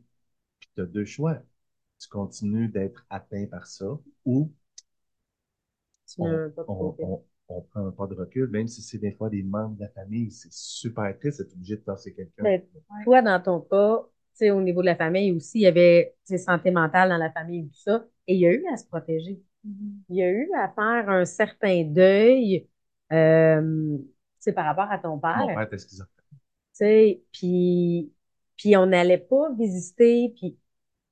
Tu 0.78 0.84
as 0.84 0.86
deux 0.86 1.06
choix. 1.06 1.40
Tu 2.00 2.08
continues 2.08 2.68
d'être 2.68 3.04
atteint 3.10 3.48
par 3.50 3.66
ça 3.66 3.98
ou 4.26 4.52
Tu 6.08 6.22
on, 6.22 7.64
prend 7.72 7.88
un 7.88 7.92
pas 7.92 8.06
de 8.06 8.14
recul, 8.14 8.48
même 8.50 8.68
si 8.68 8.84
c'est 8.84 9.00
des 9.00 9.14
fois 9.14 9.30
des 9.30 9.42
membres 9.42 9.76
de 9.78 9.82
la 9.82 9.90
famille. 9.90 10.30
C'est 10.30 10.54
super 10.54 11.18
triste 11.18 11.42
d'être 11.42 11.54
obligé 11.54 11.78
de 11.78 11.82
passer 11.82 12.14
quelqu'un. 12.14 12.44
Ben, 12.44 12.62
toi, 13.06 13.24
dans 13.24 13.42
ton 13.42 13.62
cas, 13.62 14.04
tu 14.04 14.10
sais, 14.34 14.52
au 14.52 14.62
niveau 14.62 14.82
de 14.82 14.86
la 14.86 14.96
famille 14.96 15.32
aussi, 15.32 15.60
il 15.60 15.62
y 15.62 15.68
avait, 15.68 16.16
santé 16.24 16.70
mentale 16.70 17.10
dans 17.10 17.18
la 17.18 17.32
famille 17.32 17.62
et 17.62 17.68
tout 17.70 17.80
ça. 17.80 18.06
Et 18.28 18.36
il 18.36 18.42
y 18.42 18.46
a 18.46 18.52
eu 18.52 18.64
à 18.72 18.78
se 18.78 18.86
protéger. 18.86 19.42
Il 19.64 20.16
y 20.16 20.22
a 20.22 20.30
eu 20.30 20.48
à 20.56 20.70
faire 20.70 21.10
un 21.10 21.26
certain 21.26 21.86
deuil, 21.86 22.68
euh, 23.12 23.98
tu 23.98 24.06
sais, 24.40 24.54
par 24.54 24.66
rapport 24.66 24.92
à 24.92 25.00
ton 25.00 25.16
Mon 25.16 25.20
père. 25.20 25.48
père 25.48 25.62
était 25.62 25.78
schizophrène. 25.80 26.26
Tu 26.30 26.38
sais, 26.74 27.24
puis, 27.32 28.12
puis 28.58 28.78
on 28.78 28.86
n'allait 28.86 29.18
pas 29.18 29.52
visiter, 29.54 30.34
puis 30.38 30.58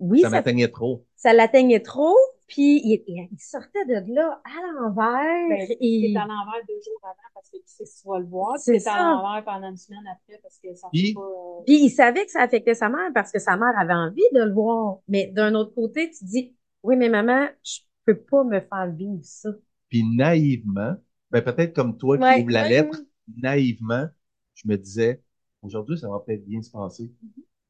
oui, 0.09 0.19
ça 0.21 0.29
ça, 0.29 0.35
m'atteignait 0.37 0.67
trop. 0.69 1.05
ça 1.15 1.33
l'atteignait 1.33 1.81
trop, 1.81 2.15
puis 2.47 2.81
il, 2.83 3.03
il- 3.07 3.27
il 3.31 3.39
sortait 3.39 3.85
de 3.85 4.13
là 4.13 4.41
à 4.43 4.81
l'envers. 4.81 5.49
ben, 5.49 5.67
et- 5.79 6.11
t'es 6.13 6.19
à 6.19 6.25
l'envers 6.25 6.61
deux 6.67 6.79
jours 6.85 6.99
avant 7.03 7.13
parce 7.33 7.49
que 7.49 7.57
tu 7.57 7.63
sais 7.65 7.83
que 7.83 7.89
tu 8.01 8.07
vas 8.07 8.19
le 8.19 8.25
voir. 8.25 8.57
C'est 8.59 8.87
à 8.87 8.97
l'envers 9.13 9.43
pendant 9.45 9.69
une 9.69 9.77
semaine 9.77 10.05
après 10.11 10.39
parce 10.41 10.59
que 10.59 10.73
ça 10.75 10.87
Puis- 10.91 11.13
pas. 11.13 11.21
euh, 11.21 11.63
Puis 11.65 11.83
il 11.85 11.89
savait 11.89 12.25
que 12.25 12.31
ça 12.31 12.41
affectait 12.41 12.75
sa 12.75 12.89
mère 12.89 13.11
parce 13.13 13.31
que 13.31 13.39
sa 13.39 13.57
mère 13.57 13.73
avait 13.77 13.93
envie 13.93 14.21
de 14.33 14.41
le 14.43 14.53
voir. 14.53 14.99
Mais 15.07 15.27
d'un 15.27 15.53
autre 15.55 15.73
côté, 15.73 16.09
tu 16.11 16.23
dis, 16.25 16.55
oui, 16.83 16.95
mais 16.97 17.09
maman, 17.09 17.47
je 17.63 17.79
peux 18.05 18.17
pas 18.19 18.43
me 18.43 18.59
faire 18.59 18.91
vivre 18.93 19.19
ça. 19.23 19.49
Puis 19.89 20.03
naïvement, 20.15 20.95
ben 21.31 21.41
peut-être 21.41 21.73
comme 21.73 21.97
toi 21.97 22.17
qui 22.17 22.23
Ouais. 22.23 22.41
ouvres 22.41 22.51
la 22.51 22.61
Ouais. 22.63 22.69
lettre, 22.69 22.99
naïvement, 23.41 24.05
je 24.53 24.67
me 24.67 24.77
disais, 24.77 25.21
aujourd'hui, 25.63 25.97
ça 25.97 26.07
va 26.09 26.19
peut-être 26.19 26.45
bien 26.45 26.61
se 26.61 26.69
passer. 26.69 27.11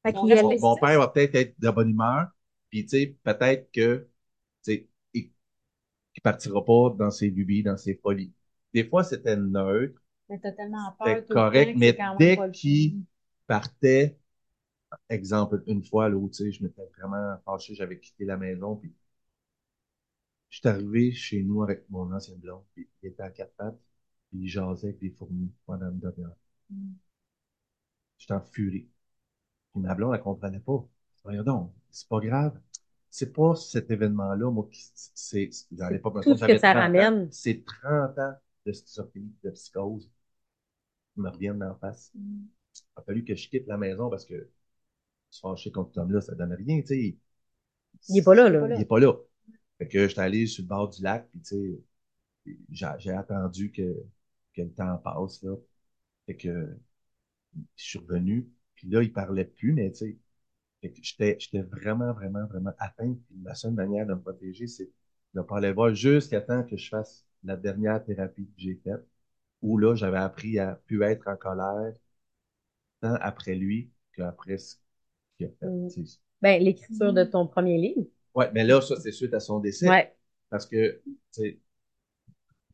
Fait 0.05 0.13
Mon 0.13 0.75
père 0.77 0.99
va 0.99 1.07
peut-être 1.07 1.33
être 1.35 1.59
de 1.59 1.69
bonne 1.71 1.89
humeur, 1.89 2.27
puis 2.69 2.85
tu 2.85 2.89
sais, 2.89 3.15
peut-être 3.23 3.71
que, 3.71 4.07
tu 4.63 4.73
sais, 4.73 4.89
il, 5.15 5.31
il 6.15 6.21
partira 6.21 6.63
pas 6.63 6.91
dans 6.91 7.09
ses 7.09 7.29
lubies, 7.31 7.63
dans 7.63 7.77
ses 7.77 7.95
folies. 7.95 8.31
Des 8.71 8.83
fois, 8.83 9.03
c'était 9.03 9.35
neutre, 9.35 9.99
Mais 10.29 10.39
t'as 10.39 10.51
tellement 10.51 10.91
peur. 10.99 11.07
c'était 11.07 11.27
temps 11.27 11.33
correct, 11.33 11.75
mais 11.75 11.97
dès 12.19 12.37
qu'il 12.51 13.01
partait, 13.47 14.15
exemple, 15.09 15.63
une 15.67 15.83
fois, 15.83 16.09
où, 16.09 16.29
tu 16.29 16.35
sais, 16.45 16.51
je 16.51 16.63
m'étais 16.63 16.85
vraiment 16.99 17.37
fâché, 17.45 17.75
j'avais 17.75 17.99
quitté 17.99 18.25
la 18.25 18.37
maison, 18.37 18.75
puis 18.75 18.93
je 20.49 20.57
suis 20.57 20.67
arrivé 20.67 21.11
chez 21.11 21.43
nous 21.43 21.61
avec 21.61 21.87
mon 21.89 22.11
ancien 22.11 22.35
blond, 22.35 22.63
puis 22.73 22.87
il 23.03 23.09
était 23.09 23.21
à 23.21 23.29
quatre 23.29 23.53
pattes, 23.55 23.79
puis 24.29 24.39
il 24.41 24.47
jasait 24.47 24.87
avec 24.87 24.99
des 24.99 25.11
fourmis 25.11 25.51
pendant 25.67 25.91
une 25.91 25.99
demi-heure. 25.99 26.35
Mm. 26.71 26.95
J'étais 28.17 28.33
en 28.33 28.41
furie. 28.41 28.89
Puis 29.75 29.83
ma 29.83 29.93
blonde, 29.93 30.15
elle 30.15 30.21
comprenait 30.21 30.61
pas. 30.61 30.87
Donc, 31.43 31.73
c'est 31.91 32.07
pas 32.07 32.19
grave. 32.21 32.59
c'est 33.09 33.33
pas 33.33 33.55
cet 33.55 33.91
événement-là, 33.91 34.51
moi, 34.51 34.67
qui, 34.71 34.81
c'est, 34.95 35.49
j'en 35.71 35.89
pas 35.99 36.11
Tout 36.11 36.11
besoin, 36.11 36.37
ce 36.37 36.45
que 36.45 36.57
ça 36.57 36.73
30 36.73 36.75
ans. 36.75 36.79
ramène. 36.79 37.31
C'est 37.31 37.63
30 37.65 38.17
ans 38.19 38.35
de 38.65 38.71
schizophrénie, 38.71 39.33
de 39.43 39.49
psychose, 39.51 40.09
qui 41.13 41.19
me 41.21 41.29
reviennent 41.29 41.63
en 41.63 41.75
face. 41.75 42.11
Mm. 42.15 42.45
Il 42.75 42.99
a 42.99 43.01
fallu 43.03 43.23
que 43.25 43.35
je 43.35 43.49
quitte 43.49 43.67
la 43.67 43.77
maison 43.77 44.09
parce 44.09 44.25
que 44.25 44.49
se 45.29 45.41
fâcher 45.41 45.71
contre 45.71 45.89
cet 45.91 45.97
homme-là, 45.99 46.21
ça 46.21 46.35
donne 46.35 46.53
rien, 46.53 46.81
tu 46.81 46.87
sais. 46.87 47.17
Il 48.09 48.19
est 48.19 48.23
pas 48.23 48.35
là, 48.35 48.49
là. 48.49 48.75
Il 48.75 48.81
est 48.81 48.85
pas 48.85 48.99
là. 48.99 49.13
Fait 49.77 49.87
que 49.87 50.07
j'étais 50.07 50.21
allé 50.21 50.47
sur 50.47 50.63
le 50.63 50.67
bord 50.69 50.89
du 50.89 51.01
lac, 51.03 51.29
puis 51.31 51.41
tu 51.41 51.55
sais, 51.55 52.53
j'ai, 52.71 52.87
j'ai 52.99 53.11
attendu 53.11 53.71
que, 53.71 54.03
que 54.53 54.61
le 54.61 54.71
temps 54.73 54.97
passe, 54.97 55.43
là. 55.43 55.55
Fait 56.25 56.35
que 56.37 56.77
je 57.75 57.83
suis 57.83 57.99
revenu, 57.99 58.49
puis 58.75 58.89
là, 58.89 59.01
il 59.01 59.11
parlait 59.11 59.45
plus, 59.45 59.73
mais 59.73 59.91
tu 59.91 59.97
sais, 59.97 60.17
fait 60.81 60.91
que 60.91 60.99
j'étais, 61.01 61.37
j'étais 61.39 61.61
vraiment, 61.61 62.13
vraiment, 62.13 62.45
vraiment 62.45 62.73
atteint. 62.77 63.13
Puis 63.13 63.35
la 63.43 63.55
seule 63.55 63.73
manière 63.73 64.05
de 64.05 64.13
me 64.13 64.19
protéger, 64.21 64.67
c'est 64.67 64.85
de 65.33 65.39
ne 65.39 65.41
pas 65.41 65.57
aller 65.57 65.71
voir 65.71 65.93
jusqu'à 65.93 66.41
temps 66.41 66.63
que 66.63 66.77
je 66.77 66.89
fasse 66.89 67.25
la 67.43 67.55
dernière 67.57 68.03
thérapie 68.03 68.45
que 68.45 68.53
j'ai 68.57 68.75
faite, 68.83 69.05
où 69.61 69.77
là, 69.77 69.95
j'avais 69.95 70.17
appris 70.17 70.59
à 70.59 70.79
plus 70.85 71.01
être 71.03 71.27
en 71.27 71.35
colère, 71.35 71.93
tant 73.01 73.15
après 73.15 73.55
lui 73.55 73.91
qu'après 74.13 74.57
ce 74.57 74.75
qu'il 75.37 75.47
a 75.47 75.49
fait. 75.49 75.67
Mm. 75.67 75.89
tu 75.89 76.05
sais. 76.05 76.19
Ben, 76.41 76.61
l'écriture 76.61 77.13
de 77.13 77.23
ton 77.23 77.47
premier 77.47 77.77
livre. 77.77 78.07
Ouais, 78.35 78.51
mais 78.53 78.63
là, 78.63 78.81
ça, 78.81 78.99
c'est 78.99 79.11
suite 79.11 79.33
à 79.33 79.39
son 79.39 79.59
décès. 79.59 79.89
Ouais. 79.89 80.13
Parce 80.49 80.65
que, 80.65 81.01
tu 81.05 81.17
sais, 81.31 81.59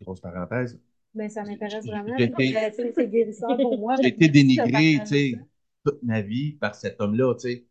grosse 0.02 0.20
parenthèse, 0.20 0.80
Ben, 1.14 1.30
ça 1.30 1.44
m'intéresse 1.44 1.86
vraiment. 1.86 2.16
j'ai 2.18 2.26
été- 2.26 2.54
c'est- 2.94 3.08
guérisseur 3.08 3.58
pour 3.58 3.78
moi. 3.78 3.96
j'ai 4.02 4.08
été 4.10 4.30
dénigré, 4.30 5.00
tu 5.02 5.06
sais, 5.06 5.40
toute 5.86 6.02
ma 6.04 6.22
vie 6.22 6.54
par 6.54 6.76
cet 6.76 7.00
homme-là, 7.02 7.36
tu 7.36 7.42
sais. 7.42 7.66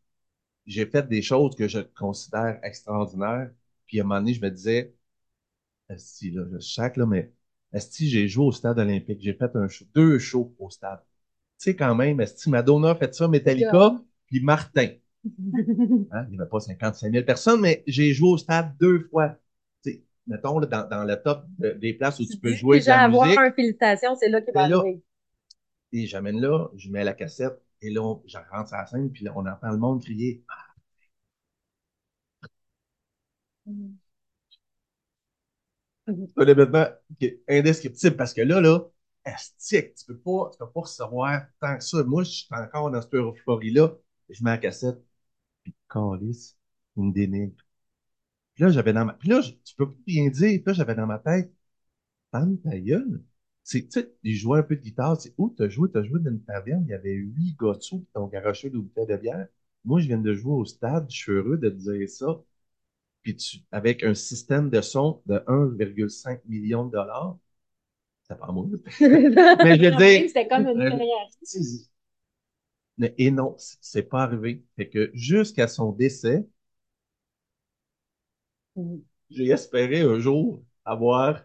J'ai 0.67 0.87
fait 0.87 1.09
des 1.09 1.23
choses 1.23 1.57
que 1.57 1.69
je 1.69 1.81
considère 1.81 2.61
extraordinaires. 2.65 3.51
Puis 3.87 4.01
à 4.01 4.05
un 4.05 4.07
moment 4.07 4.21
donné, 4.21 4.35
je 4.35 4.43
me 4.43 4.51
disais, 4.51 4.95
Esti, 5.91 6.31
là, 6.31 6.45
je 6.53 6.59
chaque 6.61 6.97
là, 6.97 7.07
mais 7.07 7.33
Esti, 7.73 8.09
j'ai 8.09 8.29
joué 8.29 8.47
au 8.47 8.53
stade 8.53 8.79
olympique. 8.79 9.21
J'ai 9.21 9.35
fait 9.35 9.55
un 9.57 9.69
show, 9.69 9.85
deux 9.95 10.19
shows 10.19 10.55
au 10.59 10.71
stade. 10.71 11.01
Tu 11.59 11.65
sais, 11.67 11.77
quand 11.77 11.95
même, 11.95 12.21
Esti, 12.21 12.51
Madonna 12.51 12.91
a 12.91 12.97
fait 12.97 13.15
ça, 13.15 13.29
Metallica, 13.29 14.01
puis 14.27 14.41
Martin. 14.43 14.89
Hein, 16.11 16.25
il 16.29 16.33
n'y 16.37 16.41
avait 16.41 16.49
pas 16.49 16.61
55 16.61 17.11
000 17.13 17.25
personnes, 17.25 17.61
mais 17.61 17.83
j'ai 17.87 18.13
joué 18.13 18.31
au 18.31 18.37
stade 18.39 18.77
deux 18.79 19.01
fois. 19.11 19.37
Tu 19.83 19.93
sais, 19.93 20.05
mettons, 20.27 20.59
là, 20.59 20.67
dans, 20.67 20.89
dans 20.89 21.05
le 21.05 21.17
top 21.23 21.45
de- 21.59 21.71
des 21.73 21.95
places 21.95 22.19
où 22.21 22.25
tu 22.27 22.37
peux 22.39 22.53
jouer 22.55 22.81
de 22.81 22.85
Déjà 22.85 23.01
avoir 23.03 23.29
musique. 23.29 23.39
un 23.39 23.53
félicitation, 23.53 24.17
c'est 24.17 24.29
là 24.29 24.41
qu'il 24.41 24.53
va 24.55 24.63
arriver. 24.63 25.03
Et 25.93 26.07
j'amène 26.07 26.41
là, 26.41 26.69
je 26.77 26.91
mets 26.91 27.05
la 27.05 27.15
cassette, 27.15 27.61
et 27.83 27.91
là, 27.91 28.17
je 28.27 28.39
rentre 28.53 28.69
sur 28.69 28.77
la 28.79 28.87
scène, 28.87 29.11
puis 29.13 29.25
là, 29.25 29.33
on 29.37 29.47
entend 29.47 29.71
le 29.71 29.79
monde 29.79 30.03
crier. 30.03 30.45
Un 36.37 36.47
événement 36.47 36.87
qui 37.19 37.27
est 37.27 37.43
indescriptible, 37.49 38.17
parce 38.17 38.35
que 38.35 38.41
là, 38.43 38.61
là, 38.61 38.81
astique, 39.25 39.95
tu 39.95 40.05
peux 40.07 40.19
pas, 40.19 40.51
tu 40.53 40.59
peux 40.59 40.71
pas 40.71 40.81
recevoir 40.81 41.43
tant 41.61 41.77
que 41.77 41.85
ça. 41.85 42.03
Moi, 42.05 42.25
je 42.25 42.31
suis 42.31 42.47
encore 42.51 42.91
dans 42.91 43.01
cette 43.03 43.15
euphorie-là, 43.15 43.93
je 44.29 44.43
mets 44.43 44.51
la 44.51 44.59
cassette, 44.59 44.99
puis 45.65 45.75
calice, 45.91 46.59
me 46.97 47.13
dénigre. 47.13 47.57
Puis 48.55 48.65
là, 48.65 48.71
j'avais 48.71 48.93
dans 48.93 49.05
ma, 49.07 49.15
puis 49.15 49.29
là, 49.29 49.41
tu 49.43 49.75
peux 49.77 49.89
rien 50.07 50.29
dire, 50.31 50.61
puis 50.61 50.65
là, 50.67 50.73
j'avais 50.75 50.95
dans 50.95 51.07
ma 51.07 51.19
tête, 51.19 51.53
ferme 52.33 52.59
ta 52.61 52.79
gueule. 52.81 53.23
C'est, 53.71 53.83
tu 53.89 54.01
sais, 54.01 54.13
il 54.25 54.35
jouait 54.37 54.59
un 54.59 54.63
peu 54.65 54.77
de 54.77 54.81
guitare, 54.83 55.21
c'est 55.21 55.33
où 55.39 55.49
t'as 55.57 55.69
joué, 55.69 55.89
t'as 55.93 56.03
joué 56.03 56.19
dans 56.21 56.31
une 56.31 56.43
taverne, 56.43 56.85
il 56.87 56.91
y 56.91 56.95
avait 56.95 57.13
huit 57.15 57.57
gars 57.61 57.75
dessous 57.75 58.01
qui 58.01 58.07
t'ont 58.15 58.27
garoché 58.27 58.69
des 58.71 58.79
bouteilles 58.79 59.07
de 59.07 59.17
bière. 59.17 59.47
Moi, 59.85 60.01
je 60.01 60.09
viens 60.09 60.19
de 60.19 60.35
jouer 60.35 60.55
au 60.55 60.65
stade, 60.65 61.07
je 61.11 61.17
suis 61.17 61.33
heureux 61.33 61.57
de 61.59 61.69
te 61.71 61.75
dire 61.77 62.09
ça. 62.09 62.43
Puis 63.23 63.37
tu, 63.37 63.59
avec 63.73 64.05
un 64.05 64.15
système 64.15 64.71
de 64.71 64.81
son 64.83 65.23
de 65.27 65.43
1,5 65.49 66.45
million 66.47 66.87
de 66.87 66.93
dollars, 66.93 67.39
ça 68.29 68.37
prend 68.37 68.53
moins. 68.53 68.71
Mais 69.63 69.77
je 69.79 69.85
veux 69.87 69.93
dire, 69.93 70.29
C'était 70.29 70.49
comme 70.49 70.67
une 70.69 70.79
Euh, 70.81 70.91
carrière. 70.91 71.29
mais- 72.99 73.15
Et 73.19 73.31
non, 73.31 73.57
c'est 73.59 74.03
pas 74.05 74.23
arrivé. 74.23 74.65
Fait 74.77 74.89
que 74.89 75.11
jusqu'à 75.15 75.67
son 75.69 75.93
décès, 75.93 76.47
j'ai 79.31 79.47
espéré 79.51 80.01
un 80.03 80.19
jour 80.19 80.63
avoir 80.85 81.43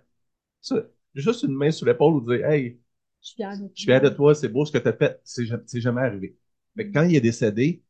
ça, 0.61 0.78
juste 1.22 1.43
une 1.43 1.53
main 1.55 1.72
sur 1.72 1.86
l'épaule 1.88 2.13
ou 2.16 2.22
dire 2.22 2.45
Hey, 2.45 2.80
Je 3.22 3.28
suis 3.30 3.36
fière 3.36 3.57
de 3.57 3.70
je 3.74 3.82
suis 3.82 3.86
fier 3.86 4.01
de 4.01 4.09
toi, 4.09 4.36
c'est 4.36 4.49
beau 4.49 4.66
ce 4.66 4.72
que 4.72 4.78
tu 4.80 4.88
as 4.88 4.93
fait. 4.93 5.22
C'est 5.24 5.45
ja- 5.45 5.59
c'est 5.66 5.82
jamais 5.82 6.01
arrivé. 6.01 6.38
Mais 6.76 6.91
quand 6.91 7.03
il 7.03 7.16
est 7.16 7.22
décédé, 7.22 7.84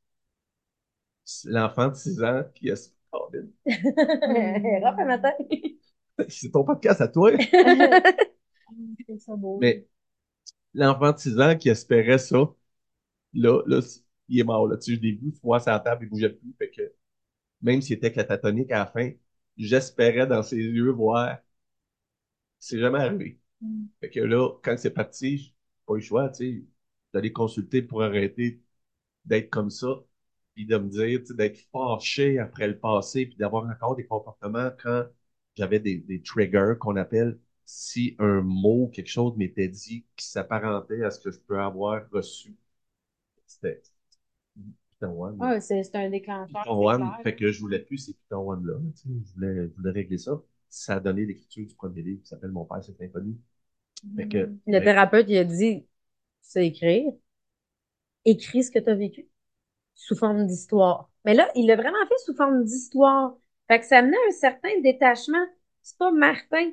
c'est 1.23 1.49
l'enfant 1.49 1.89
de 1.89 1.95
6 1.95 2.21
ans 2.23 2.43
qui 2.53 2.71
a. 2.71 2.75
Oh, 3.13 3.29
Raph, 4.83 4.99
un 4.99 5.05
matin. 5.05 5.31
c'est 6.29 6.51
ton 6.51 6.63
podcast 6.63 7.01
à 7.01 7.07
toi. 7.07 7.31
C'est 9.07 9.19
ça 9.19 9.35
beau. 9.35 9.59
Mais 9.61 9.85
l'enfant 10.73 11.11
de 11.13 11.17
6 11.19 11.39
ans 11.39 11.57
qui 11.57 11.69
espérait 11.69 12.17
ça, 12.17 12.37
là, 13.33 13.61
là, 13.67 13.81
il 14.29 14.39
est 14.39 14.43
mort. 14.43 14.67
Là. 14.67 14.77
Tu 14.77 14.93
sais, 14.93 14.97
je 14.97 15.01
l'ai 15.01 15.13
vu, 15.13 15.33
voir 15.43 15.61
sa 15.61 15.79
table, 15.79 16.05
il 16.05 16.09
bougeait 16.09 16.29
plus. 16.31 16.55
Fait 16.57 16.69
que 16.71 16.81
même 17.61 17.81
s'il 17.81 17.97
était 17.97 18.11
catatonique 18.11 18.71
à 18.71 18.79
la 18.79 18.85
fin, 18.87 19.11
j'espérais 19.57 20.27
dans 20.27 20.43
ses 20.43 20.57
yeux 20.57 20.91
voir. 20.91 21.39
C'est 22.65 22.79
jamais 22.79 22.97
arrivé. 22.97 23.39
Mm. 23.61 23.85
Fait 24.01 24.09
que 24.09 24.19
là, 24.21 24.49
quand 24.63 24.75
c'est 24.75 24.89
parti, 24.89 25.37
j'ai 25.37 25.53
pas 25.85 25.93
eu 25.93 25.97
le 25.97 26.01
choix, 26.01 26.29
tu 26.29 26.35
sais, 26.61 26.65
d'aller 27.13 27.31
consulter 27.31 27.83
pour 27.83 28.01
arrêter 28.01 28.59
d'être 29.23 29.51
comme 29.51 29.69
ça, 29.69 30.03
puis 30.55 30.65
de 30.65 30.75
me 30.77 30.89
dire, 30.89 31.19
tu 31.19 31.27
sais, 31.27 31.33
d'être 31.35 31.59
fâché 31.71 32.39
après 32.39 32.67
le 32.67 32.79
passé, 32.79 33.27
puis 33.27 33.35
d'avoir 33.37 33.65
encore 33.69 33.95
des 33.95 34.07
comportements 34.07 34.71
quand 34.81 35.05
j'avais 35.53 35.79
des, 35.79 35.97
des 35.97 36.23
triggers 36.23 36.73
qu'on 36.79 36.95
appelle 36.95 37.37
si 37.65 38.15
un 38.17 38.41
mot, 38.41 38.87
quelque 38.87 39.11
chose 39.11 39.37
m'était 39.37 39.67
dit 39.67 40.03
qui 40.15 40.25
s'apparentait 40.25 41.03
à 41.03 41.11
ce 41.11 41.19
que 41.19 41.29
je 41.29 41.39
peux 41.39 41.59
avoir 41.59 42.09
reçu. 42.11 42.55
C'était 43.45 43.83
Python 44.89 45.21
One. 45.21 45.37
Ah, 45.39 45.61
c'est 45.61 45.95
un 45.95 46.09
déclencheur. 46.09 46.63
Python 46.63 46.87
One, 46.87 47.11
fait 47.21 47.35
que 47.35 47.51
je 47.51 47.59
voulais 47.59 47.79
plus 47.79 47.99
ces 47.99 48.13
Python 48.13 48.49
One 48.49 48.65
là, 48.65 48.73
tu 48.95 49.03
sais, 49.03 49.09
je 49.23 49.33
voulais, 49.35 49.69
je 49.69 49.75
voulais 49.75 49.91
régler 49.91 50.17
ça. 50.17 50.41
Ça 50.75 50.95
a 50.95 50.99
donné 50.99 51.25
l'écriture 51.25 51.65
du 51.65 51.73
premier 51.73 52.01
livre 52.01 52.21
qui 52.21 52.27
s'appelle 52.27 52.51
Mon 52.51 52.65
père 52.65 52.83
c'est 52.83 53.01
inconnu. 53.01 53.37
Fait 54.17 54.27
que, 54.27 54.37
Le 54.37 54.59
mais- 54.67 54.83
thérapeute, 54.83 55.25
il 55.29 55.37
a 55.37 55.45
dit, 55.45 55.83
tu 55.83 55.87
sais 56.41 56.67
écrire. 56.67 57.13
Écris 58.25 58.65
ce 58.65 58.71
que 58.71 58.79
tu 58.79 58.89
as 58.89 58.95
vécu 58.95 59.25
sous 59.93 60.15
forme 60.17 60.45
d'histoire. 60.45 61.09
Mais 61.23 61.33
là, 61.33 61.49
il 61.55 61.67
l'a 61.67 61.77
vraiment 61.77 62.05
fait 62.09 62.17
sous 62.25 62.35
forme 62.35 62.65
d'histoire. 62.65 63.37
Fait 63.69 63.79
que 63.79 63.85
ça 63.85 63.99
amenait 63.99 64.17
un 64.27 64.31
certain 64.31 64.81
détachement. 64.81 65.45
C'est 65.81 65.97
pas 65.97 66.11
Martin. 66.11 66.71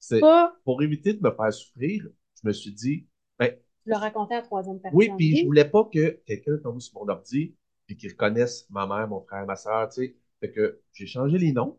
c'est 0.00 0.18
Pas, 0.18 0.56
pour 0.64 0.82
éviter 0.82 1.14
de 1.14 1.22
me 1.22 1.30
faire 1.30 1.52
souffrir, 1.52 2.02
je 2.42 2.48
me 2.48 2.52
suis 2.52 2.72
dit, 2.72 3.06
ben, 3.38 3.54
Tu 3.84 3.90
l'as 3.90 3.98
raconté 3.98 4.34
à 4.34 4.38
la 4.38 4.42
troisième 4.42 4.80
personne. 4.80 4.98
oui, 4.98 5.10
puis 5.16 5.36
je 5.36 5.46
voulais 5.46 5.64
pas 5.64 5.84
que 5.84 6.20
quelqu'un 6.26 6.58
tombe 6.58 6.80
sur 6.80 6.98
mon 7.00 7.08
ordi 7.08 7.54
puis 7.86 7.96
qu'il 7.96 8.10
reconnaisse 8.10 8.68
ma 8.70 8.86
mère, 8.86 9.06
mon 9.06 9.20
frère, 9.20 9.46
ma 9.46 9.54
soeur, 9.56 9.88
tu 9.90 10.02
sais. 10.06 10.16
Fait 10.40 10.50
que 10.50 10.80
j'ai 10.92 11.06
changé 11.06 11.38
les 11.38 11.52
noms, 11.52 11.78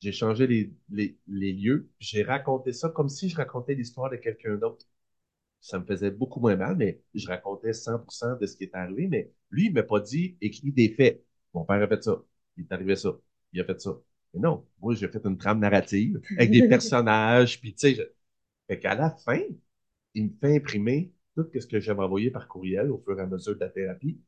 j'ai 0.00 0.12
changé 0.12 0.46
les, 0.46 0.72
les, 0.90 1.18
les 1.28 1.52
lieux, 1.52 1.90
j'ai 2.00 2.22
raconté 2.22 2.72
ça 2.72 2.88
comme 2.90 3.08
si 3.08 3.28
je 3.28 3.36
racontais 3.36 3.74
l'histoire 3.74 4.10
de 4.10 4.16
quelqu'un 4.16 4.56
d'autre. 4.56 4.86
Ça 5.60 5.78
me 5.80 5.84
faisait 5.86 6.10
beaucoup 6.10 6.40
moins 6.40 6.56
mal, 6.56 6.76
mais 6.76 7.02
je 7.14 7.28
racontais 7.28 7.72
100% 7.72 8.36
de 8.40 8.46
ce 8.46 8.56
qui 8.56 8.64
est 8.64 8.74
arrivé, 8.74 9.08
mais 9.08 9.32
lui, 9.50 9.66
il 9.66 9.72
m'a 9.74 9.82
pas 9.82 10.00
dit, 10.00 10.36
écris 10.40 10.72
des 10.72 10.90
faits. 10.90 11.24
Mon 11.54 11.64
père 11.64 11.82
a 11.82 11.88
fait 11.88 12.02
ça, 12.04 12.22
il 12.56 12.64
est 12.64 12.72
arrivé 12.72 12.96
ça, 12.96 13.18
il 13.52 13.60
a 13.60 13.64
fait 13.64 13.80
ça. 13.80 13.98
Mais 14.34 14.40
non, 14.40 14.66
moi, 14.80 14.94
j'ai 14.94 15.08
fait 15.08 15.24
une 15.26 15.38
trame 15.38 15.60
narrative 15.60 16.20
avec 16.38 16.50
des 16.52 16.62
personnages, 16.68 17.60
puis 17.60 17.74
tu 17.74 17.80
sais, 17.80 17.94
je... 17.94 18.02
fait 18.68 18.78
qu'à 18.80 18.94
la 18.94 19.10
fin, 19.10 19.40
il 20.14 20.24
me 20.26 20.30
fait 20.40 20.56
imprimer 20.56 21.12
tout 21.36 21.46
ce 21.58 21.66
que 21.66 21.80
j'avais 21.80 22.02
envoyé 22.02 22.30
par 22.30 22.48
courriel 22.48 22.90
au 22.90 22.98
fur 22.98 23.18
et 23.18 23.22
à 23.22 23.26
mesure 23.26 23.54
de 23.54 23.60
la 23.60 23.68
thérapie. 23.70 24.20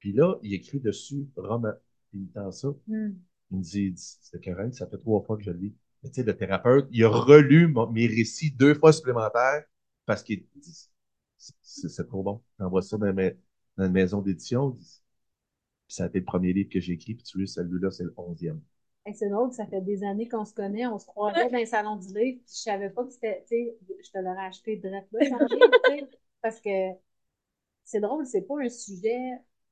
Puis 0.00 0.12
là, 0.12 0.36
il 0.42 0.54
écrit 0.54 0.80
dessus 0.80 1.28
roman. 1.36 1.72
Il 2.14 2.22
me 2.22 2.28
tend 2.32 2.52
ça. 2.52 2.68
Hmm. 2.88 3.12
Il 3.50 3.58
me 3.58 3.62
dit, 3.62 3.94
c'est 3.96 4.42
correct, 4.42 4.74
ça 4.74 4.86
fait 4.86 4.98
trois 4.98 5.22
fois 5.22 5.36
que 5.36 5.42
je 5.42 5.50
le 5.50 5.58
lis. 5.58 5.74
Mais 6.02 6.10
tu 6.10 6.16
sais, 6.16 6.22
le 6.22 6.36
thérapeute, 6.36 6.88
il 6.90 7.04
a 7.04 7.08
relu 7.08 7.74
mes 7.92 8.06
récits 8.06 8.52
deux 8.52 8.74
fois 8.74 8.92
supplémentaires 8.92 9.64
parce 10.06 10.22
qu'il 10.22 10.46
dit, 10.56 10.88
c'est 11.36 12.06
trop 12.06 12.22
bon. 12.22 12.42
J'envoie 12.58 12.82
ça 12.82 12.96
dans, 12.96 13.16
une 13.78 13.92
maison 13.92 14.20
d'édition. 14.20 14.76
Ça 15.88 16.04
a 16.04 16.06
été 16.06 16.20
le 16.20 16.24
premier 16.24 16.52
livre 16.52 16.70
que 16.70 16.80
j'ai 16.80 16.92
écrit, 16.92 17.14
puis 17.14 17.24
tu 17.24 17.46
celui-là, 17.46 17.90
c'est 17.90 18.04
le 18.04 18.14
onzième. 18.16 18.60
C'est 19.12 19.28
drôle, 19.28 19.52
ça 19.52 19.66
fait 19.66 19.80
des 19.80 20.04
années 20.04 20.28
qu'on 20.28 20.44
se 20.44 20.54
connaît, 20.54 20.86
on 20.86 20.98
se 20.98 21.06
croisait 21.06 21.50
dans 21.50 21.56
les 21.56 21.66
salons 21.66 21.96
du 21.96 22.06
livre, 22.08 22.38
puis 22.44 22.54
je 22.54 22.62
savais 22.62 22.90
pas 22.90 23.04
que 23.04 23.10
c'était, 23.10 23.44
tu 23.48 23.56
sais, 23.56 23.76
je 24.04 24.10
te 24.10 24.18
l'aurais 24.18 24.46
acheté 24.46 24.76
direct 24.76 25.08
là, 25.10 25.20
parce 26.42 26.60
que 26.60 26.92
c'est 27.84 28.00
drôle, 28.00 28.24
c'est 28.26 28.42
pas 28.42 28.60
un 28.60 28.68
sujet, 28.68 29.18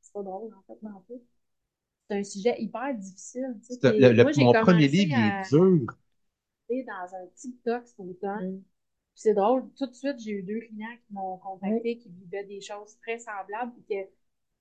c'est 0.00 0.12
pas 0.12 0.22
drôle 0.22 0.52
en 0.54 0.62
fait, 0.62 0.82
non 0.82 1.00
plus. 1.06 1.20
C'est 2.08 2.16
un 2.18 2.24
sujet 2.24 2.54
hyper 2.60 2.94
difficile, 2.94 3.56
tu 3.60 3.66
sais. 3.74 3.80
C'est- 3.80 3.90
puis 3.92 4.00
Le, 4.00 4.12
le- 4.12 4.24
moi, 4.24 4.32
j'ai 4.32 4.44
mon 4.44 4.52
commencé 4.52 4.72
premier 4.72 4.88
livre, 4.88 5.12
il 5.16 5.26
est 5.26 5.48
dur. 5.50 5.96
dans 6.70 7.14
un 7.14 7.26
TikTok 7.34 7.86
cet 7.86 8.00
automne. 8.00 8.44
Mm. 8.50 8.62
C'est 9.14 9.34
drôle, 9.34 9.64
tout 9.76 9.86
de 9.86 9.94
suite, 9.94 10.18
j'ai 10.20 10.30
eu 10.32 10.42
deux 10.42 10.60
clients 10.60 10.96
qui 11.06 11.12
m'ont 11.12 11.38
contacté, 11.38 11.98
qui 11.98 12.08
vivaient 12.10 12.44
des 12.44 12.60
choses 12.60 12.96
très 13.02 13.18
semblables, 13.18 13.72
puis 13.72 13.84
que 13.88 14.10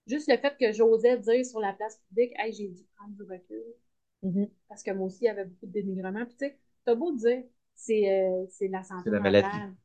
juste 0.08 0.30
le 0.32 0.38
fait 0.38 0.58
que 0.60 0.72
j'osais 0.74 1.18
dire 1.20 1.46
sur 1.46 1.60
la 1.60 1.74
place 1.74 2.00
publique, 2.10 2.34
hey, 2.38 2.54
j'ai 2.54 2.70
dû 2.70 2.84
prendre 2.96 3.14
du 3.16 3.24
recul, 3.24 3.64
Mhm. 4.24 4.48
Parce 4.68 4.84
que 4.84 4.92
moi 4.92 5.08
aussi, 5.08 5.20
il 5.22 5.26
y 5.26 5.30
avait 5.30 5.46
beaucoup 5.46 5.68
de 5.68 5.72
dénigrement. 5.72 6.26
Puis 6.26 6.36
tu 6.36 6.46
sais, 6.48 6.58
t'as 6.86 6.96
beau 6.96 7.16
dire, 7.16 7.44
c'est 7.76 8.10
euh, 8.12 8.46
c'est 8.50 8.68
la 8.68 8.84
santé 8.84 9.04
C'est 9.06 9.12
la 9.12 9.20
mentale. 9.20 9.32
maladie. 9.32 9.78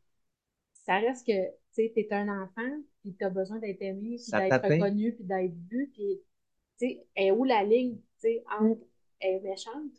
Ça 0.87 0.99
reste 0.99 1.27
que, 1.27 1.33
tu 1.33 1.55
sais, 1.73 1.93
t'es 1.95 2.09
un 2.13 2.29
enfant, 2.43 2.83
puis 3.03 3.15
t'as 3.19 3.31
besoin 3.31 3.59
d'être 3.59 3.83
aimé, 3.83 4.17
puis 4.23 4.33
d'être 4.35 4.63
reconnu, 4.63 5.13
puis 5.15 5.25
d'être 5.25 5.55
vu, 5.71 5.91
puis, 5.95 6.21
sais, 6.79 7.07
est 7.17 7.31
où 7.31 7.45
la 7.45 7.63
ligne, 7.65 7.97
tu 7.97 8.03
sais, 8.21 8.45
entre 8.61 8.81
elle 9.21 9.37
est 9.37 9.41
méchante, 9.41 9.93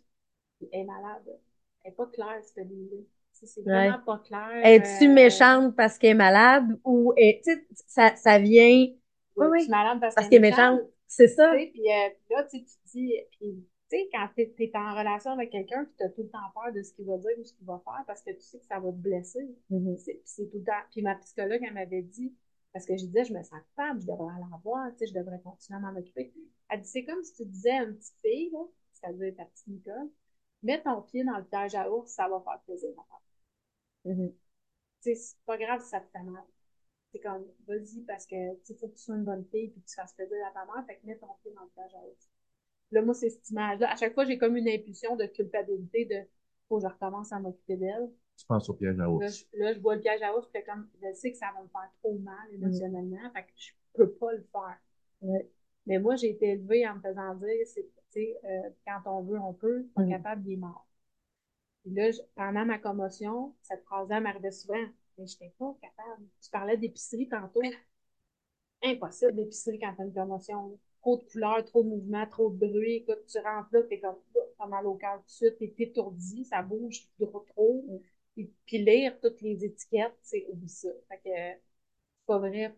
puis 0.60 0.70
elle 0.72 0.82
est 0.82 0.86
malade? 0.86 1.40
Elle 1.84 1.92
est 1.92 1.96
pas 1.96 2.08
claire, 2.08 2.42
cette 2.44 2.68
ligne-là. 2.68 2.98
Tu 3.40 3.48
C'est 3.48 3.62
Ouais. 3.62 3.90
vraiment 3.90 4.00
pas 4.06 4.20
clair. 4.20 4.66
Es-tu 4.66 5.10
euh, 5.10 5.14
méchante 5.14 5.76
parce 5.76 5.98
qu'elle 5.98 6.12
est 6.12 6.14
malade 6.14 6.80
ou 6.86 7.14
est, 7.18 7.42
tu 7.44 7.68
ça, 7.88 8.16
ça 8.16 8.40
vient 8.40 8.88
Oui, 9.36 9.48
oui. 9.52 9.64
tu 9.66 9.70
malade 9.72 10.00
parce, 10.00 10.16
parce 10.16 10.30
qu'elle 10.30 10.38
est 10.46 10.52
méchante? 10.52 10.82
C'est 11.08 11.28
ça? 11.28 11.52
Tu 11.58 11.72
Puis 11.72 11.82
euh, 11.92 12.10
puis 12.26 12.36
là, 12.36 12.44
tu 12.44 12.64
tu 12.64 12.66
te 12.66 12.90
dis, 12.92 13.14
tu 13.40 13.56
sais, 13.90 14.10
quand 14.12 14.28
t'es 14.36 14.54
es 14.58 14.72
en 14.76 14.96
relation 14.98 15.32
avec 15.32 15.52
quelqu'un, 15.52 15.84
puis 15.86 15.94
t'as 15.98 16.10
tout 16.10 16.24
le 16.24 16.30
temps 16.30 16.40
peur 16.54 16.72
de 16.74 16.82
ce 16.82 16.94
qu'il 16.94 17.06
va 17.06 17.18
dire 17.18 17.32
ou 17.40 17.44
ce 17.44 17.54
qu'il 17.54 17.66
va 17.66 17.82
faire 17.84 18.04
parce 18.08 18.22
que 18.22 18.32
tu 18.32 18.42
sais 18.42 18.60
que 18.60 18.66
ça 18.66 18.80
va 18.80 18.92
te 18.92 18.98
blesser. 18.98 19.56
C'est 19.98 20.22
c'est 20.26 20.50
tout 20.50 20.58
le 20.60 20.64
temps. 20.64 20.82
Puis 20.92 21.02
ma 21.02 21.16
psychologue, 21.16 21.62
elle 21.68 21.74
m'avait 21.74 22.02
dit, 22.02 22.34
parce 22.72 22.86
que 22.86 22.96
je 22.98 23.06
disais, 23.06 23.26
je 23.26 23.34
me 23.34 23.44
sens 23.44 23.60
coupable, 23.70 24.02
je 24.02 24.08
devrais 24.08 24.34
aller 24.34 24.46
en 24.54 24.58
voir, 24.64 24.90
tu 24.92 25.00
sais, 25.00 25.08
je 25.08 25.20
devrais 25.20 25.40
continuer 25.42 25.78
à 25.78 25.82
m'en 25.82 26.00
occuper. 26.00 26.34
Elle 26.74 26.82
dit, 26.82 26.90
c'est 26.90 27.06
comme 27.06 27.24
si 27.24 27.36
tu 27.36 27.46
disais 27.46 27.70
à 27.70 27.84
une 27.84 27.96
petite 27.96 28.18
fille, 28.24 28.50
là, 28.52 28.66
c'est-à-dire 28.94 29.36
ta 29.36 29.46
petite 29.46 29.68
Nicole, 29.68 30.10
mets 30.64 30.82
ton 30.82 31.04
pied 31.04 31.24
dans 31.24 31.38
le 31.38 31.44
piège 31.44 31.76
à 31.76 31.88
ours, 31.92 32.12
ça 32.12 32.28
va 32.28 32.42
faire 32.42 32.60
plaisir 32.66 32.90
à 32.98 33.04
faire. 33.04 33.22
Tu 35.04 35.14
sais, 35.14 35.16
c'est 35.16 35.38
pas 35.46 35.58
grave 35.58 35.84
si 35.84 35.90
ça 35.90 36.00
te 36.00 36.10
fait 36.10 36.24
mal. 36.24 36.44
C'est 37.12 37.20
comme, 37.20 37.46
vas-y, 37.68 38.02
parce 38.08 38.26
que, 38.26 38.56
tu 38.56 38.66
sais, 38.66 38.76
faut 38.76 38.88
que 38.88 38.96
tu 38.96 39.04
sois 39.04 39.16
une 39.18 39.24
bonne 39.24 39.46
fille 39.52 39.70
puis 39.70 39.82
que 39.82 39.88
tu 39.88 39.94
fasses 39.94 40.14
plaisir 40.14 40.38
à 40.48 40.52
ta 40.52 40.66
mère, 40.66 40.84
fait 40.88 40.96
que 40.96 41.06
mets 41.06 41.18
ton 41.18 41.28
pied 41.44 41.52
dans 41.54 41.62
le 41.62 41.70
piège 41.70 41.94
à 41.94 42.08
ours. 42.08 42.28
Là, 42.90 43.02
moi, 43.04 43.14
c'est 43.14 43.30
cette 43.30 43.48
image-là. 43.52 43.92
À 43.92 43.96
chaque 43.96 44.16
fois, 44.16 44.26
j'ai 44.26 44.40
comme 44.40 44.58
une 44.58 44.68
impulsion 44.68 45.16
de 45.16 45.28
culpabilité 45.28 46.06
de, 46.06 46.28
faut 46.68 46.78
que 46.78 46.88
je 46.88 46.88
recommence 46.88 47.32
à 47.32 47.40
m'occuper 47.40 47.78
d'elle. 47.78 48.10
Tu 48.36 48.48
penses 48.48 48.68
au 48.70 48.74
piège 48.74 49.00
à 49.00 49.04
Là, 49.04 49.10
ours. 49.10 49.46
je, 49.54 49.60
là, 49.60 49.74
je 49.74 49.80
vois 49.80 49.96
le 49.96 50.02
piège 50.02 50.24
à 50.24 50.36
ours, 50.36 50.48
puis 50.52 50.64
comme, 50.64 50.90
je 51.04 51.14
sais 51.14 51.32
que 51.32 51.38
ça 51.38 51.52
va 51.56 51.62
me 51.62 51.68
faire 51.68 51.92
trop 52.00 52.18
mal 52.18 52.52
émotionnellement, 52.52 53.32
fait 53.32 53.44
que 53.44 53.52
je 53.56 53.72
peux 53.94 54.12
pas 54.12 54.34
le 54.34 54.48
faire. 54.52 54.80
Ouais. 55.22 55.52
Mais 55.86 56.00
moi, 56.00 56.16
j'ai 56.16 56.30
été 56.32 56.50
élevée 56.52 56.88
en 56.88 56.96
me 56.96 57.02
faisant 57.02 57.36
dire, 57.36 57.68
c'est, 57.68 57.84
tu 57.84 57.92
sais, 58.12 58.38
euh, 58.46 58.70
quand 58.88 59.02
on 59.06 59.24
veut, 59.24 59.40
on 59.40 59.54
peut, 59.54 59.86
pas 59.96 60.04
Mm. 60.04 60.10
capable, 60.10 60.48
il 60.48 60.54
est 60.54 60.58
mort. 60.58 60.88
Puis 61.84 61.94
là, 61.94 62.12
je- 62.12 62.22
pendant 62.36 62.66
ma 62.66 62.78
commotion, 62.80 63.56
cette 63.64 63.84
phrase-là 63.86 64.20
m'arrivait 64.22 64.52
souvent, 64.52 64.76
mais 65.18 65.28
je 65.28 65.34
n'étais 65.36 65.54
pas 65.60 65.76
capable. 65.82 66.28
Tu 66.42 66.50
parlais 66.52 66.78
d'épicerie 66.78 67.30
tantôt. 67.30 67.62
Impossible 68.84 69.34
l'épicerie 69.38 69.80
quand 69.80 69.94
t'as 69.98 70.04
une 70.06 70.14
commotion. 70.14 70.78
Trop 71.02 71.18
de 71.18 71.24
couleurs, 71.24 71.66
trop 71.66 71.84
de 71.84 71.90
mouvements, 71.90 72.28
trop 72.28 72.50
de 72.52 72.56
bruit. 72.68 72.98
Écoute, 72.98 73.26
tu 73.28 73.40
rentres 73.40 73.70
là, 73.72 73.82
t'es 73.84 74.00
comme, 74.00 74.16
oh, 74.36 74.40
t'as 74.58 74.68
mal 74.68 74.86
au 74.86 74.96
cœur 74.96 75.18
tout 75.22 75.26
de 75.26 75.32
suite, 75.32 75.58
t'es 75.58 75.74
étourdi, 75.80 76.46
ça 76.46 76.62
bouge 76.62 77.08
trop, 77.20 77.40
trop. 77.50 77.86
Puis, 78.34 78.52
puis 78.66 78.78
lire 78.84 79.20
toutes 79.22 79.42
les 79.42 79.64
étiquettes, 79.66 80.18
c'est 80.22 80.46
oublie 80.50 80.70
ça. 80.70 80.90
Fait 81.10 81.18
que 81.18 81.30
c'est 81.30 81.62
pas 82.28 82.40
vrai, 82.40 82.76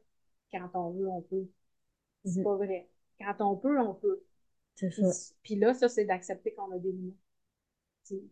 quand 0.51 0.69
on 0.75 0.91
veut, 0.91 1.09
on 1.09 1.21
peut. 1.23 1.47
C'est 2.25 2.39
Mhm. 2.39 2.43
pas 2.43 2.55
vrai. 2.57 2.89
Quand 3.19 3.35
on 3.41 3.57
peut, 3.57 3.79
on 3.79 3.93
peut. 3.93 4.23
C'est 4.75 4.91
Puis, 4.91 5.03
ça. 5.03 5.11
puis 5.43 5.55
là, 5.57 5.73
ça, 5.73 5.89
c'est 5.89 6.05
d'accepter 6.05 6.53
qu'on 6.53 6.71
a 6.71 6.79
des 6.79 6.91
limites. 6.91 7.17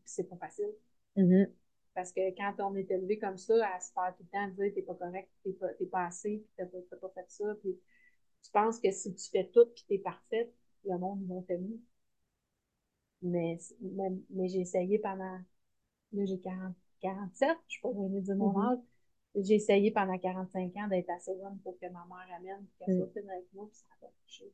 C'est- 0.05 0.23
pas 0.29 0.37
facile. 0.37 0.73
Mhm. 1.15 1.53
Parce 1.95 2.11
que 2.11 2.35
quand 2.37 2.53
on 2.59 2.75
est 2.75 2.89
élevé 2.91 3.17
comme 3.17 3.37
ça, 3.37 3.67
à 3.75 3.79
se 3.79 3.91
faire 3.93 4.13
tout 4.15 4.23
le 4.23 4.29
temps 4.29 4.47
dire 4.49 4.71
t'es 4.75 4.81
pas 4.83 4.93
correct, 4.95 5.29
t'es 5.43 5.53
pas, 5.53 5.69
t'es 5.73 5.85
pas 5.87 6.05
assez, 6.05 6.37
puis 6.39 6.49
t'as 6.57 6.65
pas, 6.67 6.77
t'as 6.89 6.97
pas 6.97 7.09
fait 7.09 7.25
ça, 7.29 7.45
puis 7.61 7.79
tu 8.43 8.51
penses 8.51 8.79
que 8.79 8.91
si 8.91 9.13
tu 9.15 9.29
fais 9.31 9.47
tout 9.53 9.65
puis 9.75 9.85
t'es 9.87 9.99
parfaite, 9.99 10.53
le 10.85 10.97
monde 10.99 11.21
ils 11.23 11.27
vont 11.27 11.41
t'aimer. 11.43 11.79
Mais, 13.21 13.57
mais, 13.81 14.09
mais 14.29 14.49
j'ai 14.49 14.59
essayé 14.61 14.99
pendant, 14.99 15.39
là 16.13 16.25
j'ai 16.25 16.39
40, 16.39 16.75
47, 17.01 17.57
je 17.67 17.73
suis 17.73 17.81
pas 17.81 17.91
venue 17.91 18.21
dire 18.21 18.35
mon 18.35 18.51
Mhm. 18.51 18.69
âge, 18.71 18.79
j'ai 19.35 19.55
essayé 19.55 19.91
pendant 19.91 20.17
45 20.19 20.75
ans 20.77 20.87
d'être 20.89 21.09
assez 21.11 21.35
bonne 21.35 21.59
pour 21.63 21.79
que 21.79 21.87
ma 21.87 22.05
mère 22.07 22.37
amène, 22.37 22.65
qu'elle 22.79 22.89
Mhm. 22.89 22.97
soit 22.97 23.11
fine 23.13 23.29
avec 23.29 23.45
moi, 23.53 23.67
puis 23.67 23.77
ça 23.77 23.87
a 23.93 24.05
pas 24.07 24.13
marché. 24.23 24.53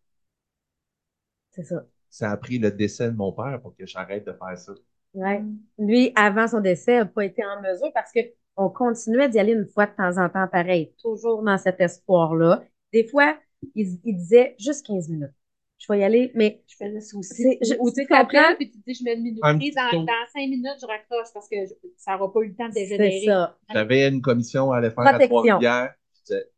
C'est 1.52 1.64
ça. 1.64 1.84
Ça 2.10 2.32
a 2.32 2.38
pris 2.38 2.60
le 2.60 2.72
décès 2.72 3.12
de 3.12 3.16
mon 3.16 3.32
père 3.32 3.60
pour 3.62 3.76
que 3.76 3.86
j'arrête 3.86 4.26
de 4.26 4.34
faire 4.34 4.58
ça. 4.58 4.74
Ouais. 5.14 5.42
Lui, 5.78 6.12
avant 6.16 6.48
son 6.48 6.60
décès, 6.62 6.98
n'a 6.98 7.06
pas 7.06 7.26
été 7.26 7.44
en 7.44 7.62
mesure 7.62 7.92
parce 7.94 8.12
que 8.12 8.20
on 8.56 8.70
continuait 8.70 9.30
d'y 9.30 9.40
aller 9.40 9.54
une 9.54 9.66
fois 9.68 9.86
de 9.86 9.92
temps 9.96 10.18
en 10.18 10.30
temps 10.30 10.48
pareil, 10.48 10.94
toujours 11.02 11.42
dans 11.44 11.58
cet 11.58 11.80
espoir-là. 11.80 12.64
Des 12.92 13.06
fois, 13.08 13.38
il, 13.76 14.00
il 14.04 14.16
disait 14.18 14.56
juste 14.60 14.86
15 14.86 15.08
minutes. 15.10 15.32
Je 15.78 15.92
vais 15.92 16.00
y 16.00 16.04
aller, 16.04 16.32
mais 16.36 16.62
Je 16.68 16.76
faisais 16.76 17.00
ça 17.00 17.18
aussi. 17.18 17.34
C'est- 17.42 17.58
je- 17.62 17.76
Ou 17.80 17.90
tu 17.90 18.06
comprends? 18.06 18.26
t'appelles, 18.28 18.58
puis 18.58 18.70
tu 18.70 18.80
te 18.80 18.84
dis, 18.86 18.94
je 18.96 19.04
mets 19.06 19.14
une 19.16 19.24
minute 19.24 19.42
dans, 19.42 20.04
dans 20.06 20.28
cinq 20.34 20.42
minutes, 20.50 20.76
je 20.82 20.86
raccroche 20.86 21.30
parce 21.34 21.48
que 21.48 21.56
je- 21.66 21.90
ça 21.98 22.18
n'aura 22.18 22.34
pas 22.34 22.42
eu 22.42 22.50
le 22.50 22.56
temps 22.56 22.68
de 22.68 22.74
dégénérer. 22.74 23.20
c'est 23.22 23.28
ça. 23.28 23.58
J'avais 23.74 24.10
une 24.10 24.22
commission 24.22 24.72
à 24.74 24.78
aller 24.78 24.90
faire 24.92 25.00
à 25.08 25.12
Protection. 25.12 25.28
Trois-Rivières. 25.30 25.94
Je 26.16 26.22
disais, 26.24 26.50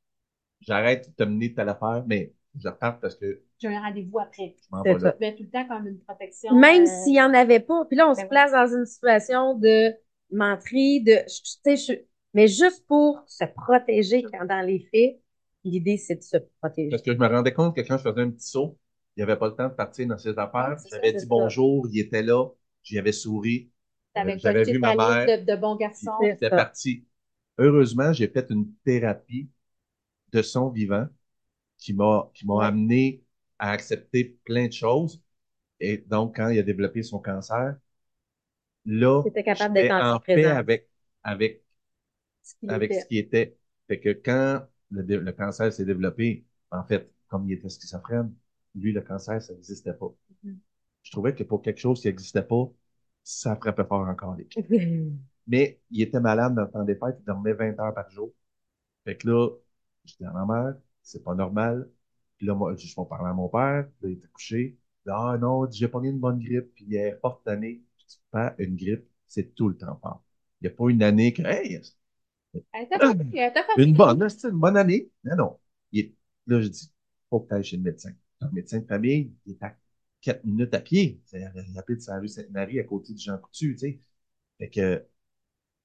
j'arrête 0.62 1.10
de 1.10 1.14
te 1.16 1.24
mener 1.30 1.54
telle 1.54 1.70
affaire, 1.70 2.04
mais 2.08 2.34
je 2.60 2.68
repars 2.70 3.00
parce 3.00 3.16
que 3.16 3.42
J'ai 3.60 3.68
un 3.70 3.82
rendez-vous 3.82 4.20
après. 4.20 4.56
je 4.84 5.00
ça. 5.00 5.16
mets 5.20 5.36
tout 5.36 5.44
le 5.44 5.50
temps 5.50 5.68
comme 5.68 5.88
une 5.88 6.00
protection. 6.00 6.52
Même 6.60 6.86
euh, 6.86 6.88
s'il 6.88 7.14
n'y 7.14 7.22
en 7.22 7.34
avait 7.34 7.60
pas. 7.60 7.86
Puis 7.86 7.98
là, 7.98 8.10
on 8.10 8.16
ben 8.16 8.24
se 8.24 8.26
oui. 8.26 8.30
place 8.30 8.52
dans 8.52 8.68
une 8.68 8.86
situation 8.86 9.56
de 9.56 9.94
menterie, 10.32 11.02
de, 11.04 11.14
je- 11.28 11.42
tu 11.64 11.78
sais, 11.78 11.78
je- 11.78 12.02
mais 12.34 12.48
juste 12.48 12.86
pour 12.88 13.24
se 13.28 13.46
protéger 13.46 14.24
quand 14.24 14.46
dans 14.46 14.66
les 14.66 14.80
faits, 14.80 15.20
l'idée, 15.64 15.98
c'est 15.98 16.16
de 16.16 16.24
se 16.24 16.38
protéger. 16.62 16.90
Parce 16.90 17.02
que 17.04 17.14
je 17.14 17.18
me 17.18 17.28
rendais 17.28 17.54
compte 17.54 17.76
que 17.76 17.82
quand 17.82 17.98
je 17.98 18.04
faisais 18.04 18.22
un 18.22 18.32
petit 18.32 18.48
saut, 18.48 18.78
il 19.16 19.20
n'y 19.20 19.24
avait 19.24 19.38
pas 19.38 19.48
le 19.48 19.56
temps 19.56 19.68
de 19.70 19.74
partir 19.74 20.08
dans 20.08 20.18
ses 20.18 20.38
affaires. 20.38 20.78
J'avais 20.92 21.14
dit 21.14 21.26
ça. 21.26 21.26
bonjour, 21.26 21.88
il 21.92 22.00
était 22.00 22.24
là, 22.24 22.48
j'y 22.84 22.98
avais 23.00 23.12
souri. 23.12 23.72
T'avais 24.14 24.36
Euh, 24.36 24.40
J'avais 24.40 24.66
vu 24.66 24.80
ma 24.80 24.94
mère. 24.94 25.28
de, 25.28 25.46
de 25.46 25.56
bons 25.60 25.76
garçons. 25.76 26.12
C'était 26.20 26.52
parti. 26.52 27.06
Heureusement, 27.58 28.14
j'ai 28.14 28.28
fait 28.28 28.48
une 28.50 28.74
thérapie 28.86 29.50
de 30.34 30.42
son 30.42 30.70
vivant 30.70 31.08
qui 31.82 31.94
m'a 31.94 32.32
qui 32.34 32.46
m'a 32.46 32.66
amené 32.66 33.24
à 33.60 33.72
accepter 33.72 34.40
plein 34.46 34.68
de 34.68 34.72
choses. 34.72 35.22
Et 35.82 35.98
donc, 35.98 36.38
quand 36.38 36.50
il 36.50 36.60
a 36.60 36.64
développé 36.64 37.04
son 37.04 37.20
cancer, 37.20 37.76
là, 38.86 39.24
T'étais 39.24 39.44
capable 39.44 39.76
j'étais 39.76 39.88
d'être 39.90 40.04
en 40.04 40.16
en 40.16 40.20
paix 40.20 40.46
avec, 40.46 40.90
avec, 41.24 41.64
ce 42.44 42.56
qu'il 42.56 42.72
avec 42.72 42.92
était. 42.92 43.02
ce 43.02 43.06
qui 43.08 43.18
était. 43.18 43.58
Fait 43.88 44.00
que 44.00 44.10
quand 44.10 44.66
le, 44.92 45.32
cancer 45.32 45.74
s'est 45.74 45.86
développé, 45.86 46.46
en 46.70 46.84
fait, 46.84 47.12
comme 47.28 47.50
il 47.50 47.54
était 47.54 47.68
schizophrène, 47.68 48.34
lui, 48.76 48.94
le 48.94 49.02
cancer, 49.02 49.42
ça 49.42 49.54
n'existait 49.54 49.94
pas. 49.94 50.14
Mhm. 50.44 50.60
Je 51.04 51.12
trouvais 51.12 51.34
que 51.34 51.44
pour 51.44 51.62
quelque 51.62 51.80
chose 51.80 52.00
qui 52.00 52.08
n'existait 52.08 52.44
pas, 52.44 52.72
ça 53.24 53.56
frappait 53.56 53.86
fort 53.86 54.08
encore 54.08 54.36
les 54.36 54.46
pieds. 54.46 54.66
Mais 55.48 55.82
il 55.90 56.04
était 56.04 56.20
malade 56.20 56.54
dans 56.54 56.64
le 56.64 56.72
temps 56.72 56.84
des 56.84 56.96
fêtes, 56.96 57.18
il 57.20 57.26
dormait 57.26 57.54
20 57.54 57.80
heures 57.80 57.94
par 57.94 58.10
jour. 58.12 58.32
Fait 59.04 59.18
que 59.18 59.28
là, 59.28 59.50
j'étais 60.06 60.26
à 60.26 60.32
ma 60.32 60.46
mère, 60.46 60.76
c'est 61.04 61.24
pas 61.24 61.36
normal. 61.36 61.90
Puis 62.38 62.48
là, 62.48 62.56
moi, 62.56 62.76
je 62.76 62.88
vais 62.88 63.06
parler 63.08 63.30
à 63.30 63.34
mon 63.34 63.50
père, 63.50 63.88
là, 64.02 64.10
il 64.10 64.14
était 64.14 64.28
couché. 64.28 64.78
Ah 65.08 65.38
non, 65.40 65.70
j'ai 65.70 65.88
pogné 65.88 66.10
une 66.10 66.20
bonne 66.20 66.40
grippe, 66.40 66.74
puis 66.76 66.86
il 66.88 66.96
est 66.96 67.18
forte 67.22 67.48
année. 67.48 67.84
Je 67.98 68.06
dis, 68.06 68.22
pas 68.32 68.56
une 68.58 68.76
grippe, 68.76 69.06
c'est 69.28 69.56
tout 69.56 69.70
le 69.70 69.78
temps 69.78 69.98
fort. 70.02 70.24
Il 70.62 70.68
n'y 70.68 70.74
a 70.74 70.76
pas 70.76 70.90
une 70.90 71.04
année 71.04 71.34
que, 71.34 71.42
hey, 71.44 71.82
une 73.78 73.94
bonne, 73.94 74.30
c'est 74.30 74.50
une 74.50 74.60
bonne 74.60 74.78
année. 74.78 75.10
Non, 75.24 75.36
non. 75.36 75.60
Il 75.92 76.14
là, 76.48 76.62
je 76.62 76.68
dis, 76.68 76.92
faut 77.30 77.40
que 77.42 77.48
tu 77.50 77.54
ailles 77.56 77.64
chez 77.64 77.78
le 77.78 77.84
médecin. 77.84 78.12
Le 78.42 78.52
médecin 78.52 78.80
de 78.80 78.86
famille, 78.86 79.34
il 79.46 79.54
est 79.54 79.64
à 79.64 79.76
4 80.22 80.44
minutes 80.46 80.74
à 80.74 80.80
pied. 80.80 81.22
C'est 81.26 81.46
rapide 81.76 81.98
de 81.98 82.08
la 82.08 82.20
rue 82.20 82.28
Sainte-Marie 82.28 82.80
à 82.80 82.84
côté 82.84 83.14
du 83.14 83.22
Jean 83.22 83.38
Coutu, 83.38 83.74
tu 83.74 83.78
sais. 83.78 84.00
Fait 84.58 84.70
que, 84.70 85.06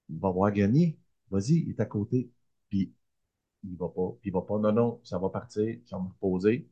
il 0.08 0.18
va 0.18 0.30
voir 0.30 0.52
Grenier. 0.52 0.98
Vas-y, 1.30 1.54
il 1.54 1.70
est 1.70 1.80
à 1.80 1.86
côté. 1.86 2.30
Puis, 2.68 2.92
il 3.72 3.76
va 3.76 3.88
pas. 3.88 4.10
Puis, 4.20 4.30
il 4.30 4.32
va 4.32 4.42
pas. 4.42 4.58
Non, 4.58 4.72
non, 4.72 5.00
ça 5.04 5.18
va 5.18 5.28
partir. 5.30 5.64
Je 5.64 5.96
vais 5.96 6.02
me 6.02 6.08
reposer. 6.08 6.68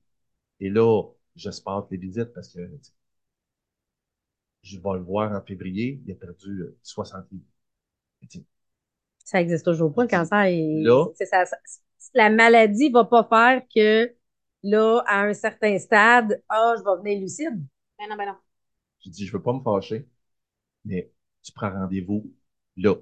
Et 0.61 0.71
là, 0.71 1.05
je 1.37 1.51
sparte 1.51 1.91
les 1.93 1.99
visites 1.99 2.33
parce 2.35 2.49
que, 2.55 2.61
je 4.62 4.79
vais 4.79 4.95
le 4.95 5.03
voir 5.05 5.31
en 5.33 5.41
février. 5.45 6.01
Il 6.07 6.12
a 6.12 6.15
perdu 6.16 6.62
euh, 6.62 6.77
60 6.83 7.27
livres. 7.31 7.45
Tu 8.31 8.41
sais, 8.41 8.45
Ça 9.25 9.41
existe 9.41 9.65
toujours 9.65 9.93
pas, 9.95 10.03
le 10.03 10.09
cancer. 10.09 10.47
Là- 10.73 11.09
c'est 11.15 11.27
ça, 11.27 11.45
ça- 11.47 11.57
la 12.15 12.31
maladie 12.31 12.91
va 12.91 13.05
pas 13.05 13.25
faire 13.25 13.62
que, 13.75 14.15
là, 14.62 15.03
à 15.07 15.23
un 15.23 15.33
certain 15.35 15.79
stade, 15.79 16.43
ah, 16.49 16.75
je 16.79 16.83
vais 16.85 17.03
venir 17.03 17.21
lucide. 17.21 17.62
Ben 17.99 18.09
non, 18.09 18.16
ben 18.16 18.27
non. 18.27 18.37
J'ai 19.01 19.11
dit, 19.11 19.27
je 19.27 19.33
veux 19.33 19.43
pas 19.43 19.53
me 19.53 19.61
fâcher, 19.62 20.09
mais 20.85 21.12
tu 21.43 21.53
prends 21.53 21.71
rendez-vous 21.73 22.33
là. 22.77 22.97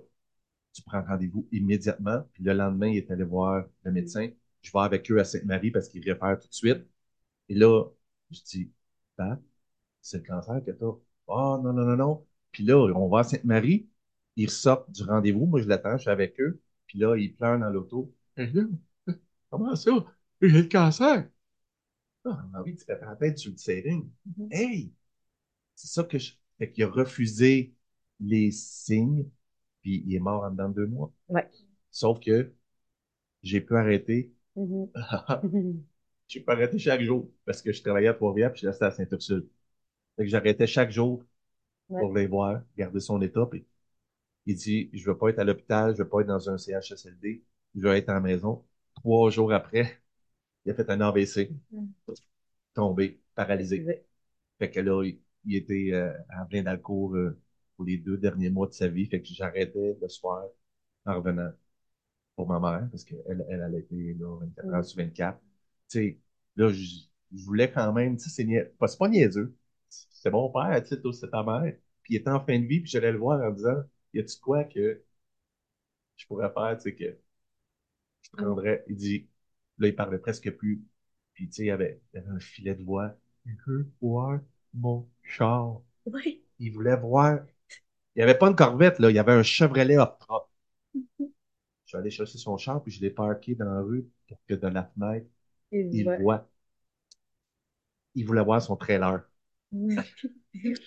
Tu 0.73 0.83
prends 0.83 1.03
rendez-vous 1.03 1.49
immédiatement. 1.53 2.23
Puis 2.33 2.45
le 2.45 2.53
lendemain, 2.55 2.89
il 2.89 2.99
est 2.99 3.11
allé 3.11 3.25
voir 3.25 3.65
le 3.85 3.93
médecin. 3.93 4.31
Je 4.63 4.71
vais 4.73 4.81
avec 4.81 5.11
eux 5.11 5.19
à 5.21 5.25
Sainte-Marie 5.25 5.71
parce 5.71 5.89
qu'il 5.89 6.09
réfère 6.09 6.39
tout 6.39 6.49
de 6.49 6.55
suite. 6.55 6.87
Et 7.49 7.55
là, 7.55 7.85
je 8.31 8.41
dis, 8.43 8.73
Pat, 9.17 9.41
c'est 10.01 10.19
le 10.19 10.25
cancer 10.25 10.63
que 10.65 10.71
t'as. 10.73 10.93
Ah, 11.29 11.61
non, 11.63 11.73
non, 11.73 11.85
non, 11.85 11.97
non. 11.97 12.27
Puis 12.53 12.65
là, 12.65 12.77
on 12.79 13.09
va 13.09 13.21
à 13.21 13.25
Sainte-Marie. 13.25 13.89
Ils 14.37 14.47
ressortent 14.47 14.91
du 14.91 15.03
rendez-vous. 15.05 15.47
Moi, 15.47 15.61
je 15.61 15.69
l'attends, 15.69 15.97
je 15.97 16.03
suis 16.03 16.11
avec 16.11 16.41
eux. 16.41 16.61
Puis 16.87 16.99
là, 16.99 17.17
ils 17.17 17.35
pleurent 17.35 17.59
dans 17.59 17.71
l'auto. 17.71 18.15
Comment 19.51 19.77
ça? 19.77 19.91
J'ai 20.41 20.49
le 20.49 20.69
cancer? 20.69 21.29
Ah, 22.25 22.45
de 22.65 22.77
se 22.79 22.85
péter 22.85 23.05
la 23.05 23.17
tête 23.17 23.39
sur 23.39 23.51
le 23.51 23.57
serring. 23.57 24.09
Mhm. 24.25 24.49
Hey! 24.51 24.93
C'est 25.75 25.89
ça 25.89 26.05
que 26.05 26.19
je. 26.19 26.33
Fait 26.59 26.71
qu'il 26.71 26.85
a 26.85 26.89
refusé 26.89 27.75
les 28.21 28.51
signes, 28.53 29.29
puis 29.83 30.03
il 30.07 30.15
est 30.15 30.21
mort 30.21 30.45
en 30.45 30.51
dedans 30.51 30.69
de 30.69 30.75
deux 30.75 30.87
mois. 30.87 31.13
Ouais. 31.29 31.49
Sauf 31.91 32.21
que 32.21 32.53
j'ai 33.43 33.61
pu 33.61 33.77
arrêter. 33.77 34.33
Mhm. 34.57 34.89
j'ai 36.29 36.41
pu 36.41 36.51
arrêter 36.51 36.79
chaque 36.79 37.03
jour 37.03 37.31
parce 37.45 37.63
que 37.63 37.73
je 37.73 37.83
travaillais 37.83 38.09
à 38.09 38.15
Trois-Rivières 38.15 38.53
puis 38.53 38.63
je 38.63 38.69
restais 38.69 38.87
à 38.87 38.91
Saint-Ursule. 38.91 39.49
Fait 40.17 40.25
que 40.25 40.29
j'arrêtais 40.31 40.67
chaque 40.67 40.91
jour 40.91 41.25
pour 41.89 42.15
les 42.15 42.27
voir, 42.27 42.63
garder 42.77 43.01
son 43.01 43.21
état. 43.21 43.47
Puis 43.47 43.67
il 44.47 44.57
dit, 44.57 44.91
je 44.93 45.05
veux 45.11 45.17
pas 45.17 45.31
être 45.31 45.39
à 45.39 45.45
l'hôpital, 45.45 45.95
je 45.97 46.03
veux 46.03 46.09
pas 46.09 46.21
être 46.21 46.27
dans 46.29 46.51
un 46.51 46.59
CHSLD, 46.59 47.45
je 47.75 47.81
veux 47.81 47.95
être 47.95 48.09
à 48.09 48.15
la 48.15 48.21
maison. 48.21 48.65
Trois 48.95 49.31
jours 49.31 49.53
après, 49.53 49.99
il 50.65 50.73
a 50.73 50.75
fait 50.75 50.89
un 50.91 51.01
AVC. 51.01 51.51
Mm. 51.71 51.87
Tombé, 52.75 53.21
paralysé. 53.35 54.05
Fait 54.59 54.71
que 54.71 54.81
là, 54.81 55.03
il, 55.05 55.21
il 55.45 55.57
était 55.57 55.91
euh, 55.93 56.13
en 56.39 56.47
plein 56.47 56.63
d'alcool 56.63 57.17
euh, 57.17 57.42
pour 57.83 57.89
les 57.89 57.99
deux 57.99 58.17
derniers 58.19 58.51
mois 58.51 58.67
de 58.69 58.73
sa 58.73 58.89
vie. 58.89 59.07
Fait 59.07 59.21
que 59.21 59.29
j'arrêtais 59.29 59.97
le 60.01 60.09
soir 60.09 60.45
en 61.07 61.17
revenant 61.17 61.51
pour 62.37 62.49
ma 62.49 62.61
mère, 62.61 62.89
parce 62.91 63.05
qu'elle, 63.05 63.47
elle, 63.51 63.75
était 63.77 64.17
là 64.19 64.37
24 64.41 64.75
heures 64.75 64.85
sur 64.85 64.99
24. 64.99 65.41
Tu 65.91 65.99
sais, 65.99 66.19
là, 66.57 66.71
je, 66.73 66.85
je 67.35 67.45
voulais 67.45 67.71
quand 67.73 67.93
même, 67.93 68.17
tu 68.17 68.25
sais, 68.25 68.31
c'est 68.31 68.45
nia- 68.45 68.67
pas, 68.79 68.89
c'est 68.89 68.99
pas 68.99 69.09
niaiseux. 69.09 69.57
C'est 69.89 70.31
mon 70.31 70.51
père, 70.51 70.83
tu 70.85 70.97
sais, 70.97 71.01
c'est 71.13 71.31
ta 71.31 71.43
mère. 71.45 71.75
Puis 72.03 72.15
il 72.15 72.17
était 72.19 72.31
en 72.31 72.41
fin 72.45 72.59
de 72.59 72.67
vie, 72.67 72.81
puis 72.81 72.91
j'allais 72.91 73.13
le 73.13 73.19
voir 73.19 73.41
en 73.43 73.53
disant, 73.53 73.83
y 74.15 74.21
a-tu 74.21 74.39
quoi 74.41 74.65
que 74.65 75.03
je 76.17 76.27
pourrais 76.27 76.51
faire, 76.53 76.77
tu 76.79 76.83
sais, 76.85 76.95
que 76.95 77.19
je 78.23 78.31
prendrais. 78.31 78.85
Il 78.89 78.97
dit, 78.97 79.29
là, 79.79 79.89
il 79.89 79.95
parlait 79.97 80.19
presque 80.19 80.51
plus. 80.53 80.83
Puis, 81.35 81.49
tu 81.49 81.55
sais, 81.55 81.63
il 81.65 81.67
y 81.67 81.71
avait, 81.71 82.01
il 82.15 82.19
avait 82.19 82.31
un 82.31 82.41
filet 82.41 82.75
de 82.75 82.83
voix. 82.85 83.15
Il 83.47 83.57
veut 83.67 83.91
voir 84.01 84.41
mon 84.75 85.09
char. 85.23 85.81
Oui. 86.07 86.45
Il 86.59 86.73
voulait 86.73 86.97
voir. 86.97 87.41
Il 88.17 88.21
n'y 88.21 88.23
avait 88.23 88.39
pas 88.39 88.49
une 88.49 88.57
Corvette, 88.57 88.99
là. 89.01 89.11
Il 89.11 89.17
y 89.17 89.19
avait 89.19 89.33
un 89.33 89.43
Chevrolet 89.43 89.99
Optra. 89.99 90.49
Je 91.85 91.91
suis 91.91 91.97
allé 91.97 92.11
chercher 92.11 92.39
son 92.39 92.57
char, 92.57 92.83
puis 92.83 92.91
je 92.93 93.01
l'ai 93.01 93.11
parqué 93.11 93.55
dans 93.55 93.67
la 93.73 93.81
rue 93.83 94.09
pour 94.27 94.37
que 94.49 94.55
de 94.55 94.67
la 94.67 94.83
fenêtre, 94.85 95.29
Il 95.73 95.93
il 95.93 96.05
voit. 96.05 96.19
voit. 96.19 96.49
Il 98.15 98.25
voulait 98.27 98.43
voir 98.43 98.63
son 98.63 98.75
trailer. 98.75 99.21
Mhm. 99.73 100.05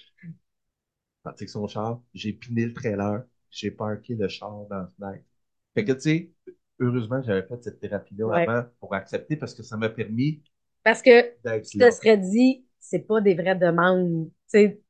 Parti 1.23 1.43
avec 1.43 1.49
son 1.49 1.67
char, 1.67 1.99
j'ai 2.13 2.31
piné 2.31 2.65
le 2.67 2.73
trailer, 2.73 3.23
j'ai 3.51 3.69
parqué 3.71 4.15
le 4.15 4.27
char 4.29 4.65
dans 4.69 4.77
la 4.77 4.87
fenêtre. 4.97 5.25
Fait 5.73 5.83
que, 5.83 5.91
tu 5.91 5.99
sais, 5.99 6.31
heureusement 6.79 7.19
que 7.19 7.27
j'avais 7.27 7.45
fait 7.47 7.61
cette 7.63 7.79
thérapie-là 7.81 8.33
Ouais. 8.33 8.45
avant 8.49 8.65
pour 8.79 8.93
accepter 8.93 9.35
parce 9.35 9.53
que 9.53 9.63
ça 9.63 9.75
m'a 9.77 9.89
permis 9.89 10.41
Parce 10.83 11.01
que 11.01 11.21
tu 11.61 11.77
te 11.77 11.91
serais 11.91 12.17
dit, 12.17 12.65
c'est 12.79 12.99
pas 12.99 13.21
des 13.21 13.33
vraies 13.35 13.55
demandes. 13.55 14.27
Tu 14.27 14.31
sais, 14.47 14.81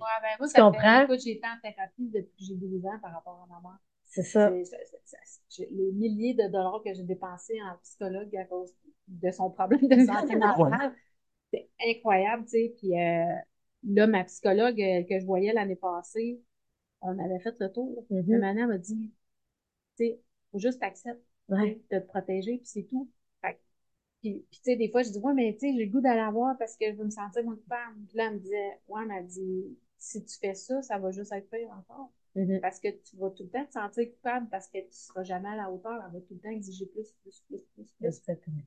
Ouais, 0.00 0.06
ben, 0.22 0.36
moi, 0.38 0.48
Tu 0.48 0.48
ça 0.48 0.62
comprends? 0.62 0.80
fait, 0.88 0.96
écoute, 0.96 1.20
j'ai 1.20 1.32
été 1.32 1.46
en 1.46 1.58
thérapie 1.60 2.08
depuis 2.10 2.32
que 2.36 2.44
j'ai 2.44 2.54
12 2.56 2.84
ans 2.86 2.98
par 3.00 3.12
rapport 3.12 3.42
à 3.44 3.46
ma 3.54 3.60
mère. 3.68 3.78
c'est 4.04 4.22
ça. 4.24 4.58
Les 5.70 5.92
milliers 5.92 6.34
de 6.34 6.46
dollars 6.50 6.82
que 6.84 6.94
j'ai 6.94 7.02
dépensés 7.02 7.60
en 7.62 7.76
psychologue 7.82 8.34
à 8.36 8.44
cause 8.44 8.72
de 9.08 9.30
son 9.30 9.50
problème 9.50 9.86
de 9.88 9.98
santé 9.98 10.36
mentale, 10.36 10.94
c'est 11.52 11.70
incroyable, 11.86 12.44
tu 12.44 12.50
sais. 12.50 12.74
Puis 12.78 12.98
euh, 13.00 13.24
là, 13.88 14.06
ma 14.06 14.24
psychologue 14.24 14.80
euh, 14.80 15.04
que 15.04 15.18
je 15.20 15.26
voyais 15.26 15.52
l'année 15.52 15.76
passée, 15.76 16.40
on 17.02 17.18
avait 17.18 17.40
fait 17.40 17.56
le 17.60 17.72
tour. 17.72 18.06
Le 18.10 18.38
maintenant 18.38 18.68
m'a 18.68 18.78
dit, 18.78 19.12
tu 19.96 20.04
sais, 20.06 20.20
faut 20.52 20.58
juste 20.60 20.82
accepter 20.82 21.22
Ouais. 21.48 21.80
de 21.92 22.00
te 22.00 22.06
protéger, 22.06 22.58
puis 22.58 22.66
c'est 22.66 22.84
tout. 22.84 23.10
Puis, 24.20 24.44
puis, 24.50 24.60
tu 24.60 24.70
sais, 24.72 24.76
des 24.76 24.90
fois, 24.90 25.02
je 25.02 25.10
dis, 25.10 25.18
ouais, 25.18 25.32
mais 25.34 25.52
tu 25.54 25.60
sais, 25.60 25.72
j'ai 25.74 25.84
le 25.86 25.90
goût 25.90 26.00
d'aller 26.00 26.20
la 26.20 26.30
voir 26.30 26.56
parce 26.58 26.76
que 26.76 26.86
je 26.90 26.96
veux 26.96 27.04
me 27.04 27.10
sentir 27.10 27.42
moins 27.44 27.56
coupable. 27.56 27.96
Puis 28.08 28.16
là, 28.18 28.26
elle 28.26 28.34
me 28.34 28.38
disait, 28.38 28.78
ouais, 28.88 29.04
mais 29.06 29.16
elle 29.18 29.26
dit, 29.26 29.78
si 29.96 30.24
tu 30.24 30.38
fais 30.38 30.54
ça, 30.54 30.82
ça 30.82 30.98
va 30.98 31.10
juste 31.10 31.32
être 31.32 31.48
pire 31.50 31.70
encore. 31.70 32.10
Mhm. 32.36 32.60
Parce 32.60 32.78
que 32.78 32.88
tu 32.88 33.16
vas 33.16 33.30
tout 33.30 33.42
le 33.42 33.48
temps 33.48 33.64
te 33.66 33.72
sentir 33.72 34.08
coupable 34.12 34.46
parce 34.50 34.68
que 34.68 34.78
tu 34.78 34.92
seras 34.92 35.24
jamais 35.24 35.48
à 35.48 35.56
la 35.56 35.70
hauteur. 35.70 36.00
Elle 36.06 36.12
va 36.12 36.20
tout 36.20 36.34
le 36.34 36.38
temps 36.40 36.50
exiger 36.50 36.86
plus, 36.86 37.12
plus, 37.22 37.40
plus, 37.48 37.62
plus, 37.74 37.92
plus. 37.98 38.22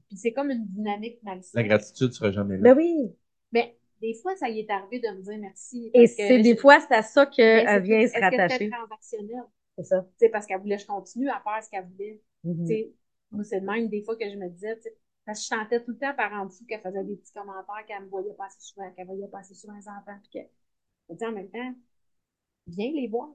Puis 0.10 0.18
c'est 0.18 0.34
comme 0.34 0.50
une 0.50 0.66
dynamique 0.66 1.22
malsaine. 1.24 1.62
La 1.62 1.68
gratitude 1.68 2.12
sera 2.12 2.32
jamais 2.32 2.58
là. 2.58 2.74
Ben 2.74 2.78
oui. 2.78 3.16
Mais 3.54 3.78
des 4.02 4.16
fois, 4.16 4.36
ça 4.36 4.50
y 4.50 4.60
est 4.60 4.70
arrivé 4.70 5.00
de 5.00 5.08
me 5.16 5.22
dire 5.22 5.38
merci. 5.40 5.92
Et 5.94 6.08
c'est 6.08 6.42
des 6.42 6.56
je- 6.56 6.60
fois, 6.60 6.80
c'est 6.82 6.94
à 6.94 7.04
ça 7.04 7.26
qu'elle 7.26 7.66
c'est- 7.66 7.80
vient 7.80 8.06
se 8.08 8.20
rattacher. 8.20 8.70
transactionnel? 8.70 9.44
C'est 9.78 9.84
ça. 9.86 10.02
Tu 10.02 10.26
sais, 10.26 10.30
parce 10.30 10.46
qu'elle 10.46 10.60
voulait 10.60 10.76
que 10.76 10.82
je 10.82 10.88
continue 10.88 11.30
à 11.30 11.40
faire 11.40 11.64
ce 11.64 11.70
qu'elle 11.70 11.86
voulait. 11.86 12.22
Tu 12.44 12.66
sais, 12.68 12.92
moi, 13.32 13.44
c'est 13.46 13.62
de 13.62 13.66
même 13.66 13.88
des 13.88 14.02
fois 14.04 14.18
que 14.18 14.30
je 14.30 14.36
me 14.36 14.50
disais, 14.50 14.76
tu 14.76 14.84
sais, 14.84 14.98
parce 15.26 15.40
que 15.40 15.44
je 15.56 15.60
sentais 15.60 15.84
tout 15.84 15.92
le 15.92 15.98
temps 15.98 16.14
par 16.16 16.34
en 16.34 16.46
dessous 16.48 16.66
qu'elle 16.66 16.82
faisait 16.82 17.04
des 17.04 17.16
petits 17.18 17.34
commentaires, 17.34 17.86
qu'elle 17.88 18.04
me 18.04 18.10
voyait 18.10 18.34
pas 18.34 18.46
assez 18.48 18.60
souvent, 18.62 18.92
qu'elle 18.94 19.08
voyait 19.08 19.28
pas 19.28 19.40
assez 19.40 19.56
souvent 19.56 19.76
les 19.76 19.88
enfants, 19.90 20.18
puis 20.24 20.42
que, 20.42 20.48
je 21.10 21.14
me 21.14 21.18
dis 21.20 21.26
en 21.26 21.32
même 21.34 21.50
temps, 21.52 21.76
viens 22.68 22.92
les 22.92 23.08
voir, 23.08 23.30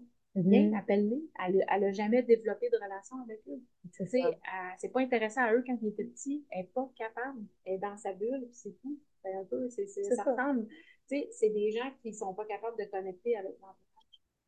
viens, 0.44 0.68
Mhm. 0.68 0.74
appelle-les. 0.74 1.22
Elle, 1.46 1.62
a- 1.62 1.76
elle 1.76 1.84
a 1.84 1.92
jamais 1.92 2.22
développé 2.22 2.68
de 2.70 2.76
relation 2.76 3.16
avec 3.22 3.40
eux. 3.48 3.62
C'est 3.92 4.06
Tu 4.06 4.18
sais, 4.18 4.20
ça. 4.20 4.38
elle- 4.44 4.74
c'est 4.78 4.90
pas 4.92 5.00
intéressant 5.00 5.42
à 5.42 5.52
eux 5.54 5.64
quand 5.66 5.76
ils 5.82 5.88
étaient 5.88 6.04
petits, 6.04 6.44
elle 6.50 6.60
est 6.66 6.72
pas 6.74 6.90
capable, 6.96 7.40
elle 7.64 7.74
est 7.74 7.78
dans 7.78 7.96
sa 7.96 8.12
bulle, 8.12 8.46
puis 8.46 8.54
c'est 8.54 8.80
tout. 8.82 8.98
C'est 9.22 9.34
un 9.34 9.44
peu, 9.44 9.68
c'est, 9.70 9.86
ça 10.14 10.24
ça. 10.24 10.24
ressemble. 10.24 10.66
Tu 11.08 11.16
sais, 11.18 11.28
c'est 11.32 11.50
des 11.50 11.72
gens 11.72 11.90
qui 12.02 12.14
sont 12.14 12.34
pas 12.34 12.44
capables 12.46 12.78
de 12.78 12.84
connecter 12.84 13.36
avec 13.36 13.52
l'enfant. 13.60 13.76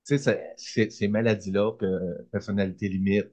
Tu 0.07 0.17
sais, 0.17 0.19
ça- 0.19 0.39
ces, 0.57 0.91
ces 0.91 1.09
maladies-là, 1.09 1.73
que, 1.79 2.23
personnalité 2.33 2.89
limite, 2.89 3.27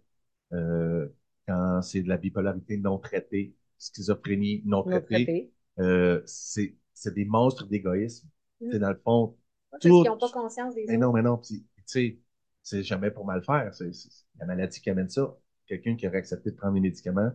euh, 0.54 1.08
quand 1.48 1.82
c'est 1.82 2.02
de 2.04 2.10
la 2.10 2.18
bipolarité 2.18 2.78
non 2.78 3.00
traitée, 3.00 3.56
schizophrénie 3.78 4.62
non 4.66 4.84
Non 4.84 4.90
traitée, 4.90 5.26
traité. 5.26 5.52
euh, 5.80 6.22
c'est 6.26 6.76
c'est 6.94 7.14
des 7.14 7.26
monstres 7.26 7.66
d'égoïsme. 7.68 8.28
Mm. 8.62 8.72
Sais, 8.72 8.80
dans 8.80 8.90
le 8.90 9.00
fond, 9.04 9.38
Parce 9.72 9.82
Tout- 9.84 10.02
qu'ils 10.02 10.12
n'ont 10.12 10.18
pas 10.18 10.30
conscience 10.30 10.74
des 10.76 10.86
mais 10.88 10.94
autres. 10.96 11.02
non, 11.02 11.14
mais 11.14 11.22
non, 11.22 11.38
tu 11.38 11.64
sais, 11.86 12.20
c'est 12.64 12.84
jamais 12.84 13.12
pour 13.12 13.26
mal 13.26 13.44
faire. 13.44 13.74
C'est 13.74 13.94
c'est 13.94 14.10
la 14.40 14.46
maladie 14.46 14.82
qui 14.82 14.90
amène 14.90 15.10
ça. 15.10 15.38
Quelqu'un 15.68 15.96
qui 15.96 16.08
aurait 16.08 16.18
accepté 16.18 16.52
de 16.52 16.56
prendre 16.56 16.74
des 16.76 16.80
médicaments, 16.82 17.32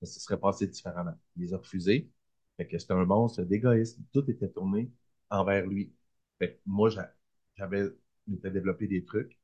ça 0.00 0.06
se 0.06 0.20
serait 0.20 0.38
passé 0.38 0.66
différemment. 0.66 1.14
Il 1.36 1.42
les 1.42 1.54
a 1.54 1.58
refusés. 1.58 2.10
Fait 2.56 2.66
que 2.66 2.78
c'était 2.78 2.92
un 2.94 3.04
monstre 3.04 3.42
d'égoïsme. 3.42 4.02
Tout 4.12 4.28
était 4.30 4.48
tourné 4.48 4.90
envers 5.30 5.66
lui. 5.66 5.92
Fait 6.38 6.54
que 6.54 6.60
moi, 6.66 6.88
j'a- 6.90 7.12
j'avais 7.56 7.88
développé 8.26 8.86
des 8.86 9.04
trucs 9.04 9.38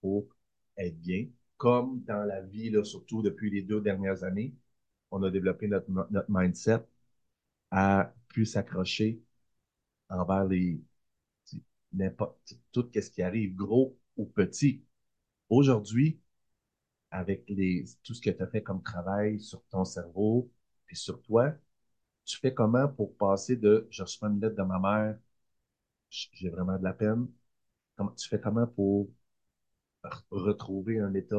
pour 0.00 0.28
être 0.76 1.00
bien. 1.00 1.26
Comme 1.56 2.02
dans 2.04 2.24
la 2.24 2.42
vie, 2.42 2.70
là, 2.70 2.84
surtout 2.84 3.22
depuis 3.22 3.50
les 3.50 3.62
deux 3.62 3.80
dernières 3.80 4.24
années, 4.24 4.54
on 5.14 5.24
a 5.24 5.30
développé 5.30 5.68
notre, 5.68 5.90
notre 5.90 6.26
mindset 6.30 6.84
à 7.72 8.12
plus 8.28 8.46
s'accrocher 8.46 9.22
envers 10.10 10.44
les 10.46 10.80
n'importe 11.92 12.54
tout 12.72 12.88
ce 12.94 13.10
qui 13.10 13.22
arrive, 13.22 13.54
gros 13.54 13.96
ou 14.16 14.26
petit. 14.26 14.82
Aujourd'hui, 15.50 16.20
avec 17.10 17.44
les 17.48 17.84
tout 18.04 18.14
ce 18.14 18.22
que 18.22 18.30
tu 18.30 18.42
as 18.42 18.48
fait 18.48 18.62
comme 18.62 18.82
travail 18.82 19.40
sur 19.40 19.62
ton 19.70 19.84
cerveau 19.84 20.50
puis 20.86 20.96
sur 20.96 21.22
toi, 21.22 21.54
tu 22.26 22.38
fais 22.38 22.54
comment 22.54 22.88
pour 22.88 23.16
passer 23.16 23.56
de 23.56 23.86
je 23.90 24.02
reçois 24.02 24.28
une 24.30 24.40
lettre 24.40 24.56
de 24.56 24.62
ma 24.62 24.78
mère, 24.80 25.18
j'ai 26.10 26.48
vraiment 26.50 26.78
de 26.78 26.84
la 26.84 26.92
peine. 26.94 27.28
Comment, 27.96 28.12
tu 28.12 28.28
fais 28.28 28.40
comment 28.40 28.66
pour 28.68 29.10
re- 30.04 30.24
retrouver 30.30 31.00
un 31.00 31.14
état 31.14 31.36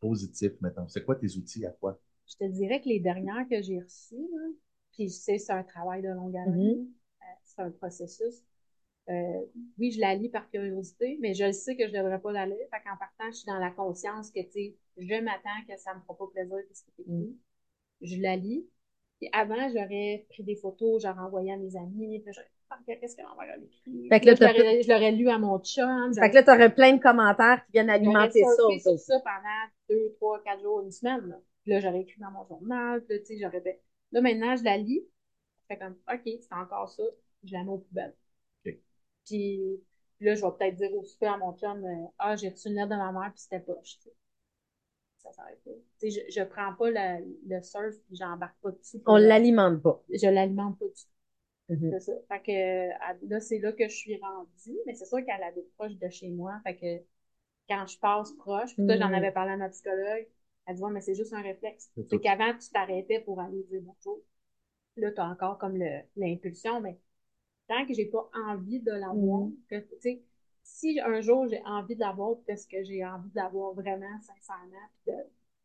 positif 0.00 0.52
maintenant? 0.60 0.88
C'est 0.88 1.04
quoi 1.04 1.16
tes 1.16 1.36
outils 1.36 1.66
à 1.66 1.72
toi? 1.72 1.98
Je 2.26 2.36
te 2.36 2.44
dirais 2.44 2.80
que 2.80 2.88
les 2.88 3.00
dernières 3.00 3.48
que 3.48 3.60
j'ai 3.62 3.80
reçues, 3.80 4.16
là, 4.32 4.48
puis 4.92 5.08
je 5.08 5.14
sais, 5.14 5.38
c'est 5.38 5.52
un 5.52 5.62
travail 5.64 6.02
de 6.02 6.08
longue 6.08 6.36
haleine, 6.36 6.54
Mhm. 6.54 6.88
euh, 7.22 7.24
c'est 7.44 7.62
un 7.62 7.70
processus. 7.70 8.42
Euh, 9.08 9.40
oui, 9.78 9.90
je 9.90 10.00
la 10.00 10.14
lis 10.14 10.28
par 10.28 10.48
curiosité, 10.48 11.18
mais 11.20 11.34
je 11.34 11.44
le 11.44 11.52
sais 11.52 11.76
que 11.76 11.88
je 11.88 11.92
devrais 11.92 12.20
pas 12.20 12.30
la 12.32 12.46
lire. 12.46 12.56
Fait 12.70 12.80
qu'en 12.84 12.96
partant, 12.96 13.26
je 13.32 13.38
suis 13.38 13.46
dans 13.46 13.58
la 13.58 13.70
conscience 13.70 14.30
que, 14.30 14.40
tu 14.40 14.50
sais, 14.52 14.76
je 14.96 15.20
m'attends 15.20 15.50
que 15.68 15.76
ça 15.78 15.94
me 15.94 16.00
fera 16.02 16.16
pas 16.16 16.26
plaisir 16.32 16.56
de 16.56 16.74
ce 16.74 16.84
qui 16.84 16.90
est 16.90 17.02
écrit. 17.02 17.12
Mhm. 17.12 17.36
Je 18.02 18.20
la 18.20 18.36
lis. 18.36 18.66
Puis 19.18 19.28
avant, 19.32 19.68
j'aurais 19.68 20.26
pris 20.30 20.42
des 20.44 20.56
photos, 20.56 21.02
j'aurais 21.02 21.20
envoyé 21.20 21.52
à 21.52 21.56
mes 21.56 21.76
amis, 21.76 22.20
puis 22.20 22.32
j'aurais 22.32 22.48
ah, 22.70 22.78
qu'est-ce 22.86 23.16
que 23.16 23.22
l'envers 23.22 23.54
a 23.54 23.58
écrit? 23.58 24.08
Fait 24.08 24.20
que 24.20 24.26
là, 24.26 24.34
je 24.34 24.88
l'aurais- 24.88 25.12
lu 25.12 25.28
à 25.28 25.38
mon 25.38 25.58
chum. 25.58 26.14
Fait 26.14 26.30
que 26.30 26.34
là, 26.36 26.42
t'aurais 26.42 26.74
plein 26.74 26.94
de 26.96 27.02
commentaires 27.02 27.62
qui 27.66 27.72
viennent 27.72 27.90
alimenter 27.90 28.40
ça. 28.40 28.64
aussi. 28.66 28.98
ça 28.98 29.20
pendant 29.20 29.68
deux, 29.90 30.12
trois, 30.14 30.42
quatre 30.42 30.62
jours, 30.62 30.80
une 30.80 30.90
semaine. 30.90 31.28
Là, 31.28 31.40
Puis 31.62 31.72
là 31.72 31.80
j'aurais 31.80 32.00
écrit 32.02 32.20
dans 32.20 32.30
mon 32.30 32.46
journal. 32.46 33.04
Puis 33.04 33.14
là, 33.16 33.20
tu 33.20 33.26
sais, 33.26 33.38
j'aurais 33.40 33.60
fait. 33.60 33.80
Là, 34.12 34.20
maintenant, 34.20 34.56
je 34.56 34.64
la 34.64 34.76
lis. 34.78 35.02
Je 35.62 35.66
fais 35.74 35.78
comme, 35.78 35.96
OK, 36.12 36.22
c'est 36.24 36.52
encore 36.54 36.88
ça. 36.90 37.02
Je 37.44 37.52
la 37.52 37.64
mets 37.64 37.70
aux 37.70 37.78
poubelles. 37.78 38.14
OK. 38.66 38.78
Puis, 39.26 39.80
puis 40.16 40.26
là, 40.26 40.34
je 40.34 40.42
vais 40.44 40.52
peut-être 40.58 40.76
dire 40.76 40.94
au 40.94 41.04
super 41.04 41.32
à 41.34 41.38
mon 41.38 41.56
chum, 41.56 41.84
euh, 41.84 42.06
ah, 42.18 42.36
j'ai 42.36 42.50
reçu 42.50 42.68
une 42.68 42.74
lettre 42.74 42.90
de 42.90 42.96
ma 42.96 43.12
mère, 43.12 43.30
puis 43.32 43.40
c'était 43.40 43.60
poche. 43.60 43.98
tu 43.98 44.08
sais. 44.08 44.14
Ça 45.18 45.32
s'arrête 45.32 45.62
pas. 45.64 45.70
Tu 46.00 46.10
sais, 46.10 46.24
je, 46.28 46.40
je 46.40 46.44
prends 46.44 46.74
pas 46.74 46.90
la- 46.90 47.20
le 47.20 47.62
surf, 47.62 47.94
puis 48.06 48.16
j'embarque 48.16 48.56
pas 48.60 48.72
dessus. 48.72 49.00
On 49.06 49.16
l'alimente 49.16 49.80
pas. 49.82 50.02
Je 50.10 50.26
l'alimente 50.28 50.78
pas 50.78 50.86
du 50.86 50.92
tout. 50.92 51.74
Mhm. 51.74 51.90
C'est 51.92 52.00
ça. 52.00 52.12
Fait 52.28 52.42
que 52.42 53.26
là, 53.28 53.40
c'est 53.40 53.58
là 53.60 53.72
que 53.72 53.84
je 53.88 53.94
suis 53.94 54.18
rendue, 54.20 54.78
mais 54.86 54.94
c'est 54.94 55.06
sûr 55.06 55.24
qu'elle 55.24 55.42
habite 55.42 55.72
proche 55.76 55.94
de 55.96 56.08
chez 56.08 56.28
moi. 56.30 56.60
Fait 56.64 56.76
que 56.76 57.04
quand 57.68 57.86
je 57.86 57.98
passe 57.98 58.32
proche, 58.32 58.74
puis 58.74 58.84
ça, 58.86 58.96
j'en 58.98 59.08
Mhm. 59.08 59.14
avais 59.14 59.32
parlé 59.32 59.52
à 59.52 59.56
ma 59.56 59.68
psychologue, 59.68 60.26
elle 60.66 60.76
dit 60.76 60.82
Ouais, 60.82 60.90
mais 60.92 61.00
c'est 61.00 61.14
juste 61.14 61.32
un 61.32 61.42
réflexe. 61.42 61.90
C'est 62.08 62.18
qu'avant, 62.20 62.52
tu 62.58 62.70
t'arrêtais 62.70 63.20
pour 63.20 63.40
aller 63.40 63.62
dire 63.64 63.80
bonjour. 63.82 64.20
Là, 64.96 65.10
tu 65.10 65.20
as 65.20 65.28
encore 65.28 65.58
comme 65.58 65.76
le- 65.76 66.02
l'impulsion, 66.16 66.80
mais 66.80 66.98
tant 67.68 67.86
que 67.86 67.94
j'ai 67.94 68.06
pas 68.06 68.28
envie 68.34 68.80
de 68.80 68.92
la 68.92 69.08
voir, 69.12 69.40
Mhm. 69.46 69.56
que, 69.68 69.76
tu 69.80 69.96
sais, 70.00 70.22
si 70.62 71.00
un 71.00 71.20
jour 71.20 71.48
j'ai 71.48 71.62
envie 71.64 71.96
d'avoir 71.96 72.36
parce 72.46 72.66
que 72.66 72.82
j'ai 72.84 73.04
envie 73.04 73.30
d'avoir 73.30 73.72
vraiment, 73.74 74.20
sincèrement, 74.20 74.76
puis 75.04 75.12
de, 75.12 75.18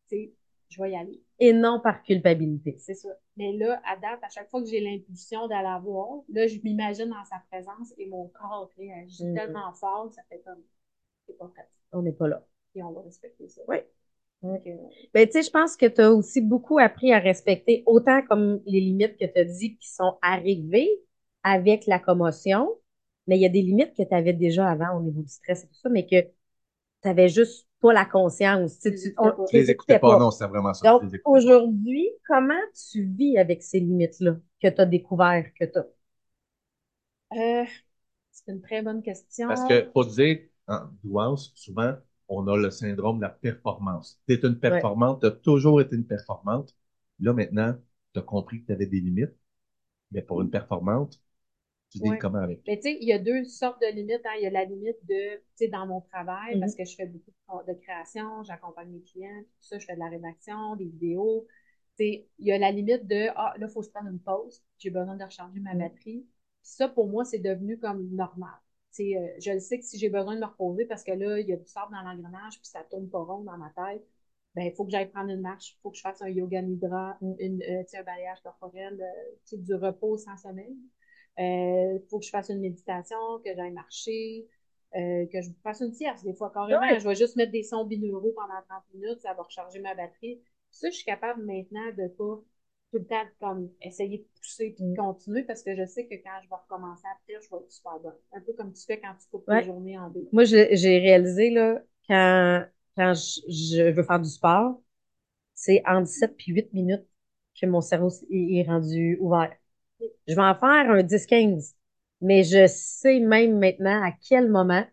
tu 0.08 0.16
sais, 0.16 0.32
je 0.70 0.82
vais 0.82 0.90
y 0.92 0.96
aller. 0.96 1.22
Et 1.38 1.52
non 1.52 1.80
par 1.80 2.02
culpabilité. 2.02 2.76
C'est 2.78 2.94
ça. 2.94 3.10
Mais 3.36 3.52
là, 3.52 3.80
à 3.84 3.96
date, 3.96 4.18
à 4.22 4.28
chaque 4.28 4.50
fois 4.50 4.60
que 4.62 4.68
j'ai 4.68 4.80
l'impulsion 4.80 5.46
d'aller 5.46 5.62
la 5.64 5.78
voir, 5.78 6.22
là, 6.28 6.46
je 6.46 6.58
m'imagine 6.62 7.08
dans 7.10 7.24
sa 7.24 7.38
présence 7.50 7.92
et 7.98 8.06
mon 8.06 8.28
corps 8.28 8.70
réagit 8.76 9.24
Mhm. 9.26 9.34
tellement 9.34 9.72
fort 9.74 10.08
que 10.08 10.14
ça 10.14 10.22
fait 10.28 10.40
comme, 10.40 10.62
c'est 11.26 11.36
pas 11.38 11.48
pratique. 11.48 11.74
On 11.92 12.02
n'est 12.02 12.12
pas 12.12 12.28
là. 12.28 12.44
Et 12.74 12.82
on 12.82 12.92
va 12.92 13.02
respecter 13.02 13.48
ça. 13.48 13.62
Oui. 13.68 13.78
Ben, 15.14 15.26
tu 15.26 15.32
sais, 15.32 15.42
je 15.42 15.50
pense 15.50 15.76
que 15.76 15.86
tu 15.86 16.00
as 16.00 16.12
aussi 16.12 16.40
beaucoup 16.40 16.78
appris 16.78 17.12
à 17.12 17.18
respecter 17.18 17.82
autant 17.86 18.22
comme 18.28 18.60
les 18.66 18.80
limites 18.80 19.16
que 19.18 19.24
tu 19.26 19.38
as 19.40 19.44
dit 19.44 19.76
qui 19.78 19.88
sont 19.88 20.16
arrivées 20.22 20.88
avec 21.42 21.86
la 21.86 21.98
commotion, 21.98 22.68
mais 23.26 23.36
il 23.38 23.42
y 23.42 23.46
a 23.46 23.48
des 23.48 23.62
limites 23.62 23.94
que 23.96 24.02
tu 24.02 24.14
avais 24.14 24.32
déjà 24.32 24.68
avant 24.70 24.96
au 24.98 25.02
niveau 25.02 25.22
du 25.22 25.28
stress 25.28 25.64
et 25.64 25.68
tout 25.68 25.74
ça, 25.74 25.88
mais 25.88 26.06
que 26.06 26.20
tu 26.22 26.28
n'avais 27.06 27.28
juste 27.28 27.68
pas 27.80 27.92
la 27.92 28.04
conscience. 28.06 28.78
Tu 28.80 28.90
sais, 28.90 28.94
tu- 28.96 29.14
on- 29.18 29.32
Je 29.46 29.56
les 29.58 29.70
tu 29.88 29.94
écoutais 29.94 29.96
pas, 29.98 30.16
pas. 30.16 30.18
non, 30.18 30.30
c'était 30.30 30.46
vraiment 30.48 30.74
ça. 30.74 30.84
Donc, 30.84 31.02
les 31.02 31.10
aujourd'hui, 31.24 32.08
comment 32.28 32.54
tu 32.92 33.04
vis 33.06 33.38
avec 33.38 33.62
ces 33.62 33.80
limites-là 33.80 34.36
que 34.62 34.68
tu 34.68 34.80
as 34.80 34.86
découvert 34.86 35.46
que 35.58 35.66
tu 35.66 35.78
as? 35.78 35.86
euh, 37.32 37.64
c'est 38.32 38.52
une 38.52 38.60
très 38.62 38.82
bonne 38.82 39.02
question. 39.02 39.48
Parce 39.48 39.64
que, 39.64 39.90
faut 39.92 40.04
dire, 40.04 40.40
en 40.68 40.86
douance, 41.02 41.52
souvent, 41.56 41.96
on 42.28 42.46
a 42.48 42.56
le 42.56 42.70
syndrome 42.70 43.18
de 43.18 43.22
la 43.22 43.30
performance. 43.30 44.20
Tu 44.28 44.34
es 44.34 44.40
une 44.46 44.58
performante, 44.58 45.20
tu 45.20 45.26
as 45.26 45.30
toujours 45.30 45.80
été 45.80 45.96
une 45.96 46.06
performante. 46.06 46.74
Là, 47.20 47.32
maintenant, 47.32 47.74
tu 48.12 48.20
as 48.20 48.22
compris 48.22 48.60
que 48.62 48.66
tu 48.66 48.72
avais 48.72 48.86
des 48.86 49.00
limites. 49.00 49.34
Mais 50.12 50.22
pour 50.22 50.40
une 50.42 50.50
performante, 50.50 51.20
tu 51.90 51.98
dis 51.98 52.08
Ouais. 52.08 52.18
comment 52.18 52.38
avec? 52.38 52.62
Mais 52.66 52.76
tu 52.76 52.82
sais, 52.82 52.98
il 53.00 53.08
y 53.08 53.12
a 53.12 53.18
deux 53.18 53.44
sortes 53.44 53.80
de 53.80 53.94
limites. 53.94 54.24
hein. 54.24 54.34
Il 54.38 54.42
y 54.42 54.46
a 54.46 54.50
la 54.50 54.64
limite 54.64 54.98
de, 55.08 55.36
tu 55.36 55.42
sais, 55.56 55.68
dans 55.68 55.86
mon 55.86 56.00
travail, 56.00 56.60
parce 56.60 56.74
que 56.74 56.84
je 56.84 56.94
fais 56.94 57.06
beaucoup 57.06 57.30
de, 57.66 57.72
création, 57.74 58.42
j'accompagne 58.44 58.90
mes 58.90 59.02
clients, 59.02 59.42
tout 59.42 59.66
ça, 59.68 59.78
je 59.78 59.86
fais 59.86 59.94
de 59.94 59.98
la 60.00 60.08
rédaction, 60.08 60.76
des 60.76 60.84
vidéos. 60.84 61.46
Tu 61.98 62.04
sais, 62.04 62.28
il 62.38 62.46
y 62.46 62.52
a 62.52 62.58
la 62.58 62.70
limite 62.70 63.06
de, 63.06 63.28
ah, 63.36 63.54
là, 63.58 63.66
il 63.66 63.72
faut 63.72 63.82
se 63.82 63.90
prendre 63.90 64.08
une 64.10 64.20
pause, 64.20 64.62
j'ai 64.78 64.90
besoin 64.90 65.16
de 65.16 65.24
recharger 65.24 65.60
ma 65.60 65.74
Mhm. 65.74 65.78
batterie. 65.80 66.26
Puis 66.62 66.70
ça, 66.72 66.88
pour 66.88 67.08
moi, 67.08 67.24
c'est 67.24 67.38
devenu 67.38 67.78
comme 67.78 68.08
normal. 68.14 68.58
Euh, 69.00 69.28
je 69.40 69.52
le 69.52 69.60
sais 69.60 69.78
que 69.78 69.84
si 69.84 69.98
j'ai 69.98 70.08
besoin 70.08 70.34
de 70.34 70.40
me 70.40 70.46
reposer 70.46 70.84
parce 70.86 71.04
que 71.04 71.12
là, 71.12 71.38
il 71.40 71.48
y 71.48 71.52
a 71.52 71.56
du 71.56 71.66
sable 71.66 71.92
dans 71.92 72.02
l'engrenage 72.02 72.58
puis 72.58 72.68
ça 72.68 72.84
tourne 72.90 73.08
pas 73.08 73.22
rond 73.22 73.42
dans 73.42 73.56
ma 73.56 73.70
tête, 73.70 74.04
ben, 74.54 74.62
il 74.62 74.72
faut 74.72 74.84
que 74.84 74.90
j'aille 74.90 75.08
prendre 75.10 75.30
une 75.30 75.40
marche, 75.40 75.74
il 75.76 75.80
faut 75.82 75.90
que 75.90 75.96
je 75.96 76.02
fasse 76.02 76.20
un 76.22 76.28
yoga 76.28 76.62
nidra, 76.62 77.16
une, 77.20 77.62
euh, 77.62 77.82
tu 77.82 77.90
sais, 77.90 77.98
un 77.98 78.02
balayage 78.02 78.40
corporel, 78.42 79.00
euh, 79.00 79.56
du 79.56 79.74
repos 79.74 80.16
sans 80.18 80.36
sommeil. 80.36 80.76
Il 81.38 82.02
faut 82.10 82.18
que 82.18 82.24
je 82.24 82.30
fasse 82.30 82.48
une 82.48 82.60
méditation, 82.60 83.16
que 83.44 83.54
j'aille 83.54 83.72
marcher, 83.72 84.48
euh, 84.96 85.26
que 85.26 85.42
je 85.42 85.50
fasse 85.62 85.80
une 85.80 85.92
tierce 85.92 86.24
des 86.24 86.32
fois 86.32 86.50
carrément. 86.50 86.80
Ouais. 86.80 86.98
Je 86.98 87.06
vais 87.06 87.14
juste 87.14 87.36
mettre 87.36 87.52
des 87.52 87.62
sons 87.62 87.84
binauraux 87.84 88.32
pendant 88.34 88.60
30 88.68 88.82
minutes, 88.94 89.20
ça 89.20 89.34
va 89.34 89.42
recharger 89.42 89.80
ma 89.80 89.94
batterie. 89.94 90.40
Ça, 90.70 90.88
je 90.88 90.96
suis 90.96 91.04
capable 91.04 91.44
maintenant 91.44 91.92
de 91.96 92.08
pas 92.08 92.40
tout 92.90 92.98
le 92.98 93.06
temps 93.06 93.24
comme 93.40 93.70
essayer 93.82 94.18
de 94.18 94.24
pousser 94.40 94.70
puis 94.70 94.84
de 94.84 94.92
Mm. 94.92 94.96
continuer 94.96 95.42
parce 95.44 95.62
que 95.62 95.74
je 95.76 95.84
sais 95.86 96.06
que 96.06 96.14
quand 96.16 96.40
je 96.42 96.48
vais 96.48 96.56
recommencer 96.56 97.04
après, 97.12 97.34
je 97.42 97.50
vais 97.50 97.62
être 97.62 97.70
super 97.72 97.98
bonne. 98.00 98.14
Un 98.32 98.40
peu 98.40 98.52
comme 98.54 98.72
tu 98.72 98.84
fais 98.84 99.00
quand 99.00 99.14
tu 99.20 99.28
coupes 99.30 99.46
Ouais. 99.48 99.60
tes 99.60 99.66
journées 99.66 99.98
en 99.98 100.08
deux. 100.10 100.28
Moi, 100.32 100.44
j'ai 100.44 100.98
réalisé, 100.98 101.50
là, 101.50 101.80
quand, 102.08 102.64
quand 102.96 103.14
je, 103.14 103.40
je 103.48 103.90
veux 103.90 104.02
faire 104.02 104.20
du 104.20 104.28
sport, 104.28 104.80
c'est 105.54 105.82
en 105.86 106.02
17 106.02 106.36
puis 106.36 106.52
8 106.52 106.72
minutes 106.74 107.06
que 107.60 107.66
mon 107.66 107.80
cerveau 107.80 108.10
est, 108.30 108.56
est 108.60 108.64
rendu 108.68 109.18
ouvert. 109.20 109.54
Je 110.28 110.34
vais 110.34 110.42
en 110.42 110.54
faire 110.54 110.90
un 110.90 111.02
10-15, 111.02 111.76
mais 112.20 112.44
je 112.44 112.66
sais 112.68 113.20
même 113.20 113.58
maintenant 113.58 114.02
à 114.04 114.12
quel 114.28 114.50
moment 114.50 114.86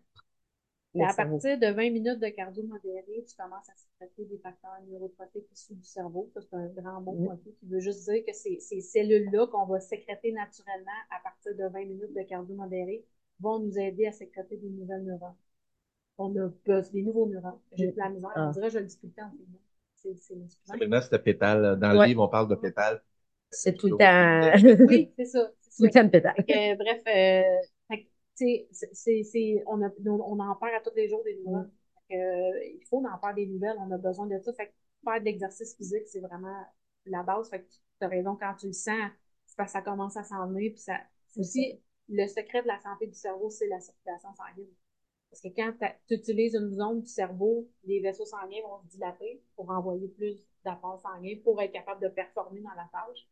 à 1.04 1.14
partir 1.14 1.58
de 1.58 1.66
20 1.66 1.90
minutes 1.90 2.20
de 2.20 2.28
cardio 2.28 2.62
modéré, 2.64 3.24
tu 3.28 3.36
commences 3.36 3.68
à 3.68 3.74
sécréter 3.76 4.24
des 4.26 4.38
facteurs 4.38 4.70
neurotropiques 4.88 5.50
issus 5.52 5.74
du 5.74 5.84
cerveau. 5.84 6.30
Ça, 6.34 6.40
c'est 6.42 6.54
un 6.56 6.66
grand 6.68 7.00
mot 7.00 7.18
Mhm. 7.20 7.28
un 7.30 7.36
peu 7.36 7.50
qui 7.52 7.66
veut 7.66 7.80
juste 7.80 8.08
dire 8.10 8.24
que 8.26 8.32
ces, 8.32 8.58
ces 8.60 8.80
cellules-là 8.80 9.46
qu'on 9.48 9.66
va 9.66 9.80
sécréter 9.80 10.32
naturellement 10.32 10.90
à 11.10 11.20
partir 11.22 11.54
de 11.56 11.64
20 11.72 11.84
minutes 11.84 12.14
de 12.14 12.22
cardio 12.22 12.54
modéré 12.56 13.04
vont 13.40 13.58
nous 13.58 13.78
aider 13.78 14.06
à 14.06 14.12
sécréter 14.12 14.56
des 14.56 14.68
nouvelles 14.70 15.04
neurones. 15.04 15.34
On 16.18 16.34
a 16.36 16.48
besoin 16.64 16.92
des 16.92 17.02
nouveaux 17.02 17.26
neurones. 17.26 17.60
J'ai 17.74 17.88
de 17.92 17.96
la 17.96 18.08
misère. 18.10 18.30
Ah. 18.34 18.48
On 18.48 18.52
dirait 18.52 18.68
que 18.68 18.74
je 18.74 18.78
le 18.78 18.86
dis 18.86 18.98
tout 18.98 19.06
le 19.06 19.12
temps. 19.12 19.30
C'est 19.96 20.16
c'est. 20.16 20.34
Maintenant, 20.78 21.00
c'était 21.00 21.18
pétale. 21.18 21.78
Dans 21.78 21.92
le 21.92 21.98
Ouais. 21.98 22.06
livre, 22.08 22.22
on 22.22 22.28
parle 22.28 22.48
de 22.48 22.54
pétale. 22.54 23.02
C'est 23.50 23.76
tout 23.76 23.88
le 23.88 23.96
temps, 23.96 24.86
Oui, 24.86 25.12
c'est 25.16 25.24
ça. 25.26 25.50
c'est 25.60 25.76
tout 25.78 25.84
le 25.84 25.90
temps 25.90 26.04
de 26.04 26.08
pétale. 26.10 26.34
Bref, 26.46 27.02
euh, 27.06 27.42
fait 27.88 27.98
que, 27.98 28.02
tu 28.02 28.08
sais, 28.08 28.10
c'est- 28.36 29.64
on, 29.66 29.82
a, 29.82 29.88
on, 30.06 30.38
en 30.38 30.54
perd 30.56 30.74
à 30.74 30.80
tous 30.80 30.94
les 30.94 31.08
jours 31.08 31.22
des 31.24 31.36
nouvelles. 31.36 31.70
Euh, 32.12 32.64
il 32.64 32.84
faut 32.88 33.04
en 33.04 33.18
faire 33.18 33.34
des 33.34 33.46
nouvelles, 33.46 33.76
on 33.78 33.90
a 33.90 33.98
besoin 33.98 34.26
de 34.26 34.38
ça. 34.38 34.52
Fait 34.52 34.68
que 34.68 34.72
faire 35.04 35.20
de 35.20 35.24
l'exercice 35.24 35.74
physique, 35.76 36.06
c'est 36.06 36.20
vraiment 36.20 36.64
la 37.06 37.22
base. 37.22 37.48
Fait 37.50 37.62
que 37.62 37.68
tu 37.68 38.04
as 38.04 38.08
raison, 38.08 38.36
quand 38.36 38.54
tu 38.58 38.66
le 38.68 38.72
sens, 38.72 39.10
c'est 39.46 39.56
parce 39.56 39.72
que 39.72 39.78
ça 39.78 39.82
commence 39.82 40.16
à 40.16 40.22
s'en 40.22 40.46
venir. 40.48 40.72
Puis 40.72 40.82
ça, 40.82 40.98
c'est 41.28 41.40
aussi 41.40 41.80
le 42.08 42.26
secret 42.26 42.62
de 42.62 42.68
la 42.68 42.78
santé 42.80 43.06
du 43.06 43.14
cerveau, 43.14 43.50
c'est 43.50 43.66
la 43.68 43.80
circulation 43.80 44.28
sanguine. 44.34 44.70
Parce 45.30 45.42
que 45.42 45.48
quand 45.48 45.72
tu 46.06 46.14
utilises 46.14 46.54
une 46.54 46.70
zone 46.70 47.00
du 47.00 47.08
cerveau, 47.08 47.68
les 47.84 48.00
vaisseaux 48.00 48.24
sanguins 48.26 48.62
vont 48.62 48.80
se 48.82 48.88
dilater 48.88 49.42
pour 49.56 49.68
envoyer 49.70 50.08
plus 50.08 50.36
d'apport 50.64 51.00
sanguin 51.00 51.34
pour 51.42 51.60
être 51.60 51.72
capable 51.72 52.00
de 52.02 52.08
performer 52.08 52.60
dans 52.60 52.70
la 52.70 52.88
tâche 52.92 53.26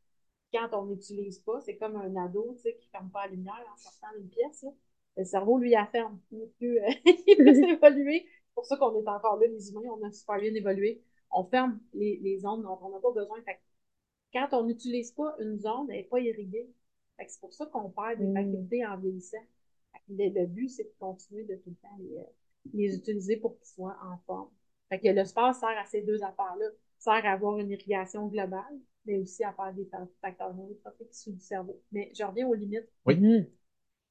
quand 0.55 0.68
on 0.72 0.86
n'utilise 0.86 1.40
pas, 1.40 1.60
c'est 1.60 1.76
comme 1.76 1.97
un 1.97 2.16
ado, 2.16 2.56
qui 2.62 2.89
ferme 2.90 3.10
pas 3.10 3.26
la 3.26 3.32
lumière 3.32 3.64
en 3.72 3.76
sortant 3.76 4.06
d'une 4.16 4.28
pièce, 4.28 4.62
là. 4.62 4.70
Le 5.16 5.24
cerveau, 5.24 5.58
lui, 5.58 5.70
la 5.70 5.86
ferme. 5.86 6.18
Il 6.32 6.42
est 6.42 6.46
plus, 6.58 6.78
euh, 6.80 6.88
il 7.06 7.24
est 7.30 7.36
plus 7.36 7.58
évolué. 7.62 8.26
C'est 8.26 8.54
pour 8.54 8.66
ça 8.66 8.76
qu'on 8.76 8.94
est 8.94 9.08
encore 9.08 9.36
là, 9.38 9.46
les 9.46 9.70
humains, 9.70 9.82
on 10.00 10.02
a 10.06 10.12
super 10.12 10.38
bien 10.40 10.54
évolué. 10.54 11.02
On 11.30 11.44
ferme 11.44 11.80
les, 11.94 12.18
les 12.22 12.38
zones 12.38 12.62
dont 12.62 12.78
on 12.82 12.90
n'a 12.90 13.00
pas 13.00 13.12
besoin. 13.12 13.40
Fait 13.42 13.54
que 13.54 13.60
quand 14.32 14.48
on 14.52 14.64
n'utilise 14.64 15.12
pas 15.12 15.36
une 15.40 15.58
zone, 15.58 15.86
elle 15.90 15.98
n'est 15.98 16.02
pas 16.04 16.20
irriguée. 16.20 16.68
Fait 17.16 17.26
que 17.26 17.32
c'est 17.32 17.40
pour 17.40 17.54
ça 17.54 17.66
qu'on 17.66 17.90
perd 17.90 18.18
des 18.18 18.26
Mm. 18.26 18.34
facultés 18.34 18.86
en 18.86 18.96
vieillissant. 18.98 19.38
Fait 19.92 19.98
que 20.06 20.12
le, 20.22 20.40
le 20.40 20.46
but, 20.46 20.68
c'est 20.68 20.84
de 20.84 20.92
continuer 20.98 21.44
de 21.44 21.54
tout 21.56 21.70
le 21.70 21.76
temps 21.76 21.96
les, 22.00 22.18
euh, 22.18 22.22
les 22.72 22.94
utiliser 22.96 23.36
pour 23.36 23.56
qu'ils 23.58 23.68
soient 23.68 23.96
en 24.04 24.18
forme. 24.26 24.50
Fait 24.88 24.98
que 25.00 25.08
le 25.08 25.24
sport 25.24 25.54
sert 25.54 25.68
à 25.78 25.84
ces 25.86 26.02
deux 26.02 26.22
affaires-là. 26.22 26.66
Sert 26.98 27.24
à 27.26 27.32
avoir 27.32 27.58
une 27.58 27.70
irrigation 27.70 28.26
globale, 28.28 28.78
mais 29.06 29.18
aussi 29.18 29.44
à 29.44 29.52
faire 29.52 29.72
des 29.74 29.84
fa- 29.86 30.08
facteurs 30.20 30.54
neurotropiques 30.54 31.12
issus 31.12 31.32
du 31.32 31.40
cerveau. 31.40 31.80
Mais 31.92 32.10
je 32.14 32.24
reviens 32.24 32.46
aux 32.48 32.54
limites, 32.54 32.88
Oui. 33.06 33.46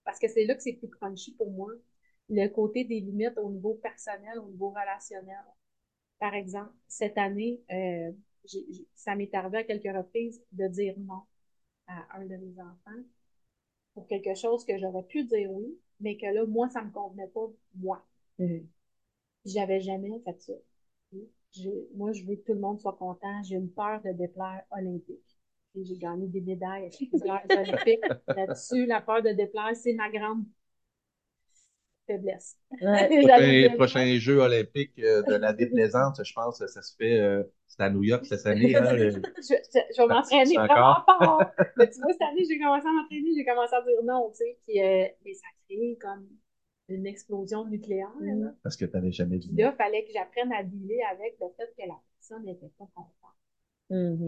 Parce 0.05 0.19
que 0.19 0.27
c'est 0.27 0.45
là 0.45 0.55
que 0.55 0.61
c'est 0.63 0.73
plus 0.73 0.89
crunchy 0.89 1.34
pour 1.35 1.51
moi. 1.51 1.71
Le 2.30 2.47
côté 2.47 2.84
des 2.85 2.99
limites 2.99 3.38
au 3.38 3.49
niveau 3.51 3.75
personnel, 3.75 4.39
au 4.39 4.49
niveau 4.49 4.69
relationnel. 4.69 5.43
Par 6.19 6.34
exemple, 6.35 6.71
cette 6.88 7.17
année, 7.17 7.61
euh, 7.71 8.11
ça 8.95 9.15
m'est 9.15 9.34
arrivé 9.35 9.59
à 9.59 9.63
quelques 9.63 9.95
reprises 9.95 10.41
de 10.51 10.67
dire 10.67 10.95
non 10.99 11.21
à 11.88 12.17
un 12.19 12.25
de 12.25 12.35
mes 12.38 12.59
enfants 12.61 13.03
pour 13.93 14.07
quelque 14.07 14.35
chose 14.35 14.65
que 14.65 14.77
j'aurais 14.77 15.03
pu 15.03 15.23
dire 15.25 15.51
oui, 15.51 15.80
mais 15.99 16.17
que 16.17 16.25
là, 16.27 16.45
moi, 16.45 16.69
ça 16.69 16.84
me 16.84 16.91
convenait 16.91 17.27
pas, 17.27 17.47
moi. 17.75 18.05
Mhm. 18.39 18.67
J'avais 19.45 19.81
jamais 19.81 20.19
fait 20.25 20.41
ça. 20.41 20.53
Moi, 21.95 22.11
je 22.11 22.25
veux 22.25 22.35
que 22.35 22.41
tout 22.41 22.53
le 22.53 22.59
monde 22.59 22.80
soit 22.81 22.97
content. 22.97 23.41
J'ai 23.43 23.55
une 23.55 23.71
peur 23.71 24.01
de 24.03 24.11
déplaire 24.11 24.63
olympique. 24.71 25.32
J'ai 25.76 25.98
gagné 25.98 26.28
des 26.28 26.41
médailles 26.41 26.86
à 26.86 26.90
plusieurs 26.90 27.41
olympiques. 27.50 28.04
Là-dessus, 28.36 28.86
la 28.86 29.02
peur 29.02 29.22
de 29.24 29.30
déplaire, 29.32 29.76
c'est 29.76 29.94
ma 29.94 30.10
grande 30.10 30.45
faiblesse. 32.08 32.58
Ouais. 32.82 33.10
J'allais 33.22 33.22
Prochain, 33.22 33.52
dire- 33.52 33.76
prochain 33.76 34.18
Jeux 34.20 34.40
olympiques 34.40 35.00
euh, 35.00 35.22
de 35.24 35.36
la 35.36 35.54
déplaisance, 35.54 36.22
je 36.24 36.34
pense 36.34 36.60
que 36.60 36.68
ça 36.68 36.82
se 36.82 36.95
fait, 36.95 37.20
euh, 37.20 37.44
c'est 37.68 37.82
à 37.82 37.90
New 37.90 38.04
York 38.04 38.26
cette 38.26 38.45
année. 38.45 38.76
Hein, 38.76 38.94
le- 38.94 39.10
je, 39.38 39.56
je- 39.74 39.80
je 39.95 40.02
vais 40.02 40.08
m'entraîner 40.08 40.58
Encore? 40.58 41.06
vraiment 41.08 41.38
fort. 41.38 41.52
Mais 41.78 41.90
tu 41.90 42.00
vois, 42.02 42.12
cette 42.12 42.22
année, 42.22 42.44
j'ai 42.48 42.60
commencé 42.60 42.86
à 42.88 42.91
m'entraîner, 42.91 43.30
j'ai 43.36 43.45
commencé 43.45 43.74
à 43.74 43.82
dire 43.82 44.04
non, 44.04 44.30
tu 44.32 44.38
sais. 44.38 44.58
Puis, 44.68 44.82
euh, 44.82 45.06
mais 45.26 45.34
ça 45.34 45.48
a 45.48 45.56
créé 45.66 45.98
comme 46.00 46.28
une 46.90 47.08
explosion 47.08 47.66
nucléaire. 47.66 48.12
là. 48.20 48.52
parce 48.64 48.76
que 48.76 48.86
tu 48.86 48.91
n'avais 48.94 49.12
jamais 49.12 49.38
dit 49.38 49.48
Puis 49.48 49.64
là, 49.64 49.72
il 49.74 49.78
fallait 49.78 50.04
que 50.04 50.12
j'apprenne 50.12 50.52
à 50.52 50.64
dealer 50.64 51.02
avec 51.10 51.36
le 51.40 51.48
fait 51.58 51.74
que 51.82 51.88
la 51.88 51.95
personne 52.20 52.44
n'était 52.45 52.70
pas 52.78 52.86
contente. 52.94 53.14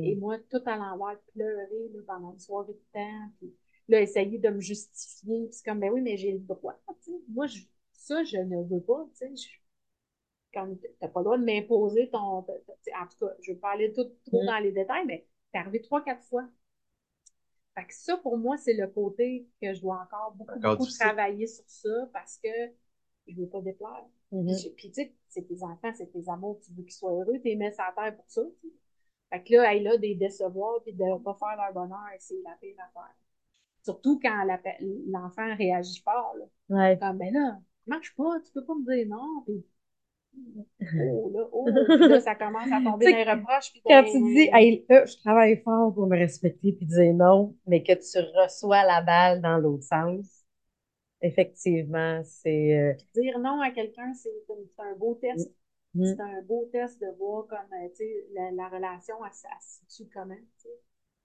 Et 0.03 0.15
moi, 0.15 0.37
tout 0.49 0.61
à 0.65 0.75
l'envers, 0.77 1.19
pleurer 1.33 1.89
là, 1.93 1.99
pendant 2.07 2.33
une 2.33 2.39
soirée 2.39 2.73
de 2.73 2.83
temps, 2.93 3.29
puis 3.39 3.53
là, 3.87 4.01
essayer 4.01 4.37
de 4.37 4.49
me 4.49 4.59
justifier. 4.59 5.45
Puis 5.45 5.53
c'est 5.53 5.65
comme, 5.65 5.79
ben 5.79 5.91
oui, 5.91 6.01
mais 6.01 6.17
j'ai 6.17 6.33
le 6.33 6.39
droit. 6.39 6.79
tu 7.03 7.11
sais. 7.11 7.17
Moi, 7.29 7.47
je- 7.47 7.63
ça, 7.93 8.23
je 8.23 8.37
ne 8.37 8.63
veux 8.63 8.81
pas. 8.81 9.07
Tu 9.11 9.17
sais, 9.17 9.35
je- 9.35 9.49
comme 10.53 10.77
t'as 10.99 11.07
pas 11.09 11.19
le 11.19 11.23
droit 11.25 11.37
de 11.37 11.43
m'imposer 11.43 12.09
ton. 12.09 12.17
En 12.19 12.43
tout 12.43 13.17
cas, 13.19 13.33
je 13.41 13.51
veux 13.51 13.57
pas 13.57 13.71
aller 13.71 13.91
tout, 13.93 14.05
trop 14.25 14.43
Mm. 14.43 14.45
dans 14.45 14.59
les 14.59 14.71
détails, 14.71 15.05
mais 15.05 15.27
c'est 15.51 15.59
arrivé 15.59 15.81
trois, 15.81 16.03
quatre 16.03 16.23
fois. 16.23 16.47
Fait 17.73 17.85
que 17.85 17.93
ça, 17.93 18.15
pour 18.17 18.37
moi, 18.37 18.57
c'est 18.57 18.73
le 18.73 18.87
côté 18.87 19.49
que 19.61 19.73
je 19.73 19.81
dois 19.81 20.01
encore 20.01 20.33
beaucoup, 20.35 20.51
Encore 20.57 20.77
beaucoup 20.77 20.89
travailler 20.91 21.45
sur 21.47 21.65
ça 21.67 22.09
parce 22.13 22.37
que 22.37 22.49
je 23.27 23.35
veux 23.35 23.47
pas 23.47 23.61
déplaire. 23.61 24.05
Mhm. 24.31 24.55
Puis, 24.77 24.91
tu 24.91 24.93
sais, 24.93 25.13
c'est 25.27 25.45
tes 25.45 25.61
enfants, 25.61 25.91
c'est 25.93 26.09
tes 26.11 26.29
amours, 26.29 26.59
tu 26.61 26.71
veux 26.71 26.83
qu'ils 26.83 26.93
soient 26.93 27.11
heureux, 27.11 27.37
mets 27.43 27.71
sur 27.73 27.83
la 27.83 27.93
terre 28.03 28.15
pour 28.15 28.29
ça. 28.29 28.43
Fait 29.31 29.43
que 29.43 29.53
là, 29.53 29.73
hey, 29.73 29.83
là, 29.83 29.97
des 29.97 30.15
décevoir 30.15 30.81
puis 30.83 30.93
de 30.93 31.03
ne 31.03 31.17
pas 31.17 31.35
faire 31.35 31.57
leur 31.57 31.73
bonheur, 31.73 32.09
c'est 32.19 32.41
la 32.43 32.55
pire 32.61 32.75
affaire. 32.79 33.15
Surtout 33.83 34.19
quand 34.19 34.45
l'enfant 35.07 35.55
réagit 35.55 36.01
fort. 36.01 36.35
Là. 36.37 36.45
Ouais. 36.69 36.97
Comme, 36.99 37.17
ben 37.17 37.33
là, 37.33 37.59
marche 37.85 38.15
pas, 38.15 38.39
tu 38.43 38.51
peux 38.51 38.65
pas 38.65 38.73
me 38.75 38.95
dire 38.95 39.07
non. 39.07 39.43
Puis, 39.45 39.63
oh, 40.99 41.31
là, 41.33 41.47
oh, 41.51 41.65
Puis 41.65 42.07
là, 42.07 42.19
ça 42.19 42.35
commence 42.35 42.71
à 42.71 42.81
tomber 42.83 43.11
dans 43.11 43.17
les 43.17 43.23
reproches. 43.23 43.71
puis 43.71 43.81
Quand 43.85 44.03
tu 44.03 44.21
dis, 44.33 44.49
hey, 44.53 44.85
là, 44.89 45.05
je 45.05 45.17
travaille 45.17 45.61
fort 45.63 45.93
pour 45.93 46.07
me 46.07 46.17
respecter 46.17 46.73
puis 46.73 46.85
dire 46.85 47.13
non, 47.13 47.55
mais 47.67 47.83
que 47.83 47.93
tu 47.93 48.19
reçois 48.37 48.83
la 48.83 49.01
balle 49.01 49.41
dans 49.41 49.57
l'autre 49.57 49.83
sens, 49.83 50.25
effectivement, 51.21 52.21
c'est. 52.23 52.77
euh, 52.77 52.93
dire 53.13 53.39
non 53.39 53.61
à 53.61 53.71
quelqu'un, 53.71 54.13
c'est 54.13 54.29
c'est 54.47 54.83
un 54.83 54.95
beau 54.95 55.15
test. 55.21 55.51
Mm. 55.95 56.05
C'est 56.05 56.21
un 56.21 56.41
beau 56.41 56.69
test 56.71 56.99
de 56.99 57.07
voir 57.17 57.47
comme, 57.47 57.73
euh, 57.73 57.89
tu 57.89 57.95
sais, 57.95 58.27
la, 58.33 58.51
la 58.51 58.69
relation, 58.69 59.15
elle, 59.23 59.31
elle 59.31 59.61
se 59.61 59.79
situe 59.87 60.11
comment, 60.13 60.35
tu 60.35 60.63
sais. 60.63 60.81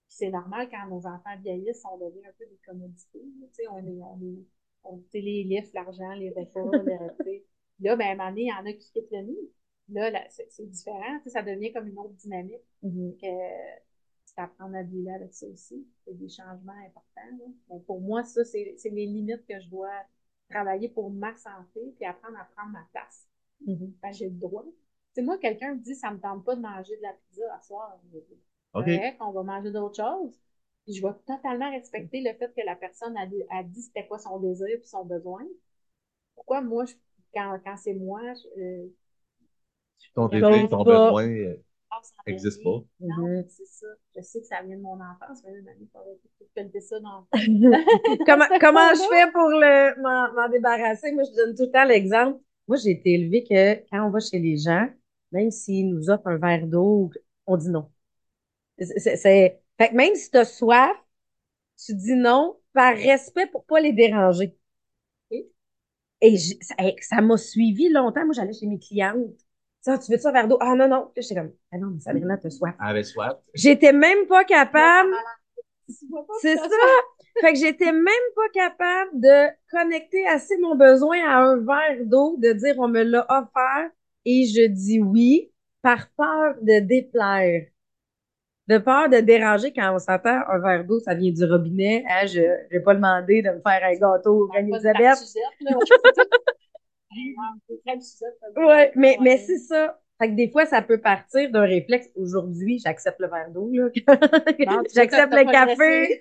Puis 0.07 0.17
c'est 0.17 0.31
normal 0.31 0.69
quand 0.71 0.89
nos 0.89 1.07
enfants 1.07 1.37
vieillissent, 1.41 1.85
on 1.93 1.99
devient 1.99 2.25
un 2.27 2.33
peu 2.39 2.47
des 2.47 2.61
commodités, 2.65 3.21
tu 3.21 3.49
sais, 3.53 3.69
on 3.69 3.79
est, 3.79 4.03
on 4.03 4.21
est, 4.23 4.47
on, 4.85 5.03
les 5.13 5.45
livres, 5.45 5.69
l'argent, 5.75 6.13
les 6.15 6.31
repas, 6.31 6.61
le-. 7.25 7.45
Là, 7.81 7.97
ben, 7.97 8.07
à 8.07 8.11
un 8.11 8.17
moment 8.17 8.29
donné, 8.31 8.43
il 8.43 8.49
y 8.49 8.53
en 8.53 8.67
a 8.67 8.73
qui 8.73 8.93
quittent 8.93 9.11
le 9.11 9.23
nid. 9.23 9.51
Là, 9.89 10.11
là, 10.11 10.25
c'est 10.29 10.47
c'est 10.51 10.67
différent, 10.67 11.19
tu 11.19 11.25
sais, 11.25 11.31
ça 11.31 11.43
devient 11.43 11.73
comme 11.73 11.89
une 11.89 11.99
autre 11.99 12.15
dynamique 12.15 12.63
mhm. 12.83 13.17
que 13.21 13.27
c'est 14.25 14.41
apprendre 14.41 14.77
à 14.77 14.85
dealer 14.85 15.15
avec 15.15 15.35
ça 15.35 15.47
aussi. 15.49 15.85
C'est 16.05 16.17
des 16.17 16.29
changements 16.29 16.79
importants. 16.87 17.37
Là. 17.39 17.45
Mais 17.71 17.81
pour 17.81 18.01
moi, 18.01 18.23
ça, 18.23 18.45
c'est 18.45 18.75
c'est 18.79 18.91
les 18.91 19.07
limites 19.07 19.45
que 19.49 19.59
je 19.59 19.69
dois 19.69 19.91
travailler 20.49 20.89
pour 20.89 21.11
ma 21.11 21.35
santé, 21.35 21.81
puis 21.97 22.05
apprendre 22.05 22.39
à 22.39 22.45
prendre 22.55 22.73
ma 22.73 22.87
place. 22.93 23.30
Mhm. 23.67 23.95
Ben, 24.03 24.13
j'ai 24.13 24.29
le 24.29 24.37
droit. 24.39 24.65
Tu 24.65 24.73
sais, 25.17 25.23
moi, 25.23 25.39
quelqu'un 25.39 25.75
me 25.75 25.81
dit, 25.81 25.95
ça 25.95 26.11
me 26.11 26.21
tente 26.21 26.45
pas 26.45 26.57
de 26.57 26.61
manger 26.61 26.97
de 26.97 27.03
la 27.03 27.13
pizza 27.13 27.55
à 27.55 27.61
soir. 27.61 27.99
OK. 28.73 28.87
Correct, 28.87 29.17
on 29.21 29.33
va 29.33 29.43
manger 29.43 29.71
d'autres 29.71 29.97
choses. 29.97 30.39
Puis 30.85 30.95
je 30.95 31.03
vais 31.07 31.13
totalement 31.27 31.71
respecter 31.71 32.21
le 32.23 32.33
fait 32.35 32.53
que 32.55 32.65
la 32.65 32.77
personne 32.77 33.17
a, 33.17 33.27
a 33.51 33.63
dit 33.63 33.83
c'était 33.83 34.07
quoi 34.07 34.19
son 34.19 34.39
désir 34.41 34.67
puis 34.79 34.87
son 34.89 35.05
besoin. 35.05 35.45
Pourquoi 36.37 36.63
moi, 36.63 36.85
je- 36.87 36.95
quand, 37.35 37.59
quand 37.65 37.77
c'est 37.77 37.95
moi, 37.95 38.21
je, 38.35 38.61
euh, 38.63 38.89
Ton 40.15 40.29
désir, 40.29 40.69
ton 40.69 40.85
pas. 40.85 40.85
besoin 40.85 41.27
euh, 41.29 41.57
n'existe 42.27 42.59
dernier. 42.59 42.65
pas. 42.65 42.83
Non, 43.01 43.17
Mhm. 43.17 43.45
c'est 43.49 43.67
ça. 43.67 43.87
Je 44.17 44.21
sais 44.23 44.41
que 44.41 44.47
ça 44.47 44.63
vient 44.63 44.77
de 44.77 44.83
mon 44.83 45.01
enfance, 45.01 45.43
mais 45.45 45.53
là, 45.53 45.63
mamie, 45.63 45.89
il 46.75 46.83
ça 46.83 47.01
dans 47.01 47.27
comment, 48.27 48.47
comment 48.61 48.95
je 48.95 49.09
fais 49.09 49.31
pour 49.33 49.49
le, 49.49 50.01
m'en, 50.03 50.33
m'en 50.35 50.49
débarrasser? 50.49 51.13
Moi, 51.13 51.25
je 51.25 51.37
donne 51.37 51.55
tout 51.55 51.65
le 51.65 51.71
temps 51.71 51.85
l'exemple. 51.85 52.39
Moi, 52.71 52.77
j'ai 52.77 52.93
été 52.93 53.15
élevée 53.15 53.43
que 53.43 53.75
quand 53.91 54.07
on 54.07 54.11
va 54.11 54.21
chez 54.21 54.39
les 54.39 54.57
gens, 54.57 54.87
même 55.33 55.51
s'ils 55.51 55.93
nous 55.93 56.09
offrent 56.09 56.29
un 56.29 56.37
verre 56.37 56.69
d'eau, 56.69 57.11
on 57.49 57.57
dit 57.57 57.69
non. 57.69 57.91
C'est, 58.79 59.17
fait 59.17 59.61
que 59.77 59.95
même 59.97 60.15
si 60.15 60.31
tu 60.31 60.39
as 60.39 60.45
soif, 60.45 60.97
tu 61.85 61.97
dis 61.97 62.15
non 62.15 62.61
par 62.73 62.95
respect 62.95 63.49
pour 63.49 63.65
pas 63.65 63.81
les 63.81 63.93
déranger. 63.93 64.57
Et 66.21 66.37
ça 67.01 67.21
m'a 67.21 67.37
suivi 67.37 67.89
longtemps. 67.89 68.25
Moi, 68.25 68.35
j'allais 68.35 68.53
chez 68.53 68.69
mes 68.69 68.79
clientes. 68.79 69.19
Ça, 69.81 69.99
tu 69.99 70.13
veux 70.13 70.19
ça 70.19 70.29
un 70.29 70.33
verre 70.33 70.47
d'eau? 70.47 70.59
Ah 70.61 70.77
non, 70.77 70.87
non. 70.87 71.11
Puis 71.13 71.25
J'étais 71.25 71.41
comme, 71.41 71.53
ah 71.73 71.79
non, 71.79 71.89
mais 71.89 71.99
Sabrina, 71.99 72.37
t'as 72.37 72.51
soif. 72.51 72.77
Avait 72.79 73.03
soif. 73.03 73.37
J'étais 73.53 73.93
même 73.93 74.29
pas 74.29 74.45
capable. 74.45 75.11
C'est 76.41 76.57
ça. 76.57 76.67
Fait 77.41 77.53
que 77.53 77.59
j'étais 77.59 77.93
même 77.93 78.05
pas 78.35 78.49
capable 78.53 79.21
de 79.21 79.49
connecter 79.71 80.27
assez 80.27 80.57
mon 80.59 80.75
besoin 80.75 81.19
à 81.27 81.39
un 81.39 81.57
verre 81.59 82.05
d'eau, 82.05 82.37
de 82.39 82.53
dire 82.53 82.75
on 82.79 82.89
me 82.89 83.03
l'a 83.03 83.25
offert 83.29 83.91
et 84.25 84.47
je 84.47 84.67
dis 84.67 85.01
oui 85.01 85.53
par 85.83 86.11
peur 86.17 86.55
de 86.61 86.81
déplaire. 86.81 87.67
De 88.69 88.79
peur 88.79 89.09
de 89.09 89.19
déranger 89.19 89.73
quand 89.73 89.95
on 89.95 89.99
s'entend 89.99 90.43
un 90.49 90.59
verre 90.59 90.85
d'eau, 90.85 91.01
ça 91.01 91.15
vient 91.15 91.33
du 91.33 91.45
robinet. 91.45 92.05
Hein, 92.09 92.27
je 92.27 92.41
ne 92.41 92.71
vais 92.71 92.81
pas 92.81 92.95
demander 92.95 93.43
de 93.43 93.51
me 93.51 93.61
faire 93.61 93.83
un 93.83 93.95
gâteau 93.95 94.49
au 94.49 94.55
Elisabeth. 94.55 95.17
Ça. 95.17 95.41
Ouais, 98.57 98.93
mais, 98.95 99.19
mais 99.21 99.39
c'est 99.39 99.59
ça. 99.59 99.99
Fait 100.21 100.29
que 100.29 100.35
des 100.35 100.51
fois, 100.51 100.67
ça 100.67 100.83
peut 100.83 101.01
partir 101.01 101.51
d'un 101.51 101.65
réflexe. 101.65 102.11
Aujourd'hui, 102.15 102.79
j'accepte 102.79 103.19
le 103.21 103.29
verre 103.29 103.51
d'eau, 103.51 103.73
j'accepte 104.95 105.33
le 105.33 105.51
café 105.51 106.21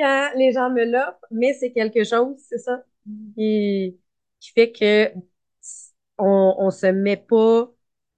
quand 0.00 0.30
les 0.36 0.52
gens 0.52 0.70
me 0.70 0.84
l'offrent, 0.84 1.26
mais 1.30 1.54
c'est 1.54 1.72
quelque 1.72 2.04
chose, 2.04 2.36
c'est 2.48 2.58
ça, 2.58 2.84
qui, 3.36 3.98
qui 4.40 4.52
fait 4.52 4.72
que 4.72 5.12
on, 6.18 6.54
on 6.58 6.70
se 6.70 6.86
met 6.86 7.16
pas, 7.16 7.70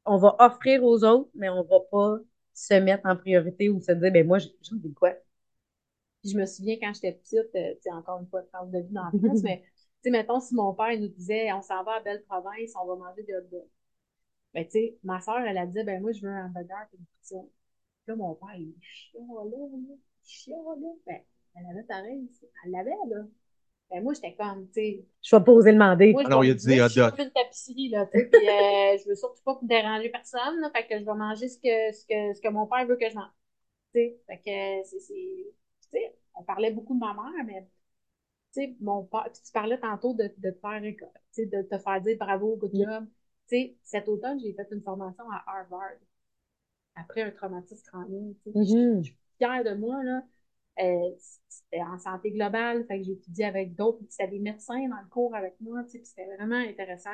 on 0.05 0.19
va 0.19 0.37
offrir 0.41 0.83
aux 0.85 1.05
autres, 1.05 1.31
mais 1.35 1.49
on 1.49 1.63
va 1.65 1.81
pas 1.91 2.17
se 2.55 2.75
mettre 2.75 3.07
en 3.07 3.17
priorité 3.17 3.69
ou 3.71 3.81
se 3.81 3.93
dire, 3.93 4.13
ben 4.13 4.27
moi, 4.27 4.39
j'ai 4.39 4.51
envie 4.73 4.93
quoi? 4.95 5.15
Puis 6.23 6.31
je 6.33 6.39
me 6.39 6.47
souviens 6.47 6.77
quand 6.81 6.93
j'étais 6.95 7.13
petite, 7.13 7.55
euh, 7.57 7.75
tu 7.77 7.83
sais, 7.83 7.91
encore 7.93 8.21
une 8.21 8.29
fois, 8.29 8.43
de 8.43 8.79
vie 8.79 8.93
d'enfance, 8.93 9.43
mais 9.43 9.63
tu 9.63 9.71
sais, 10.05 10.11
mettons, 10.11 10.41
si 10.41 10.55
mon 10.55 10.75
père 10.75 10.99
nous 10.99 11.09
disait, 11.09 11.53
on 11.53 11.63
s'en 11.63 11.83
va 11.85 11.95
à 11.97 12.01
Belle-Province, 12.01 12.73
on 12.81 12.87
va 12.87 12.97
manger 12.97 13.23
des 13.25 13.35
hot 13.35 13.43
dogs. 13.51 13.69
Ben, 14.55 14.65
tu 14.67 14.73
sais, 14.73 14.99
ma 15.05 15.21
soeur, 15.21 15.41
elle 15.41 15.59
a 15.59 15.67
dit, 15.67 15.83
ben, 15.85 16.01
moi, 16.03 16.13
je 16.13 16.23
veux 16.23 16.31
un 16.33 16.47
hamburger 16.47 16.87
et 16.95 16.97
une. 16.99 17.07
Puis 17.29 17.37
là, 18.09 18.17
mon 18.17 18.35
père, 18.35 18.55
il 18.57 18.75
chialait, 18.83 19.57
il 19.75 19.99
chialait. 20.25 20.97
Ben, 21.07 21.21
elle 21.55 21.66
avait 21.66 21.85
pareil, 21.85 22.29
elle 22.65 22.70
l'avait, 22.73 22.91
là. 23.09 23.23
Ben, 23.91 24.03
moi, 24.03 24.15
j'étais 24.15 24.35
comme, 24.35 24.66
tu 24.69 24.74
sais, 24.74 25.05
Je 25.23 25.37
vais 25.37 25.45
pas 25.45 25.53
oser 25.53 25.73
demander. 25.73 26.12
moi, 26.12 26.23
Ah 26.24 26.31
non, 26.31 26.43
je 26.43 26.49
il 26.49 26.51
a 26.51 26.55
dit 26.55 26.66
des 26.66 26.81
hot 26.81 26.85
je 26.85 26.93
suis 26.93 27.01
dogs. 27.01 27.16
pas 27.16 27.24
une 27.24 27.31
tapisserie, 27.33 27.89
là, 27.91 28.07
puis 28.07 28.49
euh, 28.49 28.99
je 29.03 29.09
veux 29.09 29.15
surtout 29.15 29.43
pas 29.45 29.59
déranger 29.62 30.09
personne, 30.11 30.61
là, 30.61 30.70
fait 30.74 30.87
que 30.87 30.99
je 30.99 31.05
vais 31.05 31.15
manger 31.15 31.49
ce 31.49 31.59
que, 31.59 31.93
ce 31.97 32.07
que, 32.07 32.35
ce 32.37 32.41
que 32.41 32.49
mon 32.49 32.66
père 32.66 32.87
veut 32.87 32.97
que 32.97 33.09
je 33.09 33.15
mange. 33.15 33.31
Tu 33.95 34.01
sais, 34.01 34.20
fait 34.27 34.39
que 34.39 34.89
c'est, 34.89 35.01
c'est, 35.01 35.15
tu 35.15 35.89
sais, 35.91 36.16
on 36.35 36.45
parlait 36.45 36.73
beaucoup 36.73 36.95
de 36.95 37.01
ma 37.01 37.15
mère, 37.15 37.45
mais, 37.47 37.62
tu 38.55 38.62
sais, 38.62 38.77
mon 38.81 39.05
père, 39.05 39.29
puis 39.33 39.43
tu 39.45 39.53
parlais 39.53 39.79
tantôt 39.81 40.15
de, 40.15 40.33
de 40.39 40.51
te 40.51 40.59
faire, 40.61 40.81
tu 40.83 40.97
sais, 41.33 41.47
de 41.47 41.62
te 41.62 41.79
faire 41.79 42.01
dire 42.03 42.16
bravo, 42.19 42.57
good 42.57 42.73
job. 42.74 43.07
Tu 43.49 43.57
sais, 43.57 43.77
cet 43.83 44.09
automne, 44.09 44.41
j'ai 44.41 44.55
fait 44.55 44.69
une 44.73 44.83
formation 44.83 45.24
à 45.31 45.45
Harvard 45.47 45.93
après 46.95 47.23
un 47.23 47.31
traumatisme 47.31 47.85
crânien, 47.87 48.33
tu 48.43 48.53
sais, 48.53 48.53
puis 48.59 48.66
je 48.66 48.77
Mhm. 48.77 49.03
je 49.03 49.11
suis 49.11 49.19
fière 49.39 49.65
de 49.65 49.74
moi, 49.74 50.03
là. 50.05 50.23
Euh, 50.81 51.11
c'était 51.49 51.82
en 51.82 51.99
santé 51.99 52.31
globale, 52.31 52.86
fait 52.86 52.99
que 52.99 53.05
j'ai 53.05 53.12
étudié 53.12 53.44
avec 53.44 53.74
d'autres, 53.74 53.99
c'était 54.09 54.28
des 54.31 54.39
médecins 54.39 54.89
dans 54.89 55.01
le 55.03 55.09
cours 55.11 55.35
avec 55.35 55.55
moi, 55.61 55.82
tu 55.85 55.90
sais, 55.90 55.99
puis 55.99 56.07
c'était 56.07 56.35
vraiment 56.36 56.57
intéressant. 56.57 57.11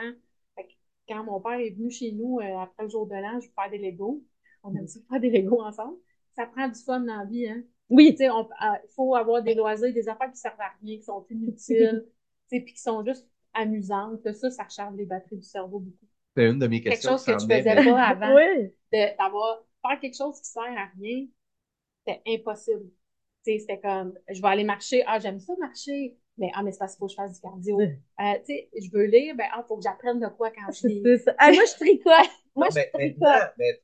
Fait 0.54 0.64
que 0.64 0.72
quand 1.08 1.24
mon 1.24 1.40
père 1.40 1.58
est 1.58 1.70
venu 1.70 1.90
chez 1.90 2.12
nous 2.12 2.38
euh, 2.40 2.56
après 2.58 2.84
le 2.84 2.88
jour 2.88 3.06
de 3.06 3.14
l'an, 3.14 3.40
je 3.40 3.46
vais 3.46 3.52
faire 3.54 3.70
des 3.70 3.78
Legos. 3.78 4.22
On 4.62 4.74
aime 4.76 4.86
ça 4.86 5.00
faire 5.10 5.20
des 5.20 5.30
Legos 5.30 5.60
ensemble. 5.60 5.96
Ça 6.36 6.46
prend 6.46 6.68
du 6.68 6.78
fun 6.80 7.00
dans 7.00 7.16
la 7.16 7.24
vie, 7.24 7.48
hein. 7.48 7.62
Oui, 7.88 8.10
Tu 8.12 8.18
sais, 8.18 8.30
on- 8.30 8.40
euh, 8.48 8.76
il 8.84 8.90
faut 8.94 9.14
avoir 9.16 9.42
des 9.42 9.54
loisirs, 9.54 9.92
des 9.92 10.08
affaires 10.08 10.30
qui 10.30 10.36
servent 10.38 10.60
à 10.60 10.70
rien, 10.80 10.96
qui 10.98 11.02
sont 11.02 11.24
inutiles, 11.30 12.04
tu 12.50 12.56
sais, 12.58 12.60
puis 12.60 12.74
qui 12.74 12.80
sont 12.80 13.04
juste 13.04 13.26
amusantes. 13.54 14.22
Que 14.22 14.32
ça, 14.32 14.50
ça 14.50 14.64
recharge 14.64 14.94
les 14.96 15.06
batteries 15.06 15.36
du 15.38 15.42
cerveau 15.42 15.80
beaucoup. 15.80 16.06
C'était 16.36 16.50
une 16.50 16.58
de 16.60 16.66
mes 16.68 16.80
Quelque 16.80 16.92
questions. 16.94 17.12
chose 17.12 17.24
que 17.24 17.32
tu 17.32 17.46
faisais 17.46 17.74
mais- 17.74 17.84
pas 17.92 18.02
avant 18.04 18.34
oui. 18.36 18.72
d'avoir 18.92 19.64
faire 19.82 19.98
quelque 20.00 20.16
chose 20.16 20.38
qui 20.40 20.48
sert 20.48 20.62
à 20.62 20.90
rien, 21.00 21.26
c'était 22.06 22.22
impossible. 22.26 22.90
Tu 23.44 23.52
sais, 23.52 23.58
c'était 23.60 23.80
comme 23.80 24.14
je 24.28 24.40
vais 24.42 24.48
aller 24.48 24.64
marcher, 24.64 25.02
ah 25.06 25.18
j'aime 25.18 25.40
ça 25.40 25.54
marcher, 25.58 26.16
mais 26.36 26.50
ah 26.54 26.62
mais 26.62 26.72
c'est 26.72 26.78
parce 26.78 26.94
qu'il 26.94 26.98
faut 27.00 27.06
que 27.06 27.12
je 27.12 27.16
fasse 27.16 27.34
du 27.34 27.40
cardio. 27.40 27.80
Euh, 27.80 27.84
tu 28.40 28.46
sais, 28.46 28.68
je 28.80 28.90
veux 28.92 29.04
lire, 29.04 29.34
ben 29.36 29.46
ah 29.52 29.64
faut 29.66 29.76
que 29.76 29.82
j'apprenne 29.82 30.20
de 30.20 30.26
quoi 30.28 30.50
quand 30.50 30.70
je 30.72 30.86
lis. 30.88 31.02
C'est 31.04 31.18
ça. 31.18 31.34
Ah, 31.38 31.50
moi, 31.52 31.62
je 31.66 31.74
tricote. 31.74 32.12
Moi, 32.56 32.68
je 32.70 32.74
Mais 32.76 32.90
tricote. 32.92 33.52
mais 33.56 33.80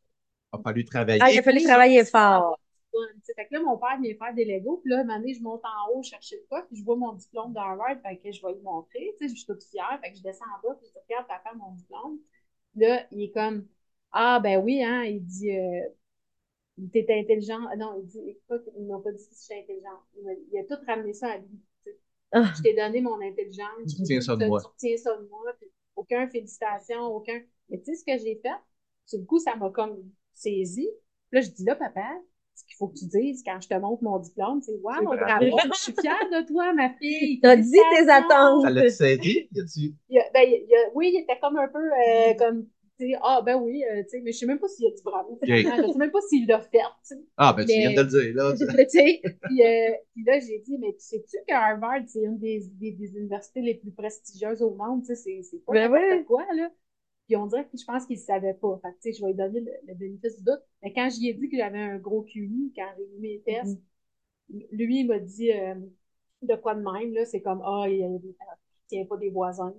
il 0.53 0.59
a 0.59 0.63
fallu 0.63 0.85
travailler. 0.85 1.21
Ah, 1.23 1.31
il 1.31 1.39
a 1.39 1.43
fallu 1.43 1.63
travailler 1.63 2.05
fort. 2.05 2.59
Tu 2.93 2.99
sais, 3.23 3.35
Fait 3.35 3.47
que 3.47 3.55
là, 3.55 3.61
mon 3.61 3.77
père 3.77 4.01
vient 4.01 4.15
faire 4.15 4.35
des 4.35 4.45
Legos, 4.45 4.79
puis 4.79 4.91
là, 4.91 5.01
un 5.01 5.05
moment 5.05 5.19
donné, 5.19 5.35
je 5.35 5.43
monte 5.43 5.63
en 5.65 5.93
haut 5.93 6.03
chercher 6.03 6.37
de 6.37 6.45
quoi, 6.49 6.63
puis 6.67 6.77
je 6.77 6.85
vois 6.85 6.97
mon 6.97 7.13
diplôme 7.13 7.53
d'Harvard, 7.53 7.97
fait 8.03 8.17
que 8.19 8.31
je 8.31 8.41
vais 8.45 8.53
lui 8.55 8.63
montrer, 8.63 9.15
tu 9.19 9.27
sais, 9.27 9.35
je 9.35 9.39
suis 9.39 9.47
toute 9.47 9.65
fière, 9.65 9.99
fait 10.03 10.13
que 10.13 10.17
je 10.19 10.23
descends 10.23 10.45
en 10.45 10.69
bas, 10.69 10.75
puis 10.77 10.87
je 10.87 10.93
dis, 10.93 10.99
regarde, 11.09 11.27
papa, 11.27 11.55
mon 11.57 11.73
diplôme. 11.73 12.19
Là, 12.77 13.05
il 13.11 13.25
est 13.25 13.31
comme, 13.33 13.67
ah, 14.13 14.39
ben 14.41 14.63
oui, 14.63 14.83
hein, 14.83 15.03
il 15.05 15.25
dit, 15.25 15.51
euh, 15.57 15.89
t'étais 16.93 17.21
intelligent. 17.21 17.61
Ah 17.71 17.77
Non, 17.77 17.95
il 18.01 18.07
dit, 18.07 18.21
écoute, 18.31 18.65
ils 18.77 18.85
m'ont 18.87 19.01
pas 19.01 19.13
dit 19.13 19.25
que 19.29 19.35
j'étais 19.41 19.63
intelligent. 19.63 20.01
Il, 20.53 20.59
a 20.59 20.65
tout 20.65 20.83
ramené 20.87 21.13
ça 21.13 21.29
à 21.33 21.39
lui. 21.39 21.47
tu 21.85 21.91
sais. 21.93 21.99
Ah. 22.33 22.53
Je 22.57 22.63
t'ai 22.63 22.75
donné 22.75 23.01
mon 23.01 23.21
intelligence. 23.21 23.69
Tu 23.95 24.01
retiens 24.03 24.21
ça 24.21 24.37
de 24.37 24.43
Tu- 24.43 24.49
moi. 24.49 24.61
Tu 24.61 24.67
retiens 24.69 24.97
ça 24.97 25.17
de 25.17 25.29
moi. 25.29 25.41
puis 25.61 25.71
aucun 25.97 26.29
félicitation, 26.29 27.01
aucun. 27.07 27.41
Mais 27.69 27.79
tu 27.79 27.85
sais 27.85 27.95
ce 27.95 28.05
que 28.05 28.19
j'ai 28.23 28.37
fait? 28.43 28.49
Sur 29.07 29.19
le 29.21 29.25
coup, 29.25 29.39
ça 29.39 29.55
m'a 29.57 29.71
comme 29.71 30.03
saisi. 30.33 30.89
Puis 31.31 31.41
là, 31.41 31.41
je 31.41 31.51
dis 31.51 31.65
là, 31.65 31.77
papa, 31.77 32.07
ce 32.55 32.65
qu'il 32.65 32.75
faut 32.77 32.89
que 32.89 32.95
tu 32.99 33.07
dises 33.07 33.43
quand 33.45 33.61
je 33.61 33.69
te 33.69 33.75
montre 33.75 34.03
mon 34.03 34.19
diplôme, 34.19 34.61
c'est 34.63 34.73
Wow, 34.83 35.05
bravo, 35.05 35.45
je 35.75 35.79
suis 35.79 35.93
fière 36.01 36.29
de 36.31 36.47
toi, 36.47 36.73
ma 36.73 36.91
fille. 36.95 37.41
T'as 37.41 37.57
dit 37.57 37.71
tes 37.71 38.09
attentes. 38.11 38.63
Ça 38.63 38.71
l'a? 38.71 38.83
Y 38.85 39.61
a-tu- 39.61 39.95
Il 40.09 40.19
a- 40.19 40.31
ben, 40.33 40.43
il 40.49 40.75
a- 40.75 40.91
oui, 40.95 41.11
il 41.15 41.21
était 41.21 41.39
comme 41.41 41.57
un 41.57 41.69
peu 41.69 41.79
euh, 41.79 42.35
comme, 42.39 42.65
tu 42.65 42.71
sais, 42.99 43.13
ah, 43.23 43.43
ben 43.45 43.57
oui, 43.61 43.85
euh, 43.91 44.03
tu 44.05 44.11
sais, 44.11 44.21
mais 44.21 44.33
je 44.33 44.39
sais 44.39 44.47
même 44.47 44.59
pas 44.59 44.69
s'il 44.69 44.87
a 44.87 44.91
dit 44.91 45.03
bravo. 45.03 45.39
Je 45.43 45.93
sais 45.93 45.99
même 45.99 46.11
pas 46.11 46.21
s'il 46.23 46.47
l'a 46.47 46.61
fait, 46.61 46.79
tu 46.79 47.17
sais. 47.17 47.25
Ah, 47.37 47.53
ben, 47.53 47.65
tu 47.67 47.79
viens 47.81 47.91
de 47.91 48.01
le 48.03 48.07
dire, 48.09 48.35
là. 48.35 48.53
tu- 48.57 48.89
sais, 48.89 49.21
puis, 49.43 49.63
euh, 49.65 49.93
puis 50.15 50.25
là, 50.25 50.39
j'ai 50.41 50.61
dit, 50.61 50.79
mais 50.79 50.93
tu 50.95 51.01
sais-tu 51.01 51.37
que 51.47 51.53
Harvard, 51.55 52.03
c'est 52.07 52.23
une 52.23 52.39
des, 52.39 52.61
des, 52.75 52.93
des 52.93 53.17
universités 53.17 53.61
les 53.61 53.75
plus 53.75 53.91
prestigieuses 53.93 54.63
au 54.63 54.71
monde, 54.75 55.03
tu 55.03 55.09
sais, 55.09 55.17
c'est, 55.17 55.43
c'est 55.43 55.65
pas 55.65 55.73
Ben 55.73 55.91
ouais. 55.91 56.25
quoi, 56.27 56.45
là. 56.55 56.71
Puis 57.27 57.37
on 57.37 57.47
dirait 57.47 57.65
que 57.65 57.77
je 57.79 57.85
pense 57.85 58.07
qu'il 58.07 58.17
ne 58.19 58.23
savait 58.23 58.55
pas. 58.55 58.79
Fait 58.83 58.91
que, 58.91 58.95
tu 58.97 59.13
sais, 59.13 59.13
je 59.15 59.23
vais 59.23 59.29
lui 59.33 59.37
donner 59.39 59.61
le, 59.61 59.73
le 59.89 59.95
bénéfice 59.95 60.37
du 60.39 60.45
doute. 60.45 60.61
Mais 60.83 60.93
quand 60.93 61.09
j'y 61.11 61.29
ai 61.31 61.35
dit 61.35 61.49
que 61.49 61.57
j'avais 61.57 61.79
un 61.81 61.99
gros 61.99 62.23
QI, 62.23 62.73
quand 62.77 62.89
j'ai 62.99 63.05
eu 63.05 63.21
mes 63.21 63.41
tests, 63.47 63.81
lui, 64.73 65.01
il 65.01 65.07
m'a 65.07 65.19
dit 65.19 65.53
euh, 65.53 65.75
de 66.43 66.55
quoi 66.57 66.75
de 66.75 66.81
même, 66.81 67.13
là, 67.15 67.25
c'est 67.25 67.41
comme, 67.43 67.63
ah, 67.65 67.85
il, 67.89 67.97
il, 67.97 68.21
il 68.25 68.35
tient 68.89 69.05
pas 69.07 69.17
des 69.17 69.31
voisins. 69.31 69.75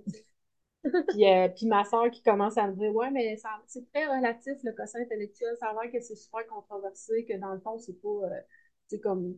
Puis, 1.08 1.26
euh, 1.26 1.48
puis 1.48 1.66
ma 1.66 1.84
soeur 1.84 2.10
qui 2.10 2.22
commence 2.22 2.56
à 2.58 2.68
me 2.68 2.74
dire 2.76 2.94
Ouais, 2.94 3.10
mais 3.10 3.36
ça- 3.36 3.62
c'est 3.66 3.86
très 3.92 4.06
relatif 4.06 4.54
le 4.64 4.72
quotient 4.72 5.00
intellectuel, 5.00 5.56
ça 5.60 5.68
a 5.68 5.72
l'air 5.82 5.92
que 5.92 6.00
c'est 6.00 6.16
super 6.16 6.46
controversé, 6.46 7.24
que 7.24 7.36
dans 7.38 7.52
le 7.54 7.60
fond, 7.60 7.78
c'est 7.78 8.00
pas. 8.00 8.08
euh, 8.08 8.40
c'est 8.88 9.00
comme. 9.00 9.36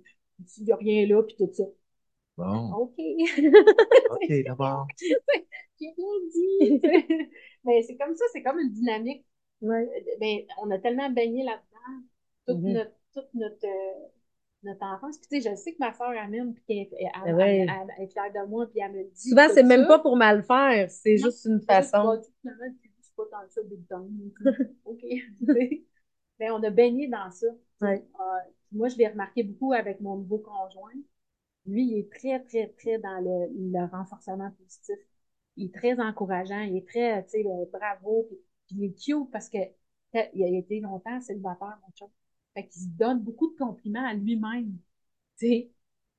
Il 0.58 0.64
n'y 0.64 0.72
a 0.72 0.76
rien 0.76 1.06
là, 1.06 1.22
puis 1.22 1.36
tout 1.36 1.50
ça. 1.52 1.64
Bon, 2.36 2.72
OK. 2.74 2.94
OK, 4.10 4.44
d'abord. 4.44 4.86
J'ai 5.80 5.94
rien 5.96 6.18
dit. 6.34 6.80
Mais 7.64 7.82
c'est 7.82 7.96
comme 7.96 8.14
ça, 8.16 8.24
c'est 8.32 8.42
comme 8.42 8.58
une 8.60 8.72
dynamique. 8.72 9.24
Ouais. 9.60 9.88
Ben, 10.20 10.38
on 10.62 10.70
a 10.70 10.78
tellement 10.78 11.10
baigné 11.10 11.44
là-dedans, 11.44 12.04
toute 12.46 12.62
Mhm. 12.62 12.72
notre, 12.74 12.92
toute 13.14 13.34
notre, 13.34 13.66
euh, 13.66 14.08
notre 14.62 14.82
enfance. 14.84 15.18
Puis, 15.18 15.28
tu 15.30 15.40
sais, 15.42 15.50
je 15.50 15.56
sais 15.56 15.72
que 15.72 15.78
ma 15.78 15.92
soeur 15.92 16.10
amène, 16.10 16.52
puis 16.54 16.62
qu'elle 16.66 16.98
elle, 16.98 17.08
elle- 17.26 17.34
Ouais. 17.34 17.58
elle- 17.60 17.68
elle 17.96 18.04
est 18.04 18.08
fière 18.12 18.32
de 18.32 18.48
moi, 18.48 18.66
puis 18.68 18.80
elle 18.80 18.92
me 18.92 18.98
le 18.98 19.04
dit. 19.04 19.28
Souvent, 19.30 19.48
c'est 19.52 19.62
même 19.62 19.82
ça. 19.82 19.86
pas 19.88 19.98
pour 20.00 20.16
mal 20.16 20.42
faire, 20.42 20.90
c'est 20.90 21.16
juste 21.16 21.44
une 21.44 21.60
façon. 21.60 22.20
pas 23.16 23.24
tant 23.32 23.46
que 23.46 23.52
ça, 23.52 23.62
Big 23.64 23.84
Time. 23.88 24.30
OK. 24.84 25.02
Ben, 26.38 26.52
on 26.52 26.62
a 26.62 26.70
baigné 26.70 27.08
dans 27.08 27.30
ça. 27.32 27.48
Ouais. 27.80 28.04
Euh, 28.20 28.50
moi, 28.70 28.86
je 28.88 28.96
l'ai 28.96 29.08
remarqué 29.08 29.42
beaucoup 29.42 29.72
avec 29.72 30.00
mon 30.00 30.16
nouveau 30.18 30.38
conjoint. 30.38 30.92
Lui, 31.66 31.82
il 31.84 31.98
est 31.98 32.12
très, 32.12 32.38
très, 32.44 32.68
très 32.78 32.98
dans 32.98 33.18
le, 33.20 33.48
le 33.52 33.90
renforcement 33.90 34.50
positif. 34.52 34.96
Il 35.56 35.66
est 35.66 35.74
très 35.74 35.98
encourageant. 36.00 36.60
Il 36.60 36.76
est 36.76 36.88
très, 36.88 37.24
tu 37.24 37.30
sais, 37.30 37.44
bravo. 37.72 38.26
Puis, 38.28 38.38
puis 38.68 38.76
il 38.78 38.84
est 38.84 38.94
cute 38.94 39.30
parce 39.32 39.48
que 39.48 39.58
il 40.14 40.44
a 40.44 40.58
été 40.58 40.78
longtemps 40.80 41.20
célibataire, 41.20 41.78
mon 41.82 41.92
chum. 41.96 42.08
Fait 42.58 42.66
qu'il 42.66 42.82
se 42.82 42.88
donne 42.88 43.20
beaucoup 43.22 43.50
de 43.52 43.56
compliments 43.56 44.04
à 44.06 44.14
lui-même. 44.14 44.76
Tu 45.38 45.46
sais, 45.46 45.70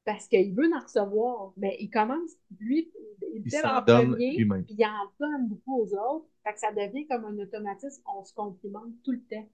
parce 0.06 0.28
qu'il 0.28 0.54
veut 0.56 0.70
en 0.74 0.80
recevoir. 0.80 1.54
Mais 1.58 1.76
il 1.80 1.90
commence, 1.90 2.32
lui, 2.60 2.92
il 3.34 3.44
Il 3.46 3.52
s'en 3.52 3.78
en 3.78 3.82
donne 3.82 4.10
premier, 4.12 4.38
lui-même. 4.38 4.64
puis 4.64 4.76
il 4.78 4.86
en 4.86 5.12
donne 5.20 5.48
beaucoup 5.50 5.82
aux 5.82 5.94
autres. 5.94 6.28
Fait 6.44 6.54
que 6.54 6.60
ça 6.60 6.72
devient 6.72 7.06
comme 7.08 7.26
un 7.26 7.38
automatisme. 7.40 8.02
On 8.18 8.24
se 8.24 8.34
complimente 8.34 8.94
tout 9.04 9.12
le 9.12 9.22
temps. 9.24 9.48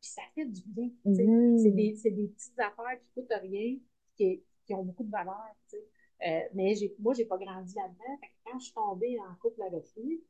Puis 0.00 0.10
ça 0.10 0.22
fait 0.34 0.46
du 0.46 0.60
bien. 0.66 0.90
tu 1.04 1.14
sais. 1.14 1.24
Mhm. 1.24 1.58
C'est 1.58 1.70
des, 1.70 1.94
c'est 1.96 2.10
des 2.10 2.26
petites 2.28 2.58
affaires 2.58 2.98
qui 3.00 3.06
coûtent 3.14 3.32
rien, 3.40 3.76
qui, 4.16 4.42
qui 4.66 4.74
ont 4.74 4.84
beaucoup 4.84 5.04
de 5.04 5.10
valeur. 5.10 5.46
tu 5.70 5.76
sais. 5.76 5.84
Euh, 6.26 6.40
mais 6.54 6.74
j'ai, 6.74 6.94
moi, 6.98 7.14
j'ai 7.14 7.26
pas 7.26 7.38
grandi 7.38 7.74
là-dedans. 7.74 8.18
Fait 8.20 8.26
que 8.26 8.32
quand 8.44 8.58
je 8.58 8.64
suis 8.64 8.74
tombée 8.74 9.18
en 9.20 9.34
couple 9.36 9.62
avec 9.62 9.84
lui, 9.96 10.22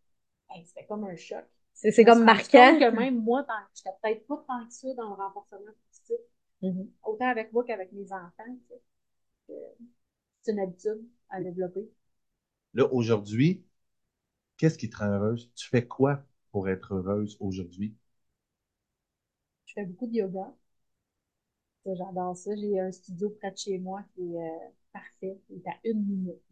hey, 0.51 0.65
c'était 0.67 0.85
comme 0.87 1.05
un 1.05 1.17
choc. 1.17 1.45
C'est 1.73 2.05
comme 2.05 2.25
marquant. 2.25 2.79
que 2.79 2.91
même 2.91 3.21
moi, 3.21 3.43
tant- 3.43 3.55
j'étais 3.75 3.91
peut-être 4.03 4.27
pas 4.29 4.45
tant 4.47 4.65
que 4.67 4.73
ça 4.73 4.95
dans 4.95 5.09
le 5.09 5.15
renforcement 5.15 5.73
Mhm. 6.65 6.91
autant 7.05 7.29
avec 7.29 7.53
moi 7.53 7.65
qu'avec 7.65 7.93
mes 7.93 8.13
enfants. 8.13 8.59
tu 8.69 8.75
sais. 9.49 9.77
C'est 10.43 10.53
une 10.53 10.61
habitude 10.61 11.09
à 11.31 11.41
développer. 11.43 11.91
Là, 12.75 12.85
aujourd'hui, 12.93 13.65
qu'est-ce 14.59 14.79
qui 14.79 14.91
te 14.91 14.97
rend 14.99 15.07
heureuse? 15.09 15.51
Tu 15.57 15.69
fais 15.69 15.87
quoi 15.87 16.25
pour 16.53 16.69
être 16.69 16.95
heureuse 16.95 17.37
aujourd'hui? 17.41 17.97
Je 19.67 19.75
fais 19.75 19.85
beaucoup 19.85 20.07
de 20.07 20.15
yoga. 20.15 20.55
J'adore 21.87 22.37
ça. 22.37 22.55
J'ai 22.57 22.79
un 22.81 22.93
studio 22.93 23.31
près 23.31 23.51
de 23.51 23.57
chez 23.57 23.79
moi 23.79 24.03
qui 24.15 24.35
est 24.35 24.39
euh, 24.39 24.69
parfait. 24.93 25.39
Il 25.51 25.59
est 25.59 25.69
à 25.69 25.75
une 25.85 26.05
minute. 26.05 26.43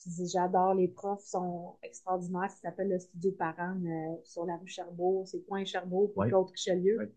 Puis 0.00 0.28
J'adore 0.28 0.74
les 0.74 0.88
profs, 0.88 1.22
ils 1.26 1.30
sont 1.30 1.76
extraordinaires. 1.82 2.50
Ça 2.50 2.58
s'appelle 2.70 2.90
le 2.90 2.98
studio 2.98 3.32
Parent 3.32 3.76
euh, 3.84 4.16
sur 4.24 4.44
la 4.46 4.56
rue 4.56 4.66
Cherbourg. 4.68 5.26
C'est 5.28 5.40
Point 5.46 5.64
Cherbourg 5.64 6.12
pour 6.14 6.24
Ouais. 6.24 6.28
Claude 6.28 6.50
Richelieu. 6.50 6.96
Ouais. 6.98 7.12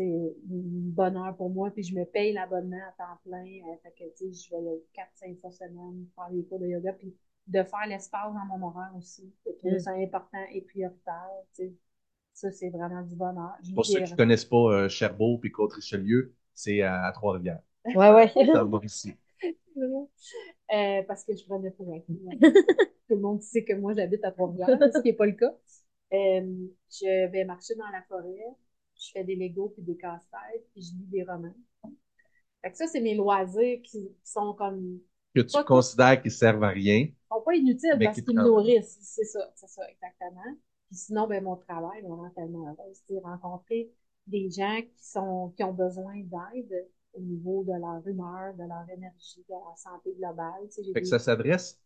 C'est 0.00 0.54
un 0.54 0.90
bonheur 0.92 1.36
pour 1.36 1.50
moi. 1.50 1.70
Puis 1.70 1.82
je 1.82 1.94
me 1.94 2.04
paye 2.04 2.32
l'abonnement 2.32 2.80
à 2.88 2.92
temps 2.92 3.18
plein. 3.24 3.44
Euh, 3.44 3.76
fait 3.82 3.90
que, 3.90 4.04
tu 4.16 4.32
sais, 4.32 4.48
je 4.50 4.56
vais 4.56 4.82
4-5 4.94 5.38
fois 5.40 5.50
semaine 5.50 6.06
faire 6.14 6.30
des 6.30 6.42
cours 6.44 6.58
de 6.58 6.66
yoga. 6.66 6.92
Puis 6.94 7.14
de 7.46 7.62
faire 7.62 7.86
l'espace 7.86 8.32
dans 8.32 8.58
mon 8.58 8.66
horaire 8.68 8.92
aussi. 8.96 9.32
Trouver 9.58 9.76
Mm. 9.78 10.02
important 10.04 10.44
et 10.52 10.62
prioritaire. 10.62 11.30
tu 11.54 11.64
sais. 11.64 11.74
Ça, 12.32 12.50
c'est 12.50 12.70
vraiment 12.70 13.02
du 13.02 13.14
bonheur. 13.14 13.52
Je 13.62 13.74
Pour 13.74 13.84
ceux 13.84 14.02
qui 14.02 14.12
ne 14.12 14.16
connaissent 14.16 14.44
pas 14.46 14.56
euh, 14.72 14.88
Cherbourg 14.88 15.38
puis 15.40 15.50
Côte-Richelieu, 15.50 16.32
c'est 16.54 16.80
à, 16.80 17.04
à 17.04 17.12
Trois-Rivières. 17.12 17.60
Ouais, 17.84 18.10
ouais. 18.12 18.32
Mauricie. 18.64 19.14
Euh, 19.76 21.02
parce 21.06 21.24
que 21.24 21.34
je 21.36 21.44
prenais 21.44 21.70
pour 21.72 21.92
hein. 21.92 22.00
Tout 23.08 23.16
le 23.16 23.20
monde 23.20 23.42
sait 23.42 23.64
que 23.64 23.74
moi, 23.74 23.92
j'habite 23.94 24.24
à 24.24 24.30
Trois-Rivières, 24.30 24.68
ce 24.94 25.02
qui 25.02 25.08
n'est 25.08 25.14
pas 25.14 25.26
le 25.26 25.32
cas. 25.32 25.52
Euh, 26.12 26.66
je 26.90 27.30
vais 27.30 27.44
marcher 27.44 27.74
dans 27.74 27.88
la 27.92 28.02
forêt, 28.02 28.36
je 29.00 29.10
fais 29.12 29.24
des 29.24 29.36
Legos 29.36 29.70
puis 29.70 29.82
des 29.82 29.96
casse-têtes, 29.96 30.66
puis 30.72 30.82
je 30.82 30.92
lis 30.92 31.06
des 31.06 31.24
romans. 31.24 31.54
Fait 32.62 32.70
que 32.70 32.76
ça, 32.76 32.86
c'est 32.86 33.00
mes 33.00 33.14
loisirs 33.14 33.80
qui, 33.82 34.08
qui 34.22 34.30
sont 34.30 34.52
comme, 34.54 35.00
Que 35.34 35.40
tu 35.40 35.64
considères 35.64 36.20
qu'ils 36.20 36.30
servent 36.30 36.64
à 36.64 36.68
rien. 36.68 37.08
sont 37.32 37.42
pas 37.42 37.54
inutiles 37.54 37.98
parce 38.02 38.20
qu'ils 38.20 38.36
me 38.36 38.42
nourrissent. 38.42 38.98
C'est 39.00 39.24
ça, 39.24 39.50
c'est 39.54 39.68
ça, 39.68 39.82
exactement. 39.90 40.56
Puis 40.88 40.96
sinon, 40.96 41.26
ben, 41.26 41.42
mon 41.42 41.56
travail 41.56 42.02
me 42.02 42.08
rend 42.08 42.30
tellement 42.30 42.68
heureuse. 42.68 42.98
Sais, 43.08 43.18
rencontrer 43.22 43.90
des 44.26 44.50
gens 44.50 44.80
qui 44.82 45.04
sont, 45.04 45.52
qui 45.56 45.64
ont 45.64 45.72
besoin 45.72 46.16
d'aide 46.16 46.88
au 47.14 47.20
niveau 47.20 47.64
de 47.64 47.72
leur 47.72 48.06
humeur, 48.06 48.54
de 48.54 48.64
leur 48.64 48.88
énergie, 48.90 49.44
de 49.48 49.54
leur 49.54 49.76
santé 49.78 50.14
globale. 50.18 50.62
Tu 50.64 50.70
sais, 50.72 50.82
j'ai 50.84 50.92
Fait 50.92 51.00
que 51.00 51.08
ça 51.08 51.18
s'adresse, 51.18 51.80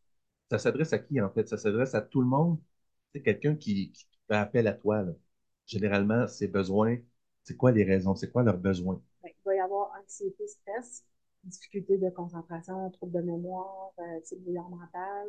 ça 0.51 0.59
s'adresse 0.59 0.93
à 0.93 0.99
qui, 0.99 1.21
en 1.21 1.31
fait? 1.31 1.49
Ça 1.49 1.57
s'adresse 1.57 1.95
à 1.95 2.01
tout 2.03 2.21
le 2.21 2.27
monde? 2.27 2.59
C'est 3.15 3.23
quelqu'un 3.23 3.55
qui, 3.55 3.93
qui 3.93 4.07
fait 4.27 4.35
appel 4.35 4.67
à 4.67 4.73
toi, 4.73 5.03
là. 5.03 5.13
Généralement, 5.67 6.27
ses 6.27 6.49
besoins, 6.49 6.97
c'est 7.43 7.57
quoi 7.57 7.73
les 7.73 7.85
raisons? 7.85 8.15
C'est 8.15 8.31
quoi 8.31 8.43
leurs 8.43 8.59
besoins? 8.59 9.01
Ben, 9.23 9.31
il 9.31 9.45
va 9.45 9.55
y 9.55 9.61
avoir 9.61 9.93
anxiété, 10.01 10.47
stress, 10.47 11.05
difficulté 11.45 11.99
de 11.99 12.11
concentration, 12.11 12.91
trouble 12.91 13.13
de 13.13 13.21
mémoire, 13.23 13.93
euh, 13.99 14.37
brouillard 14.41 14.69
mental. 14.69 15.29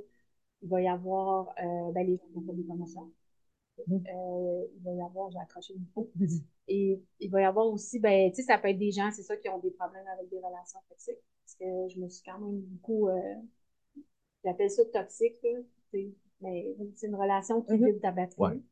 Il 0.62 0.70
va 0.70 0.82
y 0.82 0.88
avoir 0.88 1.50
euh, 1.60 1.92
ben, 1.92 2.06
les 2.06 2.18
gens 2.18 2.26
qui 2.32 2.38
ont 2.38 2.42
pas 2.42 2.54
des 2.54 2.70
émotions. 2.70 3.12
Mhm. 3.88 4.04
Euh, 4.08 4.66
il 4.76 4.84
va 4.84 4.94
y 4.94 5.02
avoir, 5.02 5.32
j'ai 5.32 5.40
accroché 5.40 5.74
le 5.74 5.80
micro. 5.80 6.10
Et 6.68 7.00
il 7.20 7.30
va 7.30 7.42
y 7.42 7.46
avoir 7.46 7.68
aussi, 7.68 8.00
ben, 8.00 8.32
tu 8.32 8.38
sais, 8.38 8.44
ça 8.44 8.58
peut 8.58 8.70
être 8.70 8.80
des 8.80 8.92
gens, 8.92 9.12
c'est 9.12 9.22
ça, 9.22 9.38
qui 9.38 9.48
ont 9.50 9.60
des 9.60 9.72
problèmes 9.72 10.08
avec 10.08 10.30
des 10.30 10.40
relations 10.40 10.80
toxiques. 10.90 11.22
Parce 11.44 11.56
que 11.56 11.94
je 11.94 12.00
me 12.00 12.10
suis 12.10 12.24
quand 12.24 12.40
même 12.40 12.60
beaucoup, 12.60 13.08
euh, 13.08 13.36
j'appelle 14.44 14.72
ça 14.72 14.84
toxique, 14.86 15.38
là, 15.44 15.60
tu 15.92 16.00
sais, 16.00 16.12
mais 16.42 16.76
c'est 16.96 17.08
une 17.08 17.16
relation 17.16 17.62
qui 17.62 17.78
vide 17.78 18.02
ta 18.02 18.12
batterie. 18.12 18.64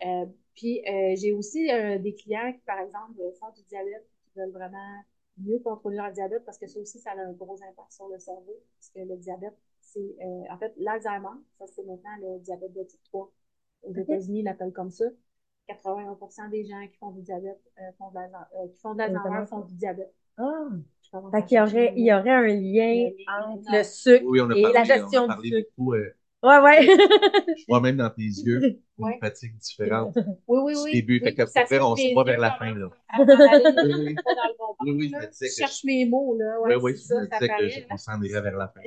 Ouais. 0.00 0.28
Euh, 0.58 0.60
puis 0.60 0.82
euh, 0.86 1.14
j'ai 1.16 1.32
aussi 1.32 1.70
euh, 1.70 1.98
des 1.98 2.14
clients 2.14 2.52
qui, 2.52 2.60
par 2.66 2.78
exemple, 2.80 3.20
font 3.38 3.50
du 3.56 3.62
diabète, 3.68 4.06
qui 4.24 4.30
veulent 4.38 4.50
vraiment 4.52 5.02
mieux 5.38 5.58
contrôler 5.60 5.96
leur 5.96 6.12
diabète 6.12 6.44
parce 6.44 6.58
que 6.58 6.66
ça 6.66 6.80
aussi, 6.80 6.98
ça 6.98 7.12
a 7.12 7.20
un 7.20 7.32
gros 7.32 7.56
impact 7.62 7.92
sur 7.92 8.08
le 8.08 8.18
cerveau. 8.18 8.56
Parce 8.78 8.90
que 8.90 9.00
le 9.08 9.16
diabète, 9.16 9.56
c'est 9.80 10.16
euh, 10.20 10.42
en 10.50 10.58
fait 10.58 10.72
l'Alzheimer, 10.76 11.28
ça 11.58 11.66
c'est 11.66 11.84
maintenant 11.84 12.10
le 12.20 12.38
diabète 12.40 12.72
de 12.74 12.82
type 12.82 13.02
3. 13.04 13.32
Aux 13.84 13.92
États-Unis, 13.94 14.40
ils 14.40 14.44
l'appellent 14.44 14.72
comme 14.72 14.90
ça. 14.90 15.04
81% 15.68 16.50
des 16.50 16.64
gens 16.64 16.86
qui 16.90 16.96
font 16.96 17.10
du 17.10 17.22
diabète 17.22 17.60
euh, 17.78 17.92
font 17.98 18.10
de 18.10 18.14
l'Alzheimer, 18.14 18.44
euh, 18.56 18.68
qui 18.68 18.80
font 18.80 18.94
de 18.94 18.98
l'Alzheimer 18.98 19.46
font 19.46 19.60
du 19.60 19.74
diabète. 19.74 20.12
Ah. 20.36 20.68
Je 21.02 21.10
commence 21.10 21.32
Fait 21.32 21.44
qu'il 21.44 21.58
y 21.58 21.60
aurait, 21.60 21.92
il 21.96 22.04
y 22.04 22.12
aurait 22.12 22.30
un 22.30 22.46
lien 22.46 23.10
entre 23.42 23.72
le 23.72 23.82
sucre 23.84 24.24
Oui, 24.26 24.40
on 24.40 24.50
a 24.50 24.56
et 24.56 24.62
la 24.62 24.80
on 24.80 24.84
gestion 24.84 25.22
a 25.22 25.24
du 25.24 25.28
parlé 25.28 25.48
sucre. 25.50 25.70
beaucoup. 25.76 25.94
Ouais, 26.42 26.58
ouais. 26.60 26.86
je 27.58 27.64
vois 27.68 27.80
même 27.80 27.96
dans 27.96 28.10
tes 28.10 28.22
yeux 28.22 28.62
une 28.98 29.04
Ouais. 29.04 29.18
fatigue 29.20 29.56
différente 29.58 30.16
Oui, 30.46 30.58
oui, 30.64 30.74
oui. 30.84 30.92
début. 30.92 31.20
oui, 31.22 31.24
fait 31.30 31.34
que 31.34 31.46
ça 31.46 31.62
on 31.84 31.94
se 31.96 32.12
voit 32.14 32.24
vers 32.24 32.38
la 32.40 32.52
fin, 32.58 32.74
là. 32.74 32.88
Oui, 33.18 33.24
oui. 33.26 34.14
pas 34.14 34.34
dans 34.34 34.48
le 34.48 34.58
bon 34.58 34.76
Oui, 34.80 34.90
oui, 34.92 35.08
là. 35.08 35.20
je 35.20 35.26
me 35.26 35.30
disais 35.30 35.46
Je 35.46 35.50
que 35.52 35.56
cherche 35.58 35.84
mes 35.84 36.04
mots, 36.06 36.36
là. 36.36 36.60
Ouais, 36.60 36.74
Oui, 36.76 36.82
oui, 36.92 36.96
c'est 36.96 37.02
je 37.02 37.08
ça, 37.08 37.20
me 37.20 37.26
ça 37.28 37.38
disais 37.38 37.48
que 37.48 37.68
je- 37.68 37.80
on 37.90 37.96
s'en 37.96 38.22
irait 38.22 38.40
vers 38.40 38.56
la 38.56 38.68
fin. 38.68 38.80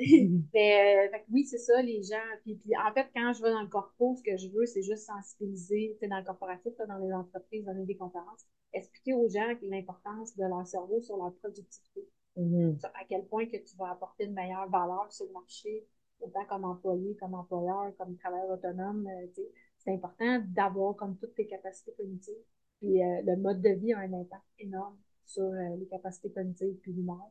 Mais, 0.54 1.06
euh, 1.08 1.10
fait 1.10 1.24
oui, 1.30 1.44
c'est 1.46 1.58
ça, 1.58 1.80
les 1.82 2.02
gens. 2.02 2.16
Puis, 2.42 2.54
puis 2.56 2.72
en 2.76 2.92
fait, 2.92 3.08
quand 3.14 3.32
je 3.32 3.42
vais 3.42 3.50
dans 3.50 3.62
le 3.62 3.68
corpo, 3.68 4.14
ce 4.16 4.22
que 4.22 4.36
je 4.36 4.48
veux, 4.48 4.66
c'est 4.66 4.82
juste 4.82 5.06
sensibiliser, 5.06 5.92
tu 5.94 5.98
sais, 6.00 6.08
dans 6.08 6.18
le 6.18 6.24
corporatif, 6.24 6.72
dans 6.88 6.98
les 6.98 7.12
entreprises, 7.12 7.64
donner 7.64 7.84
des 7.86 7.96
conférences, 7.96 8.44
expliquer 8.72 9.14
aux 9.14 9.28
gens 9.28 9.48
l'importance 9.62 10.36
de 10.36 10.44
leur 10.44 10.66
cerveau 10.66 11.00
sur 11.00 11.16
leur 11.16 11.32
productivité. 11.36 12.08
Mhm. 12.36 12.78
Sur 12.80 12.88
à 12.90 13.04
quel 13.08 13.24
point 13.26 13.46
que 13.46 13.56
tu 13.58 13.76
vas 13.78 13.90
apporter 13.92 14.24
une 14.24 14.34
meilleure 14.34 14.68
valeur 14.70 15.06
sur 15.10 15.26
le 15.26 15.32
marché, 15.32 15.86
autant 16.22 16.44
comme 16.46 16.64
employé, 16.64 17.16
comme 17.20 17.34
employeur, 17.34 17.92
comme 17.98 18.16
travailleur 18.16 18.50
autonome. 18.50 19.06
euh, 19.06 19.26
tu 19.34 19.42
sais. 19.42 19.48
c'est 19.78 19.92
important 19.94 20.42
d'avoir 20.48 20.96
comme 20.96 21.16
toutes 21.18 21.34
tes 21.34 21.46
capacités 21.46 21.92
cognitives. 21.96 22.34
Puis 22.80 23.02
euh, 23.02 23.22
le 23.24 23.36
mode 23.36 23.60
de 23.62 23.70
vie 23.70 23.92
a 23.92 24.00
un 24.00 24.12
impact 24.12 24.44
énorme 24.58 24.96
sur 25.24 25.44
euh, 25.44 25.76
les 25.78 25.86
capacités 25.86 26.30
cognitives 26.32 26.76
puis 26.82 26.92
l'humeur. 26.92 27.30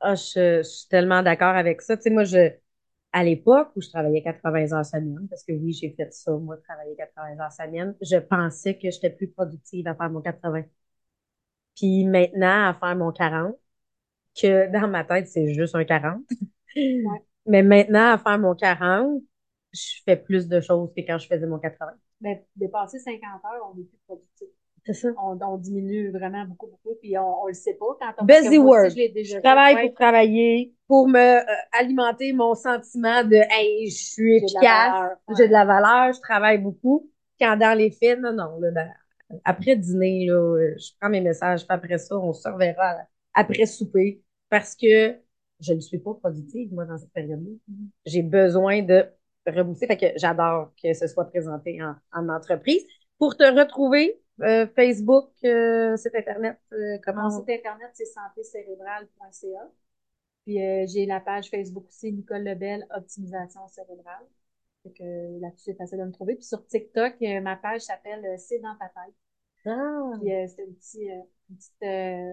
Ah, 0.00 0.14
je, 0.14 0.58
je 0.58 0.62
suis 0.62 0.88
tellement 0.88 1.22
d'accord 1.22 1.54
avec 1.56 1.80
ça. 1.82 1.96
Tu 1.96 2.04
sais, 2.04 2.10
moi, 2.10 2.24
je, 2.24 2.52
à 3.12 3.24
l'époque 3.24 3.70
où 3.76 3.80
je 3.80 3.88
travaillais 3.88 4.22
80 4.22 4.72
heures 4.72 4.84
semaine, 4.86 5.26
parce 5.28 5.44
que 5.44 5.52
oui, 5.52 5.72
j'ai 5.72 5.90
fait 5.92 6.12
ça, 6.12 6.32
moi, 6.32 6.56
travailler 6.58 6.96
80 6.96 7.40
heures 7.40 7.52
semaine, 7.52 7.96
je 8.02 8.16
pensais 8.18 8.76
que 8.78 8.90
j'étais 8.90 9.10
plus 9.10 9.28
productive 9.28 9.86
à 9.88 9.94
faire 9.94 10.10
mon 10.10 10.20
80. 10.20 10.64
Puis 11.76 12.04
maintenant, 12.06 12.68
à 12.70 12.74
faire 12.74 12.96
mon 12.96 13.12
40, 13.12 13.56
que 14.40 14.70
dans 14.72 14.88
ma 14.88 15.04
tête, 15.04 15.28
c'est 15.28 15.54
juste 15.54 15.74
un 15.76 15.84
40. 15.84 16.24
Mais 17.46 17.62
maintenant, 17.62 18.12
à 18.12 18.18
faire 18.18 18.38
mon 18.38 18.54
40, 18.54 19.22
je 19.72 20.02
fais 20.04 20.16
plus 20.16 20.48
de 20.48 20.60
choses 20.60 20.90
que 20.96 21.02
quand 21.02 21.18
je 21.18 21.26
faisais 21.26 21.46
mon 21.46 21.58
80. 21.58 21.92
Mais 22.20 22.46
dépasser 22.56 22.98
50 22.98 23.20
heures, 23.22 23.72
on 23.72 23.78
est 23.78 23.84
plus 23.84 23.98
productif. 24.06 24.48
C'est 24.86 24.92
ça. 24.92 25.08
On, 25.22 25.38
on 25.40 25.56
diminue 25.56 26.10
vraiment 26.10 26.44
beaucoup, 26.44 26.66
beaucoup, 26.66 26.96
puis 27.00 27.16
on, 27.16 27.42
on 27.42 27.46
le 27.46 27.54
sait 27.54 27.74
pas 27.74 27.86
quand 27.98 28.12
on 28.18 28.24
Busy 28.26 28.58
work. 28.58 28.90
Je, 28.90 28.96
l'ai 28.96 29.08
déjà 29.08 29.38
Je 29.38 29.42
travaille 29.42 29.74
fait, 29.74 29.80
ouais. 29.80 29.88
pour 29.88 29.94
travailler, 29.94 30.74
pour 30.86 31.08
me 31.08 31.18
euh, 31.18 31.54
alimenter 31.72 32.32
mon 32.34 32.54
sentiment 32.54 33.24
de 33.24 33.36
hey, 33.50 33.88
je 33.88 33.96
suis 33.96 34.36
efficace, 34.36 35.12
j'ai 35.38 35.48
de 35.48 35.52
la 35.52 35.64
valeur, 35.64 36.12
je 36.12 36.20
travaille 36.20 36.58
beaucoup. 36.58 37.10
Quand 37.40 37.56
dans 37.56 37.76
les 37.76 37.90
faits, 37.90 38.20
non, 38.20 38.32
non, 38.32 38.60
là, 38.60 38.70
là, 38.70 38.86
après 39.44 39.76
dîner, 39.76 40.26
là, 40.26 40.74
je 40.76 40.90
prends 41.00 41.08
mes 41.08 41.22
messages, 41.22 41.66
puis 41.66 41.74
après 41.74 41.98
ça, 41.98 42.16
on 42.18 42.32
se 42.32 42.46
reverra 42.48 42.96
après 43.32 43.66
souper 43.66 44.22
parce 44.50 44.76
que 44.76 45.16
je 45.60 45.72
ne 45.72 45.80
suis 45.80 45.98
pas 45.98 46.14
productive, 46.14 46.72
moi, 46.72 46.84
dans 46.84 46.98
cette 46.98 47.12
période-là. 47.12 47.50
J'ai 48.06 48.22
besoin 48.22 48.82
de 48.82 49.06
rebousser. 49.46 49.86
Fait 49.86 49.96
que 49.96 50.06
j'adore 50.16 50.72
que 50.82 50.92
ce 50.94 51.06
soit 51.06 51.26
présenté 51.26 51.82
en, 51.82 51.94
en 52.12 52.28
entreprise. 52.28 52.82
Pour 53.18 53.36
te 53.36 53.44
retrouver, 53.44 54.20
euh, 54.42 54.66
Facebook, 54.74 55.30
euh, 55.44 55.96
site 55.96 56.14
Internet, 56.14 56.58
euh, 56.72 56.98
comment 57.04 57.24
Mon 57.24 57.40
site 57.40 57.50
internet, 57.50 57.90
c'est 57.94 58.06
santécérébrale.ca. 58.06 59.70
Puis 60.44 60.62
euh, 60.62 60.84
j'ai 60.88 61.06
la 61.06 61.20
page 61.20 61.48
Facebook 61.48 61.86
aussi, 61.88 62.12
Nicole 62.12 62.42
Lebel, 62.42 62.86
Optimisation 62.94 63.66
cérébrale. 63.68 64.26
Fait 64.82 64.90
que 64.92 65.40
là-dessus, 65.40 65.64
c'est 65.66 65.76
facile 65.76 65.98
de 65.98 66.04
me 66.04 66.12
trouver. 66.12 66.34
Puis 66.34 66.44
sur 66.44 66.66
TikTok, 66.66 67.14
euh, 67.22 67.40
ma 67.40 67.56
page 67.56 67.82
s'appelle 67.82 68.24
euh, 68.26 68.36
C'est 68.38 68.58
dans 68.58 68.76
ta 68.76 68.86
tête. 68.86 69.14
Ah, 69.66 70.10
Puis 70.20 70.32
euh, 70.32 70.46
c'est 70.48 70.62
un 70.62 70.72
petit, 70.72 71.10
euh, 71.10 71.22
une 71.50 71.56
petite 71.56 71.82
euh, 71.82 72.32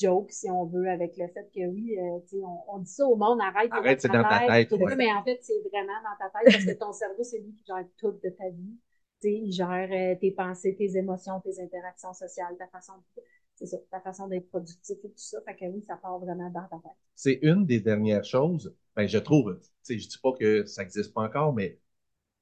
joke, 0.00 0.32
si 0.32 0.50
on 0.50 0.64
veut, 0.64 0.88
avec 0.88 1.16
le 1.16 1.28
fait 1.28 1.50
que 1.54 1.66
oui, 1.66 1.98
euh, 1.98 2.38
on, 2.42 2.76
on 2.76 2.78
dit 2.78 2.90
ça 2.90 3.06
au 3.06 3.16
monde, 3.16 3.40
arrête, 3.40 3.70
Arrête, 3.72 4.00
c'est 4.00 4.08
dans 4.08 4.22
ta 4.22 4.46
tête, 4.46 4.72
ouais. 4.72 4.96
mais 4.96 5.12
en 5.12 5.22
fait, 5.22 5.38
c'est 5.42 5.60
vraiment 5.70 5.92
dans 6.02 6.16
ta 6.18 6.30
tête 6.30 6.52
parce 6.52 6.64
que 6.64 6.78
ton 6.78 6.92
cerveau, 6.92 7.22
c'est 7.22 7.38
lui 7.38 7.52
qui 7.52 7.64
gère 7.66 7.84
tout 7.98 8.12
de 8.12 8.30
ta 8.30 8.48
vie. 8.48 8.76
Il 9.22 9.52
gère 9.52 9.88
euh, 9.92 10.18
tes 10.18 10.30
pensées, 10.30 10.74
tes 10.76 10.96
émotions, 10.96 11.40
tes 11.40 11.60
interactions 11.60 12.14
sociales, 12.14 12.56
ta 12.58 12.66
façon 12.68 12.94
de, 13.16 13.22
c'est 13.54 13.66
ça, 13.66 13.76
ta 13.90 14.00
façon 14.00 14.28
d'être 14.28 14.48
productif 14.48 14.96
et 15.04 15.08
tout 15.08 15.12
ça. 15.16 15.38
Fait 15.42 15.54
que 15.54 15.66
oui, 15.66 15.82
ça 15.82 15.96
part 15.96 16.18
vraiment 16.18 16.48
dans 16.48 16.66
ta 16.68 16.76
tête. 16.76 16.96
C'est 17.14 17.38
une 17.42 17.66
des 17.66 17.80
dernières 17.80 18.24
choses, 18.24 18.74
ben, 18.96 19.06
je 19.06 19.18
trouve, 19.18 19.60
je 19.88 19.94
dis 19.94 20.18
pas 20.22 20.32
que 20.32 20.64
ça 20.64 20.82
existe 20.82 21.12
pas 21.12 21.22
encore, 21.22 21.52
mais 21.52 21.78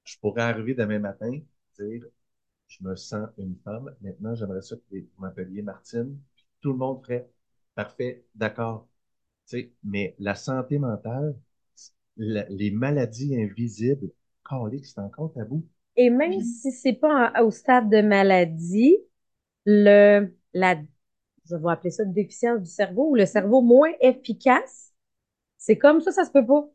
je 0.05 0.17
pourrais 0.19 0.43
arriver 0.43 0.75
demain 0.75 1.01
matin, 1.01 1.33
dire, 1.79 2.05
je 2.69 2.85
me 2.85 2.95
sens 2.95 3.29
une 3.39 3.57
femme, 3.65 3.93
maintenant 4.01 4.35
j'aimerais 4.35 4.63
ça 4.63 4.77
que 4.77 4.83
vous 4.91 5.07
m'appeliez 5.19 5.63
Martine, 5.63 6.19
puis 6.35 6.47
tout 6.61 6.73
le 6.73 6.79
monde 6.79 7.03
ferait, 7.03 7.29
parfait, 7.79 8.25
d'accord, 8.35 8.89
tu 9.49 9.59
sais, 9.61 9.73
mais 9.85 10.15
la 10.21 10.35
santé 10.37 10.79
mentale, 10.81 11.37
la- 12.19 12.47
les 12.51 12.71
maladies 12.73 13.37
invisibles, 13.43 14.11
c'est 14.85 15.01
encore 15.01 15.33
tabou. 15.35 15.67
Et 15.97 16.11
même 16.11 16.41
si 16.41 16.71
c'est 16.73 16.93
pas 16.95 17.33
en- 17.37 17.45
au 17.45 17.51
stade 17.51 17.91
de 17.91 18.01
maladie, 18.03 18.97
le, 19.67 20.35
la, 20.55 20.77
je 21.47 21.57
vais 21.57 21.71
appeler 21.71 21.91
ça 21.93 22.05
déficience 22.07 22.61
du 22.63 22.71
cerveau 22.71 23.11
ou 23.13 23.17
le 23.17 23.27
cerveau 23.27 23.63
moins 23.63 23.93
efficace, 24.01 24.93
c'est 25.59 25.79
comme 25.79 26.01
ça, 26.03 26.13
ça 26.13 26.25
se 26.27 26.33
peut 26.33 26.47
pas. 26.47 26.69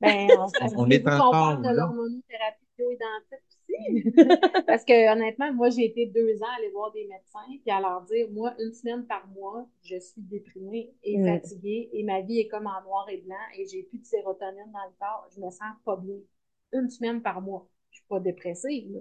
Ben, 0.00 0.36
on, 0.38 0.52
On 0.76 0.90
voulez-vous 0.90 1.10
est 1.10 1.10
encore 1.10 1.38
parle 1.38 1.64
de 1.64 1.70
l'hormonothérapie 1.76 2.66
bioidentique 2.78 3.49
Parce 4.66 4.84
que 4.84 5.12
honnêtement, 5.12 5.52
moi, 5.52 5.70
j'ai 5.70 5.86
été 5.86 6.06
deux 6.06 6.42
ans 6.42 6.46
à 6.46 6.58
aller 6.58 6.70
voir 6.70 6.92
des 6.92 7.06
médecins 7.06 7.40
puis 7.62 7.70
à 7.70 7.80
leur 7.80 8.02
dire, 8.02 8.30
moi, 8.30 8.54
une 8.58 8.72
semaine 8.72 9.06
par 9.06 9.26
mois, 9.28 9.68
je 9.82 9.98
suis 9.98 10.22
déprimée 10.22 10.92
et 11.02 11.22
fatiguée 11.22 11.90
et 11.92 12.02
ma 12.04 12.20
vie 12.20 12.40
est 12.40 12.48
comme 12.48 12.66
en 12.66 12.82
noir 12.82 13.08
et 13.10 13.18
blanc 13.18 13.36
et 13.56 13.66
j'ai 13.66 13.82
plus 13.84 13.98
de 13.98 14.04
sérotonine 14.04 14.70
dans 14.72 14.84
le 14.84 14.94
corps. 14.98 15.28
Je 15.34 15.40
me 15.40 15.50
sens 15.50 15.74
pas 15.84 15.96
bien. 15.96 16.16
Une 16.72 16.88
semaine 16.88 17.22
par 17.22 17.40
mois. 17.40 17.68
Je 17.90 17.96
suis 17.98 18.06
pas 18.08 18.20
dépressive, 18.20 18.92
là. 18.92 19.00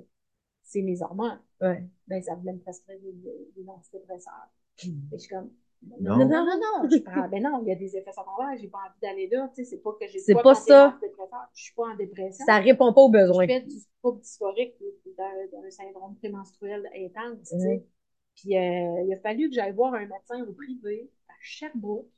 C'est 0.63 0.81
mes 0.81 1.01
hormones. 1.01 1.41
Ouais. 1.61 1.83
Ben, 2.07 2.21
ça 2.21 2.35
voulait 2.35 2.53
me 2.53 2.59
prescrire 2.59 2.99
des, 2.99 3.11
des, 3.13 3.51
des 3.55 3.69
antidépresseurs. 3.69 4.49
Et 4.83 4.91
je 5.13 5.17
suis 5.17 5.29
comme, 5.29 5.51
Non. 5.81 6.17
non, 6.17 6.27
non, 6.27 6.45
non, 6.45 6.59
non, 6.59 6.89
je 6.89 6.97
prends, 6.99 7.29
ben 7.29 7.41
non, 7.41 7.61
il 7.63 7.69
y 7.69 7.71
a 7.71 7.75
des 7.75 7.95
effets 7.95 8.11
secondaires, 8.11 8.57
j'ai 8.59 8.67
pas 8.67 8.79
envie 8.79 8.99
d'aller 9.01 9.29
là, 9.29 9.49
tu 9.55 9.63
sais, 9.63 9.69
c'est 9.69 9.81
pas 9.81 9.93
que 9.93 10.07
j'ai 10.07 10.19
C'est 10.19 10.33
pas 10.33 10.53
ça. 10.53 10.99
je 11.53 11.61
suis 11.61 11.73
pas 11.73 11.87
en 11.87 11.95
dépression. 11.95 12.45
Ça 12.45 12.57
répond 12.57 12.91
pas 12.93 13.01
aux 13.01 13.09
besoins. 13.09 13.43
Je 13.43 13.53
fais 13.53 13.61
du 13.61 13.77
trouble 14.01 14.19
dysphorique, 14.19 14.75
d'un 15.17 15.69
syndrome 15.69 16.15
prémenstruel 16.17 16.89
intense, 16.93 17.49
tu 17.49 17.59
sais. 17.59 17.75
Mhm. 17.77 17.83
Puis 18.35 18.57
euh, 18.57 19.03
il 19.05 19.13
a 19.13 19.19
fallu 19.21 19.49
que 19.49 19.55
j'aille 19.55 19.73
voir 19.73 19.93
un 19.93 20.05
médecin 20.05 20.41
au 20.43 20.53
privé 20.53 21.09
à 21.29 21.33
Sherbrooke 21.41 22.09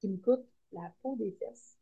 qui 0.00 0.08
me 0.08 0.16
coûte 0.16 0.44
la 0.72 0.92
peau 1.02 1.16
des 1.16 1.32
fesses 1.32 1.78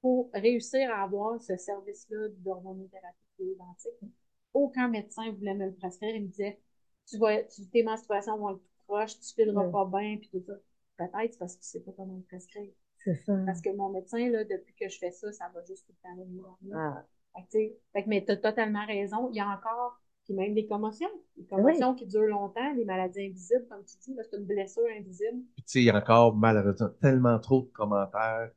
pour 0.00 0.30
réussir 0.32 0.90
à 0.90 1.02
avoir 1.02 1.40
ce 1.40 1.56
service-là 1.56 2.28
d'hormonothérapie 2.38 3.16
identique. 3.40 4.12
Aucun 4.54 4.88
médecin 4.88 5.30
voulait 5.32 5.54
me 5.54 5.66
le 5.66 5.74
prescrire. 5.74 6.14
Il 6.14 6.22
me 6.22 6.28
disait, 6.28 6.60
tu 7.06 7.18
vas, 7.18 7.42
tu, 7.44 7.66
tes 7.68 7.82
menstruations 7.82 8.36
vont 8.38 8.50
être 8.50 8.62
tout 8.88 8.92
proches, 8.94 9.18
tu 9.20 9.34
fileras 9.34 9.64
Ouais. 9.66 9.72
pas 9.72 9.84
bien, 9.86 10.16
puis 10.18 10.28
tout 10.30 10.40
ça. 10.40 10.54
Peut-être 10.96 11.32
c'est 11.32 11.38
parce 11.38 11.54
que 11.56 11.62
tu 11.62 11.68
sais 11.68 11.80
pas 11.80 11.92
comment 11.96 12.16
le 12.16 12.22
prescrire. 12.22 12.72
C'est 12.96 13.14
ça. 13.14 13.36
Parce 13.46 13.60
que 13.60 13.74
mon 13.76 13.90
médecin, 13.90 14.28
là, 14.30 14.44
depuis 14.44 14.74
que 14.74 14.88
je 14.88 14.98
fais 14.98 15.10
ça, 15.10 15.32
ça 15.32 15.50
va 15.54 15.62
juste 15.64 15.86
tout 15.86 15.92
le 15.92 16.02
temps 16.02 16.50
mieux. 16.62 16.74
Ah. 16.74 17.04
Fait 17.34 17.42
que, 17.42 17.46
tu 17.46 17.58
sais, 17.58 17.78
fait 17.92 18.04
que, 18.04 18.08
mais 18.08 18.24
t'as 18.24 18.36
totalement 18.36 18.84
raison. 18.86 19.30
Il 19.30 19.36
y 19.36 19.40
a 19.40 19.48
encore, 19.48 20.00
puis 20.24 20.34
même 20.34 20.54
des 20.54 20.66
commotions. 20.66 21.08
Des 21.36 21.44
commotions 21.44 21.94
qui 21.94 22.06
durent 22.06 22.22
longtemps, 22.26 22.74
les 22.74 22.84
maladies 22.84 23.26
invisibles, 23.26 23.66
comme 23.68 23.84
tu 23.84 23.96
dis, 23.98 24.14
là, 24.14 24.22
c'est 24.28 24.36
une 24.36 24.44
blessure 24.46 24.82
invisible. 24.98 25.42
Puis, 25.54 25.62
tu 25.64 25.72
sais, 25.72 25.80
il 25.80 25.84
y 25.84 25.90
a 25.90 25.96
encore, 25.96 26.34
malheureusement, 26.34 26.88
tellement 27.00 27.38
trop 27.38 27.62
de 27.62 27.66
commentaires 27.68 28.50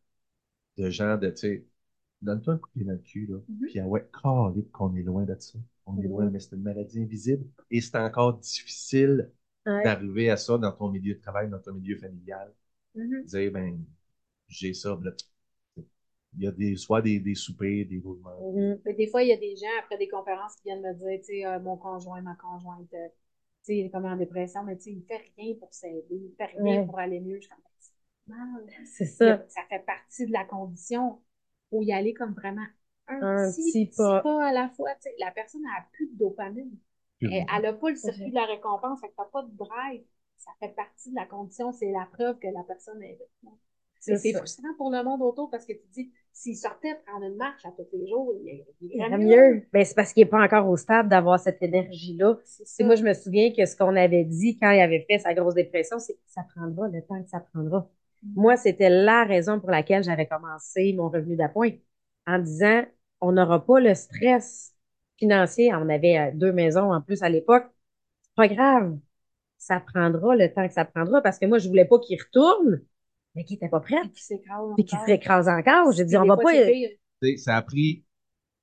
de 0.77 0.89
gens 0.89 1.17
de, 1.17 1.29
tu 1.29 1.37
sais, 1.37 1.65
donne-toi 2.21 2.53
un 2.55 2.57
coup 2.57 2.69
de 2.69 2.73
pied 2.73 2.85
dans 2.85 2.93
le 2.93 2.97
cul, 2.99 3.27
là. 3.27 3.37
Mhm. 3.47 3.67
Puis, 3.67 3.79
ah 3.79 3.87
ouais, 3.87 4.09
calique 4.23 4.71
qu'on 4.71 4.95
est 4.95 5.03
loin 5.03 5.25
de 5.25 5.35
ça. 5.39 5.59
On 5.85 5.97
est 5.99 6.03
Mhm. 6.03 6.09
loin, 6.09 6.29
mais 6.29 6.39
c'est 6.39 6.55
une 6.55 6.63
maladie 6.63 7.01
invisible. 7.01 7.45
Et 7.69 7.81
c'est 7.81 7.97
encore 7.97 8.33
difficile 8.39 9.31
Ouais. 9.65 9.83
d'arriver 9.83 10.29
à 10.29 10.37
ça 10.37 10.57
dans 10.57 10.71
ton 10.71 10.89
milieu 10.89 11.13
de 11.15 11.19
travail, 11.21 11.49
dans 11.49 11.59
ton 11.59 11.73
milieu 11.73 11.95
familial. 11.97 12.51
Mhm. 12.95 13.23
Dire, 13.25 13.51
ben, 13.51 13.79
j'ai 14.47 14.73
ça, 14.73 14.97
là. 15.01 15.11
Il 16.37 16.43
y 16.43 16.47
a 16.47 16.51
des, 16.51 16.77
soit 16.77 17.01
des, 17.01 17.19
des 17.19 17.35
soupers, 17.35 17.85
des 17.85 17.99
roulements. 17.99 18.53
Mhm. 18.53 18.79
Mais 18.85 18.93
des 18.93 19.07
fois, 19.07 19.21
il 19.21 19.29
y 19.29 19.33
a 19.33 19.37
des 19.37 19.55
gens, 19.57 19.67
après 19.79 19.97
des 19.97 20.07
conférences, 20.07 20.55
qui 20.55 20.63
viennent 20.63 20.81
me 20.81 20.93
dire, 20.93 21.19
tu 21.19 21.25
sais, 21.25 21.45
euh, 21.45 21.59
mon 21.59 21.77
conjoint, 21.77 22.21
ma 22.21 22.35
conjointe, 22.35 22.91
euh, 22.93 23.07
tu 23.07 23.13
sais, 23.63 23.77
il 23.77 23.85
est 23.85 23.89
comme 23.89 24.05
en 24.05 24.15
dépression, 24.15 24.63
mais 24.63 24.77
tu 24.77 24.83
sais, 24.83 24.91
il 24.93 25.03
fait 25.03 25.21
rien 25.37 25.55
pour 25.59 25.73
s'aider, 25.73 26.05
il 26.11 26.33
fait 26.37 26.45
rien 26.57 26.79
Ouais. 26.79 26.85
pour 26.85 26.97
aller 26.99 27.19
mieux. 27.19 27.35
Je 27.35 27.41
suis 27.41 27.49
comme, 27.49 27.59
Ben, 28.27 28.35
c'est 28.65 28.71
mal. 28.73 28.85
C'est 28.85 29.05
ça. 29.05 29.45
Ça 29.49 29.61
fait 29.69 29.85
partie 29.85 30.25
de 30.25 30.31
la 30.31 30.45
condition. 30.45 31.21
Faut 31.69 31.81
y 31.83 31.91
aller 31.91 32.13
comme 32.13 32.33
vraiment 32.33 32.65
un, 33.07 33.21
Un 33.21 33.51
petit, 33.51 33.61
petit 33.71 33.85
petit 33.87 33.97
pas. 33.97 34.21
pas. 34.21 34.47
à 34.47 34.53
la 34.53 34.69
fois. 34.69 34.89
tu 34.95 35.09
sais. 35.09 35.15
La 35.19 35.31
personne 35.31 35.61
n'a 35.63 35.85
plus 35.91 36.07
de 36.07 36.17
dopamine. 36.17 36.71
Elle, 37.29 37.45
elle 37.57 37.65
a 37.67 37.73
pas 37.73 37.89
le 37.89 37.95
circuit 37.95 38.31
de 38.31 38.35
la 38.35 38.45
récompense, 38.45 38.99
fait 39.01 39.09
que 39.09 39.15
t'as 39.17 39.25
pas 39.25 39.43
de 39.43 39.55
drive. 39.55 40.03
Ça 40.37 40.51
fait 40.59 40.69
partie 40.75 41.11
de 41.11 41.15
la 41.15 41.25
condition. 41.25 41.71
C'est 41.71 41.91
la 41.91 42.07
preuve 42.11 42.39
que 42.39 42.47
la 42.47 42.63
personne 42.63 43.01
est 43.03 43.13
avec 43.13 43.29
C'est 43.99 44.33
frustrant 44.33 44.73
pour 44.77 44.91
le 44.91 45.03
monde 45.03 45.21
autour 45.21 45.49
parce 45.49 45.65
que 45.65 45.73
tu 45.73 45.87
dis, 45.93 46.11
s'il 46.33 46.57
sortait 46.57 46.95
prendre 47.05 47.25
une 47.25 47.35
marche 47.37 47.65
à 47.65 47.71
tous 47.71 47.85
les 47.93 48.07
jours, 48.07 48.33
il, 48.43 48.65
il 48.81 48.91
Il 48.93 49.03
irait 49.03 49.09
irait 49.09 49.17
mieux. 49.17 49.53
mieux. 49.53 49.67
Ben, 49.71 49.85
c'est 49.85 49.95
parce 49.95 50.11
qu'il 50.13 50.23
n'est 50.23 50.29
pas 50.29 50.43
encore 50.43 50.67
au 50.67 50.75
stade 50.75 51.07
d'avoir 51.07 51.39
cette 51.39 51.61
énergie-là. 51.63 52.35
Moi, 52.81 52.95
je 52.95 53.03
me 53.03 53.13
souviens 53.13 53.53
que 53.53 53.65
ce 53.65 53.75
qu'on 53.75 53.95
avait 53.95 54.25
dit 54.25 54.57
quand 54.59 54.71
il 54.71 54.81
avait 54.81 55.05
fait 55.09 55.19
sa 55.19 55.33
grosse 55.33 55.53
dépression, 55.55 55.97
c'est 55.99 56.13
que 56.15 56.19
ça 56.27 56.41
prendra 56.55 56.89
le 56.89 57.01
temps 57.01 57.21
que 57.23 57.29
ça 57.29 57.39
prendra. 57.39 57.87
Moi, 58.35 58.57
c'était 58.57 58.89
la 58.89 59.23
raison 59.23 59.59
pour 59.59 59.71
laquelle 59.71 60.03
j'avais 60.03 60.27
commencé 60.27 60.93
mon 60.93 61.09
revenu 61.09 61.35
d'appoint 61.37 61.71
en 62.27 62.39
disant 62.39 62.83
on 63.21 63.31
n'aura 63.31 63.65
pas 63.65 63.79
le 63.79 63.95
stress 63.95 64.73
financier. 65.21 65.73
On 65.73 65.87
avait 65.89 66.17
euh, 66.17 66.31
deux 66.33 66.51
maisons 66.51 66.91
en 66.91 67.01
plus 67.01 67.21
à 67.23 67.29
l'époque. 67.29 67.65
C'est 68.23 68.35
pas 68.35 68.47
grave. 68.47 68.97
Ça 69.57 69.79
prendra 69.79 70.35
le 70.35 70.51
temps 70.51 70.67
que 70.67 70.73
ça 70.73 70.85
prendra 70.85 71.21
parce 71.21 71.37
que 71.37 71.45
moi, 71.45 71.59
je 71.59 71.67
voulais 71.69 71.85
pas 71.85 71.99
qu'il 71.99 72.19
retourne, 72.19 72.81
mais 73.35 73.43
qu'il 73.45 73.57
était 73.57 73.69
pas 73.69 73.79
prêt. 73.79 74.01
Puis 74.01 74.11
qui 74.11 74.23
s'écrase 74.23 74.73
Puis 74.75 74.85
qu'il 74.85 74.95
encore. 74.97 75.07
se 75.07 75.11
récrase 75.11 75.47
encore. 75.47 75.91
J'ai 75.91 76.05
dit, 76.05 76.17
on 76.17 76.25
va 76.25 76.37
pas. 76.37 76.51
ça 77.37 77.57
a 77.57 77.61
pris 77.61 78.03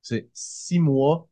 c'est 0.02 0.28
six 0.32 0.80
mois 0.80 1.28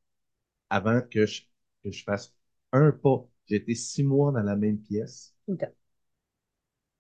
avant 0.70 1.00
que 1.00 1.26
je, 1.26 1.42
que 1.82 1.90
je 1.90 2.04
fasse 2.04 2.34
un 2.72 2.92
pas. 2.92 3.26
J'ai 3.46 3.56
été 3.56 3.74
six 3.74 4.02
mois 4.04 4.32
dans 4.32 4.42
la 4.42 4.56
même 4.56 4.78
pièce, 4.78 5.34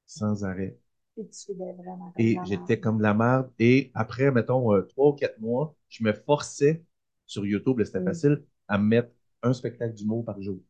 sans 0.06 0.44
arrêt. 0.44 0.78
Tu 1.16 1.54
vraiment 1.54 2.12
Et 2.18 2.36
j'étais 2.46 2.78
comme 2.78 2.98
de 2.98 3.02
la 3.02 3.14
merde. 3.14 3.50
Et 3.58 3.90
après, 3.94 4.30
mettons, 4.30 4.72
euh, 4.74 4.82
trois 4.82 5.08
ou 5.10 5.12
quatre 5.14 5.38
mois, 5.40 5.74
je 5.88 6.04
me 6.04 6.12
forçais 6.12 6.82
sur 7.26 7.44
YouTube, 7.46 7.82
c'était 7.84 8.00
Mm. 8.00 8.04
facile, 8.06 8.42
à 8.68 8.78
me 8.78 8.84
mettre 8.84 9.10
un 9.42 9.52
spectacle 9.52 9.94
d'humour 9.94 10.24
par 10.24 10.40
jour. 10.40 10.60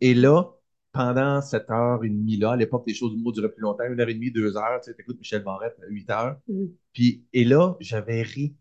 Et 0.00 0.14
là, 0.14 0.50
pendant 0.92 1.40
cette 1.42 1.70
heure 1.70 2.02
et 2.04 2.08
demie 2.08 2.36
là, 2.36 2.52
à 2.52 2.56
l'époque, 2.56 2.84
les 2.86 2.94
shows 2.94 3.10
d'humour 3.10 3.32
duraient 3.32 3.52
plus 3.52 3.62
longtemps, 3.62 3.84
une 3.84 4.00
heure 4.00 4.08
et 4.08 4.14
demie, 4.14 4.30
deux 4.30 4.56
heures, 4.56 4.80
tu 4.82 4.90
sais, 4.90 4.96
t'écoutes 4.96 5.18
Michel 5.18 5.42
Barrette, 5.42 5.76
huit 5.88 6.08
heures. 6.10 6.38
Mm. 6.48 6.66
Puis, 6.92 7.24
et 7.32 7.44
là, 7.44 7.76
j'avais 7.80 8.22
ri 8.22 8.54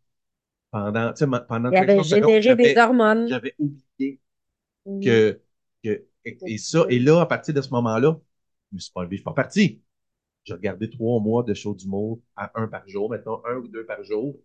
pendant, 0.72 1.14
tu 1.14 1.26
sais, 1.26 1.32
pendant 1.48 1.72
Il 1.72 1.78
avait 1.78 1.96
30 1.96 2.06
secondes, 2.06 2.24
généré 2.42 2.56
des 2.56 2.64
j'avais- 2.74 2.80
hormones. 2.80 3.28
j'avais 3.28 3.56
oublié 3.58 4.20
Mm. 4.86 5.00
que, 5.04 5.42
que, 5.84 6.06
et, 6.26 6.38
et 6.46 6.58
ça, 6.58 6.86
et 6.90 7.00
là, 7.00 7.22
à 7.22 7.26
partir 7.26 7.54
de 7.54 7.62
ce 7.62 7.70
moment-là, 7.72 8.20
je 8.72 8.76
me 8.76 8.80
suis 8.80 8.92
pas 8.94 9.04
levé, 9.04 9.16
je 9.16 9.22
suis 9.22 9.24
pas 9.26 9.34
parti. 9.34 9.82
J'ai 10.44 10.54
regardé 10.54 10.90
trois 10.90 11.20
mois 11.20 11.44
de 11.44 11.54
shows 11.54 11.74
d'humour 11.76 12.22
à 12.36 12.52
un 12.62 12.68
par 12.68 12.88
jour, 12.88 13.10
maintenant 13.10 13.42
un 13.46 13.56
ou 13.58 13.68
deux 13.68 13.86
par 13.86 14.02
jour, 14.04 14.38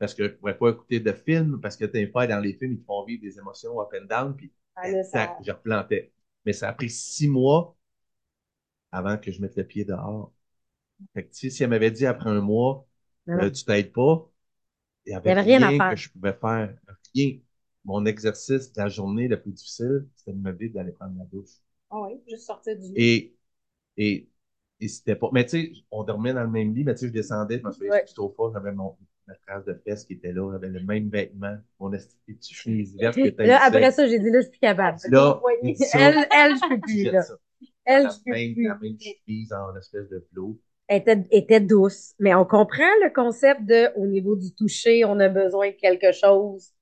parce 0.00 0.14
que 0.14 0.24
je 0.28 0.34
pourrais 0.34 0.58
pas 0.58 0.70
écouter 0.70 1.00
de 1.00 1.12
films, 1.12 1.60
parce 1.62 1.76
que 1.78 1.86
des 1.86 2.08
fois, 2.08 2.26
dans 2.28 2.40
les 2.40 2.54
films, 2.54 2.74
ils 2.74 2.80
te 2.80 2.86
font 2.86 3.04
vivre 3.06 3.22
des 3.22 3.38
émotions 3.38 3.80
up 3.82 3.90
and 3.94 4.06
down, 4.06 4.36
puis 4.36 4.52
Ah, 4.76 5.04
ça- 5.04 5.36
je 5.40 5.52
replantais. 5.52 6.12
Mais 6.46 6.54
ça 6.54 6.68
a 6.70 6.74
pris 6.74 6.90
six 6.90 7.28
mois 7.28 7.76
avant 8.92 9.18
que 9.18 9.30
je 9.32 9.40
mette 9.40 9.56
le 9.56 9.64
pied 9.66 9.84
dehors. 9.84 10.32
Fait 11.14 11.26
que, 11.26 11.34
si 11.36 11.62
elle 11.64 11.70
m'avait 11.70 11.90
dit 11.90 12.06
après 12.06 12.30
un 12.30 12.40
mois, 12.40 12.86
Non, 13.26 13.38
euh, 13.38 13.50
tu 13.50 13.64
t'aides 13.64 13.92
pas, 13.92 14.30
il 15.06 15.12
y 15.12 15.14
avait, 15.16 15.38
avait 15.38 15.42
rien 15.42 15.62
à 15.62 15.72
faire. 15.72 15.94
que 15.94 15.96
je 15.96 16.10
pouvais 16.10 16.34
faire. 16.34 16.76
Rien. 17.14 17.38
Mon 17.84 18.06
exercice 18.06 18.72
de 18.72 18.80
la 18.82 18.88
journée 18.88 19.28
le 19.28 19.40
plus 19.40 19.52
difficile, 19.52 20.08
c'était 20.16 20.32
de 20.34 20.38
me 20.38 20.52
lever 20.52 20.70
d'aller 20.70 20.92
prendre 20.92 21.18
la 21.18 21.26
douche. 21.26 21.50
Ah 21.90 22.00
oui, 22.00 22.20
juste 22.28 22.46
sortir 22.46 22.76
du 22.76 22.88
lit. 22.92 22.94
Et, 22.94 23.34
et, 23.96 24.28
et 24.80 24.88
c'était 24.88 25.16
pas. 25.16 25.30
Mais 25.32 25.44
tu 25.46 25.50
sais, 25.50 25.72
on 25.90 26.04
dormait 26.04 26.32
dans 26.34 26.42
le 26.44 26.50
même 26.50 26.74
lit, 26.74 26.84
mais 26.84 26.94
tu 26.94 27.00
sais, 27.02 27.08
je 27.08 27.12
descendais, 27.12 27.60
je 27.60 27.64
me 27.66 27.72
Ouais. 27.90 28.04
du 28.06 28.12
sofa, 28.14 28.44
j'avais 28.54 28.72
mon 28.72 28.96
ma 29.30 29.36
trace 29.46 29.64
de 29.64 29.74
fesses 29.84 30.04
qui 30.04 30.14
était 30.14 30.32
là, 30.32 30.50
j'avais 30.52 30.68
le 30.68 30.82
même 30.84 31.08
vêtement, 31.08 31.56
mon 31.78 31.90
petite 31.90 32.48
chemise 32.48 32.96
verte 32.96 33.16
Là, 33.38 33.60
après 33.64 33.90
ça, 33.90 34.06
j'ai 34.08 34.18
dit, 34.18 34.30
là, 34.30 34.40
je 34.40 34.42
suis 34.42 34.50
plus 34.50 34.60
capable. 34.60 34.98
Là, 35.10 35.40
ça, 35.76 35.98
elle, 35.98 36.26
elle, 36.30 36.56
je 36.56 36.68
peux 36.68 36.80
plus, 36.80 37.02
jettes 37.04 37.12
là. 37.12 37.22
ça. 37.22 37.34
Elle, 37.84 38.02
la 38.04 38.08
je 38.10 38.16
peux 38.24 38.30
même, 38.30 38.54
plus. 38.54 38.68
la 38.68 38.78
même 38.78 38.96
chemise 38.98 39.52
en 39.52 39.76
espèce 39.76 40.08
de 40.08 40.26
flot. 40.32 40.58
Elle 40.88 41.00
était, 41.02 41.24
était 41.30 41.60
douce. 41.60 42.14
Mais 42.18 42.34
on 42.34 42.44
comprend 42.44 42.90
le 43.04 43.12
concept 43.12 43.62
de, 43.64 43.90
au 43.96 44.06
niveau 44.06 44.36
du 44.36 44.52
toucher, 44.54 45.04
on 45.04 45.18
a 45.20 45.28
besoin 45.28 45.68
de 45.70 45.76
quelque 45.76 46.12
chose 46.12 46.72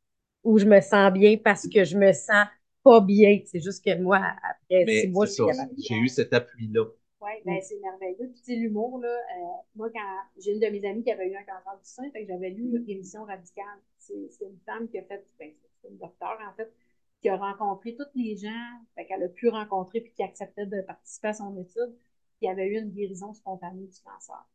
où 0.45 0.59
je 0.59 0.65
me 0.65 0.81
sens 0.81 1.13
bien 1.13 1.37
parce 1.37 1.69
que 1.69 1.85
je 1.85 1.97
me 1.97 2.13
sens 2.13 2.47
pas 2.83 3.01
bien. 3.01 3.41
C'est 3.47 3.61
juste 3.61 3.85
que 3.85 4.01
moi, 4.01 4.19
après 4.19 4.85
Mais 4.87 5.01
six 5.03 5.09
mois, 5.09 5.27
c'est 5.27 5.31
je 5.31 5.35
suis 5.35 5.45
ça, 5.45 5.63
capable. 5.63 5.75
j'ai 5.79 5.95
eu 5.97 6.09
cet 6.09 6.33
appui-là. 6.33 6.85
Oui, 7.21 7.33
ben 7.45 7.61
c'est 7.61 7.81
merveilleux. 7.81 8.31
Puis, 8.31 8.41
tu 8.41 8.53
sais, 8.53 8.57
l'humour, 8.57 8.99
là, 9.01 9.09
euh, 9.09 9.45
moi, 9.75 9.91
quand 9.91 10.19
j'ai 10.39 10.53
une 10.53 10.61
de 10.61 10.67
mes 10.69 10.85
amies 10.87 11.03
qui 11.03 11.11
avait 11.11 11.29
eu 11.29 11.35
un 11.35 11.43
cancer 11.43 11.77
du 11.77 11.89
sein, 11.89 12.11
fait 12.13 12.23
que 12.23 12.29
j'avais 12.29 12.51
lu 12.51 12.85
Rémission 12.87 13.25
radicale. 13.25 13.81
C'est 13.97 14.29
c'est 14.31 14.45
une 14.45 14.59
femme 14.65 14.89
qui 14.89 14.99
a 14.99 15.03
fait, 15.03 15.27
ben, 15.39 15.51
c'est 15.83 15.89
une 15.89 15.99
docteure, 15.99 16.39
en 16.49 16.55
fait, 16.55 16.73
qui 17.21 17.29
a 17.29 17.37
rencontré 17.37 17.97
tous 17.97 18.07
les 18.15 18.37
gens, 18.37 18.71
fait 18.95 19.07
qu'elle 19.07 19.23
a 19.25 19.29
pu 19.29 19.49
rencontrer 19.49 20.01
puis 20.01 20.13
qui 20.13 20.23
acceptait 20.23 20.67
de 20.67 20.81
participer 20.83 21.29
à 21.29 21.33
son 21.35 21.57
étude, 21.59 21.95
qui 22.39 22.49
avait 22.49 22.67
eu 22.67 22.79
une 22.79 22.91
guérison 22.91 23.33
spontanée 23.33 23.87
du 23.87 24.01
cancer. 24.01 24.47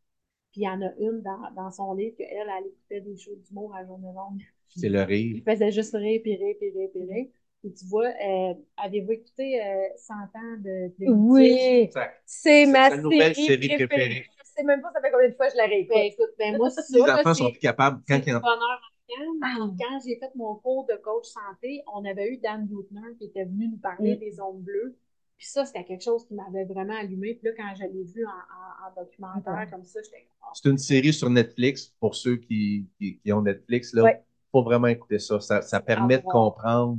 Puis 0.52 0.62
il 0.62 0.64
y 0.64 0.70
en 0.70 0.82
a 0.82 0.94
une 1.00 1.22
dans, 1.22 1.52
dans 1.56 1.72
son 1.72 1.94
livre 1.94 2.16
qu'elle, 2.16 2.48
elle 2.58 2.68
écoutait 2.68 3.02
des 3.02 3.18
shows 3.18 3.36
d'humour 3.36 3.76
à 3.76 3.84
journée 3.86 4.14
longue. 4.14 4.42
C'est 4.70 4.90
le 4.90 5.02
rire. 5.02 5.36
Il 5.36 5.44
faisait 5.44 5.72
juste 5.72 5.94
rire, 5.96 6.22
puis 6.24 6.36
rire, 6.36 6.56
puis 6.60 6.72
rire, 6.72 6.90
puis 6.94 7.04
rire. 7.04 7.28
Et 7.66 7.74
tu 7.74 7.86
vois, 7.86 8.08
euh, 8.08 8.54
avez-vous 8.78 9.12
écouté 9.14 9.62
euh, 9.64 9.88
100 9.98 10.14
ans 10.14 10.58
de, 10.60 10.94
de 11.00 11.12
Oui, 11.12 11.90
c'est 12.26 12.66
ma 12.66 12.90
sa 12.90 12.98
nouvelle 12.98 13.34
série 13.36 13.48
série 13.48 13.68
préférée. 13.70 13.88
préférée. 13.88 14.26
Je 14.38 14.50
sais 14.60 14.64
même 14.64 14.82
pas 14.82 14.92
ça 14.94 15.02
fait 15.02 15.12
combien 15.12 15.30
de 15.30 15.36
fois 15.36 15.48
je 15.50 15.56
la 15.58 15.66
réécoute. 15.66 15.96
Ben, 15.96 16.04
écoute, 16.12 16.30
ben, 16.38 16.58
moi, 16.58 16.70
Les 16.70 17.02
enfants 17.02 17.34
c'est- 17.34 17.44
sont 17.44 17.52
plus 17.52 17.60
capables, 17.60 18.02
quand 18.08 18.16
c'est 18.16 18.20
ils 18.22 18.26
du 18.32 18.36
en... 18.36 18.40
bonheur 18.42 18.60
en 18.60 19.40
Ah. 19.44 19.56
Quand 19.80 20.00
j'ai 20.06 20.18
fait 20.18 20.32
mon 20.36 20.56
cours 20.56 20.86
de 20.88 20.96
coach 20.96 21.26
santé, 21.26 21.84
on 21.94 22.04
avait 22.04 22.30
eu 22.34 22.38
Dan 22.38 22.66
Boutner 22.68 23.16
qui 23.18 23.26
était 23.26 23.46
venu 23.46 23.68
nous 23.70 23.78
parler 23.78 24.16
Mm. 24.16 24.20
des 24.20 24.40
ondes 24.42 24.62
bleues. 24.62 24.98
Puis 25.38 25.48
ça, 25.48 25.66
c'était 25.66 25.84
quelque 25.84 26.04
chose 26.04 26.26
qui 26.28 26.34
m'avait 26.34 26.66
vraiment 26.66 26.96
allumé. 26.98 27.36
Puis 27.36 27.48
là, 27.48 27.52
quand 27.56 27.74
je 27.76 27.84
l'ai 27.84 28.04
vu 28.04 28.26
en, 28.26 28.30
en, 28.30 28.88
en 29.00 29.04
documentaire 29.04 29.68
Mm. 29.68 29.72
comme 29.72 29.84
ça, 29.84 30.00
j'étais 30.04 30.26
comme, 30.40 30.52
C'est 30.54 30.70
une 30.70 30.78
série 30.78 31.14
sur 31.14 31.30
Netflix, 31.30 31.94
pour 32.00 32.16
ceux 32.16 32.38
qui, 32.38 32.88
qui, 32.98 33.20
qui 33.20 33.32
ont 33.34 33.42
Netflix, 33.42 33.94
là. 33.94 34.04
Ouais. 34.04 34.24
Faut 34.52 34.64
vraiment 34.64 34.88
écouter 34.88 35.20
ça. 35.20 35.40
Ça, 35.40 35.62
ça 35.62 35.80
permet 35.80 36.18
de 36.18 36.24
voir. 36.24 36.34
comprendre. 36.52 36.98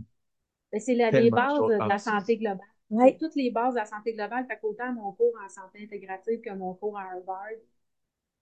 Ben, 0.74 0.80
c'est 0.80 0.94
les 0.94 1.30
bases 1.30 1.60
de 1.60 1.88
la 1.88 1.98
santé 1.98 2.36
globale. 2.36 2.66
Ouais. 2.90 3.16
Toutes 3.16 3.36
les 3.36 3.52
bases 3.52 3.74
de 3.74 3.78
la 3.78 3.84
santé 3.84 4.12
globale. 4.12 4.44
Fait 4.46 4.59
qu'autant 4.60 4.92
mon 4.92 5.12
cours 5.12 5.32
en 5.44 5.48
santé 5.48 5.84
intégrative 5.84 6.40
que 6.40 6.51
mon 6.51 6.74
cours 6.74 6.98
à 6.98 7.02
Harvard, 7.02 7.60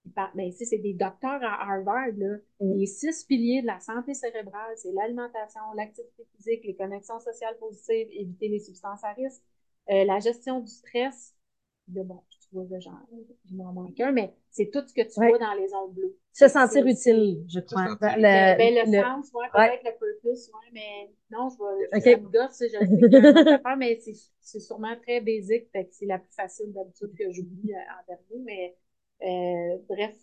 ben, 0.05 0.51
c'est 0.51 0.79
des 0.79 0.93
docteurs 0.95 1.43
à 1.43 1.61
Harvard, 1.61 2.11
là. 2.17 2.37
Mm. 2.59 2.73
Les 2.79 2.87
six 2.87 3.23
piliers 3.25 3.61
de 3.61 3.67
la 3.67 3.79
santé 3.79 4.15
cérébrale, 4.15 4.73
c'est 4.77 4.91
l'alimentation, 4.93 5.61
l'activité 5.75 6.25
physique, 6.35 6.65
les 6.65 6.75
connexions 6.75 7.19
sociales 7.19 7.55
positives, 7.59 8.07
éviter 8.11 8.47
les 8.47 8.59
substances 8.59 9.03
à 9.03 9.13
risque, 9.13 9.43
euh, 9.91 10.03
la 10.05 10.19
gestion 10.19 10.59
du 10.59 10.71
stress. 10.71 11.35
Bon, 11.87 12.23
vois, 12.53 12.65
là, 12.69 12.79
genre, 12.79 12.99
il 13.45 13.57
m'en 13.57 13.73
manque 13.73 13.99
un, 13.99 14.11
mais 14.11 14.33
c'est 14.49 14.69
tout 14.71 14.87
ce 14.87 14.93
que 14.93 15.01
tu 15.01 15.19
Ouais. 15.19 15.29
vois 15.29 15.37
dans 15.39 15.53
les 15.53 15.73
ondes 15.73 15.93
bleues. 15.93 16.17
Se 16.31 16.47
sentir 16.47 16.85
utile, 16.87 17.43
je 17.47 17.59
crois. 17.59 17.95
Ben, 17.99 18.15
le- 18.17 18.57
ben, 18.57 18.73
le, 18.75 18.91
le- 18.91 19.01
sens, 19.03 19.31
ouais, 19.33 19.45
ouais. 19.55 19.79
peut-être 19.79 19.83
le 19.85 19.97
purpose, 20.21 20.49
ouais, 20.53 20.69
mais 20.73 21.11
non, 21.31 21.49
je 21.49 21.57
vais, 21.57 21.97
Ok. 21.97 22.03
ça 22.03 22.17
me 22.17 22.29
gosse, 22.29 22.51
je 22.53 22.57
sais 22.57 22.69
qu'il 22.69 22.73
y 22.73 23.15
a 23.15 23.29
une 23.29 23.37
autre 23.37 23.53
affaire, 23.53 23.77
mais 23.77 23.99
c'est, 23.99 24.13
c'est 24.39 24.59
sûrement 24.59 24.95
très 25.01 25.21
basique, 25.21 25.69
fait 25.71 25.85
que 25.85 25.93
c'est 25.93 26.05
la 26.05 26.19
plus 26.19 26.33
facile 26.33 26.71
d'habitude 26.73 27.13
que 27.17 27.31
j'oublie 27.31 27.73
euh, 27.73 27.77
en 27.77 28.05
dernier, 28.07 28.43
mais 28.43 28.77
euh, 29.23 29.77
bref, 29.89 30.15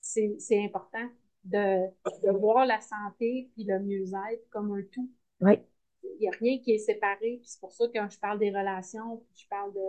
c'est, 0.00 0.34
c'est 0.38 0.62
important 0.64 1.08
de, 1.44 1.86
de 2.26 2.30
voir 2.38 2.66
la 2.66 2.80
santé 2.80 3.50
puis 3.54 3.64
le 3.64 3.78
mieux-être 3.80 4.48
comme 4.50 4.72
un 4.72 4.82
tout. 4.92 5.10
Ouais. 5.40 5.64
Il 6.02 6.18
n'y 6.20 6.28
a 6.28 6.32
rien 6.38 6.58
qui 6.60 6.72
est 6.72 6.78
séparé, 6.78 7.38
puis 7.40 7.46
c'est 7.48 7.60
pour 7.60 7.72
ça 7.72 7.86
que 7.88 7.92
quand 7.92 8.08
je 8.10 8.18
parle 8.18 8.38
des 8.38 8.50
relations, 8.50 9.18
puis 9.18 9.42
je 9.42 9.48
parle 9.48 9.72
de, 9.74 9.80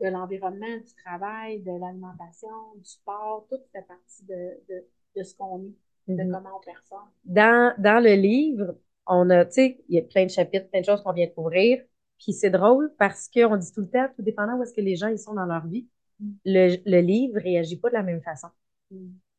de 0.00 0.08
l'environnement, 0.08 0.76
du 0.78 0.94
travail, 1.04 1.60
de 1.62 1.70
l'alimentation, 1.80 2.48
du 2.76 2.84
sport, 2.88 3.46
tout 3.50 3.58
fait 3.72 3.82
partie 3.86 4.24
de, 4.24 4.60
de, 4.68 4.84
de 5.16 5.22
ce 5.22 5.34
qu'on 5.36 5.60
est, 5.64 6.14
de 6.16 6.24
Mhm. 6.24 6.32
comment 6.32 6.56
on 6.56 6.60
performe. 6.64 7.08
dans, 7.24 7.74
dans 7.78 8.02
le 8.02 8.14
livre, 8.14 8.76
on 9.06 9.28
a, 9.30 9.44
tu 9.46 9.52
sais, 9.52 9.84
il 9.88 9.96
y 9.96 9.98
a 9.98 10.02
plein 10.02 10.24
de 10.24 10.30
chapitres, 10.30 10.68
plein 10.70 10.80
de 10.80 10.86
choses 10.86 11.02
qu'on 11.02 11.12
vient 11.12 11.26
de 11.26 11.32
couvrir. 11.32 11.82
Puis 12.18 12.32
c'est 12.32 12.50
drôle 12.50 12.92
parce 12.98 13.28
qu'on 13.28 13.56
dit 13.56 13.72
tout 13.72 13.80
le 13.82 13.90
temps, 13.90 14.08
tout 14.16 14.22
dépendant 14.22 14.56
où 14.56 14.62
est-ce 14.62 14.74
que 14.74 14.80
les 14.80 14.96
gens 14.96 15.08
ils 15.08 15.18
sont 15.18 15.34
dans 15.34 15.46
leur 15.46 15.66
vie, 15.66 15.86
Mm. 16.20 16.32
le, 16.44 16.76
le 16.86 17.00
livre 17.00 17.38
réagit 17.40 17.78
pas 17.78 17.88
de 17.88 17.94
la 17.94 18.02
même 18.02 18.22
façon. 18.22 18.48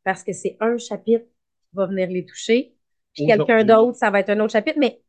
Parce 0.03 0.23
que 0.23 0.33
c'est 0.33 0.57
un 0.59 0.77
chapitre 0.77 1.25
qui 1.25 1.75
va 1.75 1.85
venir 1.85 2.09
les 2.09 2.25
toucher, 2.25 2.75
puis 3.13 3.27
quelqu'un 3.27 3.63
d'autre, 3.63 3.97
ça 3.97 4.09
va 4.09 4.19
être 4.21 4.29
un 4.29 4.39
autre 4.39 4.53
chapitre, 4.53 4.79
mais 4.79 5.01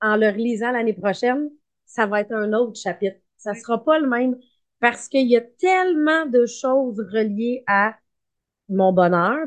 en 0.00 0.16
le 0.16 0.28
relisant 0.28 0.72
l'année 0.72 0.92
prochaine, 0.94 1.50
ça 1.86 2.06
va 2.06 2.20
être 2.22 2.32
un 2.32 2.52
autre 2.52 2.76
chapitre. 2.78 3.16
Ça 3.36 3.54
sera 3.54 3.82
pas 3.84 3.98
le 3.98 4.08
même 4.08 4.36
parce 4.80 5.08
qu'il 5.08 5.28
y 5.28 5.36
a 5.36 5.40
tellement 5.40 6.26
de 6.26 6.46
choses 6.46 7.00
reliées 7.12 7.62
à 7.66 7.96
mon 8.68 8.92
bonheur 8.92 9.46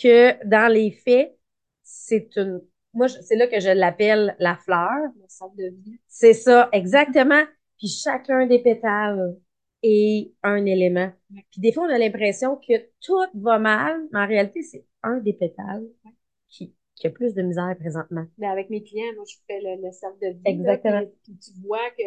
que 0.00 0.44
dans 0.46 0.70
les 0.72 0.90
faits, 0.90 1.36
c'est 1.82 2.36
une, 2.36 2.60
moi, 2.94 3.08
c'est 3.08 3.36
là 3.36 3.46
que 3.46 3.60
je 3.60 3.68
l'appelle 3.68 4.36
la 4.38 4.56
fleur. 4.56 4.90
Le 5.16 5.24
centre 5.28 5.56
de 5.56 5.68
vie. 5.84 5.98
C'est 6.08 6.34
ça, 6.34 6.68
exactement. 6.72 7.42
Puis 7.78 7.88
chacun 7.88 8.46
des 8.46 8.58
pétales 8.58 9.36
est 9.82 10.32
un 10.42 10.64
élément. 10.64 11.12
Puis 11.50 11.60
des 11.60 11.72
fois, 11.72 11.84
on 11.84 11.90
a 11.90 11.98
l'impression 11.98 12.56
que 12.56 12.72
tout 13.00 13.18
va 13.34 13.58
mal, 13.58 14.00
mais 14.12 14.20
en 14.20 14.26
réalité, 14.26 14.62
c'est 14.62 14.84
un 15.02 15.18
des 15.18 15.34
pétales 15.34 15.84
qui, 16.48 16.74
qui 16.94 17.06
a 17.06 17.10
plus 17.10 17.34
de 17.34 17.42
misère 17.42 17.76
présentement. 17.78 18.24
Mais 18.38 18.46
avec 18.46 18.70
mes 18.70 18.82
clients, 18.82 19.12
moi, 19.14 19.24
je 19.28 19.36
fais 19.46 19.60
le, 19.60 19.82
le 19.86 19.92
cercle 19.92 20.18
de 20.22 20.28
vie. 20.28 20.40
Exactement. 20.44 21.00
là, 21.00 21.06
puis, 21.06 21.34
puis 21.34 21.38
tu 21.38 21.60
vois 21.60 21.90
que 21.90 22.02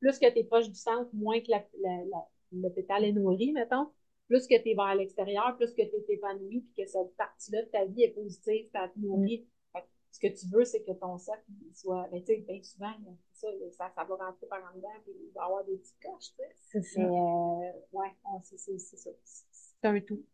plus 0.00 0.18
que 0.18 0.30
tu 0.32 0.38
es 0.38 0.44
proche 0.44 0.68
du 0.68 0.74
centre, 0.78 1.10
moins 1.14 1.40
que 1.40 1.50
la, 1.50 1.64
la- 1.82 2.04
la- 2.06 2.28
le 2.52 2.68
pétale 2.70 3.04
est 3.04 3.12
nourri, 3.12 3.52
mettons. 3.52 3.90
Plus 4.28 4.46
que 4.46 4.60
tu 4.60 4.70
es 4.70 4.74
vers 4.74 4.94
l'extérieur, 4.94 5.56
plus 5.56 5.72
que 5.72 5.82
tu 5.82 5.96
es 5.96 6.14
épanoui, 6.14 6.60
puis 6.60 6.84
que 6.84 6.90
cette 6.90 7.14
partie-là 7.16 7.62
de 7.62 7.68
ta 7.68 7.84
vie 7.84 8.02
est 8.04 8.10
positive, 8.10 8.68
ça 8.72 8.88
te 8.88 8.98
nourrit. 8.98 9.46
Fait 9.72 9.80
que 9.82 9.86
ce 10.10 10.20
que 10.20 10.26
tu 10.28 10.46
veux, 10.48 10.64
c'est 10.64 10.82
que 10.84 10.92
ton 10.92 11.16
cercle 11.18 11.44
il 11.66 11.74
soit. 11.74 12.08
Ben, 12.10 12.20
tu 12.20 12.26
sais, 12.34 12.38
bien 12.38 12.62
souvent, 12.62 12.92
il 13.00 13.04
y 13.06 13.08
a 13.08 13.12
ça, 13.32 13.48
ça, 13.72 13.92
ça 13.94 14.04
va 14.04 14.16
rentrer 14.16 14.46
par 14.46 14.60
en 14.72 14.76
dedans, 14.76 14.88
puis 15.04 15.12
il 15.14 15.32
va 15.34 15.42
y 15.42 15.44
avoir 15.44 15.64
des 15.64 15.76
petits 15.76 15.94
coches, 16.02 16.30
tu 16.36 16.42
sais. 16.42 16.56
C'est 16.80 16.98
Mais, 16.98 17.04
euh, 17.04 17.72
ouais, 17.92 18.08
on- 18.24 18.40
c'est 18.42 18.58
c'est- 18.58 18.78
c'est 18.78 18.96
ça. 18.96 19.10
C'est 19.24 19.88
un 19.88 20.00
tout. 20.00 20.24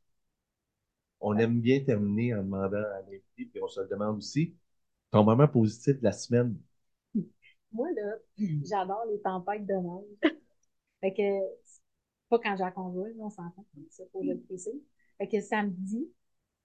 On 1.22 1.38
aime 1.38 1.60
bien 1.62 1.80
terminer 1.80 2.34
en 2.34 2.42
demandant 2.42 2.76
à 2.82 3.00
l'invité, 3.06 3.46
puis 3.46 3.62
on 3.62 3.68
se 3.68 3.80
le 3.80 3.88
demande 3.88 4.18
aussi, 4.18 4.54
ton 5.12 5.24
moment 5.24 5.48
positif 5.48 5.98
de 5.98 6.04
la 6.04 6.12
semaine. 6.12 6.56
Moi, 7.72 7.88
là, 7.92 8.16
j'adore 8.64 9.04
les 9.10 9.20
tempêtes 9.20 9.66
de 9.66 9.74
neige. 9.74 10.32
Fait 11.00 11.12
que, 11.12 11.22
pas 12.28 12.38
quand 12.38 12.72
conjoint, 12.72 13.08
là, 13.08 13.24
on 13.24 13.30
s'entend, 13.30 13.64
ça, 13.90 14.04
je 14.14 14.30
le 14.30 14.40
précise. 14.40 14.82
Fait 15.18 15.28
que 15.28 15.40
samedi, 15.40 16.08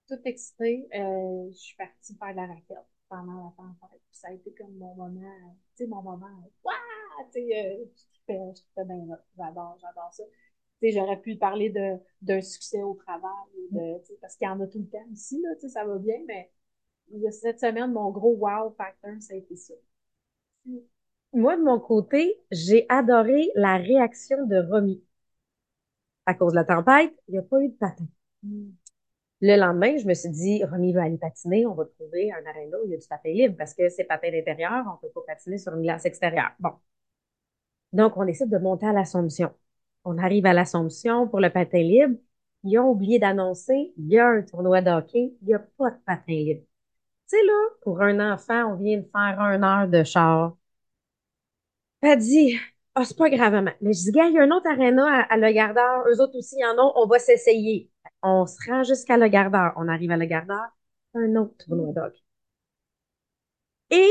tout 0.08 0.18
excité, 0.24 0.88
euh, 0.94 1.50
je 1.50 1.56
suis 1.56 1.76
partie 1.76 2.14
faire 2.16 2.30
de 2.30 2.36
la 2.36 2.46
raquette 2.46 2.86
pendant 3.08 3.44
la 3.44 3.52
tempête. 3.56 4.00
Puis 4.10 4.18
ça 4.18 4.28
a 4.28 4.32
été 4.32 4.52
comme 4.54 4.74
mon 4.76 4.94
moment, 4.94 5.56
tu 5.76 5.84
sais, 5.84 5.86
mon 5.86 6.02
moment, 6.02 6.28
Wouah! 6.64 6.74
Tu 7.32 7.40
sais, 7.40 7.66
euh, 7.66 7.84
je 8.26 8.62
trippais, 8.62 8.84
bien 8.84 9.06
là. 9.06 9.24
J'adore, 9.36 9.76
j'adore 9.80 10.12
ça. 10.12 10.24
Tu 10.80 10.88
sais, 10.88 10.92
j'aurais 10.92 11.20
pu 11.20 11.36
parler 11.36 11.70
d'un 12.22 12.40
succès 12.40 12.82
au 12.82 12.94
travail, 12.94 13.32
de, 13.72 14.16
parce 14.20 14.36
qu'il 14.36 14.46
y 14.46 14.50
en 14.50 14.60
a 14.60 14.66
tout 14.66 14.78
le 14.78 14.88
temps 14.88 15.06
ici, 15.12 15.40
là, 15.42 15.54
tu 15.56 15.62
sais, 15.62 15.68
ça 15.70 15.84
va 15.84 15.98
bien, 15.98 16.16
mais 16.26 16.50
cette 17.32 17.60
semaine, 17.60 17.92
mon 17.92 18.10
gros 18.10 18.34
wow 18.36 18.70
factor, 18.76 19.10
ça 19.20 19.34
a 19.34 19.36
été 19.36 19.56
ça. 19.56 19.74
Moi, 21.32 21.56
de 21.56 21.62
mon 21.62 21.78
côté, 21.80 22.38
j'ai 22.50 22.86
adoré 22.88 23.50
la 23.54 23.76
réaction 23.76 24.46
de 24.46 24.56
Romy. 24.70 25.02
À 26.26 26.34
cause 26.34 26.52
de 26.52 26.56
la 26.56 26.64
tempête, 26.64 27.14
il 27.28 27.32
n'y 27.32 27.38
a 27.38 27.42
pas 27.42 27.60
eu 27.60 27.68
de 27.68 27.74
patin. 27.74 28.06
Le 29.40 29.56
lendemain, 29.56 29.96
je 29.98 30.06
me 30.06 30.14
suis 30.14 30.30
dit, 30.30 30.64
Romy 30.64 30.92
va 30.92 31.04
aller 31.04 31.18
patiner, 31.18 31.66
on 31.66 31.74
va 31.74 31.84
trouver 31.84 32.32
un 32.32 32.44
aréna 32.48 32.76
où 32.78 32.86
il 32.86 32.90
y 32.90 32.94
a 32.94 32.98
du 32.98 33.06
patin 33.06 33.30
libre 33.30 33.56
parce 33.56 33.74
que 33.74 33.88
c'est 33.88 34.04
patin 34.04 34.30
d'intérieur, 34.30 34.84
on 34.92 34.96
peut 34.96 35.12
pas 35.12 35.22
patiner 35.26 35.58
sur 35.58 35.74
une 35.74 35.82
glace 35.82 36.04
extérieure. 36.06 36.50
Bon. 36.58 36.72
Donc, 37.92 38.16
on 38.16 38.24
décide 38.24 38.50
de 38.50 38.58
monter 38.58 38.86
à 38.86 38.92
l'Assomption. 38.92 39.52
On 40.04 40.18
arrive 40.18 40.46
à 40.46 40.52
l'Assomption 40.52 41.28
pour 41.28 41.40
le 41.40 41.50
patin 41.50 41.78
libre. 41.78 42.16
Ils 42.64 42.78
ont 42.78 42.90
oublié 42.90 43.18
d'annoncer, 43.18 43.92
il 43.96 44.08
y 44.08 44.18
a 44.18 44.28
un 44.28 44.42
tournoi 44.42 44.82
de 44.82 44.90
hockey, 44.90 45.32
il 45.40 45.46
n'y 45.46 45.54
a 45.54 45.60
pas 45.60 45.90
de 45.90 45.98
patin 46.04 46.32
libre. 46.32 46.62
Tu 47.30 47.36
sais, 47.38 47.44
là, 47.46 47.52
pour 47.82 48.02
un 48.02 48.34
enfant, 48.34 48.72
on 48.72 48.76
vient 48.76 48.98
de 48.98 49.04
faire 49.04 49.40
une 49.40 49.64
heure 49.64 49.88
de 49.88 50.02
char. 50.04 50.56
Elle 52.02 52.18
dit, 52.18 52.58
ah, 52.94 53.04
c'est 53.04 53.16
pas 53.16 53.30
grave, 53.30 53.52
maman. 53.52 53.72
Mais 53.80 53.92
je 53.92 54.00
dis, 54.00 54.12
gars, 54.12 54.26
il 54.26 54.34
y 54.34 54.38
a 54.38 54.42
un 54.42 54.50
autre 54.50 54.68
aréna 54.68 55.04
à, 55.06 55.34
à 55.34 55.36
Le 55.36 55.52
Gardeur. 55.52 56.04
Eux 56.08 56.20
autres 56.20 56.36
aussi, 56.38 56.56
y 56.58 56.64
en 56.64 56.78
ont. 56.78 56.92
On 56.96 57.06
va 57.06 57.18
s'essayer. 57.18 57.90
On 58.22 58.46
se 58.46 58.56
rend 58.68 58.82
jusqu'à 58.84 59.16
Le 59.16 59.28
Gardeur. 59.28 59.72
On 59.76 59.88
arrive 59.88 60.10
à 60.10 60.16
Le 60.16 60.26
Gardeur. 60.26 60.68
Un 61.14 61.36
autre 61.36 61.54
tournoi 61.58 61.92
dog. 61.92 62.12
Et 63.90 64.08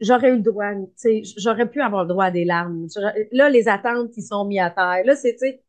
j'aurais 0.00 0.30
eu 0.30 0.36
le 0.36 0.42
droit, 0.42 0.72
tu 0.74 0.88
sais, 0.96 1.22
j'aurais 1.36 1.68
pu 1.70 1.80
avoir 1.80 2.02
le 2.04 2.08
droit 2.08 2.26
à 2.26 2.30
des 2.30 2.44
larmes. 2.44 2.86
Là, 3.32 3.48
les 3.50 3.68
attentes, 3.68 4.16
ils 4.16 4.22
sont 4.22 4.44
mis 4.44 4.60
à 4.60 4.70
terre. 4.70 5.02
Là, 5.04 5.16
c'est, 5.16 5.32
tu 5.34 5.38
sais, 5.38 5.62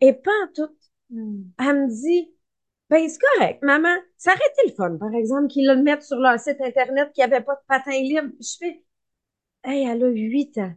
et 0.00 0.12
pas 0.14 0.30
en 0.44 0.52
tout. 0.54 0.76
Hmm. 1.10 1.44
Elle 1.58 1.84
me 1.84 1.88
dit, 1.90 2.34
ben, 2.90 3.08
c'est 3.08 3.18
correct, 3.20 3.62
maman. 3.62 3.94
Ça 4.16 4.32
aurait 4.32 4.40
été 4.58 4.70
le 4.70 4.74
fun, 4.74 4.96
par 4.98 5.14
exemple, 5.14 5.48
qu'ils 5.48 5.66
le 5.68 5.82
mettent 5.82 6.02
sur 6.04 6.18
leur 6.18 6.38
site 6.40 6.60
Internet 6.60 7.12
qu'il 7.12 7.26
n'y 7.26 7.32
avait 7.34 7.44
pas 7.44 7.54
de 7.56 7.60
patin 7.68 7.92
libre. 7.92 8.30
Je 8.40 8.56
fais, 8.58 8.84
hey, 9.64 9.86
elle 9.86 10.04
a 10.04 10.08
huit 10.08 10.56
ans. 10.58 10.72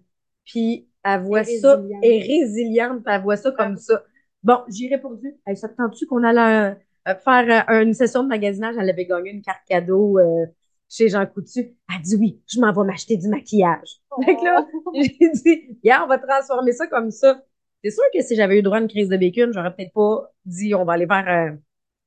Puis, 0.46 0.88
elle 1.04 1.22
voit 1.22 1.42
Et 1.42 1.46
ça, 1.46 1.76
résiliente. 1.78 2.04
est 2.04 2.20
résiliente, 2.22 3.04
puis 3.04 3.14
elle 3.14 3.22
voit 3.22 3.38
ça 3.38 3.52
comme 3.52 3.78
ça. 3.78 4.04
Bon, 4.44 4.60
j'ai 4.70 4.88
répondu, 4.90 5.36
hey, 5.48 5.58
ça 5.58 5.70
te 5.70 5.76
tente-tu 5.76 6.06
qu'on 6.08 6.24
allait 6.24 6.72
euh, 6.74 6.76
euh, 7.10 7.16
faire 7.16 7.70
euh, 7.70 7.84
une 7.84 7.94
session 7.94 8.24
de 8.24 8.28
magasinage? 8.30 8.76
Elle 8.80 8.90
avait 8.90 9.06
gagné 9.06 9.32
une 9.32 9.42
carte 9.42 9.62
cadeau 9.68 10.20
euh, 10.20 10.46
chez 10.90 11.10
Jean 11.10 11.26
Coutu. 11.26 11.76
Elle 11.94 12.02
dit 12.04 12.16
oui, 12.16 12.42
je 12.48 12.60
m'en 12.60 12.72
vais 12.74 12.84
m'acheter 12.86 13.18
du 13.18 13.28
maquillage. 13.28 14.00
Fait 14.24 14.36
que 14.36 14.44
là, 14.44 14.66
j'ai 14.96 15.30
dit, 15.34 15.80
yeah, 15.84 16.04
on 16.04 16.08
va 16.08 16.18
transformer 16.20 16.74
ça 16.74 16.88
comme 16.88 17.12
ça. 17.12 17.44
C'est 17.84 17.92
sûr 17.92 18.04
que 18.14 18.22
si 18.22 18.36
j'avais 18.36 18.60
eu 18.60 18.62
droit 18.64 18.78
à 18.78 18.82
une 18.82 18.88
crise 18.88 19.10
de 19.10 19.18
bacon, 19.18 19.52
j'aurais 19.54 19.76
peut-être 19.76 19.94
pas 19.94 20.32
dit 20.46 20.74
on 20.76 20.86
va 20.86 20.94
aller 20.94 21.06
faire 21.08 21.58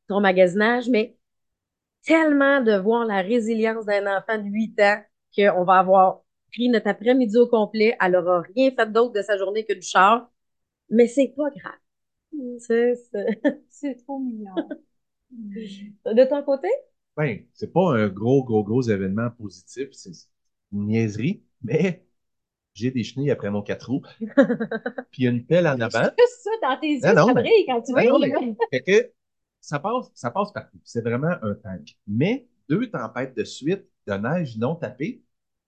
ton 0.09 0.21
magasinage, 0.21 0.89
mais 0.89 1.17
tellement 2.05 2.61
de 2.61 2.77
voir 2.77 3.05
la 3.07 3.21
résilience 3.23 3.85
d'un 3.87 4.07
enfant 4.19 4.39
de 4.39 4.49
8 4.49 4.81
ans 4.81 5.03
qu'on 5.37 5.65
va 5.65 5.75
avoir 5.79 6.21
pris 6.53 6.69
notre 6.69 6.89
après-midi 6.89 7.37
au 7.39 7.47
complet, 7.49 7.97
elle 8.01 8.17
aura 8.17 8.43
rien 8.43 8.71
fait 8.71 8.91
d'autre 8.93 9.13
de 9.15 9.23
sa 9.23 9.37
journée 9.39 9.65
que 9.65 9.73
du 9.75 9.83
char, 9.83 10.31
mais 10.91 11.07
c'est 11.09 11.29
pas 11.37 11.51
grave. 11.51 11.79
Sais, 12.61 12.95
c'est- 13.11 13.43
C'est 13.71 13.97
trop 14.05 14.19
mignon. 14.19 14.55
De 15.31 16.29
ton 16.29 16.43
côté? 16.43 16.69
Ben, 17.17 17.41
c'est 17.55 17.73
pas 17.73 17.95
un 17.97 18.09
gros, 18.09 18.45
gros, 18.45 18.63
gros 18.63 18.83
événement 18.83 19.31
positif, 19.31 19.89
c'est 19.93 20.13
une 20.73 20.87
niaiserie, 20.87 21.43
mais 21.63 22.05
j'ai 22.75 22.91
des 22.93 23.03
chenilles 23.03 23.31
après 23.33 23.51
mon 23.51 23.63
quatre 23.63 23.91
roues, 23.91 24.03
puis 25.11 25.23
il 25.23 25.25
y 25.25 25.27
a 25.27 25.31
une 25.31 25.45
pelle 25.45 25.67
en 25.67 25.81
avant. 25.81 26.03
Juste 26.03 26.43
ça 26.45 26.51
dans 26.63 26.81
tes 26.81 26.93
yeux, 26.95 27.01
Ah 27.03 27.15
non, 27.15 27.27
ça 27.27 27.35
brille 27.35 27.67
quand 27.67 27.83
tu 27.83 27.93
Ah 27.97 28.03
vois. 28.05 28.13
non, 28.13 28.19
mais- 28.21 28.57
Fait 28.71 28.83
que 28.83 29.13
ça 29.61 29.79
passe, 29.81 30.11
ça 30.15 30.31
passe 30.31 30.53
partout. 30.53 30.79
C'est 30.85 31.03
vraiment 31.03 31.35
un 31.43 31.55
tank. 31.55 31.97
Mais 32.07 32.47
deux 32.69 32.89
tempêtes 32.91 33.37
de 33.37 33.45
suite 33.45 33.85
de 34.07 34.15
neige 34.15 34.57
non 34.57 34.77
tapée, 34.77 35.23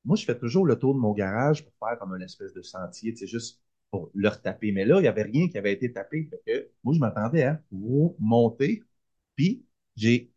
moi, 0.05 0.17
je 0.17 0.25
fais 0.25 0.39
toujours 0.39 0.67
le 0.67 0.79
tour 0.79 0.95
de 0.95 0.99
mon 1.01 1.13
garage 1.13 1.65
pour 1.65 1.73
faire 1.79 1.99
comme 1.99 2.15
une 2.15 2.23
espèce 2.23 2.53
de 2.55 2.63
sentier, 2.63 3.13
tu 3.13 3.19
sais, 3.21 3.27
juste 3.27 3.61
pour 3.91 4.11
le 4.15 4.29
retaper. 4.29 4.73
Mais 4.73 4.85
là, 4.85 4.99
il 4.99 5.03
n'y 5.03 5.09
avait 5.09 5.23
rien 5.25 5.49
qui 5.49 5.59
avait 5.59 5.73
été 5.73 5.93
tapé. 5.93 6.29
Fait 6.31 6.41
que 6.47 6.71
moi, 6.85 6.95
je 6.95 7.01
m'attendais 7.01 7.43
à 7.45 7.61
monter, 8.19 8.83
puis 9.37 9.65
j'ai 9.97 10.33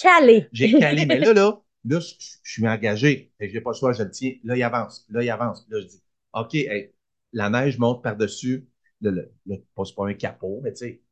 Calé. 0.00 0.50
j'ai 0.52 0.76
calé. 0.76 1.06
Mais 1.06 1.20
là, 1.20 1.32
là, 1.32 1.60
là, 1.84 2.00
je, 2.00 2.14
je 2.42 2.50
suis 2.52 2.66
engagé. 2.68 3.32
Que 3.38 3.48
j'ai 3.48 3.60
pas 3.60 3.70
le 3.70 3.76
choix, 3.76 3.92
je 3.92 4.02
le 4.02 4.10
tiens. 4.10 4.34
Là, 4.44 4.56
il 4.56 4.62
avance. 4.62 5.06
Là, 5.10 5.22
il 5.22 5.30
avance. 5.30 5.66
Là, 5.68 5.80
je 5.80 5.86
dis, 5.86 6.02
OK, 6.32 6.54
hey, 6.54 6.92
la 7.32 7.50
neige 7.50 7.78
monte 7.78 8.02
par-dessus. 8.02 8.68
Le, 9.00 9.10
le, 9.10 9.32
le- 9.46 9.56
pas, 9.74 9.84
c'est 9.84 9.94
pas 9.94 10.06
un 10.08 10.14
capot, 10.14 10.60
mais 10.62 10.72
tu 10.72 10.78
sais, 10.86 11.02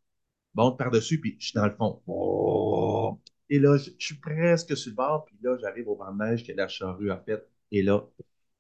monte 0.55 0.79
par-dessus, 0.79 1.21
puis 1.21 1.37
je 1.41 1.47
suis 1.49 1.55
dans 1.55 1.67
le 1.67 1.75
fond. 1.77 2.03
Oh! 2.07 3.21
Et 3.51 3.59
là, 3.61 3.77
je, 3.79 3.91
je 3.99 4.07
suis 4.07 4.17
presque 4.17 4.77
sur 4.77 4.91
le 4.91 4.97
bord, 4.97 5.25
puis 5.27 5.37
là, 5.43 5.57
j'arrive 5.61 5.89
au 5.89 5.97
banc 5.97 6.13
de 6.13 6.25
neige 6.25 6.47
que 6.47 6.53
la 6.53 6.69
charrue 6.69 7.11
a 7.13 7.19
fait. 7.19 7.47
Et 7.73 7.83
là, 7.83 8.07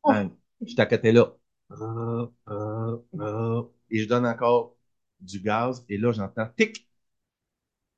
bang, 0.06 0.30
je 0.66 0.72
suis 0.72 0.80
à 0.82 0.86
côté 0.86 1.12
là. 1.12 1.36
Ah, 1.70 2.30
ah, 2.46 2.94
ah. 3.20 3.62
Et 3.90 4.00
je 4.00 4.08
donne 4.08 4.26
encore 4.26 4.76
du 5.20 5.40
gaz, 5.40 5.84
et 5.88 5.98
là, 5.98 6.12
j'entends 6.12 6.48
tic. 6.56 6.88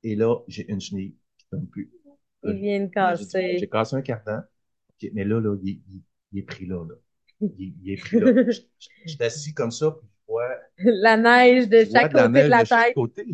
Et 0.03 0.15
là, 0.15 0.35
j'ai 0.47 0.69
une 0.71 0.79
chenille 0.81 1.15
qui 1.37 1.45
ne 1.51 1.57
tombe 1.59 1.69
plus. 1.69 1.91
Il 2.43 2.59
vient 2.59 2.79
de 2.81 2.87
casser. 2.87 3.57
J'ai 3.57 3.67
cassé 3.69 3.95
un 3.95 4.01
cardan. 4.01 4.43
OK, 4.91 5.09
mais 5.13 5.23
là, 5.25 5.39
là, 5.39 5.55
il, 5.63 5.69
est- 5.69 5.81
il- 5.89 6.03
il 6.33 6.39
est 6.39 6.43
pris 6.43 6.65
là, 6.65 6.85
là. 6.87 6.95
Il, 7.57 7.75
il 7.83 7.91
est 7.91 7.97
pris 7.97 8.17
là. 8.17 8.29
Je 9.05 9.11
suis 9.13 9.23
assis 9.23 9.53
comme 9.53 9.71
ça, 9.71 9.91
puis 9.91 10.07
je 10.09 10.31
vois, 10.33 10.49
La 11.03 11.17
neige 11.17 11.67
de 11.67 11.83
chaque 11.85 12.11
de 12.11 12.15
la 12.15 12.27
côté 12.27 12.29
neige 12.29 12.53
de 12.55 12.57
la 12.57 12.63
de 12.63 12.65
chaque 12.65 12.91
tête. 12.91 12.93
côté. 12.93 13.25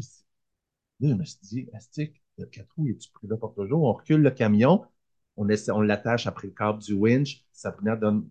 Là, 0.99 1.09
je 1.09 1.13
me 1.13 1.25
suis 1.25 1.39
dit, 1.43 1.69
Astic, 1.73 2.18
quatre 2.45 2.69
roues, 2.77 2.89
est-tu 2.89 3.09
pris 3.11 3.27
là 3.27 3.37
pour 3.37 3.53
toujours? 3.55 3.83
On 3.83 3.93
recule 3.93 4.21
le 4.21 4.31
camion, 4.31 4.85
on, 5.37 5.49
essaie- 5.49 5.71
on 5.71 5.81
l'attache 5.81 6.27
après 6.27 6.47
le 6.47 6.53
câble 6.53 6.79
du 6.81 6.93
winch, 6.93 7.45
ça 7.51 7.75
donne, 8.01 8.29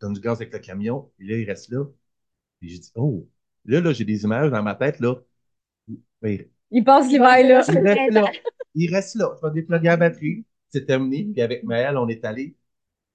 donne 0.00 0.12
du 0.14 0.20
gaz 0.20 0.38
avec 0.40 0.52
le 0.52 0.58
camion, 0.58 1.10
et 1.18 1.24
là, 1.24 1.36
il 1.38 1.46
reste 1.46 1.70
là. 1.70 1.84
Et 2.62 2.68
j'ai 2.68 2.78
dit, 2.80 2.92
oh, 2.96 3.28
là, 3.66 3.80
là, 3.80 3.92
j'ai 3.92 4.04
des 4.04 4.24
images 4.24 4.50
dans 4.50 4.62
ma 4.62 4.74
tête, 4.76 5.00
là. 5.00 5.16
Ben, 6.22 6.48
Il 6.70 6.84
passe 6.84 7.08
l'hiver 7.08 7.42
là. 7.46 7.62
il 7.68 7.78
reste 7.78 8.12
là. 8.12 8.24
Il 8.74 8.94
reste 8.94 9.14
là. 9.16 9.36
Je 9.40 9.46
vais 9.46 9.54
déploguer 9.54 9.86
la 9.88 9.96
batterie. 9.96 10.44
C'est 10.68 10.86
terminé. 10.86 11.24
Puis 11.24 11.40
avec 11.42 11.62
Maël, 11.64 11.96
on 11.96 12.08
est 12.08 12.24
allé, 12.24 12.56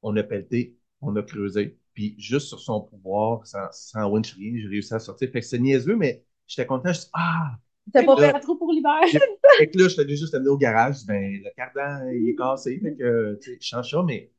on 0.02 0.16
a 0.18 0.24
pelleté, 0.24 0.78
on 1.02 1.16
a 1.18 1.24
creusé. 1.24 1.78
Puis 1.94 2.16
juste 2.20 2.48
sur 2.48 2.60
son 2.60 2.82
pouvoir, 2.82 3.46
sans, 3.48 3.68
sans 3.72 4.10
winch 4.10 4.34
rien, 4.36 4.54
j'ai 4.58 4.68
réussi 4.68 4.94
à 4.94 5.00
sortir. 5.00 5.30
Fait 5.32 5.42
que 5.42 5.46
c'est 5.48 5.60
niaiseux, 5.60 5.96
mais 5.98 6.24
j'étais 6.48 6.68
content. 6.68 6.94
Je 6.94 7.02
dis, 7.02 7.08
ah! 7.14 7.58
T'as 7.92 8.04
pas 8.04 8.18
fait 8.18 8.40
trop 8.40 8.56
pour 8.56 8.72
l'hiver? 8.72 9.00
Fait 9.58 9.68
que 9.70 9.78
là, 9.78 9.88
je 9.88 10.02
suis 10.02 10.18
juste 10.18 10.36
amené 10.36 10.50
au 10.50 10.58
garage. 10.58 11.06
Ben, 11.08 11.42
le 11.44 11.50
cardan, 11.56 12.08
il 12.12 12.30
est 12.30 12.36
cassé. 12.36 12.80
Fait 12.80 12.96
que, 12.96 13.40
tu 13.42 13.52
sais, 13.52 13.58
je 13.60 13.66
change 13.66 13.90
ça, 13.90 14.04
mais 14.04 14.32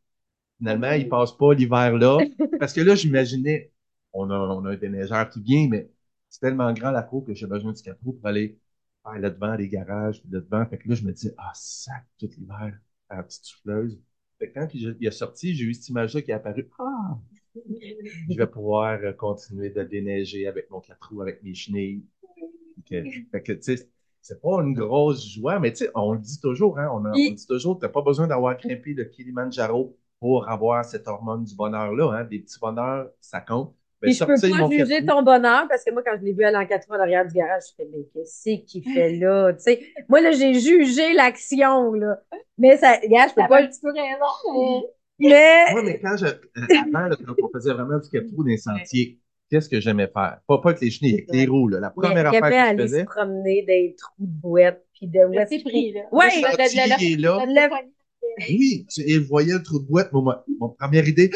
finalement, 0.59 0.93
il 0.93 1.09
passe 1.09 1.33
pas 1.33 1.53
l'hiver 1.55 1.97
là. 1.97 2.19
Parce 2.59 2.73
que 2.73 2.81
là, 2.81 2.95
j'imaginais, 2.95 3.73
on 4.13 4.31
a, 4.31 4.39
on 4.39 4.65
a 4.65 4.71
un 4.71 4.77
déneigeur 4.77 5.29
qui 5.31 5.41
vient, 5.41 5.69
mais 5.69 5.91
c'est 6.29 6.41
tellement 6.41 6.73
grand 6.73 6.93
la 6.93 7.03
cour 7.03 7.25
que 7.25 7.35
j'ai 7.35 7.47
besoin 7.47 7.73
du 7.73 7.83
4 7.83 7.99
roues 8.05 8.13
pour 8.13 8.27
aller 8.27 8.59
faire 9.03 9.19
là 9.19 9.31
devant 9.31 9.55
les 9.55 9.69
garages, 9.69 10.21
puis 10.21 10.31
là 10.31 10.41
devant. 10.41 10.65
Fait 10.67 10.79
que 10.79 10.89
là, 10.89 10.95
je 10.95 11.05
me 11.05 11.13
dis, 11.13 11.31
ah, 11.37 11.51
sac, 11.55 12.05
tout 12.19 12.29
l'hiver, 12.39 12.79
à 13.09 13.17
la 13.17 13.23
petite 13.25 13.45
souffleuse. 13.45 13.99
Fait 14.39 14.51
que 14.51 14.59
quand 14.59 14.69
il 14.75 14.97
il 15.01 15.07
est 15.07 15.11
sorti, 15.11 15.55
j'ai 15.55 15.65
eu 15.65 15.75
cette 15.75 15.89
image-là 15.89 16.23
qui 16.23 16.31
est 16.31 16.35
apparue. 16.35 16.69
Ah! 16.79 17.19
Je 17.55 18.37
vais 18.37 18.47
pouvoir 18.47 19.01
continuer 19.17 19.71
de 19.71 19.83
déneiger 19.83 20.47
avec 20.47 20.71
mon 20.71 20.81
4 20.81 21.09
roues, 21.09 21.23
avec 21.23 21.43
mes 21.43 21.55
chenilles. 21.55 22.05
Fait 22.91 23.03
que, 23.03 23.09
fait 23.33 23.43
que, 23.43 23.53
tu 23.53 23.77
sais, 23.77 23.89
c'est 24.23 24.41
pas 24.43 24.61
une 24.63 24.75
grosse 24.75 25.27
joie, 25.27 25.59
mais 25.59 25.71
tu 25.73 25.85
sais, 25.85 25.91
on 25.95 26.13
le 26.13 26.19
dit 26.19 26.41
toujours, 26.41 26.79
hein, 26.79 26.89
on, 26.93 27.05
en- 27.07 27.13
on 27.13 27.33
dit 27.35 27.47
toujours, 27.47 27.79
t'as 27.79 27.89
pas 27.89 28.03
besoin 28.03 28.27
d'avoir 28.27 28.57
grimpé 28.59 28.93
le 28.95 29.05
Kilimanjaro 29.05 29.97
pour 30.19 30.49
avoir 30.49 30.85
cette 30.85 31.09
hormone 31.09 31.45
du 31.45 31.55
bonheur-là, 31.55 32.13
hein. 32.13 32.25
Des 32.25 32.41
petits 32.41 32.59
bonheurs, 32.61 33.09
ça 33.21 33.41
compte. 33.41 33.75
Ben, 34.03 34.09
Puis 34.09 34.15
je 34.15 34.25
peux 34.25 34.35
pas 34.35 34.69
juger 34.71 35.05
ton 35.07 35.23
bonheur 35.23 35.67
parce 35.69 35.85
que 35.85 35.91
moi, 35.93 36.03
quand 36.03 36.17
je 36.19 36.25
l'ai 36.25 36.33
vu 36.33 36.45
aller 36.45 36.57
en 36.57 36.67
quatre 36.67 36.87
en 36.91 36.95
arrière 36.95 37.27
du 37.27 37.35
garage, 37.35 37.63
je 37.71 37.75
fais, 37.77 37.89
mais 37.91 38.05
qu'est-ce 38.13 38.63
qu'il 38.67 38.83
fait 38.85 39.17
là? 39.17 39.53
Tu 39.55 39.61
sais, 39.61 39.81
moi, 40.09 40.21
là, 40.21 40.33
j'ai 40.33 40.55
jugé 40.55 41.13
l'action, 41.15 41.93
là. 41.95 42.19
Mais 42.59 42.77
ça, 42.77 42.97
regarde, 43.03 43.31
je 43.31 43.35
peux 43.35 43.49
pas 43.49 43.61
le. 43.61 43.67
un 43.67 43.69
petit 43.69 43.81
peu 43.81 43.93
raison, 43.93 44.27
mais 44.55 44.89
Mais, 45.19 45.83
mais 45.83 45.99
quand 46.01 46.17
je, 46.17 46.27
euh, 46.27 46.67
avant, 46.71 47.09
là, 47.09 47.17
on 47.43 47.49
faisait 47.55 47.73
vraiment 47.75 47.99
du 47.99 48.09
quatre 48.09 48.31
roues 48.35 48.43
dans 48.45 48.49
les 48.51 48.57
sentiers, 48.57 49.19
qu'est-ce 49.51 49.69
que 49.69 49.81
j'aimais 49.81 50.07
faire? 50.07 50.41
Pas, 50.47 50.59
pas 50.59 50.71
avec 50.71 50.81
les 50.81 50.91
chenilles, 50.91 51.15
avec 51.15 51.29
les 51.33 51.47
roues, 51.47 51.69
là. 51.69 51.81
La 51.81 51.91
première 51.91 52.27
affaire 52.27 52.43
que 52.43 52.49
je 52.49 52.57
aller 52.57 52.83
faisais, 52.83 53.01
se 53.01 53.05
promener 53.05 53.63
dans 53.63 53.73
les 53.73 53.95
trous 53.99 54.15
de 54.27 54.41
boîte, 54.41 54.85
puis 54.95 55.07
de 55.09 55.19
c'est 55.49 55.63
pris, 55.63 55.93
là. 55.93 56.03
Il 57.01 57.13
est 57.13 57.17
là. 57.17 57.39
Oui, 58.49 58.87
voyait 59.29 59.53
le 59.55 59.63
trou 59.63 59.81
de 59.81 59.87
boîte. 59.87 60.13
Mon, 60.13 60.25
mon 60.59 60.69
première 60.71 61.07
idée, 61.07 61.31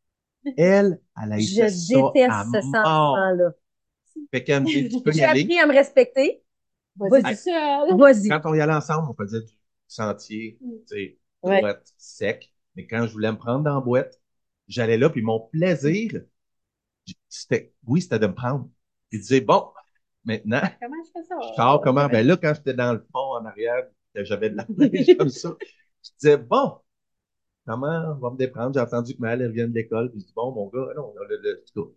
elle, 0.56 1.00
elle 1.22 1.32
a 1.32 1.38
Je 1.38 1.44
été 1.52 1.68
ça 1.68 1.96
déteste 1.96 2.30
à 2.30 2.44
ce 2.44 2.60
sentiment-là. 2.60 3.50
Fait 4.32 4.44
qu'elle 4.44 4.62
me 4.62 4.66
dit, 4.66 4.88
tu 4.88 5.02
peux 5.02 5.10
y 5.10 5.14
J'ai 5.14 5.24
aller. 5.24 5.42
appris 5.42 5.58
à 5.58 5.66
me 5.66 5.72
respecter. 5.72 6.42
Vas-y 6.96 7.22
Vas-y. 7.96 8.28
Quand 8.28 8.40
on 8.44 8.54
y 8.54 8.60
allait 8.60 8.72
ensemble, 8.72 9.08
on 9.10 9.14
faisait 9.14 9.40
du 9.40 9.52
sentier, 9.86 10.58
tu 10.60 10.68
sais, 10.86 11.16
Ouais. 11.42 11.60
boîte 11.60 11.92
sec. 11.96 12.52
Mais 12.76 12.86
quand 12.86 13.06
je 13.06 13.12
voulais 13.12 13.32
me 13.32 13.38
prendre 13.38 13.64
dans 13.64 13.74
la 13.74 13.80
boîte, 13.80 14.20
j'allais 14.68 14.98
là, 14.98 15.08
puis 15.08 15.22
mon 15.22 15.40
plaisir, 15.40 16.20
c'était, 17.30 17.72
oui, 17.86 18.02
c'était 18.02 18.18
de 18.18 18.26
me 18.26 18.34
prendre. 18.34 18.68
Puis 19.08 19.20
de 19.20 19.24
dire, 19.24 19.44
bon, 19.44 19.64
maintenant, 20.24 20.60
Comment 20.80 20.96
je 21.04 21.10
fais 21.12 21.24
ça? 21.26 21.36
je 21.40 21.54
sors 21.54 21.80
comment? 21.80 22.06
Ben 22.08 22.26
là, 22.26 22.36
quand 22.36 22.52
j'étais 22.54 22.74
dans 22.74 22.92
le 22.92 23.06
fond, 23.12 23.36
en 23.36 23.44
arrière, 23.46 23.86
j'avais 24.14 24.50
de 24.50 24.56
la 24.56 24.66
neige 24.68 25.16
comme 25.18 25.28
ça, 25.28 25.56
je 26.04 26.10
disais, 26.20 26.36
bon, 26.36 26.78
comment 27.66 28.14
on 28.16 28.20
va 28.20 28.30
me 28.30 28.36
déprendre? 28.36 28.74
J'ai 28.74 28.80
entendu 28.80 29.14
que 29.14 29.20
Maëlle 29.20 29.42
elle 29.42 29.52
vient 29.52 29.68
de 29.68 29.74
l'école, 29.74 30.10
puis 30.10 30.20
je 30.20 30.26
dis, 30.26 30.32
bon, 30.34 30.52
mon 30.52 30.68
gars, 30.68 30.92
non, 30.96 31.14
le, 31.28 31.36
le, 31.36 31.64
cas, 31.74 31.90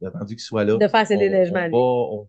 j'ai 0.00 0.06
entendu 0.08 0.34
qu'il 0.34 0.42
soit 0.42 0.64
là. 0.64 0.76
De 0.76 0.88
faire 0.88 1.06
ses 1.06 1.16
déneigements, 1.16 1.68
on 1.72 2.28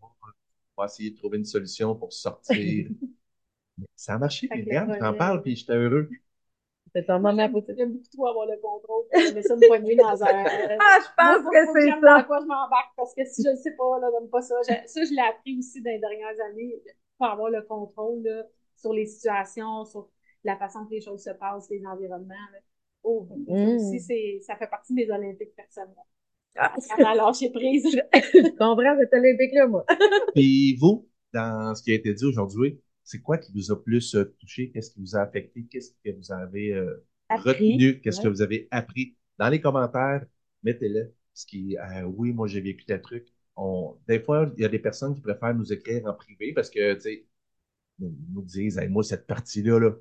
on 0.75 0.81
va, 0.81 0.85
essayer 0.85 1.11
de 1.11 1.17
trouver 1.17 1.37
une 1.37 1.45
solution 1.45 1.95
pour 1.95 2.13
sortir. 2.13 2.87
Mais 3.77 3.85
ça 3.95 4.13
a 4.13 4.17
marché, 4.19 4.47
puis 4.47 4.61
regarde, 4.63 4.89
le 4.89 4.95
je 4.95 4.99
t'en 4.99 5.07
relais- 5.07 5.17
parle, 5.17 5.41
puis 5.41 5.55
j'étais 5.55 5.73
heureux. 5.73 6.09
C'est 6.95 7.05
ton 7.07 7.19
moment 7.19 7.49
pour 7.49 7.63
J'aime 7.75 7.93
beaucoup 7.93 8.09
trop 8.13 8.27
avoir 8.27 8.45
le 8.45 8.57
contrôle. 8.61 9.05
J'aimais 9.15 9.41
ça 9.41 9.55
me 9.55 9.67
poigner 9.67 9.95
dans 9.95 10.23
un. 10.23 10.43
Ah, 10.79 10.99
je 11.01 11.07
pense 11.17 11.41
Moi, 11.43 11.51
que 11.51 11.65
c'est 11.73 11.87
j'aime 11.89 12.01
dans 12.01 12.17
ça. 12.17 12.23
quoi 12.23 12.39
je 12.41 12.45
m'embarque 12.45 12.93
parce 12.95 13.13
que 13.15 13.25
si 13.25 13.43
je 13.43 13.49
ne 13.49 13.55
sais 13.55 13.71
pas, 13.75 13.99
là, 13.99 14.09
j'aime 14.13 14.29
pas 14.29 14.41
ça. 14.41 14.55
Je- 14.67 14.87
ça, 14.87 15.03
je 15.03 15.11
l'ai 15.13 15.21
appris 15.21 15.57
aussi 15.57 15.81
dans 15.81 15.89
les 15.91 15.99
dernières 15.99 16.39
années 16.51 16.81
pour 17.17 17.27
avoir 17.27 17.49
le 17.49 17.61
contrôle 17.63 18.21
là, 18.23 18.43
sur 18.75 18.93
les 18.93 19.05
situations, 19.07 19.85
sur 19.85 20.07
la 20.43 20.55
façon 20.57 20.85
que 20.85 20.91
les 20.91 21.01
choses 21.01 21.23
se 21.23 21.31
passent, 21.31 21.69
les 21.69 21.83
environnements. 21.85 22.33
là. 22.53 22.59
Oh, 23.03 23.27
Mm. 23.47 23.75
aussi, 23.75 23.99
c'est, 23.99 24.39
ça 24.41 24.55
fait 24.55 24.67
partie 24.67 24.93
des 24.93 25.09
Olympiques 25.09 25.55
personnels. 25.55 25.95
Ah, 26.55 26.73
À 27.05 27.15
lâcher 27.15 27.49
prise. 27.49 27.83
je 28.13 28.49
comprends 28.51 28.97
cet 28.99 29.13
Olympique-là, 29.13 29.67
moi. 29.67 29.83
Puis 30.35 30.77
vous, 30.79 31.07
dans 31.33 31.73
ce 31.75 31.81
qui 31.81 31.91
a 31.91 31.95
été 31.95 32.13
dit 32.13 32.25
aujourd'hui, 32.25 32.79
c'est 33.03 33.21
quoi 33.21 33.37
qui 33.37 33.51
vous 33.53 33.71
a 33.71 33.81
plus 33.83 34.15
euh, 34.15 34.35
touché? 34.39 34.71
Qu'est-ce 34.71 34.91
qui 34.91 34.99
vous 35.01 35.15
a 35.15 35.21
affecté? 35.21 35.65
Qu'est-ce 35.69 35.91
que 36.03 36.15
vous 36.15 36.31
avez 36.31 36.73
euh, 36.73 37.05
retenu? 37.29 37.99
Qu'est-ce 38.01 38.19
Ouais. 38.19 38.23
que 38.23 38.27
vous 38.29 38.41
avez 38.41 38.67
appris? 38.71 39.15
Dans 39.37 39.49
les 39.49 39.61
commentaires, 39.61 40.25
mettez-le. 40.63 41.13
Ce 41.33 41.45
qui, 41.45 41.77
euh, 41.77 42.03
oui, 42.03 42.31
moi, 42.33 42.47
j'ai 42.47 42.61
vécu 42.61 42.85
tel 42.85 43.01
truc. 43.01 43.27
On, 43.55 43.97
des 44.07 44.19
fois, 44.19 44.51
il 44.57 44.61
y 44.61 44.65
a 44.65 44.69
des 44.69 44.79
personnes 44.79 45.15
qui 45.15 45.21
préfèrent 45.21 45.55
nous 45.55 45.71
écrire 45.73 46.05
en 46.05 46.13
privé 46.13 46.53
parce 46.53 46.69
que, 46.69 46.93
tu 46.95 47.01
sais, 47.01 47.25
nous, 47.99 48.15
nous 48.31 48.43
disent, 48.43 48.77
Hey, 48.79 48.89
moi, 48.89 49.03
cette 49.03 49.27
partie-là, 49.27 49.79
là. 49.79 49.91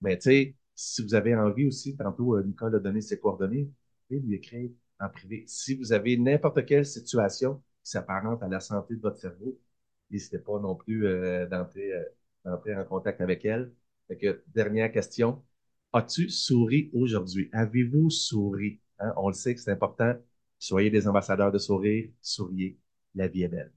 Mais, 0.00 0.16
tu 0.18 0.22
sais, 0.30 0.56
si 0.74 1.02
vous 1.02 1.14
avez 1.14 1.34
envie 1.34 1.66
aussi, 1.66 1.96
tantôt, 1.96 2.40
Nicole 2.42 2.76
a 2.76 2.78
donné 2.78 3.00
ses 3.00 3.18
coordonnées, 3.18 3.70
vous 4.10 4.20
lui 4.20 4.34
écrire 4.36 4.70
en 5.00 5.08
privé. 5.08 5.44
Si 5.46 5.74
vous 5.74 5.92
avez 5.92 6.16
n'importe 6.16 6.64
quelle 6.66 6.86
situation 6.86 7.56
qui 7.82 7.90
s'apparente 7.90 8.42
à 8.42 8.48
la 8.48 8.60
santé 8.60 8.94
de 8.96 9.00
votre 9.00 9.18
cerveau, 9.18 9.58
n'hésitez 10.10 10.38
pas 10.38 10.58
non 10.60 10.74
plus 10.74 11.06
euh, 11.06 11.46
d'entrer 11.46 11.92
euh, 11.92 12.02
d'entrer 12.44 12.76
en 12.76 12.84
contact 12.84 13.20
avec 13.20 13.44
elle. 13.44 13.72
Fait 14.08 14.16
que, 14.16 14.42
dernière 14.54 14.92
question. 14.92 15.42
As-tu 15.92 16.28
souri 16.30 16.90
aujourd'hui? 16.92 17.48
Avez-vous 17.52 18.10
souri? 18.10 18.80
Hein? 18.98 19.12
On 19.16 19.28
le 19.28 19.34
sait 19.34 19.54
que 19.54 19.60
c'est 19.60 19.72
important. 19.72 20.14
Soyez 20.58 20.90
des 20.90 21.08
ambassadeurs 21.08 21.52
de 21.52 21.58
sourire. 21.58 22.10
Souriez. 22.20 22.78
La 23.14 23.28
vie 23.28 23.44
est 23.44 23.48
belle. 23.48 23.72